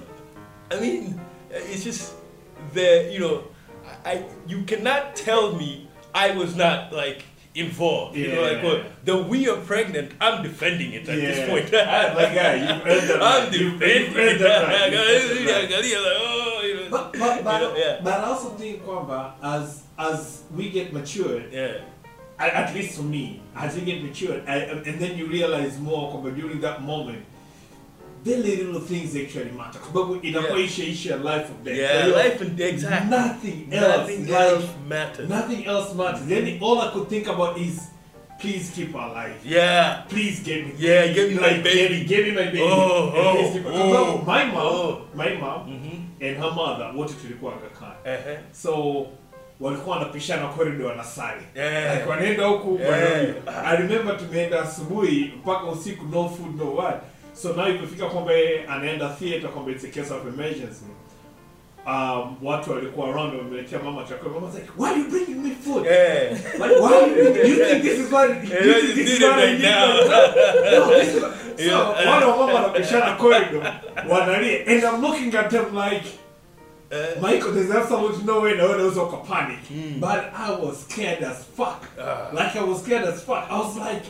I 0.71 0.79
mean, 0.79 1.19
it's 1.49 1.83
just 1.83 2.13
the 2.73 3.09
you 3.11 3.19
know, 3.19 3.43
I 4.05 4.25
you 4.47 4.63
cannot 4.63 5.15
tell 5.15 5.53
me 5.55 5.88
I 6.13 6.31
was 6.31 6.55
not 6.55 6.91
like 6.93 7.23
involved. 7.55 8.15
You 8.15 8.33
know, 8.33 8.41
like 8.41 8.63
well, 8.63 8.83
the 9.05 9.17
we 9.23 9.47
are 9.49 9.57
pregnant. 9.61 10.11
I'm 10.21 10.43
defending 10.43 10.93
it 10.93 11.07
at 11.09 11.15
this 11.15 11.49
point. 11.49 11.71
like 11.73 12.33
guy 12.33 12.55
you've 12.55 12.85
earned 12.87 13.09
that 13.09 13.21
I'm 13.21 13.43
right. 13.43 13.51
Defending 13.51 13.71
you've 13.73 13.81
it. 13.81 14.17
earned 14.17 14.39
that 14.41 14.67
right. 14.67 14.91
You've 14.91 15.01
earned 15.01 15.47
that 15.47 15.61
right. 15.61 15.71
Like, 15.71 16.17
oh, 16.19 16.61
you 16.63 16.75
know. 16.75 16.87
But, 16.89 17.13
but, 17.13 17.43
but, 17.43 17.61
You 17.61 17.67
know, 17.67 17.75
yeah. 17.77 18.01
but 18.03 18.13
I 18.13 18.23
also 18.23 18.49
think 18.51 18.83
kwamba 18.83 19.33
as 19.43 19.83
as 19.97 20.43
we 20.55 20.69
get 20.69 20.93
matured, 20.93 21.51
Yeah. 21.51 21.81
at, 22.39 22.53
at 22.53 22.73
least 22.75 22.95
for 22.97 23.03
me, 23.03 23.41
as 23.55 23.75
you 23.77 23.83
get 23.85 24.01
matured, 24.03 24.43
I, 24.47 24.55
and 24.87 24.99
then 24.99 25.17
you 25.17 25.27
realize 25.27 25.77
more 25.79 26.11
kwamba 26.11 26.33
during 26.35 26.61
that 26.61 26.81
moment, 26.81 27.25
the 28.23 28.35
little 28.37 28.79
things 28.81 29.15
actually 29.15 29.51
matter. 29.51 29.79
But 29.93 30.23
inakuwa 30.23 30.59
isha 30.59 30.83
isha 30.83 31.15
life 31.17 31.49
of 31.49 31.63
death. 31.63 31.77
Yeah, 31.77 32.03
hiyo, 32.05 32.15
life 32.23 32.41
and 32.41 32.59
exactly. 32.61 33.09
Nothing 33.17 33.73
else. 33.73 33.97
Nothing 33.97 34.25
like, 34.25 34.41
else 34.41 34.65
matters. 34.89 35.29
Nothing 35.29 35.65
else 35.65 35.93
matters. 35.95 36.25
Then 36.27 36.57
all 36.61 36.81
I 36.81 36.91
could 36.93 37.07
think 37.09 37.27
about 37.27 37.57
is, 37.57 37.87
please 38.39 38.71
keep 38.75 38.93
her 38.93 38.99
alive. 38.99 39.35
Yeah. 39.45 40.03
Please 40.09 40.39
get 40.43 40.65
me. 40.67 40.73
Yeah, 40.77 41.07
give 41.13 41.29
me 41.31 41.35
my 41.39 41.57
baby. 41.61 41.71
Give 41.73 41.91
me, 41.91 42.05
give 42.05 42.25
me 42.27 42.31
my 42.31 42.45
baby. 42.51 42.61
Oh, 42.63 43.09
And 43.15 43.65
oh, 43.67 43.71
oh, 43.73 43.89
Well, 43.91 44.17
my 44.25 44.45
mom, 44.45 44.55
oh. 44.57 45.01
my 45.13 45.33
mom, 45.33 45.67
Mm-hmm. 45.69 46.23
and 46.25 46.37
her 46.37 46.51
mother 46.51 46.91
wote 46.95 47.13
tulikuwa 47.21 47.53
Aga 47.53 47.69
Khan. 47.79 47.91
Uh-huh. 48.05 48.37
So 48.51 49.07
walikuwa 49.59 49.97
wanapishana 49.97 50.47
corridor 50.47 50.85
wanasali. 50.87 51.41
Yeah. 51.55 51.95
Like 51.95 52.09
wanaenda 52.09 52.45
huku 52.45 52.79
Yeah. 52.81 53.33
I 53.65 53.77
remember 53.77 54.17
tumeenda 54.17 54.61
asubuhi 54.61 55.33
mpaka 55.37 55.65
usiku 55.65 56.05
no 56.05 56.29
food 56.29 56.55
no 56.57 56.75
what. 56.75 56.95
So 57.41 57.53
now 57.53 57.67
imefika 57.69 58.05
kwamba 58.09 58.31
anaenda 58.67 59.09
theater 59.09 59.49
kwamba 59.49 59.71
it's 59.71 59.83
a 59.83 59.87
case 59.87 60.11
of 60.13 60.27
emergency. 60.27 60.85
Um, 61.87 62.35
watu 62.43 62.71
walikuwa 62.71 63.09
around 63.09 63.33
wameletea 63.35 63.79
mama 63.79 64.03
chakula. 64.03 64.33
Mama 64.39 64.51
said, 64.51 64.67
why 64.77 64.89
are 64.89 64.99
you 64.99 65.07
bringing 65.09 65.43
me 65.43 65.55
food? 65.55 65.85
Yeah. 65.85 66.31
Like, 66.59 66.81
why 66.81 67.05
you, 67.07 67.47
you 67.47 67.65
think 67.65 67.83
this 67.83 67.99
is 67.99 68.11
what, 68.11 68.29
you 68.29 68.35
Yeah, 68.35 68.81
this 68.81 68.95
did 68.95 69.07
is 69.07 69.21
what 69.21 69.33
I 69.33 69.45
right 69.45 69.53
need 69.53 69.61
now. 69.63 69.87
right 69.87 70.71
No, 70.71 70.89
this 70.89 71.15
is 71.15 71.21
what, 71.23 71.33
so, 71.57 71.63
Yeah. 71.63 72.13
wale 72.19 72.25
wamama 72.25 72.53
wanapishana 72.53 73.15
corridor, 73.17 73.81
wanalia, 74.09 74.67
and 74.67 74.83
I'm 74.83 75.01
looking 75.01 75.33
at 75.35 75.49
them 75.49 75.75
like, 75.75 76.03
Uh, 76.91 77.21
Michael, 77.21 77.51
there's 77.51 77.69
absolutely 77.69 78.23
no 78.25 78.41
way 78.41 78.57
no 78.57 78.69
one 78.69 78.79
else 78.79 78.95
can 78.95 79.21
panic. 79.27 79.59
But 79.99 80.33
I 80.35 80.49
was 80.59 80.79
scared 80.89 81.23
as 81.23 81.43
fuck. 81.55 81.85
uh. 81.99 82.29
Like 82.33 82.55
I 82.55 82.63
was 82.63 82.81
scared 82.83 83.05
as 83.05 83.21
fuck. 83.21 83.45
I 83.47 83.59
was 83.59 83.77
like, 83.77 84.01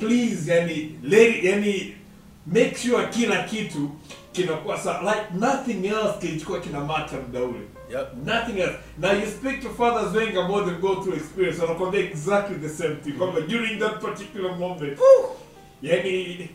please, 0.00 0.48
yani, 0.48 0.98
lady, 1.02 1.42
yani, 1.48 1.94
make 2.46 2.76
sure 2.76 3.06
kila 3.06 3.42
kitu 3.42 3.90
kinakuwa 4.32 4.78
sawa. 4.78 5.02
Like 5.14 5.26
nothing 5.46 5.86
else 5.86 6.18
kilichokuwa 6.20 6.60
kina 6.60 6.80
matter 6.80 7.18
muda 7.26 7.40
ule. 7.40 7.60
Yep. 7.90 8.14
Nothing 8.26 8.60
else. 8.60 8.74
Now 8.98 9.12
you 9.12 9.26
speak 9.26 9.62
to 9.62 9.70
fathers 9.70 10.14
wengi 10.14 10.38
ambao 10.38 10.64
they 10.64 10.74
go 10.74 10.94
through 10.94 11.16
experience 11.16 11.62
wanakwambia 11.62 12.00
exactly 12.00 12.56
the 12.56 12.68
same 12.68 12.94
thing. 12.96 13.12
Kwamba 13.12 13.40
during 13.40 13.78
that 13.78 14.00
particular 14.00 14.56
moment, 14.58 14.98
yani 15.82 16.48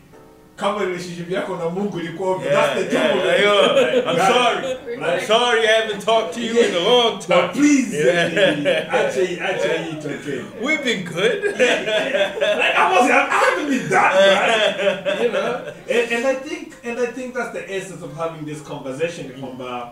kama 0.60 0.84
relationship 0.84 1.30
yako 1.30 1.56
na 1.56 1.68
Mungu 1.68 2.00
ilikuwa 2.00 2.42
Yeah, 2.44 2.52
that's 2.54 2.88
the 2.88 2.94
yeah, 2.96 3.08
trouble. 3.08 3.30
yeah, 3.30 4.10
I'm 4.10 4.18
sorry. 4.32 4.76
I'm 5.04 5.26
sorry 5.26 5.60
I 5.68 5.72
haven't 5.80 6.04
talked 6.04 6.34
to 6.34 6.40
you 6.40 6.60
in 6.60 6.74
a 6.74 6.78
long 6.78 7.18
time. 7.18 7.28
But 7.28 7.40
time. 7.40 7.52
please, 7.52 7.96
Yeah. 8.06 8.94
acha 8.94 9.20
hii- 9.20 9.40
acha 9.40 9.72
hii 9.82 9.90
itokee. 9.90 10.40
We've 10.62 10.84
been 10.84 11.04
good. 11.04 11.44
Like 11.44 12.74
I 12.76 12.92
was, 12.92 13.10
I 13.10 13.28
haven't 13.30 13.70
been 13.70 13.88
that 13.88 14.12
bad, 14.14 15.20
you 15.22 15.28
know. 15.32 15.54
And, 15.90 16.12
and 16.12 16.26
I 16.26 16.34
think, 16.34 16.74
and 16.84 16.98
I 16.98 17.06
think 17.06 17.34
that's 17.34 17.52
the 17.52 17.76
essence 17.76 18.04
of 18.04 18.16
having 18.16 18.44
this 18.54 18.62
conversation. 18.62 19.30
Kwamba, 19.40 19.88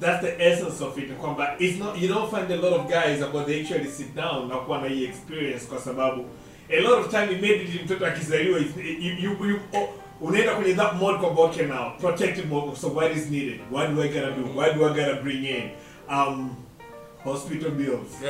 that's 0.00 0.20
the 0.26 0.32
essence 0.50 0.80
of 0.84 0.98
it. 0.98 1.18
Kwamba, 1.20 1.56
it's 1.58 1.78
not, 1.78 1.98
you 1.98 2.08
don't 2.08 2.30
find 2.30 2.50
a 2.50 2.56
lot 2.56 2.72
of 2.80 2.88
guys 2.90 3.22
about 3.22 3.46
they 3.46 3.60
actually 3.60 3.90
sit 3.90 4.14
down 4.14 4.48
na 4.48 4.56
kuwa 4.56 4.78
na 4.80 4.88
hii 4.88 5.04
experience 5.04 5.66
kwa 5.66 5.78
sababu 5.78 6.24
a 6.70 6.80
lot 6.80 6.98
of 7.00 7.10
time 7.10 7.32
immediately 7.32 7.80
mtoto 7.84 8.06
akizaliwa 8.06 8.58
is- 8.58 8.76
you, 9.00 9.12
you, 9.12 9.46
you, 9.48 9.60
oh, 9.74 9.88
unaenda 10.20 10.54
kwenye 10.54 10.74
that 10.74 10.92
mode 10.94 11.18
kwamba 11.18 11.42
okay 11.42 11.66
now 11.66 11.90
protective 12.00 12.46
mode 12.48 12.76
so 12.76 12.88
what 12.88 13.16
is 13.16 13.30
needed 13.30 13.60
what 13.70 13.90
do 13.94 14.02
I 14.02 14.08
gotta 14.08 14.30
do 14.30 14.44
what 14.58 14.74
do 14.74 14.84
I 14.86 14.88
gotta 14.94 15.14
bring 15.22 15.44
in 15.44 15.70
um 16.08 16.56
hospital 17.24 17.70
bills. 17.70 18.08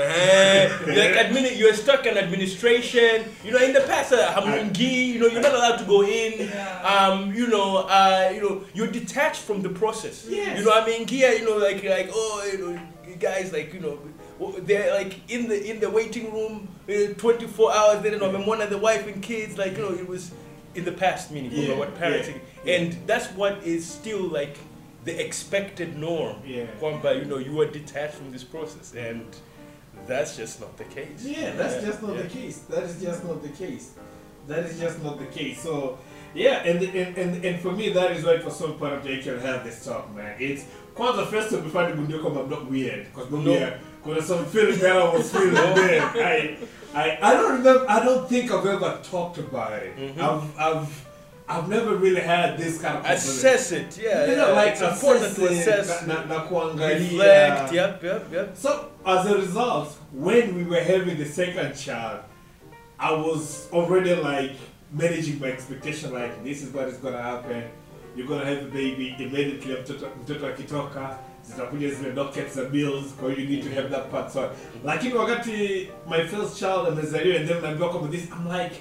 You're 0.86 0.96
like 0.96 1.16
admini- 1.26 1.58
you're 1.58 1.74
stuck 1.74 2.06
in 2.06 2.16
administration. 2.16 3.24
You 3.44 3.50
know, 3.50 3.58
in 3.58 3.72
the 3.72 3.80
past, 3.80 4.12
uh, 4.12 4.32
hamungi, 4.34 5.08
you 5.08 5.18
know, 5.18 5.26
you're 5.26 5.42
not 5.42 5.52
allowed 5.52 5.78
to 5.78 5.84
go 5.84 6.02
in. 6.04 6.48
Um, 6.84 7.34
you 7.34 7.48
know, 7.48 7.78
uh, 7.88 8.30
you 8.34 8.40
know, 8.40 8.62
you're 8.72 8.86
detached 8.92 9.40
from 9.42 9.62
the 9.62 9.68
process. 9.70 10.26
Yes. 10.30 10.58
You 10.58 10.64
know, 10.64 10.70
I 10.72 10.86
mean, 10.86 11.08
here, 11.08 11.32
you 11.32 11.44
know, 11.44 11.56
like, 11.56 11.82
like, 11.82 12.10
oh, 12.14 12.48
you 12.52 12.58
know, 12.58 12.80
you 13.08 13.16
guys, 13.16 13.52
like, 13.52 13.74
you 13.74 13.80
know, 13.80 13.98
they're 14.52 14.94
like 14.94 15.30
in 15.30 15.48
the 15.48 15.70
in 15.70 15.80
the 15.80 15.90
waiting 15.90 16.32
room, 16.32 16.68
uh, 16.88 17.14
24 17.14 17.74
hours. 17.74 18.02
They 18.02 18.10
don't 18.10 18.20
know, 18.20 18.40
one 18.40 18.60
of 18.60 18.70
the 18.70 18.78
wife 18.78 19.06
and 19.06 19.22
kids, 19.22 19.58
like, 19.58 19.76
you 19.76 19.82
know, 19.82 19.92
it 19.92 20.08
was 20.08 20.32
in 20.74 20.84
the 20.84 20.92
past, 20.92 21.30
meaning 21.30 21.52
Yeah, 21.52 21.76
what 21.76 21.94
parenting, 21.96 22.40
yeah, 22.64 22.76
and 22.76 23.06
that's 23.06 23.28
what 23.32 23.62
is 23.62 23.86
still 23.86 24.22
like 24.22 24.56
the 25.04 25.24
expected 25.24 25.96
norm. 25.96 26.36
Yeah. 26.44 26.66
Kwamba, 26.80 27.18
you 27.18 27.24
know, 27.26 27.38
you 27.38 27.60
are 27.60 27.66
detached 27.66 28.14
from 28.14 28.32
this 28.32 28.44
process, 28.44 28.94
and 28.94 29.24
that's 30.06 30.36
just 30.36 30.60
not 30.60 30.76
the 30.76 30.84
case. 30.84 31.24
Yeah, 31.24 31.54
that's 31.54 31.84
just 31.84 32.02
not 32.02 32.16
yeah. 32.16 32.22
the 32.22 32.28
case. 32.28 32.58
That 32.60 32.82
is 32.84 33.00
just 33.00 33.24
not 33.24 33.42
the 33.42 33.50
case. 33.50 33.92
That 34.46 34.64
is 34.64 34.78
just 34.78 35.02
not 35.02 35.18
the 35.18 35.26
case. 35.26 35.62
So, 35.62 35.98
yeah, 36.34 36.64
and 36.64 36.82
and, 36.82 37.16
and, 37.16 37.44
and 37.44 37.60
for 37.60 37.72
me, 37.72 37.90
that 37.90 38.12
is 38.12 38.24
why 38.24 38.32
it 38.32 38.44
was 38.44 38.56
so 38.56 38.66
important 38.66 39.04
to 39.04 39.16
actually 39.16 39.40
have 39.40 39.64
this 39.64 39.84
talk, 39.84 40.14
man. 40.14 40.36
It's 40.38 40.64
kwanza 40.94 41.26
first 41.26 41.52
of 41.52 41.64
before 41.64 41.90
the 41.90 42.18
come, 42.18 42.38
I'm 42.38 42.50
not 42.50 42.70
weird 42.70 43.06
because 43.06 43.30
no. 43.30 43.38
No. 43.38 43.52
weird. 43.52 43.80
Because 44.04 44.26
some 44.26 44.44
feeling 44.46 44.78
that 44.80 44.96
I 44.96 45.14
was 45.14 45.32
feeling 45.32 45.54
then. 45.54 46.02
I, 46.02 46.58
I, 46.94 47.18
I 47.22 47.34
don't 47.34 47.58
remember. 47.58 47.86
I 47.88 48.04
don't 48.04 48.28
think 48.28 48.50
I've 48.50 48.66
ever 48.66 49.00
talked 49.02 49.38
about 49.38 49.72
it. 49.72 49.96
Mhm. 49.96 50.18
I've, 50.18 50.58
I've, 50.58 51.08
I've 51.48 51.68
never 51.68 51.96
really 51.96 52.20
had 52.20 52.56
this 52.58 52.80
kind 52.80 52.98
of. 52.98 53.04
Assess 53.04 53.72
it, 53.72 53.98
yeah. 53.98 54.26
You 54.26 54.36
know, 54.36 54.48
yeah. 54.48 54.52
like 54.54 54.72
it's 54.72 54.80
important 54.80 55.34
to 55.36 55.46
assess 55.46 56.06
na, 56.06 56.24
na, 56.24 56.42
reflect. 56.42 57.72
Yep, 57.72 58.02
yep, 58.02 58.32
yep. 58.32 58.56
So 58.56 58.90
as 59.04 59.26
a 59.26 59.36
result, 59.36 59.88
when 60.12 60.54
we 60.54 60.64
were 60.64 60.80
having 60.80 61.18
the 61.18 61.26
second 61.26 61.74
child, 61.74 62.20
I 62.98 63.12
was 63.12 63.68
already 63.72 64.14
like 64.14 64.52
managing 64.92 65.40
my 65.40 65.48
expectation. 65.48 66.12
Like 66.12 66.44
this 66.44 66.62
is 66.62 66.72
what 66.72 66.88
is 66.88 66.98
gonna 66.98 67.22
happen. 67.22 67.64
You're 68.16 68.28
gonna 68.28 68.46
have 68.46 68.62
a 68.66 68.70
baby 68.70 69.16
immediately. 69.18 69.74
Mtoto 69.74 70.46
akitoka 70.46 71.18
zitakuja 71.48 71.90
zile 71.90 72.10
dockets 72.12 72.54
za 72.54 72.64
bills, 72.64 73.14
kwa 73.20 73.30
hiyo 73.32 73.42
you 73.42 73.48
need 73.50 73.64
to 73.74 73.74
have 73.80 73.88
that 73.88 74.10
part. 74.10 74.32
So, 74.32 74.50
lakini 74.84 75.14
wakati 75.14 75.88
my 76.10 76.24
first 76.24 76.58
child 76.58 76.88
amezaliwa 76.88 77.36
and 77.36 77.48
then 77.48 77.62
naambiwa 77.62 77.88
kwamba 77.90 78.08
this, 78.08 78.24
I'm 78.24 78.60
like, 78.62 78.74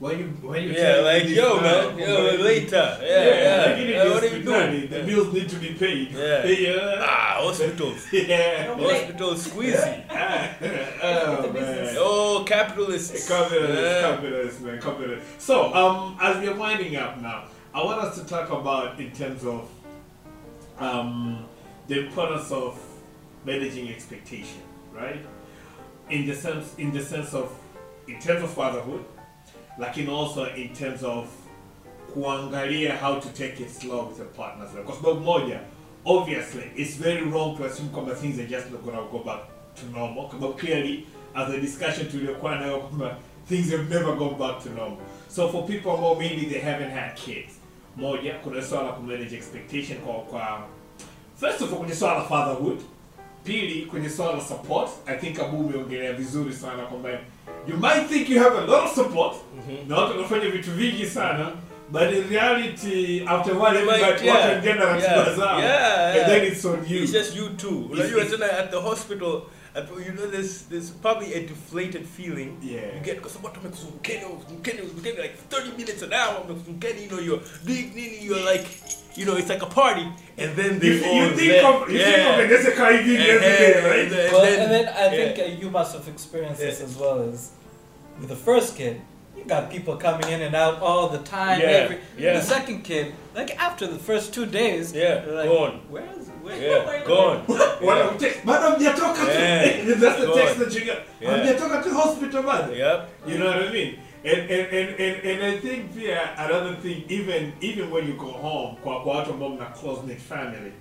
why 0.00 0.12
you 0.12 0.26
why 0.50 0.58
you 0.64 0.72
Yeah, 0.72 1.14
like 1.14 1.26
this 1.28 1.36
yo, 1.38 1.56
man, 1.60 1.98
yo, 1.98 2.06
Kwamba- 2.06 2.44
later. 2.44 2.98
Yeah, 3.02 3.26
yeah. 3.42 3.66
lakini 3.66 3.92
yeah 3.92 4.04
ni 4.04 4.10
what 4.10 4.22
are 4.24 4.28
you 4.36 4.44
hospitali, 4.44 4.70
doing? 4.78 4.88
The 4.88 4.96
Yeah. 4.96 5.06
bills 5.06 5.32
need 5.32 5.48
to 5.50 5.56
be 5.56 5.66
paid. 5.68 6.08
Yeah. 6.18 6.60
yeah. 6.60 7.08
Ah, 7.08 7.42
hospitals. 7.42 8.12
Yeah. 8.28 8.76
Hospitals 8.80 9.44
squeezy. 9.48 9.94
oh, 11.02 11.42
The 11.42 11.60
man. 11.60 11.96
Oh, 11.98 12.44
capitalists. 12.48 13.28
Confidence, 13.28 13.80
Yeah. 13.80 14.10
confidence, 14.10 14.60
man, 14.60 14.80
confidence. 14.80 15.22
So, 15.38 15.74
um, 15.74 16.16
as 16.20 16.36
we're 16.36 16.56
winding 16.58 16.96
up 16.96 17.20
now, 17.22 17.42
I 17.74 17.84
want 17.84 18.00
us 18.04 18.14
to 18.18 18.24
talk 18.24 18.50
about 18.50 19.00
in 19.00 19.10
terms 19.12 19.44
of 19.44 19.60
um, 20.80 21.38
the 21.88 22.06
importance 22.06 22.50
of 22.52 22.78
managing 23.44 23.88
expectation, 23.88 24.62
right? 24.94 25.24
In 26.10 26.26
the 26.26 26.34
sense, 26.34 26.74
in 26.78 26.92
the 26.92 27.02
sense 27.02 27.34
of, 27.34 27.50
in 28.08 28.18
terms 28.20 28.42
of 28.42 28.50
fatherhood, 28.50 29.04
like 29.78 29.98
in 29.98 30.08
also 30.08 30.46
in 30.54 30.74
terms 30.74 31.02
of 31.02 31.28
kuangalia 32.14 32.96
how 32.96 33.18
to 33.18 33.28
take 33.30 33.60
it 33.60 33.70
slow 33.70 34.06
with 34.06 34.18
your 34.18 34.28
partners. 34.28 34.70
Because 34.72 34.98
sababu 34.98 35.20
moja, 35.24 35.60
obviously, 36.06 36.70
it's 36.76 36.94
very 36.96 37.22
wrong 37.22 37.56
to 37.56 37.64
assume 37.64 37.88
kwamba 37.88 38.14
things 38.14 38.38
are 38.38 38.46
just 38.46 38.70
not 38.70 38.84
gonna 38.84 39.02
go 39.10 39.18
back 39.18 39.40
to 39.76 39.86
normal. 39.90 40.30
But 40.40 40.58
clearly, 40.58 41.06
as 41.34 41.50
a 41.50 41.60
discussion 41.60 42.06
tuliokuwa 42.06 42.56
nayo 42.60 42.80
kwamba 42.80 43.16
things 43.46 43.70
have 43.70 43.88
never 43.90 44.14
gone 44.16 44.38
back 44.38 44.62
to 44.62 44.70
normal. 44.70 44.98
So 45.28 45.48
for 45.48 45.66
people 45.66 45.90
ambao 45.92 46.14
maybe 46.18 46.46
they 46.46 46.60
haven't 46.60 46.90
had 46.90 47.16
kids, 47.16 47.54
moja, 47.96 48.34
kuna 48.42 48.62
swala 48.62 48.86
la 48.86 48.92
kumanage 48.92 49.36
expectation 49.36 49.98
kwa, 49.98 50.14
kwa 50.14 50.66
first 51.40 51.60
of 51.60 51.72
all 51.72 51.78
kwenye 51.78 51.94
swala 51.94 52.14
la 52.14 52.24
fatherhood, 52.24 52.78
pili 53.44 53.82
kwenye 53.86 54.10
swala 54.10 54.32
la 54.32 54.40
support, 54.40 54.90
I 55.06 55.16
think 55.16 55.40
Abu 55.40 55.56
umeongelea 55.56 56.12
vizuri 56.12 56.52
sana 56.52 56.82
kwamba 56.82 57.08
you 57.68 57.76
might 57.76 58.08
think 58.08 58.30
you 58.30 58.42
have 58.42 58.58
a 58.58 58.60
lot 58.66 58.84
of 58.84 58.94
support 58.94 59.36
na 59.88 59.96
watu 59.96 60.16
wanafanya 60.16 60.50
vitu 60.50 60.70
vingi 60.70 61.06
sana 61.06 61.50
but 61.90 62.02
in 62.02 62.28
reality 62.30 63.22
after 63.26 63.52
while 63.54 63.76
everybody 63.76 64.02
Like, 64.12 64.24
yeah, 64.24 64.36
watu 64.36 64.48
wengine 64.48 64.74
na 64.74 64.84
ratiba 64.84 65.12
yeah, 65.12 65.36
zao 65.36 65.60
yeah, 65.60 66.14
and 66.16 66.26
then 66.26 66.44
it's 66.52 66.64
on 66.64 66.78
you. 66.88 67.02
It's 67.02 67.12
just 67.12 67.36
you 67.36 67.48
two. 67.48 67.88
Unajua 67.92 68.24
tena 68.24 68.58
at 68.58 68.70
the 68.70 68.80
hospital, 68.80 69.42
at, 69.74 69.88
you 70.06 70.12
know, 70.12 70.26
there's 70.30 70.62
there's 70.62 70.90
probably 70.90 71.34
a 71.34 71.46
deflated 71.46 72.06
feeling. 72.06 72.58
Yeah. 72.62 72.94
You 72.94 73.00
get 73.02 73.16
because 73.16 73.36
what 73.42 73.54
wamekuzungukeni, 73.54 74.24
wamekuzungukeni, 74.24 74.78
wamekuzungukeni 74.80 75.18
like 75.18 75.36
30 75.50 75.76
minutes 75.76 76.02
an 76.02 76.12
hour, 76.12 76.34
wamekuzungukeni, 76.40 77.02
you 77.02 77.10
know, 77.10 77.18
you're 77.20 77.40
big, 77.64 77.94
nini, 77.94 78.18
you're 78.24 78.44
like, 78.52 78.66
you 79.16 79.24
know, 79.26 79.36
it's 79.36 79.48
like 79.48 79.62
a 79.62 79.66
party, 79.66 80.06
and 80.38 80.56
then 80.56 80.78
they 80.80 80.98
you, 80.98 81.04
all 81.04 81.14
you 81.14 81.28
think 81.36 81.52
there. 81.52 81.66
of 81.66 81.90
you 81.90 81.98
think 81.98 82.18
of 82.28 82.50
Endese 82.50 82.72
Kaigi 82.74 83.16
every 83.18 83.40
day 83.40 83.74
And 83.76 83.86
right 83.86 84.10
then- 84.10 84.32
Well, 84.32 84.42
then- 84.42 84.60
and 84.62 84.70
then 84.70 84.88
I 84.88 85.08
think 85.10 85.38
uh, 85.38 85.60
you 85.62 85.70
must 85.70 85.94
have 85.96 86.08
experienced 86.08 86.60
this 86.60 86.80
as 86.80 86.96
well 86.96 87.20
as 87.28 87.50
with 88.20 88.28
the 88.28 88.36
first 88.36 88.76
kid. 88.76 89.00
You 89.36 89.44
got 89.44 89.70
people 89.70 89.96
coming 89.96 90.28
in 90.28 90.40
and 90.42 90.54
out 90.54 90.80
all 90.80 91.08
the 91.08 91.18
time. 91.18 91.60
Yeah, 91.60 91.66
Every, 91.66 91.98
yeah. 92.18 92.34
The 92.38 92.42
second 92.42 92.82
kid, 92.84 93.12
like 93.34 93.50
after 93.58 93.86
the 93.86 93.98
first 93.98 94.32
two 94.32 94.46
days, 94.46 94.92
Yeah, 94.92 95.20
they're 95.24 95.34
like, 95.34 95.48
gone. 95.48 95.80
Where's 95.90 96.28
where? 96.28 96.33
Yeah, 96.50 97.06
gone. 97.06 97.40
Wana 97.82 98.18
text 98.18 98.44
bado 98.44 98.70
hamjatoka 98.70 99.24
tu 99.24 99.30
Yeah. 99.30 99.84
that's 100.00 100.20
the 100.20 100.32
text 100.34 100.58
that 100.58 100.74
you 100.74 100.84
get 100.84 100.98
Yeah. 101.20 101.30
hamjatoka 101.36 101.82
tu 101.82 101.90
hospital 101.94 102.42
bado 102.42 102.72
Yep. 102.74 103.08
You 103.26 103.38
know 103.38 103.46
what 103.46 103.62
I 103.68 103.72
mean? 103.72 103.98
And 104.24 104.50
and, 104.50 104.66
and, 104.72 105.00
and, 105.00 105.16
and 105.30 105.42
I 105.44 105.58
think 105.60 105.90
yeah, 105.96 106.44
another 106.46 106.76
thing, 106.76 107.04
even 107.08 107.52
even 107.60 107.90
when 107.90 108.06
you 108.08 108.14
go 108.14 108.32
home, 108.32 108.76
kwa 108.82 109.00
kwa 109.02 109.16
watu 109.16 109.30
ambao 109.30 109.48
mna 109.48 109.64
close 109.66 110.00
knit 110.02 110.18
family, 110.18 110.72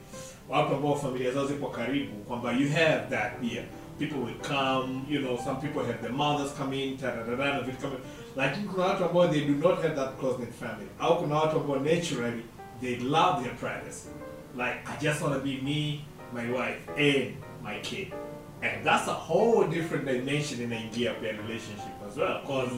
watu 0.49 0.75
ambao 0.75 0.95
familia 0.95 1.31
zao 1.31 1.45
zipo 1.45 1.67
karibu, 1.67 2.15
kwamba 2.23 2.51
you 2.51 2.69
have 2.69 3.01
that 3.09 3.31
here. 3.41 3.65
People 3.99 4.17
will 4.17 4.39
come, 4.41 5.03
you 5.09 5.19
know, 5.21 5.37
some 5.37 5.55
people 5.61 5.79
have 5.85 6.01
their 6.01 6.11
mothers 6.13 6.51
come 6.57 6.73
in, 6.83 6.97
ta 6.97 7.11
da 7.11 7.23
da 7.23 7.35
da, 7.35 7.53
na 7.53 7.61
vitu 7.61 7.77
kama 7.77 7.93
lakini 8.35 8.67
kuna 8.67 8.85
watu 8.85 9.05
ambao 9.05 9.27
they 9.27 9.41
do 9.41 9.53
not 9.69 9.81
have 9.81 9.95
that 9.95 10.19
close 10.19 10.35
knit 10.37 10.53
family. 10.59 10.87
Au 10.99 11.17
kuna 11.19 11.35
watu 11.35 11.57
ambao 11.57 11.75
naturally 11.79 12.43
they 12.81 12.95
love 12.95 13.43
their 13.43 13.55
privacy. 13.55 14.09
Like 14.55 14.89
I 14.89 14.95
just 14.97 15.21
want 15.21 15.33
to 15.33 15.39
be 15.39 15.59
me, 15.61 16.05
my 16.31 16.49
wife, 16.51 16.87
and 16.97 17.35
my 17.61 17.79
kid. 17.79 18.13
And 18.61 18.85
that's 18.85 19.07
a 19.07 19.13
whole 19.13 19.67
different 19.67 20.05
dimension 20.05 20.61
in 20.61 20.71
India 20.71 21.13
of 21.15 21.21
their 21.21 21.33
relationship 21.41 21.91
as 22.07 22.15
well. 22.15 22.39
Because 22.41 22.71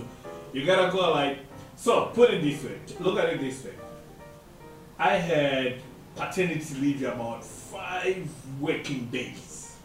you 0.54 0.66
gotta 0.66 0.92
go 0.92 1.12
like, 1.12 1.40
so 1.76 2.08
put 2.08 2.32
it 2.34 2.42
this 2.42 2.64
way, 2.64 2.80
look 3.00 3.20
at 3.20 3.30
it 3.30 3.40
this 3.40 3.64
way. 3.66 3.74
I 4.98 5.16
had 5.16 5.82
paternity 6.16 6.76
leave 6.80 7.04
about 7.04 7.44
five 7.44 8.28
working 8.60 9.08
days. 9.08 9.76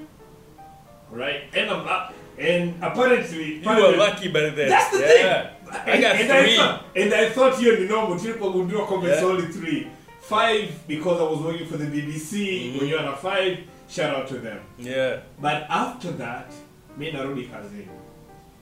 Right? 1.11 1.43
And 1.55 1.69
I'm 1.71 1.85
not, 1.85 2.15
and 2.39 2.75
apparently, 2.83 3.59
You 3.59 3.69
were 3.69 3.97
lucky 3.97 4.29
by 4.29 4.41
then. 4.51 4.69
That's 4.69 4.91
the 4.93 5.01
yeah. 5.01 5.51
thing. 5.51 5.95
I 5.95 6.01
got 6.01 6.17
and, 6.17 6.29
three. 6.29 6.55
I 6.55 6.57
thought, 6.57 6.85
and 6.97 7.15
I 7.15 7.29
thought 7.31 7.61
you 7.61 7.89
know, 7.89 8.07
Mutripo 8.07 8.55
would 8.55 8.71
do 8.71 8.81
a 8.81 8.87
comment 8.87 9.13
Yeah. 9.17 9.25
only 9.25 9.47
three. 9.49 9.89
Five 10.31 10.87
because 10.87 11.21
I 11.21 11.25
was 11.25 11.41
working 11.41 11.67
for 11.67 11.77
the 11.77 11.87
BBC. 11.87 12.31
Mm-hmm. 12.39 12.79
When 12.79 12.89
you're 12.89 13.03
a 13.03 13.17
five, 13.17 13.59
shout 13.89 14.15
out 14.15 14.29
to 14.29 14.39
them. 14.39 14.61
Yeah. 14.79 15.23
But 15.41 15.67
after 15.69 16.13
that, 16.13 16.53
mi 16.97 17.11
narudi 17.11 17.47
kazini. 17.47 17.89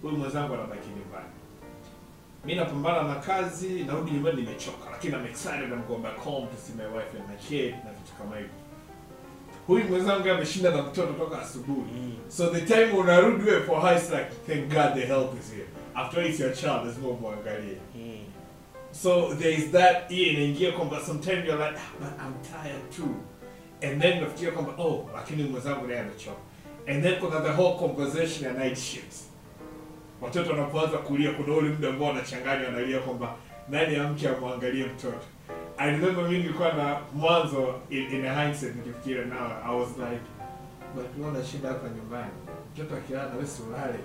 Huyu 0.03 0.17
mwenzangu 0.17 0.55
anabaki 0.55 0.89
nyumbani. 0.89 1.29
Mi 2.45 2.55
napambana 2.55 3.03
na 3.03 3.15
kazi, 3.15 3.69
narudi 3.85 4.11
nyumbani 4.11 4.43
nimechoka, 4.43 4.91
lakini 4.91 5.15
I'm 5.15 5.27
excited 5.27 5.73
I'm 5.73 5.83
going 5.89 6.03
back 6.03 6.17
home 6.17 6.49
to 6.49 6.57
see 6.57 6.73
my 6.73 6.87
wife 6.87 7.15
and 7.19 7.29
my 7.29 7.37
kid 7.49 7.71
na 7.85 7.91
vitu 7.93 8.13
kama 8.19 8.37
hivyo. 8.37 8.51
Huyu 9.67 9.85
mwenzangu 9.85 10.31
ameshinda 10.31 10.71
na 10.71 10.83
mtoto 10.83 11.13
toka 11.13 11.43
asubuhi. 11.43 11.91
Mm. 11.95 12.17
So 12.29 12.47
the 12.51 12.61
time 12.61 12.93
unarudi 12.93 13.51
wewe 13.51 13.63
for 13.63 13.81
high 13.81 13.95
like 14.11 14.31
thank 14.47 14.69
God 14.69 14.95
the 14.95 15.07
help 15.07 15.41
is 15.41 15.53
here. 15.53 15.67
After 15.95 16.27
it's 16.27 16.41
your 16.41 16.53
child, 16.55 16.83
there's 16.85 16.99
more 16.99 17.17
muangalie. 17.21 17.77
So 19.03 19.35
there 19.35 19.53
is 19.53 19.71
that 19.71 20.09
hii 20.09 20.23
inaingia 20.25 20.73
kwamba 20.73 21.01
sometimes 21.01 21.45
you're 21.47 21.67
like 21.69 21.79
ah, 21.79 21.93
but 22.01 22.09
I'm 22.21 22.35
tired 22.63 22.91
too. 22.97 23.15
And 23.89 24.03
then 24.03 24.19
unafikiria 24.19 24.53
kwamba 24.53 24.73
oh, 24.79 25.11
lakini 25.15 25.43
mwenzangu 25.43 25.87
naye 25.87 26.01
amechoka. 26.01 26.41
And 26.89 27.03
then 27.03 27.21
kuna 27.21 27.41
the 27.41 27.53
whole 27.53 27.79
conversation 27.79 28.45
ya 28.45 28.65
night 28.65 28.79
shifts. 28.79 29.25
Watoto 30.21 30.51
wanapoanza 30.51 30.99
kulia, 30.99 31.33
kuna 31.33 31.55
ule 31.57 31.69
muda 31.69 31.89
ambao 31.89 32.09
wanachanganya, 32.09 32.65
wanalia 32.67 32.99
kwamba 32.99 33.35
nani 33.69 33.97
amke 33.97 34.29
amwangalie 34.29 34.85
mtoto. 34.85 35.25
I 35.79 35.91
remember 35.91 36.25
mimi 36.25 36.39
nilikuwa 36.39 36.73
na 36.73 37.01
mwanzo 37.15 37.75
in, 37.91 38.15
in 38.15 38.27
a 38.27 38.43
hindsight 38.45 38.77
nikifikiria 38.77 39.25
now 39.25 39.73
I 39.73 39.81
was 39.81 39.89
like 39.89 40.23
but 40.95 41.07
wewe 41.19 41.31
unashinda 41.31 41.69
hapa 41.69 41.89
nyumbani. 41.89 42.31
Mtoto 42.75 42.97
akilala 42.97 43.31
wewe 43.35 43.49
ulale. 43.69 43.99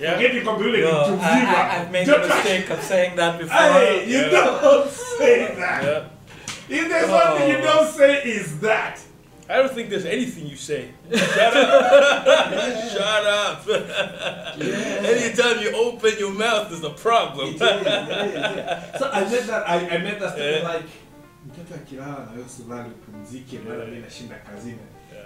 Yeah. 0.00 0.14
Forgetting 0.14 0.44
kwamba 0.44 0.64
yule 0.64 0.78
ni 0.78 0.84
No, 0.84 0.92
mtu 0.92 1.12
I, 1.12 1.16
mzima. 1.16 1.70
I, 1.70 1.80
I've 1.82 1.90
made 1.92 2.04
the 2.06 2.18
mistake 2.18 2.70
of 2.74 2.82
saying 2.82 3.16
that 3.16 3.38
before. 3.38 3.56
Hey, 3.58 4.04
you 4.10 4.18
Yeah. 4.18 4.30
don't 4.62 4.90
say 5.18 5.46
that. 5.46 5.82
Yeah. 5.84 6.02
If 6.68 6.88
there's 6.88 7.10
one 7.10 7.38
thing 7.38 7.50
you 7.50 7.58
Oh. 7.58 7.62
don't 7.74 7.90
say 7.96 8.22
is 8.22 8.58
that. 8.60 8.98
I 9.48 9.56
don't 9.56 9.72
think 9.74 9.90
there's 9.90 10.06
anything 10.06 10.46
you 10.46 10.56
say. 10.56 10.88
Shut 11.12 11.56
up. 11.56 12.92
Shut 12.92 13.26
up. 13.26 13.68
Anytime 14.58 15.60
you 15.62 15.70
open 15.76 16.12
your 16.18 16.32
mouth, 16.32 16.70
there's 16.70 16.84
a 16.84 16.90
problem. 16.90 17.48
It 17.48 17.54
is, 17.56 17.60
it 17.62 17.86
is, 17.86 18.34
yeah. 18.34 18.98
So 18.98 19.10
I 19.12 19.20
met 19.20 19.46
that 19.46 19.68
I, 19.68 19.74
I 19.94 19.98
met 19.98 20.18
that 20.20 20.38
Yeah. 20.38 20.68
like 20.74 20.84
mtoto 21.46 21.74
akilala 21.74 22.08
na 22.26 22.30
wewe 22.32 22.44
usilale 22.46 22.88
upumzike 22.88 23.58
mara 23.68 23.84
mimi 23.84 24.00
nashinda 24.00 24.34
kazini. 24.36 24.78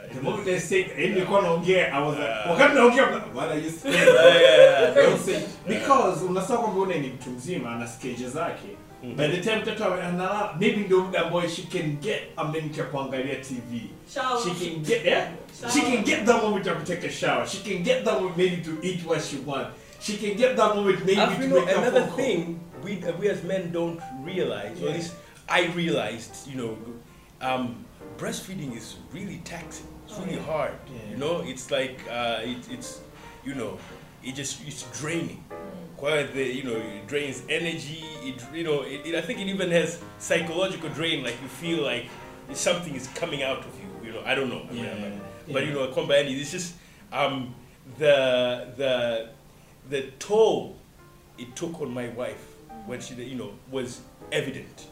Yeah, 0.09 0.15
The 0.15 0.19
it 0.19 0.23
moment 0.25 0.49
is. 0.49 0.69
they 0.69 0.85
say 0.85 1.05
eh, 1.05 1.11
nilikuwa 1.11 1.43
naongea 1.43 1.93
I 1.95 2.03
was 2.03 2.17
like 2.19 2.29
Yeah. 2.29 2.51
wakati 2.51 2.75
naongea 2.75 3.03
I'm 3.09 3.37
what 3.37 3.51
are 3.51 3.61
you 3.61 3.71
saying? 3.71 3.97
Yeah, 3.97 4.43
yeah, 4.43 4.95
Don't 5.11 5.21
say 5.21 5.41
because 5.69 6.25
unasema 6.25 6.59
kwamba 6.59 6.81
une 6.81 6.99
ni 6.99 7.09
mtu 7.09 7.31
mzima 7.31 7.71
ana 7.73 7.89
stage 7.89 8.29
zake. 8.29 8.69
Mhm. 9.03 9.17
By 9.17 9.29
the 9.29 9.37
time 9.37 9.57
mtoto 9.57 9.85
awe- 9.85 10.03
analala 10.03 10.57
maybe 10.61 10.77
ndio 10.77 11.01
muda 11.05 11.21
ambao 11.27 11.49
she 11.49 11.63
can 11.63 11.97
get 12.01 12.23
a 12.37 12.45
minute 12.45 12.81
ya 12.81 12.87
kuangalia 12.87 13.35
TV. 13.37 13.81
Shower. 14.15 14.43
She 14.43 14.71
can 14.71 14.83
get 14.83 15.05
yeah. 15.05 15.29
Shower. 15.61 15.73
She 15.73 15.81
can 15.81 16.05
get 16.05 16.25
that 16.27 16.43
moment 16.43 16.65
to 16.65 16.75
take 16.95 17.07
a 17.07 17.11
shower. 17.11 17.47
She 17.47 17.59
can 17.59 17.83
get 17.83 18.05
that 18.05 18.15
moment 18.15 18.37
maybe 18.37 18.57
to 18.57 18.71
eat 18.83 19.07
what 19.07 19.23
she 19.23 19.37
wants. 19.47 19.71
She 20.01 20.17
can 20.17 20.37
get 20.37 20.57
that 20.57 20.75
moment 20.77 21.05
maybe 21.07 21.21
And 21.21 21.41
to 21.43 21.47
know, 21.49 21.61
make 21.61 21.75
a 21.75 21.79
another 21.79 22.01
phone 22.01 22.09
call. 22.09 22.17
thing 22.17 22.61
we, 22.85 23.03
we 23.21 23.29
as 23.31 23.43
men 23.45 23.73
don't 23.73 24.01
realize, 24.25 24.83
or 24.83 24.89
at 24.91 24.95
least 24.97 25.13
I 25.49 25.67
realized, 25.77 26.35
you 26.47 26.57
know, 26.57 26.77
um, 27.41 27.85
breastfeeding 28.19 28.77
is 28.77 28.97
really 29.15 29.41
taxing. 29.45 29.87
It's 30.09 30.19
really 30.19 30.39
hard. 30.39 30.73
Yeah. 30.87 31.11
You 31.11 31.17
know, 31.19 31.41
it's 31.45 31.71
like 31.71 32.01
uh, 32.11 32.41
it, 32.43 32.71
it's, 32.71 33.01
you 33.45 33.55
know, 33.55 33.79
it 34.25 34.35
just 34.35 34.67
it's 34.67 34.85
draining. 34.99 35.45
Quite 35.97 36.33
the 36.33 36.45
you 36.45 36.63
know 36.63 36.77
it 36.77 37.07
drains 37.09 37.43
energy. 37.49 38.05
It 38.23 38.41
you 38.55 38.63
know 38.65 38.83
it, 38.83 39.05
it, 39.05 39.15
I 39.17 39.21
think 39.21 39.41
it 39.41 39.49
even 39.49 39.71
has 39.73 40.01
psychological 40.19 40.89
drain. 40.91 41.25
Like 41.25 41.35
you 41.43 41.49
feel 41.49 41.83
like 41.83 42.07
something 42.53 42.95
is 42.95 43.09
coming 43.09 43.43
out 43.43 43.59
of 43.59 43.73
you. 43.81 44.07
You 44.07 44.13
know 44.15 44.23
I 44.25 44.35
don't 44.35 44.49
know. 44.49 44.63
I 44.71 44.73
mean, 44.73 44.85
Yeah, 44.85 44.95
yeah. 44.97 45.53
But 45.53 45.67
you 45.67 45.73
know, 45.73 45.89
combined, 45.89 46.29
it's 46.29 46.53
just 46.53 46.75
um, 47.13 47.55
the 47.99 48.69
the 48.77 49.31
the 49.91 50.03
toll 50.21 50.77
it 51.37 51.55
took 51.57 51.81
on 51.81 51.93
my 51.93 52.09
wife 52.11 52.45
when 52.87 53.01
she 53.01 53.15
you 53.15 53.35
know 53.37 53.51
was 53.71 54.01
evident. 54.31 54.87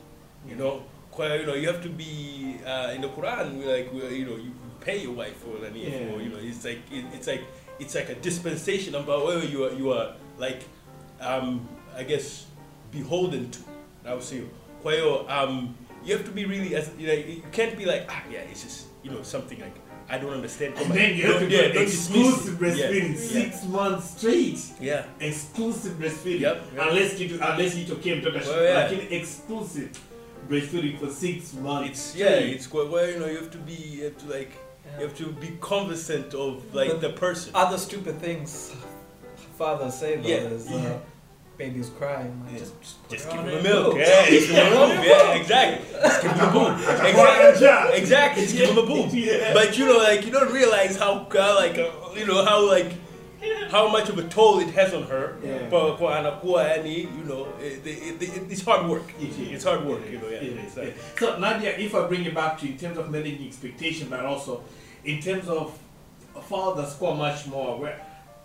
You 0.48 0.56
know, 0.56 0.82
quite, 1.12 1.40
you 1.40 1.46
know 1.46 1.54
you 1.54 1.68
have 1.68 1.82
to 1.82 1.88
be 1.88 2.58
uh, 2.66 2.92
in 2.94 3.00
the 3.00 3.08
Quran. 3.08 3.64
Like 3.64 3.92
you 3.94 4.24
know 4.26 4.36
you 4.36 4.52
pay 4.86 4.98
your 5.02 5.12
wife 5.12 5.36
for 5.42 5.70
need 5.70 5.82
Yeah. 5.92 5.98
for 6.12 6.22
you 6.22 6.28
know 6.32 6.38
it's 6.50 6.64
like 6.64 6.78
it, 6.92 7.04
it's 7.16 7.26
like 7.26 7.42
it's 7.78 7.94
like 7.94 8.08
a 8.08 8.14
dispensation 8.28 8.94
about 8.94 9.26
whether 9.26 9.44
you 9.44 9.64
are 9.66 9.72
you 9.80 9.92
are 9.92 10.08
like 10.38 10.60
um, 11.20 11.68
I 12.00 12.04
guess 12.04 12.46
beholden 12.92 13.50
to. 13.50 13.58
I 14.04 14.14
would 14.14 14.22
say, 14.22 14.42
hiyo, 14.84 15.28
um, 15.28 15.74
you 16.04 16.16
have 16.16 16.24
to 16.26 16.30
be 16.30 16.44
really 16.44 16.76
as 16.76 16.90
you 16.98 17.06
know 17.08 17.12
you 17.14 17.42
can't 17.52 17.76
be 17.78 17.84
like 17.84 18.06
ah 18.08 18.22
yeah 18.32 18.50
it's 18.50 18.62
just 18.62 18.86
you 19.02 19.10
know 19.10 19.22
something 19.22 19.58
like 19.60 19.74
I 20.08 20.18
don't 20.18 20.32
understand. 20.34 20.74
And 20.78 20.92
then 20.94 21.16
you 21.16 21.24
have 21.26 21.40
to 21.40 21.48
Don't- 21.48 21.74
yeah, 21.74 21.82
exclusive 21.82 22.54
breastfeeding 22.60 23.14
Yeah. 23.14 23.42
six 23.42 23.64
months 23.64 24.10
straight. 24.18 24.58
Yeah. 24.80 25.02
Exclusive 25.20 25.92
breastfeeding. 25.98 26.40
Yep, 26.40 26.62
yep. 26.76 26.86
Unless 26.88 27.14
kitu 27.14 27.34
unless 27.34 27.74
you 27.74 27.82
itokee 27.82 28.14
mtoto 28.14 28.38
Well, 28.38 28.64
yeah. 28.64 28.76
lakini 28.82 29.16
exclusive 29.16 29.88
breastfeeding 30.48 30.98
for 30.98 31.10
six 31.10 31.54
months. 31.54 31.90
It's 31.90 32.16
yeah, 32.16 32.50
it's 32.54 32.68
quite 32.68 32.88
well, 32.90 33.10
you 33.10 33.18
know, 33.18 33.26
you 33.28 33.36
have 33.36 33.50
to 33.50 33.58
be 33.58 33.72
you 33.72 34.04
have 34.04 34.16
to 34.16 34.38
like 34.38 34.50
you 34.98 35.04
have 35.06 35.16
to 35.18 35.26
be 35.32 35.56
cognizant 35.60 36.34
of 36.34 36.74
like 36.74 36.88
But- 36.90 37.00
the 37.00 37.10
person. 37.10 37.52
Other 37.54 37.78
stupid 37.78 38.20
things 38.20 38.72
fathers 39.58 39.94
say 39.94 40.16
though 40.16 40.28
Yeah, 40.28 40.36
is 40.56 40.70
uh, 40.70 40.74
yeah. 40.76 40.98
baby's 41.56 41.88
crying. 41.98 42.42
Like, 42.44 42.52
Yeah. 42.54 42.58
Just, 42.60 42.80
just, 42.82 42.96
Just 43.10 43.30
give 43.30 43.40
on 43.40 43.46
him 43.48 43.52
the 43.52 43.58
it. 43.58 43.62
milk. 43.62 43.94
Yeah, 43.96 44.28
just 44.28 44.48
give 44.48 44.56
him 44.56 44.72
a 44.72 44.76
boob. 44.96 45.04
Yeah, 45.04 45.34
exactly. 45.34 46.00
Just 46.02 46.22
give 46.22 46.32
him 46.32 46.48
a 46.48 46.52
boob. 46.52 46.72
Exactly. 46.78 47.98
Exactly. 47.98 48.42
Just 48.42 48.56
give 48.56 48.68
him 48.70 48.78
a 48.78 48.86
boob. 48.86 49.10
Yeah. 49.14 49.54
But 49.54 49.78
you 49.78 49.86
know, 49.86 49.98
like 49.98 50.26
you 50.26 50.32
don't 50.32 50.52
realize 50.52 50.96
how 50.98 51.26
uh, 51.34 51.54
like 51.56 51.78
uh, 51.78 51.90
you 52.14 52.26
know 52.26 52.44
how 52.44 52.68
like 52.68 52.92
how 53.70 53.88
much 53.88 54.08
of 54.08 54.18
a 54.18 54.22
toll 54.28 54.60
it 54.60 54.70
has 54.74 54.94
on 54.94 55.02
her. 55.04 55.36
Yeah. 55.44 55.68
Kwa- 55.68 55.96
kwa 55.96 56.18
anakuwa 56.18 56.64
yani, 56.68 56.98
you 57.02 57.24
know, 57.24 57.46
it, 57.60 57.86
it, 57.86 58.22
it, 58.22 58.50
it's 58.52 58.64
hard 58.64 58.86
work. 58.88 59.02
It's 59.20 59.64
hard 59.64 59.84
work, 59.84 60.00
you 60.10 60.18
know. 60.18 60.28
Yeah. 60.28 60.40
Is. 60.42 60.76
It's 60.76 61.18
So 61.20 61.38
Nadia, 61.38 61.76
if 61.78 61.94
I 61.94 62.06
bring 62.06 62.24
it 62.24 62.34
back 62.34 62.58
to 62.60 62.66
you 62.66 62.72
in 62.72 62.78
terms 62.78 62.98
of 62.98 63.10
managing 63.10 63.46
expectation, 63.46 64.08
but 64.08 64.20
also 64.20 64.62
in 65.04 65.20
terms 65.20 65.48
of 65.48 65.76
fathers 66.48 66.92
score 66.92 67.14
much 67.16 67.46
more. 67.46 67.78
Where, 67.78 68.00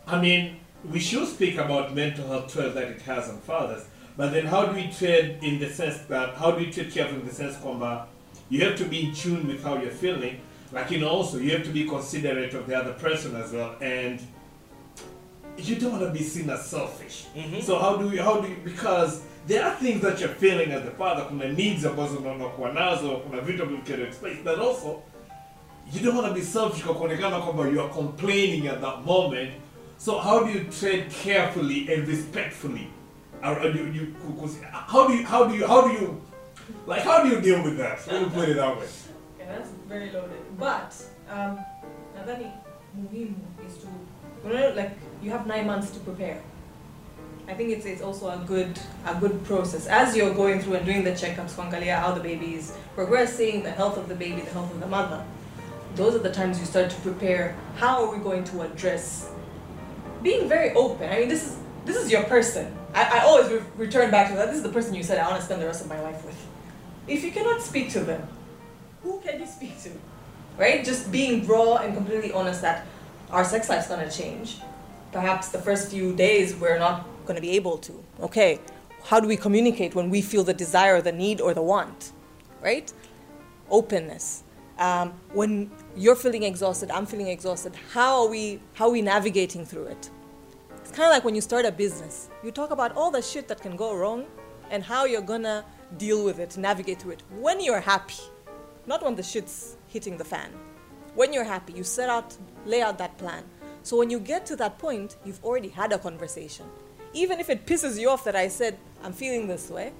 I 0.08 0.20
mean, 0.22 0.58
we 0.92 1.00
should 1.00 1.28
speak 1.28 1.58
about 1.58 1.94
mental 1.96 2.28
health 2.28 2.54
toll 2.54 2.70
that 2.72 2.84
it 2.88 3.02
has 3.02 3.30
on 3.30 3.38
fathers, 3.40 3.84
but 4.18 4.32
then 4.32 4.46
how 4.48 4.66
do 4.66 4.74
we 4.76 4.88
tread 4.92 5.40
in 5.44 5.60
the 5.60 5.70
sense 5.70 5.98
that 6.10 6.36
how 6.36 6.52
do 6.52 6.58
we 6.66 6.72
treat 6.72 6.92
careful 6.92 7.20
in 7.20 7.26
the 7.28 7.34
sense 7.34 7.56
kwamba 7.58 8.06
you 8.50 8.64
have 8.66 8.76
to 8.78 8.86
be 8.86 9.06
in 9.08 9.14
tune 9.14 9.48
with 9.48 9.64
how 9.64 9.78
you're 9.78 9.92
feeling, 9.92 10.40
like 10.74 10.90
you 10.92 11.00
know 11.00 11.10
also 11.10 11.38
you 11.38 11.52
have 11.52 11.64
to 11.64 11.70
be 11.72 11.86
considerate 11.88 12.54
of 12.54 12.66
the 12.68 12.76
other 12.76 12.94
person 12.94 13.36
as 13.36 13.52
well, 13.52 13.76
and 13.82 14.20
you 15.58 15.76
don't 15.76 15.92
want 15.92 16.04
to 16.04 16.12
be 16.12 16.24
seen 16.24 16.50
as 16.50 16.66
selfish. 16.70 17.26
Mhm. 17.36 17.62
So 17.64 17.78
how 17.80 17.98
do 17.98 18.10
you 18.16 18.24
how 18.24 18.42
do 18.42 18.48
you 18.48 18.56
because 18.64 19.22
there 19.48 19.64
are 19.66 19.76
things 19.76 20.02
that 20.02 20.20
you're 20.20 20.36
feeling 20.36 20.72
as 20.72 20.84
the 20.84 20.92
father, 20.92 21.26
kuna 21.28 21.48
needs 21.54 21.86
ambazo 21.86 22.18
unakuwa 22.18 22.74
nazo, 22.74 23.18
kuna 23.18 23.42
vitu 23.42 23.64
ambavyo 23.64 23.86
can 23.86 24.02
explain, 24.08 24.44
but 24.44 24.60
also 24.60 25.02
you 25.94 26.00
don't 26.00 26.16
want 26.16 26.28
to 26.28 26.34
be 26.34 26.42
selfish 26.42 26.84
kwa 26.84 26.96
kuonekana 26.96 27.40
kwamba 27.40 27.68
you 27.68 27.82
are 27.82 27.90
complaining 27.94 28.68
at 28.68 28.82
that 28.82 29.06
moment. 29.06 29.52
So 29.98 30.20
how 30.20 30.40
do 30.44 30.52
you 30.52 30.64
tread 30.80 31.12
carefully 31.24 31.94
and 31.94 32.08
respectfully? 32.08 32.88
Or, 33.44 33.60
or 33.60 33.68
you, 33.70 33.86
you, 33.86 34.16
how 34.88 35.08
do 35.08 35.14
you 35.14 35.26
how 35.26 35.48
do 35.48 35.56
you 35.56 35.68
how 35.68 35.82
do 35.88 35.94
you 35.94 36.22
like 36.88 37.02
how 37.04 37.24
do 37.24 37.30
you 37.30 37.42
deal 37.42 37.64
with 37.64 37.78
that? 37.78 38.00
Let 38.08 38.22
me 38.22 38.30
put 38.30 38.50
it 38.50 38.56
that 38.58 38.78
way. 38.78 38.86
Okay, 38.86 39.48
that's 39.48 39.70
very 39.90 40.12
loaded. 40.12 40.42
But 40.60 40.94
um, 41.30 41.60
nadhani 42.16 42.52
muhimu 42.96 43.36
is 43.68 43.78
to 43.78 43.88
you 44.48 44.54
know, 44.54 44.74
like 44.76 44.92
you 45.22 45.30
have 45.32 45.46
nine 45.46 45.68
months 45.68 45.92
to 45.92 46.00
prepare. 46.00 46.42
I 47.48 47.54
think 47.54 47.70
it's, 47.72 47.86
it's 47.86 48.02
also 48.02 48.30
a 48.30 48.44
good 48.48 48.80
a 49.06 49.16
good 49.16 49.44
process 49.44 49.88
as 49.88 50.16
you're 50.16 50.34
going 50.34 50.62
through 50.62 50.76
and 50.76 50.86
doing 50.86 51.04
the 51.04 51.12
checkups, 51.12 51.56
kuangalia 51.56 52.00
how 52.00 52.14
the 52.14 52.22
baby 52.22 52.56
is 52.56 52.76
progressing, 52.96 53.64
the 53.64 53.72
health 53.72 53.98
of 53.98 54.08
the 54.08 54.16
baby, 54.16 54.42
the 54.42 54.52
health 54.52 54.72
of 54.72 54.80
the 54.80 54.88
mother. 54.88 55.24
Those 55.96 56.16
are 56.16 56.20
the 56.20 56.32
times 56.32 56.60
you 56.60 56.66
start 56.66 56.90
to 56.90 57.02
prepare. 57.02 57.56
How 57.76 58.06
are 58.06 58.16
we 58.16 58.24
going 58.24 58.46
to 58.46 58.62
address 58.62 59.30
being 60.24 60.48
very 60.48 60.72
open? 60.76 61.10
I 61.10 61.20
mean, 61.20 61.30
this 61.30 61.46
is 61.46 61.58
this 61.86 61.98
is 61.98 62.12
your 62.12 62.24
person. 62.24 62.74
I, 62.94 63.20
I 63.20 63.26
always 63.26 63.52
re- 63.52 63.64
return 63.76 64.12
back 64.12 64.30
to 64.30 64.36
that. 64.36 64.48
This 64.48 64.58
is 64.58 64.64
the 64.64 64.70
person 64.70 64.94
you 64.94 65.04
said 65.04 65.18
I 65.18 65.28
want 65.28 65.40
to 65.40 65.46
spend 65.46 65.62
the 65.62 65.66
rest 65.66 65.82
of 65.82 65.90
my 65.90 66.00
life 66.02 66.24
with. 66.26 66.38
If 67.08 67.24
you 67.24 67.32
cannot 67.32 67.62
speak 67.62 67.90
to 67.92 68.02
them, 68.02 68.28
who 69.04 69.20
can 69.20 69.40
you 69.40 69.48
speak 69.48 69.82
to? 69.82 69.92
Right? 70.58 70.86
Just 70.86 71.12
being 71.12 71.46
raw 71.48 71.78
and 71.78 71.96
completely 71.96 72.32
honest 72.32 72.62
that 72.62 72.86
our 73.30 73.44
sex 73.44 73.68
life's 73.68 73.88
gonna 73.88 74.12
change. 74.12 74.60
Perhaps 75.12 75.50
the 75.50 75.60
first 75.60 75.92
few 75.92 76.16
days 76.16 76.56
we're 76.56 76.80
not 76.80 77.06
gonna 77.26 77.42
be 77.42 77.52
able 77.52 77.78
to. 77.80 78.04
Okay, 78.22 78.60
how 79.04 79.20
do 79.20 79.28
we 79.28 79.36
communicate 79.36 79.94
when 79.96 80.10
we 80.10 80.22
feel 80.22 80.44
the 80.44 80.54
desire, 80.54 81.02
the 81.02 81.12
need, 81.12 81.42
or 81.42 81.54
the 81.54 81.62
want? 81.62 82.12
Right? 82.62 82.92
Openness. 83.70 84.44
Um, 84.78 85.14
when 85.34 85.70
you're 85.96 86.16
feeling 86.16 86.44
exhausted, 86.44 86.90
I'm 86.92 87.06
feeling 87.06 87.28
exhausted. 87.28 87.74
How 87.94 88.24
are 88.24 88.30
we? 88.30 88.62
How 88.74 88.88
are 88.88 88.92
we 88.92 89.02
navigating 89.02 89.66
through 89.66 89.88
it? 89.88 90.10
It's 90.78 90.92
kind 90.92 91.08
of 91.08 91.12
like 91.12 91.24
when 91.24 91.36
you 91.36 91.42
start 91.42 91.66
a 91.66 91.72
business. 91.72 92.30
You 92.44 92.52
talk 92.52 92.72
about 92.72 92.96
all 92.96 93.12
the 93.12 93.22
shit 93.22 93.48
that 93.50 93.62
can 93.62 93.76
go 93.76 93.96
wrong 93.96 94.26
and 94.70 94.84
how 94.84 95.06
you're 95.06 95.22
gonna 95.22 95.66
deal 95.98 96.24
with 96.24 96.40
it, 96.40 96.58
navigate 96.58 97.02
through 97.02 97.12
it. 97.12 97.24
When 97.38 97.60
you're 97.60 97.82
happy, 97.82 98.24
not 98.88 99.04
when 99.04 99.16
the 99.16 99.24
shit's 99.24 99.78
hitting 99.88 100.18
the 100.18 100.26
fan. 100.26 100.52
When 101.16 101.34
you're 101.34 101.44
happy, 101.44 101.74
you 101.74 101.84
set 101.84 102.10
out, 102.10 102.36
lay 102.66 102.82
out 102.82 102.98
that 102.98 103.18
plan. 103.18 103.44
So 103.84 103.98
when 103.98 104.10
you 104.10 104.20
get 104.20 104.46
to 104.48 104.56
that 104.58 104.78
point, 104.78 105.16
you've 105.26 105.44
already 105.44 105.70
had 105.70 105.92
a 105.92 105.98
conversation. 105.98 106.66
Even 107.14 107.40
if 107.40 107.50
it 107.50 107.66
pisses 107.66 108.00
you 108.00 108.10
off 108.10 108.24
that 108.24 108.36
I 108.36 108.48
said, 108.48 108.78
I'm 109.04 109.14
feeling 109.14 109.48
this 109.48 109.70
way, 109.70 109.94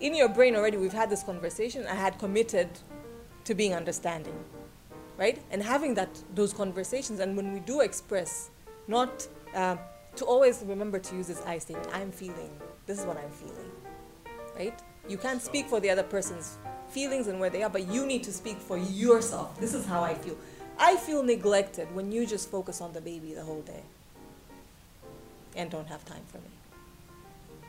in 0.00 0.14
your 0.14 0.28
brain 0.28 0.56
already, 0.56 0.76
we've 0.76 0.92
had 0.92 1.10
this 1.10 1.22
conversation. 1.22 1.86
I 1.86 1.94
had 1.94 2.18
committed 2.18 2.68
to 3.44 3.54
being 3.54 3.74
understanding, 3.74 4.34
right? 5.16 5.40
And 5.50 5.62
having 5.62 5.94
that 5.94 6.08
those 6.34 6.52
conversations, 6.52 7.20
and 7.20 7.36
when 7.36 7.52
we 7.52 7.60
do 7.60 7.80
express, 7.80 8.50
not 8.88 9.26
uh, 9.54 9.76
to 10.16 10.24
always 10.24 10.62
remember 10.66 10.98
to 10.98 11.16
use 11.16 11.28
this 11.28 11.42
I 11.46 11.58
statement. 11.58 11.88
I'm 11.92 12.10
feeling. 12.10 12.50
This 12.86 12.98
is 12.98 13.06
what 13.06 13.16
I'm 13.16 13.30
feeling, 13.30 13.70
right? 14.56 14.78
You 15.08 15.16
can't 15.16 15.40
speak 15.40 15.66
for 15.66 15.78
the 15.80 15.90
other 15.90 16.02
person's 16.02 16.58
feelings 16.88 17.28
and 17.28 17.40
where 17.40 17.50
they 17.50 17.62
are, 17.62 17.70
but 17.70 17.88
you 17.88 18.04
need 18.06 18.22
to 18.24 18.32
speak 18.32 18.58
for 18.58 18.76
yourself. 18.76 19.58
This 19.60 19.74
is 19.74 19.86
how 19.86 20.02
I 20.02 20.14
feel. 20.14 20.36
I 20.82 20.96
feel 20.96 21.22
neglected 21.22 21.94
when 21.94 22.10
you 22.10 22.26
just 22.26 22.50
focus 22.50 22.80
on 22.80 22.92
the 22.92 23.00
baby 23.00 23.34
the 23.34 23.44
whole 23.44 23.62
day 23.62 23.84
and 25.54 25.70
don't 25.70 25.86
have 25.86 26.04
time 26.04 26.24
for 26.26 26.38
me, 26.38 26.50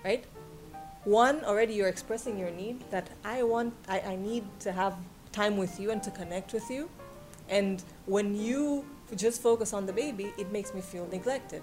right? 0.03 0.25
One, 1.03 1.45
already 1.45 1.75
you're 1.75 1.89
expressing 1.89 2.39
your 2.39 2.49
need 2.49 2.79
that 2.89 3.11
I 3.23 3.43
want, 3.43 3.75
I, 3.87 3.99
I 3.99 4.15
need 4.15 4.45
to 4.61 4.71
have 4.71 4.95
time 5.31 5.57
with 5.57 5.79
you 5.79 5.91
and 5.91 6.01
to 6.01 6.09
connect 6.09 6.53
with 6.53 6.71
you. 6.71 6.89
And 7.49 7.83
when 8.07 8.35
you 8.35 8.83
just 9.15 9.43
focus 9.43 9.73
on 9.73 9.85
the 9.85 9.93
baby, 9.93 10.33
it 10.39 10.51
makes 10.51 10.73
me 10.73 10.81
feel 10.81 11.07
neglected. 11.11 11.61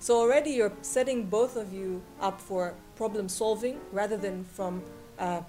So 0.00 0.18
already 0.18 0.50
you're 0.50 0.72
setting 0.82 1.24
both 1.24 1.56
of 1.56 1.72
you 1.72 2.02
up 2.20 2.42
for 2.42 2.74
problem 2.94 3.30
solving 3.30 3.80
rather 3.90 4.18
than 4.18 4.44
from 4.44 4.82
uh, 5.18 5.40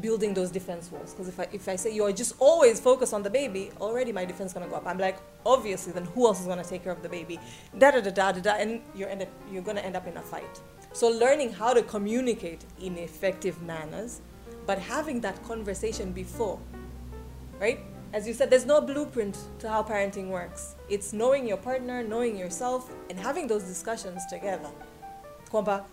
building 0.00 0.34
those 0.34 0.50
defense 0.50 0.90
walls. 0.90 1.12
Because 1.12 1.28
if 1.28 1.38
I, 1.38 1.48
if 1.52 1.68
I 1.68 1.76
say 1.76 1.94
you're 1.94 2.12
just 2.12 2.34
always 2.38 2.80
focused 2.80 3.12
on 3.12 3.22
the 3.22 3.30
baby, 3.30 3.70
already 3.80 4.12
my 4.12 4.24
defense 4.24 4.50
is 4.50 4.54
going 4.54 4.66
to 4.66 4.70
go 4.70 4.76
up. 4.76 4.86
I'm 4.86 4.98
like, 4.98 5.18
obviously, 5.44 5.92
then 5.92 6.04
who 6.06 6.26
else 6.26 6.40
is 6.40 6.46
going 6.46 6.62
to 6.62 6.68
take 6.68 6.84
care 6.84 6.92
of 6.92 7.02
the 7.02 7.08
baby? 7.08 7.38
Da 7.78 7.90
da 7.90 8.00
da 8.00 8.10
da 8.10 8.32
da 8.32 8.40
da, 8.40 8.54
and 8.54 8.80
you're, 8.94 9.10
you're 9.50 9.62
going 9.62 9.76
to 9.76 9.84
end 9.84 9.96
up 9.96 10.06
in 10.06 10.16
a 10.16 10.22
fight. 10.22 10.60
So 10.92 11.08
learning 11.08 11.52
how 11.52 11.72
to 11.72 11.82
communicate 11.82 12.64
in 12.80 12.98
effective 12.98 13.62
manners, 13.62 14.20
but 14.66 14.78
having 14.78 15.20
that 15.22 15.42
conversation 15.44 16.12
before, 16.12 16.58
right? 17.58 17.80
As 18.12 18.28
you 18.28 18.34
said, 18.34 18.50
there's 18.50 18.66
no 18.66 18.80
blueprint 18.80 19.38
to 19.60 19.68
how 19.70 19.82
parenting 19.82 20.28
works. 20.28 20.74
It's 20.90 21.14
knowing 21.14 21.48
your 21.48 21.56
partner, 21.56 22.02
knowing 22.02 22.36
yourself, 22.36 22.92
and 23.08 23.18
having 23.18 23.46
those 23.46 23.64
discussions 23.64 24.26
together. 24.26 24.68
Kwamba, 25.50 25.84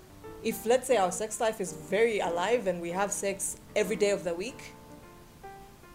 if 0.44 0.66
let's 0.66 0.88
say 0.88 0.98
our 0.98 1.12
sex 1.12 1.40
life 1.42 1.60
is 1.60 1.74
very 1.74 2.20
alive 2.20 2.68
and 2.68 2.82
we 2.82 2.92
have 2.92 3.12
sex 3.12 3.58
every 3.76 3.96
day 3.96 4.12
of 4.12 4.24
the 4.24 4.34
week, 4.34 4.74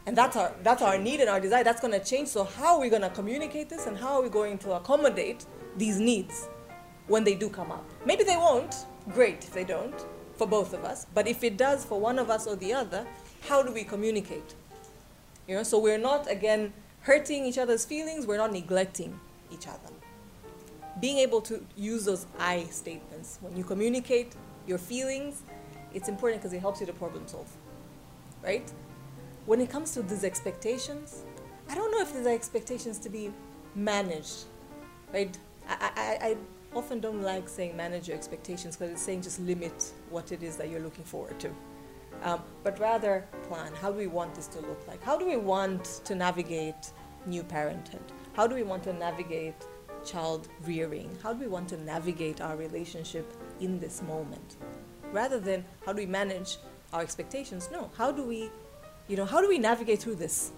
and 0.07 0.17
that's 0.17 0.37
our 0.37 0.53
that's 0.63 0.83
our 0.83 0.99
need 0.99 1.21
and 1.21 1.31
our 1.31 1.41
desire, 1.41 1.65
that's 1.65 1.81
gonna 1.81 2.03
change. 2.03 2.29
So 2.29 2.45
how 2.45 2.77
are 2.77 2.81
we 2.81 2.91
gonna 2.91 3.11
communicate 3.11 3.69
this 3.69 3.87
and 3.87 3.97
how 3.97 4.15
are 4.17 4.23
we 4.23 4.29
going 4.29 4.59
to 4.59 4.73
accommodate 4.73 5.47
these 5.77 5.99
needs 5.99 6.49
when 7.07 7.25
they 7.25 7.35
do 7.35 7.49
come 7.49 7.73
up? 7.73 7.85
Maybe 8.05 8.25
they 8.25 8.37
won't. 8.37 8.87
Great 9.13 9.45
if 9.45 9.53
they 9.53 9.65
don't, 9.65 9.95
for 10.37 10.47
both 10.47 10.73
of 10.73 10.85
us. 10.85 11.07
But 11.15 11.27
if 11.29 11.45
it 11.45 11.57
does 11.57 11.85
for 11.85 12.01
one 12.01 12.19
of 12.19 12.31
us 12.31 12.47
or 12.47 12.57
the 12.57 12.73
other, 12.73 13.07
how 13.49 13.63
do 13.63 13.73
we 13.73 13.85
communicate? 13.85 14.55
You 15.47 15.57
know, 15.57 15.63
so 15.63 15.79
we're 15.79 15.99
not 15.99 16.31
again 16.31 16.73
hurting 17.01 17.45
each 17.45 17.59
other's 17.59 17.85
feelings, 17.85 18.27
we're 18.27 18.39
not 18.39 18.53
neglecting 18.53 19.21
each 19.51 19.67
other 19.67 19.94
being 21.01 21.19
able 21.19 21.41
to 21.43 21.65
use 21.77 22.05
those 22.05 22.27
I 22.39 22.65
statements 22.65 23.39
when 23.41 23.57
you 23.57 23.65
communicate 23.65 24.35
your 24.67 24.79
feelings, 24.79 25.43
it's 25.93 26.09
important 26.09 26.41
because 26.43 26.53
it 26.53 26.61
helps 26.61 26.81
you 26.81 26.87
to 26.87 26.93
problem 26.93 27.27
solve, 27.27 27.51
right? 28.43 28.71
When 29.47 29.61
it 29.61 29.71
comes 29.71 29.93
to 29.93 30.03
these 30.03 30.25
expectations, 30.25 31.25
I 31.69 31.75
don't 31.75 31.91
know 31.91 32.01
if 32.01 32.15
these 32.15 32.27
are 32.27 32.35
expectations 32.35 32.99
to 33.01 33.09
be 33.09 33.33
managed, 33.75 34.45
right? 35.13 35.37
I, 35.69 35.91
I, 35.97 36.27
I 36.27 36.37
often 36.75 37.01
don't 37.01 37.23
like 37.23 37.49
saying 37.49 37.77
manage 37.77 38.09
your 38.09 38.17
expectations 38.17 38.77
because 38.77 38.93
it's 38.93 39.03
saying 39.03 39.23
just 39.23 39.41
limit 39.41 39.93
what 40.11 40.33
it 40.33 40.43
is 40.43 40.57
that 40.57 40.69
you're 40.69 40.81
looking 40.81 41.05
forward 41.05 41.39
to. 41.41 41.51
Um, 42.23 42.43
but 42.63 42.79
rather 42.79 43.27
plan. 43.49 43.73
How 43.75 43.91
do 43.91 43.99
we 43.99 44.07
want 44.07 44.35
this 44.35 44.47
to 44.49 44.61
look 44.61 44.87
like? 44.89 45.03
How 45.03 45.19
do 45.19 45.27
we 45.27 45.37
want 45.37 45.85
to 46.05 46.15
navigate 46.15 46.93
new 47.27 47.43
parenthood? 47.43 48.03
How 48.33 48.47
do 48.47 48.55
we 48.55 48.63
want 48.63 48.83
to 48.85 48.93
navigate 48.93 49.57
child 50.05 50.49
rearing? 50.65 51.17
How 51.23 51.33
do 51.33 51.41
we 51.41 51.47
want 51.47 51.69
to 51.71 51.77
navigate 51.77 52.41
our 52.41 52.57
relationship 52.57 53.33
in 53.61 53.79
this 53.81 54.03
moment? 54.03 54.57
Rather 55.13 55.41
than 55.41 55.65
how 55.85 55.93
do 55.93 55.99
we 55.99 56.07
manage 56.07 56.59
our 56.93 57.03
expectations? 57.03 57.69
No, 57.73 57.91
how 57.97 58.13
do 58.13 58.25
we, 58.25 58.51
you 59.09 59.17
know, 59.17 59.25
how 59.25 59.41
do 59.41 59.49
we 59.49 59.59
navigate 59.59 60.01
through 60.01 60.17
this? 60.17 60.53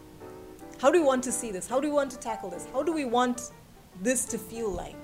How 0.80 0.90
do 0.90 1.00
we 1.00 1.06
want 1.06 1.24
to 1.24 1.32
see 1.32 1.50
this? 1.50 1.66
How 1.66 1.80
do 1.80 1.88
we 1.88 1.94
want 1.94 2.10
to 2.10 2.18
tackle 2.18 2.50
this? 2.50 2.66
How 2.72 2.82
do 2.82 2.92
we 2.92 3.04
want 3.04 3.50
this 4.02 4.24
to 4.26 4.38
feel 4.38 4.70
like? 4.70 4.94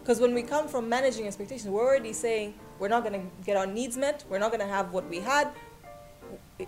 Because 0.00 0.20
when 0.20 0.34
we 0.34 0.42
come 0.42 0.66
from 0.66 0.88
managing 0.88 1.26
expectations, 1.26 1.70
we're 1.70 1.86
already 1.86 2.12
saying 2.12 2.54
we're 2.80 2.88
not 2.88 3.04
going 3.04 3.20
to 3.20 3.44
get 3.44 3.56
our 3.56 3.66
needs 3.66 3.96
met, 3.96 4.24
we're 4.28 4.40
not 4.40 4.50
going 4.50 4.60
to 4.60 4.66
have 4.66 4.92
what 4.92 5.08
we 5.08 5.20
had. 5.20 5.48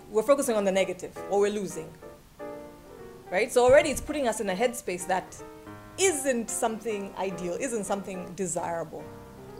We're 0.09 0.23
focusing 0.23 0.55
on 0.55 0.63
the 0.63 0.71
negative, 0.71 1.17
or 1.29 1.41
we're 1.41 1.51
losing. 1.51 1.91
Right? 3.29 3.51
So 3.51 3.65
already 3.65 3.89
it's 3.89 3.99
putting 3.99 4.27
us 4.27 4.39
in 4.39 4.49
a 4.49 4.55
headspace 4.55 5.07
that 5.07 5.35
isn't 5.97 6.49
something 6.49 7.13
ideal, 7.17 7.57
isn't 7.59 7.85
something 7.85 8.33
desirable. 8.35 9.03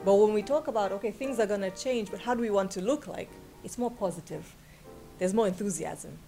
But 0.03 0.15
when 0.15 0.33
we 0.33 0.43
talk 0.43 0.67
about, 0.67 0.91
okay, 0.91 1.11
things 1.11 1.39
are 1.39 1.47
going 1.47 1.61
to 1.61 1.71
change, 1.71 2.11
but 2.11 2.19
how 2.21 2.35
do 2.35 2.41
we 2.41 2.49
want 2.49 2.71
to 2.71 2.81
look 2.81 3.07
like? 3.07 3.29
It's 3.63 3.77
more 3.77 3.89
positive. 3.91 4.55
There's 5.17 5.33
more 5.33 5.47
enthusiasm, 5.47 6.19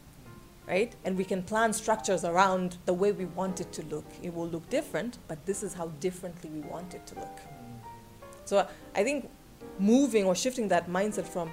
right? 0.67 0.95
And 1.05 1.17
we 1.17 1.23
can 1.23 1.43
plan 1.43 1.73
structures 1.73 2.25
around 2.25 2.77
the 2.85 2.93
way 2.93 3.11
we 3.11 3.25
want 3.25 3.59
it 3.61 3.71
to 3.73 3.83
look. 3.83 4.05
It 4.23 4.33
will 4.33 4.47
look 4.47 4.67
different, 4.69 5.19
but 5.27 5.45
this 5.45 5.61
is 5.61 5.73
how 5.73 5.87
differently 5.99 6.49
we 6.49 6.61
want 6.61 6.93
it 6.95 7.05
to 7.07 7.15
look. 7.15 7.39
So 8.45 8.67
I 8.95 9.03
think 9.03 9.29
moving 9.77 10.25
or 10.25 10.35
shifting 10.35 10.69
that 10.69 10.89
mindset 10.89 11.25
from 11.25 11.51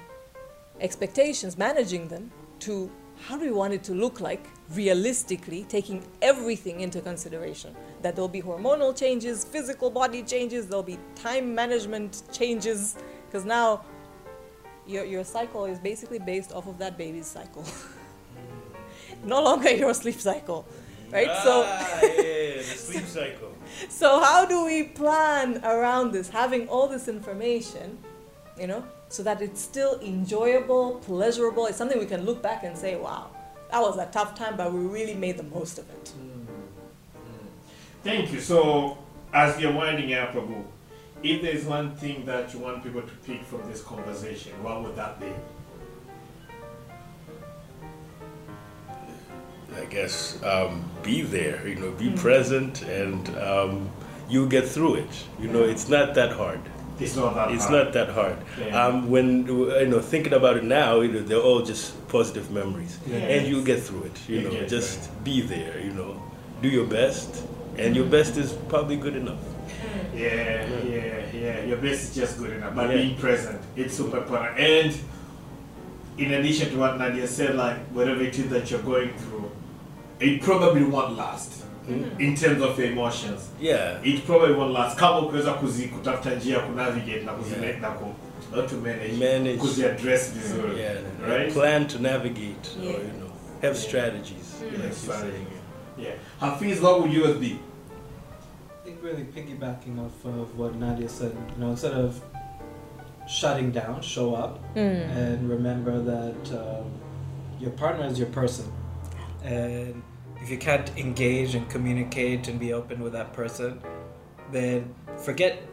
expectations, 0.79 1.57
managing 1.57 2.07
them, 2.07 2.31
to 2.61 2.89
how 3.21 3.37
do 3.37 3.45
we 3.45 3.51
want 3.51 3.73
it 3.73 3.83
to 3.85 3.93
look 3.93 4.19
like 4.19 4.45
realistically, 4.73 5.65
taking 5.69 6.03
everything 6.21 6.81
into 6.81 7.01
consideration. 7.01 7.75
That 8.01 8.15
there'll 8.15 8.27
be 8.27 8.41
hormonal 8.41 8.97
changes, 8.97 9.43
physical 9.43 9.89
body 9.89 10.23
changes, 10.23 10.67
there'll 10.67 10.83
be 10.83 10.99
time 11.15 11.53
management 11.53 12.23
changes, 12.31 12.95
because 13.25 13.45
now 13.45 13.83
your, 14.87 15.05
your 15.05 15.23
cycle 15.23 15.65
is 15.65 15.79
basically 15.79 16.19
based 16.19 16.51
off 16.51 16.67
of 16.67 16.77
that 16.79 16.97
baby's 16.97 17.27
cycle. 17.27 17.65
no 19.23 19.43
longer 19.43 19.71
your 19.71 19.93
sleep 19.93 20.19
cycle. 20.19 20.65
Right? 21.11 21.27
Ah, 21.29 21.41
so 21.43 21.61
yeah, 21.61 22.57
the 22.57 22.63
sleep 22.63 23.05
cycle. 23.05 23.53
so 23.89 24.19
how 24.21 24.45
do 24.45 24.65
we 24.65 24.83
plan 24.83 25.61
around 25.63 26.11
this 26.11 26.29
having 26.29 26.67
all 26.67 26.87
this 26.87 27.07
information 27.07 27.97
you 28.59 28.67
know 28.67 28.83
so 29.09 29.23
that 29.23 29.41
it's 29.41 29.61
still 29.61 29.99
enjoyable 30.01 30.95
pleasurable 31.05 31.65
it's 31.67 31.77
something 31.77 31.99
we 31.99 32.05
can 32.05 32.25
look 32.25 32.41
back 32.41 32.63
and 32.63 32.77
say 32.77 32.95
wow 32.95 33.29
that 33.71 33.81
was 33.81 33.97
a 33.97 34.05
tough 34.07 34.35
time 34.35 34.55
but 34.57 34.71
we 34.71 34.79
really 34.79 35.15
made 35.15 35.37
the 35.37 35.43
most 35.43 35.77
of 35.77 35.89
it 35.89 36.13
Thank 38.05 38.31
you. 38.31 38.39
So, 38.39 38.99
as 39.33 39.59
you're 39.59 39.73
winding 39.73 40.13
up, 40.13 40.35
Abu, 40.35 40.63
if 41.23 41.41
there's 41.41 41.65
one 41.65 41.95
thing 41.95 42.23
that 42.27 42.53
you 42.53 42.59
want 42.59 42.83
people 42.83 43.01
to 43.01 43.13
pick 43.25 43.43
from 43.43 43.67
this 43.67 43.81
conversation, 43.81 44.51
what 44.61 44.83
would 44.83 44.95
that 44.95 45.19
be? 45.19 45.33
I 49.75 49.85
guess 49.85 50.39
um, 50.43 50.87
be 51.01 51.23
there, 51.23 51.67
you 51.67 51.77
know, 51.77 51.89
be 51.93 52.11
present, 52.11 52.83
and 52.83 53.27
um, 53.39 53.89
you'll 54.29 54.49
get 54.49 54.67
through 54.67 54.95
it. 54.95 55.23
You 55.39 55.47
know, 55.47 55.63
it's 55.63 55.89
not 55.89 56.13
that 56.13 56.31
hard. 56.31 56.61
It's 56.99 57.15
not 57.15 57.35
that 57.35 57.51
It's 57.51 57.65
hard. 57.65 57.85
not 57.85 57.93
that 57.93 58.09
hard. 58.09 58.37
Yeah. 58.59 58.85
Um, 58.85 59.09
when 59.09 59.45
you 59.47 59.85
know, 59.87 59.99
thinking 59.99 60.33
about 60.33 60.57
it 60.57 60.63
now, 60.63 61.01
you 61.01 61.11
know, 61.11 61.21
they're 61.21 61.37
all 61.41 61.61
just 61.61 62.07
positive 62.07 62.49
memories, 62.51 62.97
Yeah. 63.05 63.17
and 63.17 63.47
you'll 63.47 63.65
get 63.65 63.81
through 63.83 64.03
it. 64.03 64.17
You 64.29 64.39
You 64.39 64.49
know, 64.51 64.65
just 64.67 65.09
be 65.23 65.41
there. 65.41 65.79
You 65.83 65.91
know, 65.91 66.21
do 66.61 66.69
your 66.69 66.85
best, 66.85 67.43
and 67.77 67.95
your 67.95 68.05
best 68.05 68.37
is 68.37 68.53
probably 68.69 68.95
good 68.95 69.15
enough. 69.17 69.39
Yeah, 70.15 70.67
yeah, 70.87 71.25
yeah. 71.33 71.65
Your 71.65 71.77
best 71.77 72.03
is 72.09 72.15
just 72.15 72.37
good 72.37 72.51
enough. 72.53 72.73
But 72.75 72.89
Yeah. 72.89 72.95
being 72.97 73.15
present, 73.17 73.59
it's 73.75 73.95
super 73.97 74.19
important. 74.19 74.57
And 74.57 74.95
in 76.17 76.31
addition 76.31 76.69
to 76.71 76.77
what 76.77 76.97
Nadia 76.97 77.27
said, 77.27 77.55
like 77.55 77.77
whatever 77.87 78.21
it 78.21 78.39
is 78.39 78.47
that 78.49 78.71
you're 78.71 78.79
going 78.81 79.09
through, 79.17 79.51
it 80.21 80.41
probably 80.41 80.83
won't 80.85 81.17
last 81.17 81.64
in 82.19 82.35
terms 82.35 82.61
of 82.61 82.79
your 82.79 82.91
emotions. 82.91 83.49
Yeah. 83.61 83.99
It 84.03 84.25
probably 84.25 84.53
won't 84.53 84.73
last. 84.73 84.97
Kama 84.99 85.19
ukiweza 85.19 85.53
kuzi 85.53 85.87
kutafuta 85.87 86.35
njia 86.35 86.55
ya 86.57 86.61
kunavigate 86.63 87.21
na 87.25 87.31
kuzime 87.31 87.67
Yeah. 87.67 87.81
na 87.81 87.89
ku 87.91 88.13
not 88.55 88.69
to 88.69 88.75
manage, 88.75 89.13
Manage. 89.13 89.57
kuziaddress 89.57 90.33
vizuri. 90.33 90.79
Yeah. 90.79 90.95
Right? 91.29 91.53
Plan 91.53 91.87
to 91.87 91.99
navigate, 91.99 92.69
Yeah. 92.81 92.95
or 92.95 93.01
you 93.01 93.09
know, 93.11 93.29
have 93.61 93.75
strategies. 93.77 94.55
Yeah, 94.61 94.71
like 94.71 94.83
you're 94.83 94.93
strategy. 94.95 95.31
saying. 95.31 95.47
Yeah. 95.97 96.15
Hafiz, 96.39 96.81
what 96.81 97.01
would 97.01 97.13
yours 97.13 97.37
be? 97.37 97.45
I 97.55 98.85
think 98.85 99.03
really 99.03 99.23
piggybacking 99.23 99.99
off 100.05 100.25
of 100.25 100.59
what 100.59 100.75
Nadia 100.75 101.09
said, 101.09 101.31
you 101.57 101.63
know, 101.63 101.71
instead 101.71 101.93
of 101.93 102.21
shutting 103.27 103.71
down, 103.71 104.01
show 104.01 104.35
up 104.35 104.59
and 104.75 105.49
remember 105.49 105.99
that 106.03 106.51
um, 106.59 106.85
your 107.59 107.71
partner 107.71 108.05
is 108.07 108.19
your 108.19 108.29
person. 108.29 108.65
And 109.43 110.01
if 110.45 110.51
you 110.51 110.59
can't 110.59 110.95
engage 110.95 111.55
and 111.55 111.67
communicate 111.71 112.47
and 112.47 112.59
be 112.59 112.71
open 112.71 113.01
with 113.01 113.13
that 113.13 113.33
person, 113.33 113.81
then 114.51 114.93
forget 115.17 115.63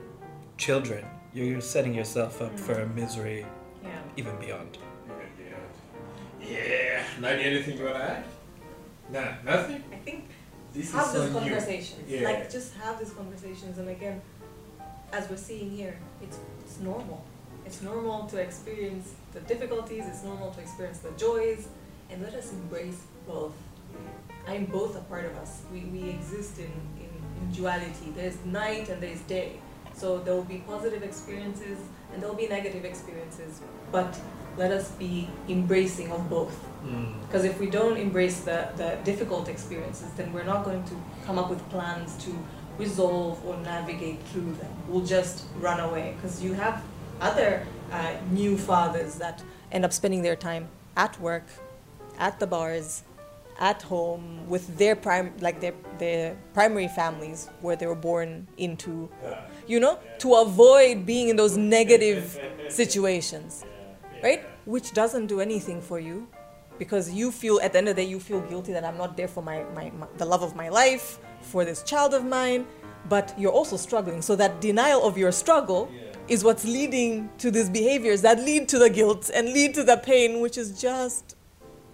children. 0.57 1.05
You're 1.35 1.45
you're 1.45 1.61
setting 1.61 1.93
yourself 1.93 2.41
up 2.41 2.59
for 2.59 2.77
mm. 2.77 2.95
misery 2.95 3.45
yeah 3.85 3.91
even 4.17 4.35
beyond. 4.37 4.79
Yeah. 6.41 7.05
Nadia, 7.21 7.47
anything 7.51 7.77
you 7.77 7.85
want 7.85 7.97
to 7.97 8.03
add? 8.03 8.25
Nah, 9.13 9.33
nothing? 9.45 9.85
i 9.93 9.97
think 10.07 10.25
This 10.73 10.91
have 10.93 11.07
is 11.07 11.13
so 11.13 11.23
these 11.23 11.33
conversations 11.33 12.05
Yeah. 12.09 12.29
like 12.29 12.51
just 12.51 12.75
have 12.83 12.99
these 12.99 13.13
conversations 13.21 13.77
and 13.77 13.89
again 13.91 14.23
as 15.13 15.29
we're 15.29 15.45
seeing 15.49 15.71
here 15.71 15.97
it's 16.23 16.39
it's 16.65 16.79
normal 16.81 17.21
it's 17.67 17.83
normal 17.83 18.27
to 18.33 18.37
experience 18.39 19.07
the 19.35 19.41
difficulties 19.53 20.05
it's 20.11 20.25
normal 20.31 20.51
to 20.57 20.61
experience 20.61 21.01
the 21.07 21.13
joys 21.27 21.69
and 22.11 22.23
let 22.23 22.35
us 22.41 22.53
embrace 22.53 23.01
both 23.27 23.55
i'm 24.47 24.65
both 24.67 24.97
a 24.97 25.01
part 25.01 25.25
of 25.25 25.37
us. 25.37 25.63
We, 25.73 25.81
we 25.81 26.11
exist 26.11 26.59
in, 26.59 26.73
in, 26.99 27.11
in 27.41 27.53
duality. 27.53 28.13
There's 28.15 28.39
night 28.45 28.89
and 28.89 29.03
there's 29.03 29.21
day. 29.21 29.61
So 29.95 30.19
there 30.19 30.35
will 30.35 30.45
be 30.45 30.59
positive 30.67 31.03
experiences 31.03 31.79
and 32.13 32.23
there 32.23 32.29
will 32.29 32.37
be 32.37 32.49
negative 32.49 32.85
experiences 32.85 33.61
but 33.93 34.19
let 34.57 34.73
us 34.73 34.91
be 34.93 35.29
embracing 35.49 36.11
of 36.11 36.29
both. 36.29 36.59
Because 37.27 37.45
if 37.45 37.61
we 37.61 37.71
don't 37.71 37.97
embrace 37.97 38.41
the, 38.41 38.69
the 38.77 38.99
difficult 39.05 39.49
experiences, 39.49 40.11
then 40.17 40.33
we're 40.33 40.45
not 40.45 40.65
going 40.65 40.83
to 40.85 40.97
come 41.25 41.39
up 41.39 41.49
with 41.49 41.67
plans 41.71 42.17
to 42.25 42.37
resolve 42.77 43.45
or 43.47 43.57
navigate 43.59 44.21
through 44.25 44.53
them. 44.55 44.73
We'll 44.89 45.05
just 45.05 45.45
run 45.61 45.79
away. 45.79 46.15
Because 46.17 46.43
you 46.43 46.55
have 46.55 46.83
other 47.21 47.67
uh, 47.93 48.15
new 48.31 48.59
fathers 48.59 49.15
that 49.17 49.43
end 49.71 49.85
up 49.85 49.93
spending 49.93 50.23
their 50.23 50.37
time 50.37 50.69
at 50.97 51.19
work, 51.21 51.45
at 52.19 52.41
the 52.41 52.47
bars, 52.47 53.05
at 53.63 53.81
home 53.81 54.45
with 54.49 54.77
their 54.77 54.97
prime 54.97 55.33
like 55.41 55.61
their 55.61 55.73
their 55.99 56.37
primary 56.53 56.89
families 56.89 57.49
where 57.61 57.77
they 57.77 57.87
were 57.87 58.03
born 58.11 58.47
into. 58.59 59.09
You 59.69 59.79
know? 59.79 59.99
To 60.19 60.35
avoid 60.35 61.07
being 61.07 61.29
in 61.29 61.37
those 61.37 61.57
negative 61.57 62.39
situations. 62.69 63.65
Right? 64.23 64.45
Which 64.65 64.93
doesn't 64.93 65.29
do 65.29 65.41
anything 65.41 65.81
for 65.81 65.99
you 66.01 66.29
because 66.79 67.11
you 67.13 67.31
feel 67.31 67.61
at 67.61 67.73
the 67.73 67.79
end 67.79 67.89
of 67.89 67.97
the 67.97 68.03
day 68.03 68.09
you 68.09 68.19
feel 68.19 68.41
guilty 68.41 68.73
that 68.73 68.83
i'm 68.83 68.97
not 68.97 69.17
there 69.17 69.29
for 69.29 69.43
my, 69.43 69.63
my, 69.75 69.91
my 69.91 70.07
the 70.17 70.25
love 70.25 70.43
of 70.43 70.57
my 70.57 70.69
life 70.69 71.19
for 71.41 71.65
this 71.65 71.83
child 71.83 72.15
of 72.15 72.25
mine. 72.25 72.67
But 73.09 73.35
you're 73.37 73.53
also 73.53 73.77
struggling. 73.77 74.23
So 74.23 74.37
that 74.37 74.61
denial 74.61 75.05
of 75.05 75.19
your 75.19 75.33
struggle 75.33 75.91
is 76.29 76.45
what's 76.45 76.65
leading 76.65 77.31
to 77.39 77.51
these 77.51 77.69
behaviors 77.69 78.23
that 78.23 78.39
lead 78.39 78.69
to 78.69 78.79
the 78.79 78.91
guilt 78.91 79.31
and 79.35 79.49
lead 79.49 79.75
to 79.75 79.83
the 79.83 79.97
pain 79.97 80.41
which 80.41 80.57
is 80.57 80.81
just 80.81 81.37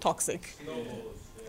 toxic 0.00 0.54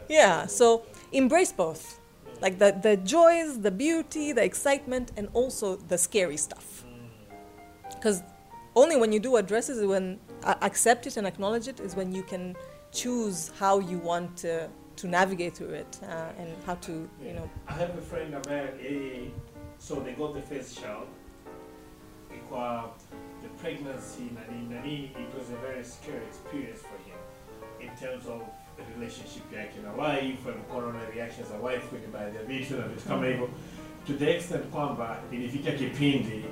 yeah, 0.09 0.45
so 0.47 0.83
embrace 1.11 1.51
both. 1.51 1.99
Like 2.41 2.57
the, 2.57 2.77
the 2.81 2.97
joys, 2.97 3.59
the 3.59 3.71
beauty, 3.71 4.31
the 4.31 4.43
excitement, 4.43 5.11
and 5.17 5.29
also 5.33 5.75
the 5.75 5.97
scary 5.97 6.37
stuff. 6.37 6.85
Because 7.95 8.23
only 8.75 8.97
when 8.97 9.11
you 9.11 9.19
do 9.19 9.35
address 9.35 9.69
it, 9.69 9.85
when 9.85 10.19
uh, 10.43 10.55
accept 10.61 11.05
it 11.05 11.17
and 11.17 11.27
acknowledge 11.27 11.67
it, 11.67 11.79
is 11.79 11.95
when 11.95 12.13
you 12.13 12.23
can 12.23 12.55
choose 12.91 13.51
how 13.59 13.79
you 13.79 13.99
want 13.99 14.35
to, 14.37 14.69
to 14.95 15.07
navigate 15.07 15.55
through 15.55 15.69
it 15.69 15.99
uh, 16.03 16.31
and 16.37 16.49
how 16.65 16.75
to, 16.75 17.09
you 17.23 17.33
know. 17.33 17.49
I 17.67 17.73
have 17.73 17.97
a 17.97 18.01
friend 18.01 18.33
ambaye 18.33 18.69
yeye 18.81 19.31
so 19.77 19.95
they 19.95 20.13
got 20.13 20.33
the 20.33 20.41
first 20.41 20.81
child 20.81 21.07
the 23.41 23.49
pregnancy 23.61 24.29
it 24.35 25.35
was 25.37 25.49
a 25.49 25.55
very 25.57 25.83
scary 25.83 26.25
experience 26.25 26.81
for 26.81 26.97
him 27.07 27.17
in 27.79 27.95
terms 27.97 28.25
of 28.25 28.41
relationship 28.95 29.53
yake 29.53 29.75
na 29.83 29.91
wife 30.03 30.49
alikuwa 30.49 30.77
anaona 30.77 30.99
reactions 31.15 31.49
za 31.49 31.57
wife 31.67 31.87
kwenye 31.87 32.07
baadhi 32.07 32.37
ya 32.37 32.43
vitu 32.43 32.73
na 32.75 32.87
vitu 32.87 33.07
kama 33.07 33.25
hivyo 33.27 33.49
to 34.07 34.13
the 34.13 34.31
extent 34.35 34.63
kwamba 34.63 35.17
ilifika 35.31 35.71
kipindi 35.71 36.43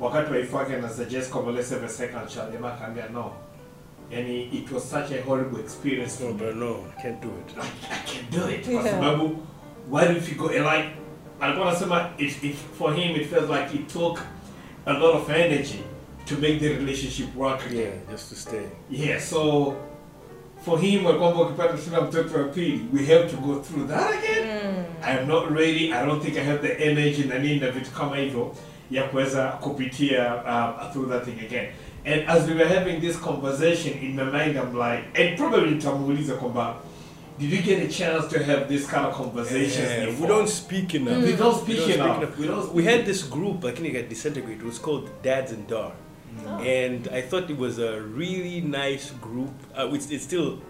wakati 0.00 0.32
wife 0.32 0.56
wake 0.56 0.74
ana 0.74 0.90
suggest 0.90 1.30
kwamba 1.30 1.52
let's 1.52 1.70
have 1.70 1.86
a 1.86 1.88
second 1.88 2.28
child 2.28 2.52
jamaa 2.52 2.74
akaambia 2.74 3.08
no 3.08 3.32
yani 4.10 4.42
it 4.42 4.72
was 4.72 4.90
such 4.90 5.12
a 5.12 5.22
horrible 5.26 5.60
experience 5.60 6.24
No, 6.24 6.28
for 6.30 6.38
me 6.40 6.46
but 6.46 6.56
no, 6.56 6.84
I 6.98 7.02
can't 7.02 7.22
do 7.22 7.28
it. 7.28 7.54
I 7.90 8.12
can't 8.12 8.30
do 8.30 8.50
it 8.50 8.64
kwa 8.64 8.72
Yeah. 8.72 8.90
sababu 8.90 9.36
why 9.90 10.16
if 10.16 10.32
you 10.32 10.38
go 10.38 10.46
and 10.48 10.56
like 10.76 10.88
alikuwa 11.40 11.68
anasema 11.70 12.10
it, 12.18 12.42
it, 12.44 12.56
for 12.78 12.94
him 12.94 13.16
it 13.16 13.26
felt 13.30 13.50
like 13.50 13.74
it 13.76 13.86
took 13.92 14.20
a 14.86 14.92
lot 14.92 15.18
of 15.18 15.30
energy 15.30 15.78
to 16.26 16.34
make 16.34 16.58
the 16.58 16.68
relationship 16.68 17.36
work 17.36 17.60
again. 17.66 17.80
Yeah, 17.80 18.10
just 18.10 18.28
to 18.28 18.34
stay. 18.34 18.62
Yeah, 18.90 19.20
so 19.20 19.74
for 20.68 20.78
him 20.78 21.04
kwamba 21.04 21.42
ukipata 21.42 21.74
tena 21.78 22.00
mtoto 22.00 22.38
wa 22.38 22.44
pili 22.44 22.80
we 22.92 23.06
have 23.06 23.30
to 23.30 23.36
go 23.36 23.60
through 23.60 23.88
that 23.88 24.10
again. 24.10 24.84
I 25.02 25.18
am 25.18 25.28
not 25.28 25.50
ready. 25.50 25.92
I 25.92 26.06
don't 26.06 26.22
think 26.22 26.36
I 26.36 26.44
have 26.44 26.68
the 26.68 26.84
energy 26.84 27.24
na 27.24 27.38
nini 27.38 27.60
na 27.60 27.70
vitu 27.70 27.90
kama 27.90 28.16
hivyo 28.16 28.54
ya 28.90 29.02
kuweza 29.02 29.48
kupitia 29.48 30.34
um, 30.34 30.92
through 30.92 31.08
that 31.10 31.24
thing 31.24 31.46
again. 31.46 31.66
And 32.04 32.22
as 32.28 32.48
we 32.48 32.54
were 32.54 32.74
having 32.74 33.00
this 33.00 33.16
conversation 33.20 33.98
in 34.02 34.16
my 34.16 34.24
mind 34.24 34.56
I'm 34.56 34.74
like 34.74 35.22
and 35.22 35.38
probably 35.38 35.70
nitamuuliza 35.70 36.34
kwamba 36.34 36.74
did 37.38 37.50
you 37.52 37.62
get 37.62 37.82
a 37.82 37.88
chance 37.88 38.28
to 38.28 38.44
have 38.44 38.68
this 38.68 38.86
kind 38.86 39.06
of 39.06 39.14
conversation? 39.14 39.84
Yeah, 39.84 40.20
we 40.20 40.26
don't 40.26 40.48
speak 40.48 40.94
enough. 40.94 41.24
We 41.24 41.36
don't 41.36 41.62
speak 41.62 41.86
We 41.86 41.96
don't 41.96 42.22
enough. 42.22 42.38
We 42.38 42.46
don't 42.46 42.74
We 42.74 42.82
speak 42.82 42.96
had 42.96 43.06
this 43.06 43.22
group, 43.22 43.64
I 43.64 43.70
think 43.70 43.88
it 43.88 44.00
got 44.00 44.08
disintegrated. 44.08 44.62
It 44.62 44.66
was 44.66 44.78
called 44.78 45.08
Dads 45.22 45.52
and 45.52 45.66
Dar. 45.68 45.92
And 46.60 47.08
I 47.08 47.20
thought 47.22 47.50
it 47.50 47.56
was 47.56 47.78
a 47.78 48.00
really 48.00 48.60
nice 48.60 49.10
group. 49.12 49.52
Uh, 49.76 49.88
it's, 49.92 50.10
it's 50.10 50.24
still 50.24 50.60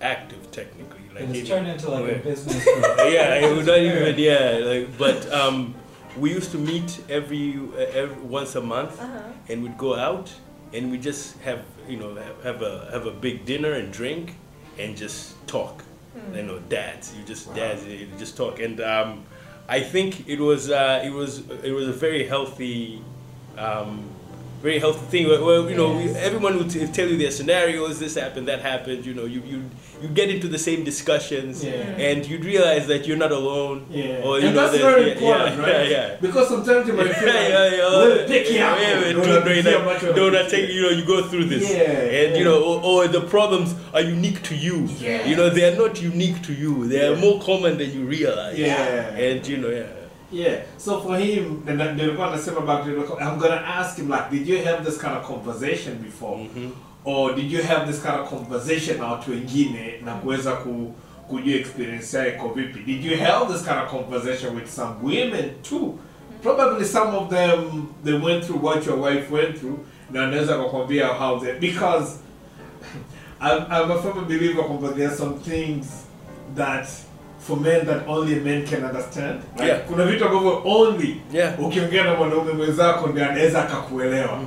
active 0.00 0.50
technically. 0.50 1.00
Like 1.14 1.24
it's 1.30 1.38
it- 1.40 1.46
turned 1.46 1.68
into 1.68 1.90
like 1.90 2.16
a 2.16 2.18
business 2.18 2.64
group. 2.64 2.84
yeah, 2.98 3.34
it 3.36 3.56
would 3.56 3.66
not 3.66 3.78
even 3.78 4.18
yeah. 4.18 4.60
Like, 4.64 4.98
but 4.98 5.30
um, 5.32 5.74
we 6.18 6.30
used 6.32 6.50
to 6.52 6.58
meet 6.58 7.00
every, 7.08 7.58
uh, 7.58 7.80
every 8.02 8.22
once 8.22 8.54
a 8.54 8.60
month, 8.60 9.00
and 9.48 9.62
we'd 9.62 9.78
go 9.78 9.94
out 9.96 10.32
and 10.72 10.90
we 10.90 10.98
just 10.98 11.38
have 11.38 11.62
you 11.88 11.96
know 11.96 12.14
have, 12.16 12.42
have 12.42 12.62
a 12.62 12.88
have 12.92 13.06
a 13.06 13.10
big 13.12 13.44
dinner 13.44 13.72
and 13.72 13.92
drink, 13.92 14.34
and 14.78 14.96
just 14.96 15.34
talk. 15.46 15.82
You 16.32 16.42
know, 16.42 16.58
dads. 16.68 17.12
You 17.16 17.24
just 17.24 17.52
dads. 17.56 17.84
You 17.86 18.06
just 18.18 18.36
talk, 18.36 18.60
and 18.60 18.80
um, 18.80 19.24
I 19.68 19.80
think 19.80 20.28
it 20.28 20.38
was 20.38 20.70
uh, 20.70 21.02
it 21.04 21.10
was 21.10 21.48
it 21.62 21.72
was 21.72 21.88
a 21.88 21.92
very 21.92 22.26
healthy. 22.26 23.02
Um, 23.58 24.10
very 24.64 24.78
healthy 24.84 25.04
thing. 25.12 25.24
Well, 25.28 25.42
well, 25.48 25.62
you 25.70 25.76
know, 25.80 25.90
Yes. 25.98 26.16
everyone 26.28 26.54
would 26.58 26.70
t- 26.74 26.86
tell 26.98 27.08
you 27.12 27.18
their 27.24 27.30
scenarios. 27.38 27.94
This 28.04 28.14
happened, 28.24 28.46
that 28.52 28.60
happened. 28.72 29.00
You 29.08 29.14
know, 29.18 29.26
you 29.34 29.40
you 29.52 29.58
you 30.02 30.08
get 30.20 30.28
into 30.34 30.48
the 30.54 30.58
same 30.68 30.80
discussions, 30.90 31.54
Yeah. 31.64 32.06
and 32.08 32.18
you'd 32.28 32.44
realize 32.52 32.84
that 32.92 33.06
you're 33.06 33.22
not 33.26 33.32
alone. 33.40 33.76
Yeah, 33.90 34.24
Or, 34.26 34.32
you 34.40 34.46
and 34.46 34.54
know, 34.56 34.60
that's 34.62 34.72
that- 34.72 34.90
very 34.90 35.04
yeah, 35.08 35.12
important, 35.16 35.54
yeah, 35.58 35.66
right? 35.66 35.88
yeah, 35.90 35.96
yeah. 36.08 36.16
Because 36.26 36.46
sometimes 36.54 36.82
you 36.88 36.94
might 37.00 37.12
feel 37.20 37.32
like, 37.40 37.48
Yeah, 37.54 37.80
yeah, 37.80 38.26
peke 38.30 38.52
yako, 38.62 38.80
Yeah, 38.84 39.00
yeah, 39.04 39.12
don't- 39.12 39.44
don't- 39.44 39.80
ambacho 39.80 40.06
don't 40.18 40.34
unapitia. 40.34 40.50
take, 40.50 40.68
you 40.76 40.82
know, 40.84 40.92
you 40.98 41.04
go 41.14 41.18
through 41.30 41.46
this. 41.54 41.64
Yeah, 41.70 42.20
and, 42.20 42.30
you 42.38 42.44
know, 42.48 42.58
or, 42.70 42.76
or 42.90 43.00
the 43.16 43.22
problems 43.34 43.68
are 43.96 44.04
unique 44.16 44.40
to 44.50 44.54
you. 44.66 44.76
Yeah. 45.00 45.26
You 45.28 45.36
know, 45.36 45.48
they 45.56 45.64
are 45.70 45.76
not 45.84 45.92
unique 46.12 46.38
to 46.48 46.52
you. 46.62 46.72
They 46.92 47.00
are 47.06 47.12
Yeah. 47.14 47.24
more 47.26 47.36
common 47.50 47.72
than 47.80 47.90
you 47.96 48.02
realize. 48.16 48.58
Yeah. 48.58 49.26
And, 49.28 49.40
you 49.52 49.58
know, 49.62 49.70
yeah. 49.80 49.86
Yeah. 50.32 50.62
So 50.78 51.00
for 51.00 51.16
him, 51.18 51.62
and 51.68 51.78
then 51.80 51.96
nilikuwa 51.96 52.30
nasema 52.30 52.60
back 52.60 52.84
to 52.84 52.90
I'm 53.20 53.38
gonna 53.38 53.62
ask 53.66 53.96
him 53.98 54.08
like, 54.10 54.30
did 54.30 54.48
you 54.48 54.64
have 54.64 54.84
this 54.84 54.98
kind 54.98 55.16
of 55.16 55.26
conversation 55.26 55.98
before, 55.98 56.38
Mhm. 56.38 56.70
or 57.04 57.34
did 57.34 57.52
you 57.52 57.62
have 57.62 57.86
this 57.92 58.02
kind 58.02 58.20
of 58.20 58.28
conversation 58.30 58.98
na 58.98 59.06
watu 59.06 59.30
wengine 59.30 59.94
na 60.04 60.14
kuweza 60.14 60.52
ku 60.52 60.94
kujua 61.28 61.54
experience 61.56 62.16
yao 62.16 62.26
iko 62.28 62.48
vipi? 62.48 62.80
Did 62.80 63.04
you 63.04 63.16
have 63.18 63.52
this 63.52 63.62
kind 63.64 63.78
of 63.84 63.90
conversation 63.90 64.56
with 64.56 64.68
some 64.68 64.94
women 65.02 65.50
too? 65.62 65.98
Probably 66.42 66.84
some 66.84 67.16
of 67.16 67.28
them 67.30 67.86
they 68.04 68.12
went 68.14 68.44
through 68.44 68.64
what 68.64 68.86
your 68.86 68.98
wife 69.00 69.30
went 69.34 69.58
through, 69.58 69.78
na 70.10 70.20
wanaweza 70.20 70.58
kukwambia 70.58 71.06
how 71.08 71.40
they 71.40 71.52
because 71.58 72.12
I'm, 73.40 73.58
I'm 73.70 73.90
a 73.90 74.02
firm 74.02 74.24
believer 74.24 74.64
kwamba 74.64 74.88
there 74.94 75.06
are 75.08 75.16
some 75.16 75.34
things 75.38 75.86
that 76.56 76.88
for 77.46 77.56
men 77.60 77.86
that 77.86 78.08
only 78.08 78.34
men 78.34 78.64
can 78.66 78.84
understand. 78.84 79.40
right? 79.58 79.68
Yeah. 79.68 79.80
Kuna 79.80 80.04
vitu 80.04 80.24
ambavyo 80.24 80.62
only 80.64 81.16
Yeah. 81.32 81.60
ukiongea 81.60 82.04
na 82.04 82.14
mwanaume 82.14 82.52
mwenzako 82.52 83.06
ndio 83.08 83.24
anaweza 83.24 83.62
akakuelewa. 83.64 84.40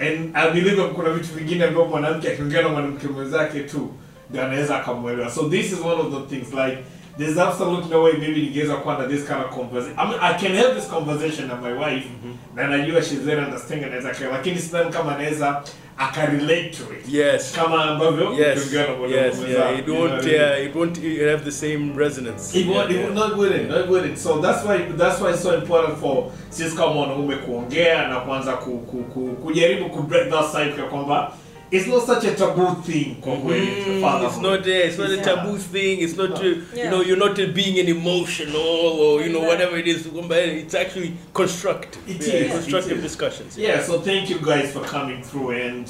And 0.00 0.30
I 0.36 0.50
believe 0.50 0.82
kuna 0.82 1.10
vitu 1.10 1.34
vingine 1.34 1.64
ambavyo 1.64 1.84
mwanamke 1.90 2.28
akiongea 2.28 2.62
na 2.62 2.68
mwanamke 2.68 3.08
mwenzake 3.08 3.60
tu 3.60 3.88
ndio 4.30 4.44
anaweza 4.44 4.76
akamwelewa 4.76 5.30
So 5.30 5.42
this 5.48 5.72
is 5.72 5.78
one 5.80 6.00
of 6.00 6.06
the 6.12 6.36
things 6.36 6.54
like 6.54 6.78
there's 7.18 7.38
absolutely 7.38 7.90
no 7.90 8.02
way 8.02 8.12
maybe 8.12 8.40
ningeweza 8.40 8.76
kuwa 8.76 8.98
na 8.98 9.06
this 9.08 9.24
kind 9.26 9.40
of 9.44 9.50
conversation. 9.50 9.98
I, 9.98 10.08
mean, 10.08 10.18
I 10.20 10.34
can 10.34 10.56
have 10.56 10.74
this 10.74 10.88
conversation 10.88 11.48
na 11.48 11.56
my 11.56 11.72
wife 11.72 12.06
na 12.54 12.66
najua 12.66 13.02
she's 13.02 13.20
very 13.20 13.44
understanding 13.44 13.84
anaweza 13.86 14.10
kwa 14.10 14.26
lakini 14.38 14.58
sidhani 14.58 14.90
kama 14.90 15.14
anaweza 15.16 15.62
akarelate 15.98 16.70
to 16.70 16.82
it. 16.94 17.08
Yes. 17.14 17.52
Kama 17.56 17.84
ambavyo 17.84 18.32
Yes. 18.32 18.62
tungeona 18.64 19.08
na 19.08 19.16
Yes. 19.16 19.34
Yeah. 19.48 19.78
It 19.78 19.88
you 19.88 19.94
know? 20.08 20.22
Yeah. 20.32 20.64
It 20.64 20.74
won't 20.74 20.96
have 21.30 21.44
the 21.44 21.50
same 21.52 21.92
resonance. 21.96 22.58
It 22.60 22.66
won't, 22.66 22.76
Yeah, 22.76 22.84
it 22.90 22.96
yeah. 22.96 23.04
won't, 23.04 23.14
not 23.14 23.38
wouldn't, 23.38 23.70
not 23.70 23.88
wouldn't. 23.88 24.18
So 24.18 24.40
that's 24.40 24.64
why 24.64 24.78
that's 24.96 25.20
why 25.20 25.30
it's 25.30 25.42
so 25.42 25.54
important 25.54 25.98
for 25.98 26.30
sisi 26.50 26.76
kama 26.76 27.00
wanaume 27.00 27.36
kuongea 27.36 28.08
na 28.08 28.20
kuanza 28.20 28.52
ku, 28.52 28.78
ku, 28.78 28.96
ku, 29.04 29.28
kujaribu 29.42 29.90
ku 29.90 30.02
break 30.02 30.30
that 30.30 30.52
cycle 30.52 30.82
kwamba 30.90 31.32
it's 31.72 31.86
not 31.86 32.06
such 32.06 32.24
a 32.24 32.34
taboo 32.34 32.74
thing 32.82 33.14
kwa 33.20 33.36
Mm, 33.36 34.26
it's 34.26 34.38
not 34.40 34.62
there 34.64 34.86
it's 34.88 34.98
not 34.98 35.10
a 35.10 35.16
Yeah. 35.16 35.22
taboo 35.24 35.58
thing. 35.58 36.00
It's 36.00 36.16
not 36.16 36.38
uh, 36.40 36.44
you 36.44 36.62
Yeah. 36.74 36.90
know 36.90 37.00
you're 37.02 37.16
not 37.28 37.38
uh, 37.38 37.46
being 37.46 37.78
an 37.80 37.88
emotional 37.88 38.56
or 39.00 39.22
you 39.22 39.32
know 39.32 39.40
whatever 39.40 39.76
it 39.78 39.86
is. 39.86 40.06
It's 40.06 40.74
actually 40.74 41.12
constructive. 41.34 42.02
It 42.08 42.26
Yeah, 42.26 42.34
is, 42.34 42.52
constructive 42.52 42.98
it 42.98 43.04
is. 43.04 43.10
discussions. 43.10 43.56
Yeah, 43.58 43.82
so 43.82 44.00
thank 44.00 44.28
you 44.30 44.38
guys 44.38 44.72
for 44.72 44.80
coming 44.80 45.22
through 45.22 45.50
and 45.52 45.86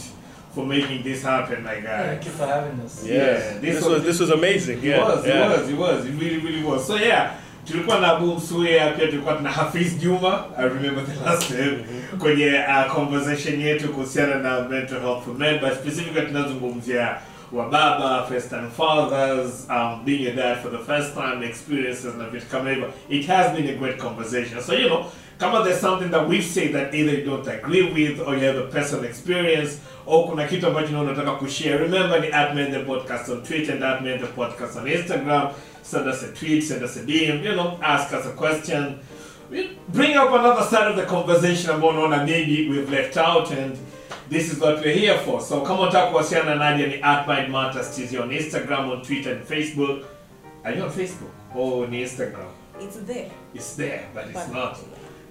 for 0.55 0.65
making 0.67 1.03
this 1.03 1.23
happen, 1.23 1.63
my 1.65 1.81
guy. 1.81 2.07
Thank 2.09 2.25
you 2.27 2.31
for 2.33 2.47
having 2.47 2.79
us. 2.85 3.03
Yeah, 3.05 3.15
Yeah, 3.15 3.33
this, 3.35 3.61
this 3.61 3.75
was, 3.85 3.93
was- 3.95 4.03
this 4.05 4.19
was 4.21 4.31
amazing. 4.31 4.79
It 4.79 4.85
yeah, 4.85 5.05
was, 5.05 5.27
yeah. 5.27 5.45
it 5.53 5.59
was, 5.59 5.69
it 5.71 5.77
was, 5.77 6.07
it 6.07 6.13
really, 6.23 6.39
really 6.39 6.63
was. 6.63 6.87
So 6.87 6.95
yeah, 6.97 7.35
tulikuwa 7.67 8.01
na 8.01 8.09
Abu 8.09 8.35
Msuya 8.35 8.91
pia 8.91 9.07
tulikuwa 9.07 9.41
na 9.41 9.51
Hafiz 9.51 9.99
Juma. 9.99 10.45
I 10.59 10.63
remember 10.65 11.05
the 11.07 11.25
last 11.25 11.47
time 11.49 11.85
kwenye 12.19 12.53
uh, 12.69 12.95
conversation 12.95 13.61
yetu 13.61 13.89
kuhusiana 13.89 14.35
na 14.35 14.61
mental 14.69 15.01
health 15.01 15.25
for 15.25 15.35
men, 15.35 15.61
but 15.61 15.73
specifically 15.75 16.27
tunazungumzia 16.27 17.17
wababa, 17.53 18.27
first 18.29 18.49
time 18.49 18.69
fathers, 18.77 19.67
um, 19.71 20.05
being 20.05 20.27
a 20.27 20.33
dad 20.33 20.59
for 20.63 20.71
the 20.71 20.79
first 20.79 21.15
time, 21.15 21.47
experiences 21.47 22.15
na 22.15 22.25
vitu 22.29 22.47
kama 22.47 22.71
hivyo. 22.71 22.91
It 23.09 23.27
has 23.27 23.53
been 23.57 23.69
a 23.69 23.73
great 23.79 23.99
conversation. 23.99 24.61
So 24.63 24.75
you 24.75 24.89
know, 24.89 25.05
kama 25.39 25.65
there's 25.65 25.81
something 25.81 26.09
that 26.11 26.29
we've 26.29 26.45
said 26.45 26.73
that 26.73 26.95
either 26.95 27.15
you 27.19 27.25
don't 27.27 27.49
agree 27.49 27.83
with 27.83 28.21
or 28.21 28.35
you 28.37 28.47
have 28.47 28.59
a 28.59 28.67
personal 28.67 29.05
experience 29.05 29.79
or 30.07 30.29
kuna 30.29 30.47
kitu 30.49 30.67
ambacho 30.67 30.93
na 30.93 31.01
unataka 31.01 31.31
kushare 31.31 31.79
remember 31.79 32.21
ni 32.21 32.33
at 32.33 32.55
Men 32.55 32.73
the 32.73 32.79
podcast 32.79 33.29
on 33.29 33.43
twitter 33.43 33.75
and 33.75 33.85
at 33.85 34.03
Men 34.03 34.19
the 34.19 34.27
podcast 34.27 34.77
on 34.77 34.87
instagram 34.89 35.49
send 35.83 36.09
us 36.09 36.23
a 36.23 36.29
tweet 36.29 36.63
send 36.65 36.83
us 36.85 36.97
a 36.97 37.01
dm 37.01 37.45
you 37.45 37.53
know 37.53 37.79
ask 37.83 38.13
us 38.13 38.27
a 38.27 38.31
question. 38.33 38.95
We- 39.51 39.69
bring 39.89 40.17
up 40.17 40.33
another 40.33 40.65
side 40.65 40.91
of 40.91 40.97
the 40.97 41.03
conversation 41.07 41.71
ambao 41.71 41.89
unaona 41.91 42.17
maybe 42.25 42.69
we've 42.71 42.91
left 42.91 43.17
out 43.17 43.51
and 43.51 43.77
this 44.31 44.53
is 44.53 44.59
what 44.61 44.81
we're 44.85 44.99
here 44.99 45.19
for. 45.19 45.41
So 45.41 45.55
come 45.57 45.67
kama 45.67 45.81
unataka 45.83 46.07
kuwasiliana 46.11 46.55
na 46.55 46.71
Nadia 46.71 46.87
ni 46.87 46.99
at 47.03 47.29
Mind 47.29 47.49
Matters 47.49 47.91
TZ 47.91 48.15
on 48.15 48.31
Instagram 48.33 48.91
on 48.91 49.03
Twitter 49.03 49.33
and 49.33 49.45
Facebook. 49.47 50.05
Are 50.65 50.77
you 50.77 50.85
on 50.85 50.91
Facebook? 50.91 51.31
Or 51.55 51.85
on 51.85 51.93
Instagram. 51.93 52.49
It's 52.81 52.97
there. 53.07 53.31
it's 53.55 53.77
there 53.77 54.01
but 54.15 54.25
it's 54.25 54.33
But- 54.47 54.55
not. 54.55 54.79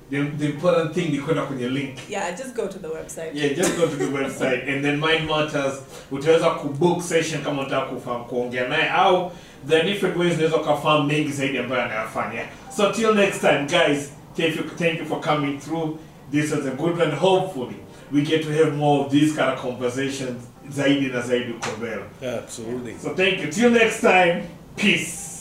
The, 0.10 0.22
the 0.23 0.45
important 0.45 0.94
thing 0.94 1.11
ni 1.11 1.18
kwenda 1.18 1.41
kwenye 1.41 1.69
link. 1.69 1.98
Yeah, 2.10 2.38
just 2.38 2.53
go 2.56 2.68
to 2.68 2.80
the 2.80 2.88
website. 2.88 3.32
yeah 3.34 3.56
just 3.56 3.78
go 3.78 3.88
to 3.88 3.95
the 3.95 4.06
website. 4.11 4.69
And 4.73 4.84
then 4.86 4.99
mind 4.99 5.30
matters 5.30 5.73
utaweza 6.11 6.49
kubook 6.49 7.02
session. 7.02 7.41
Kama 7.41 7.61
unataka 7.61 7.86
kufahamu 7.86 8.26
kuongea 8.26 8.68
naye 8.68 8.90
au 8.90 9.32
there 9.68 9.82
are 9.82 9.90
different 9.94 10.18
ways 10.18 10.34
unaweza 10.34 10.56
ukafahamu 10.58 11.04
mengi 11.04 11.32
zaidi 11.32 11.58
ambayo 11.58 11.82
anayafanya. 11.84 12.42
So 12.78 12.92
till 12.92 13.16
next 13.16 13.40
time 13.42 13.60
guys 13.66 14.12
thank 14.38 14.56
you, 14.56 14.64
thank 14.78 15.00
you 15.00 15.06
for 15.06 15.22
coming 15.22 15.60
through. 15.60 15.98
This 16.32 16.52
was 16.52 16.66
a 16.66 16.72
good 16.72 17.02
one. 17.02 17.12
Hopefully 17.16 17.76
we 18.12 18.22
get 18.22 18.44
to 18.44 18.52
have 18.52 18.72
more 18.78 19.06
of 19.06 19.12
these 19.12 19.34
kind 19.36 19.50
of 19.54 19.62
conversations 19.62 20.42
zaidi 20.70 21.08
na 21.08 21.22
zaidi 21.22 21.52
uko 21.52 21.68
mbele. 21.78 22.36
Absolutely. 22.38 22.96
so 23.04 23.10
thank 23.10 23.40
you. 23.42 23.48
Till 23.52 23.70
next 23.70 24.02
time 24.02 24.44
peace. 24.76 25.32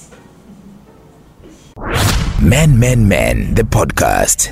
Men, 2.43 2.79
Men, 2.79 3.07
Men, 3.09 3.55
the 3.55 3.63
podcast. 3.65 4.51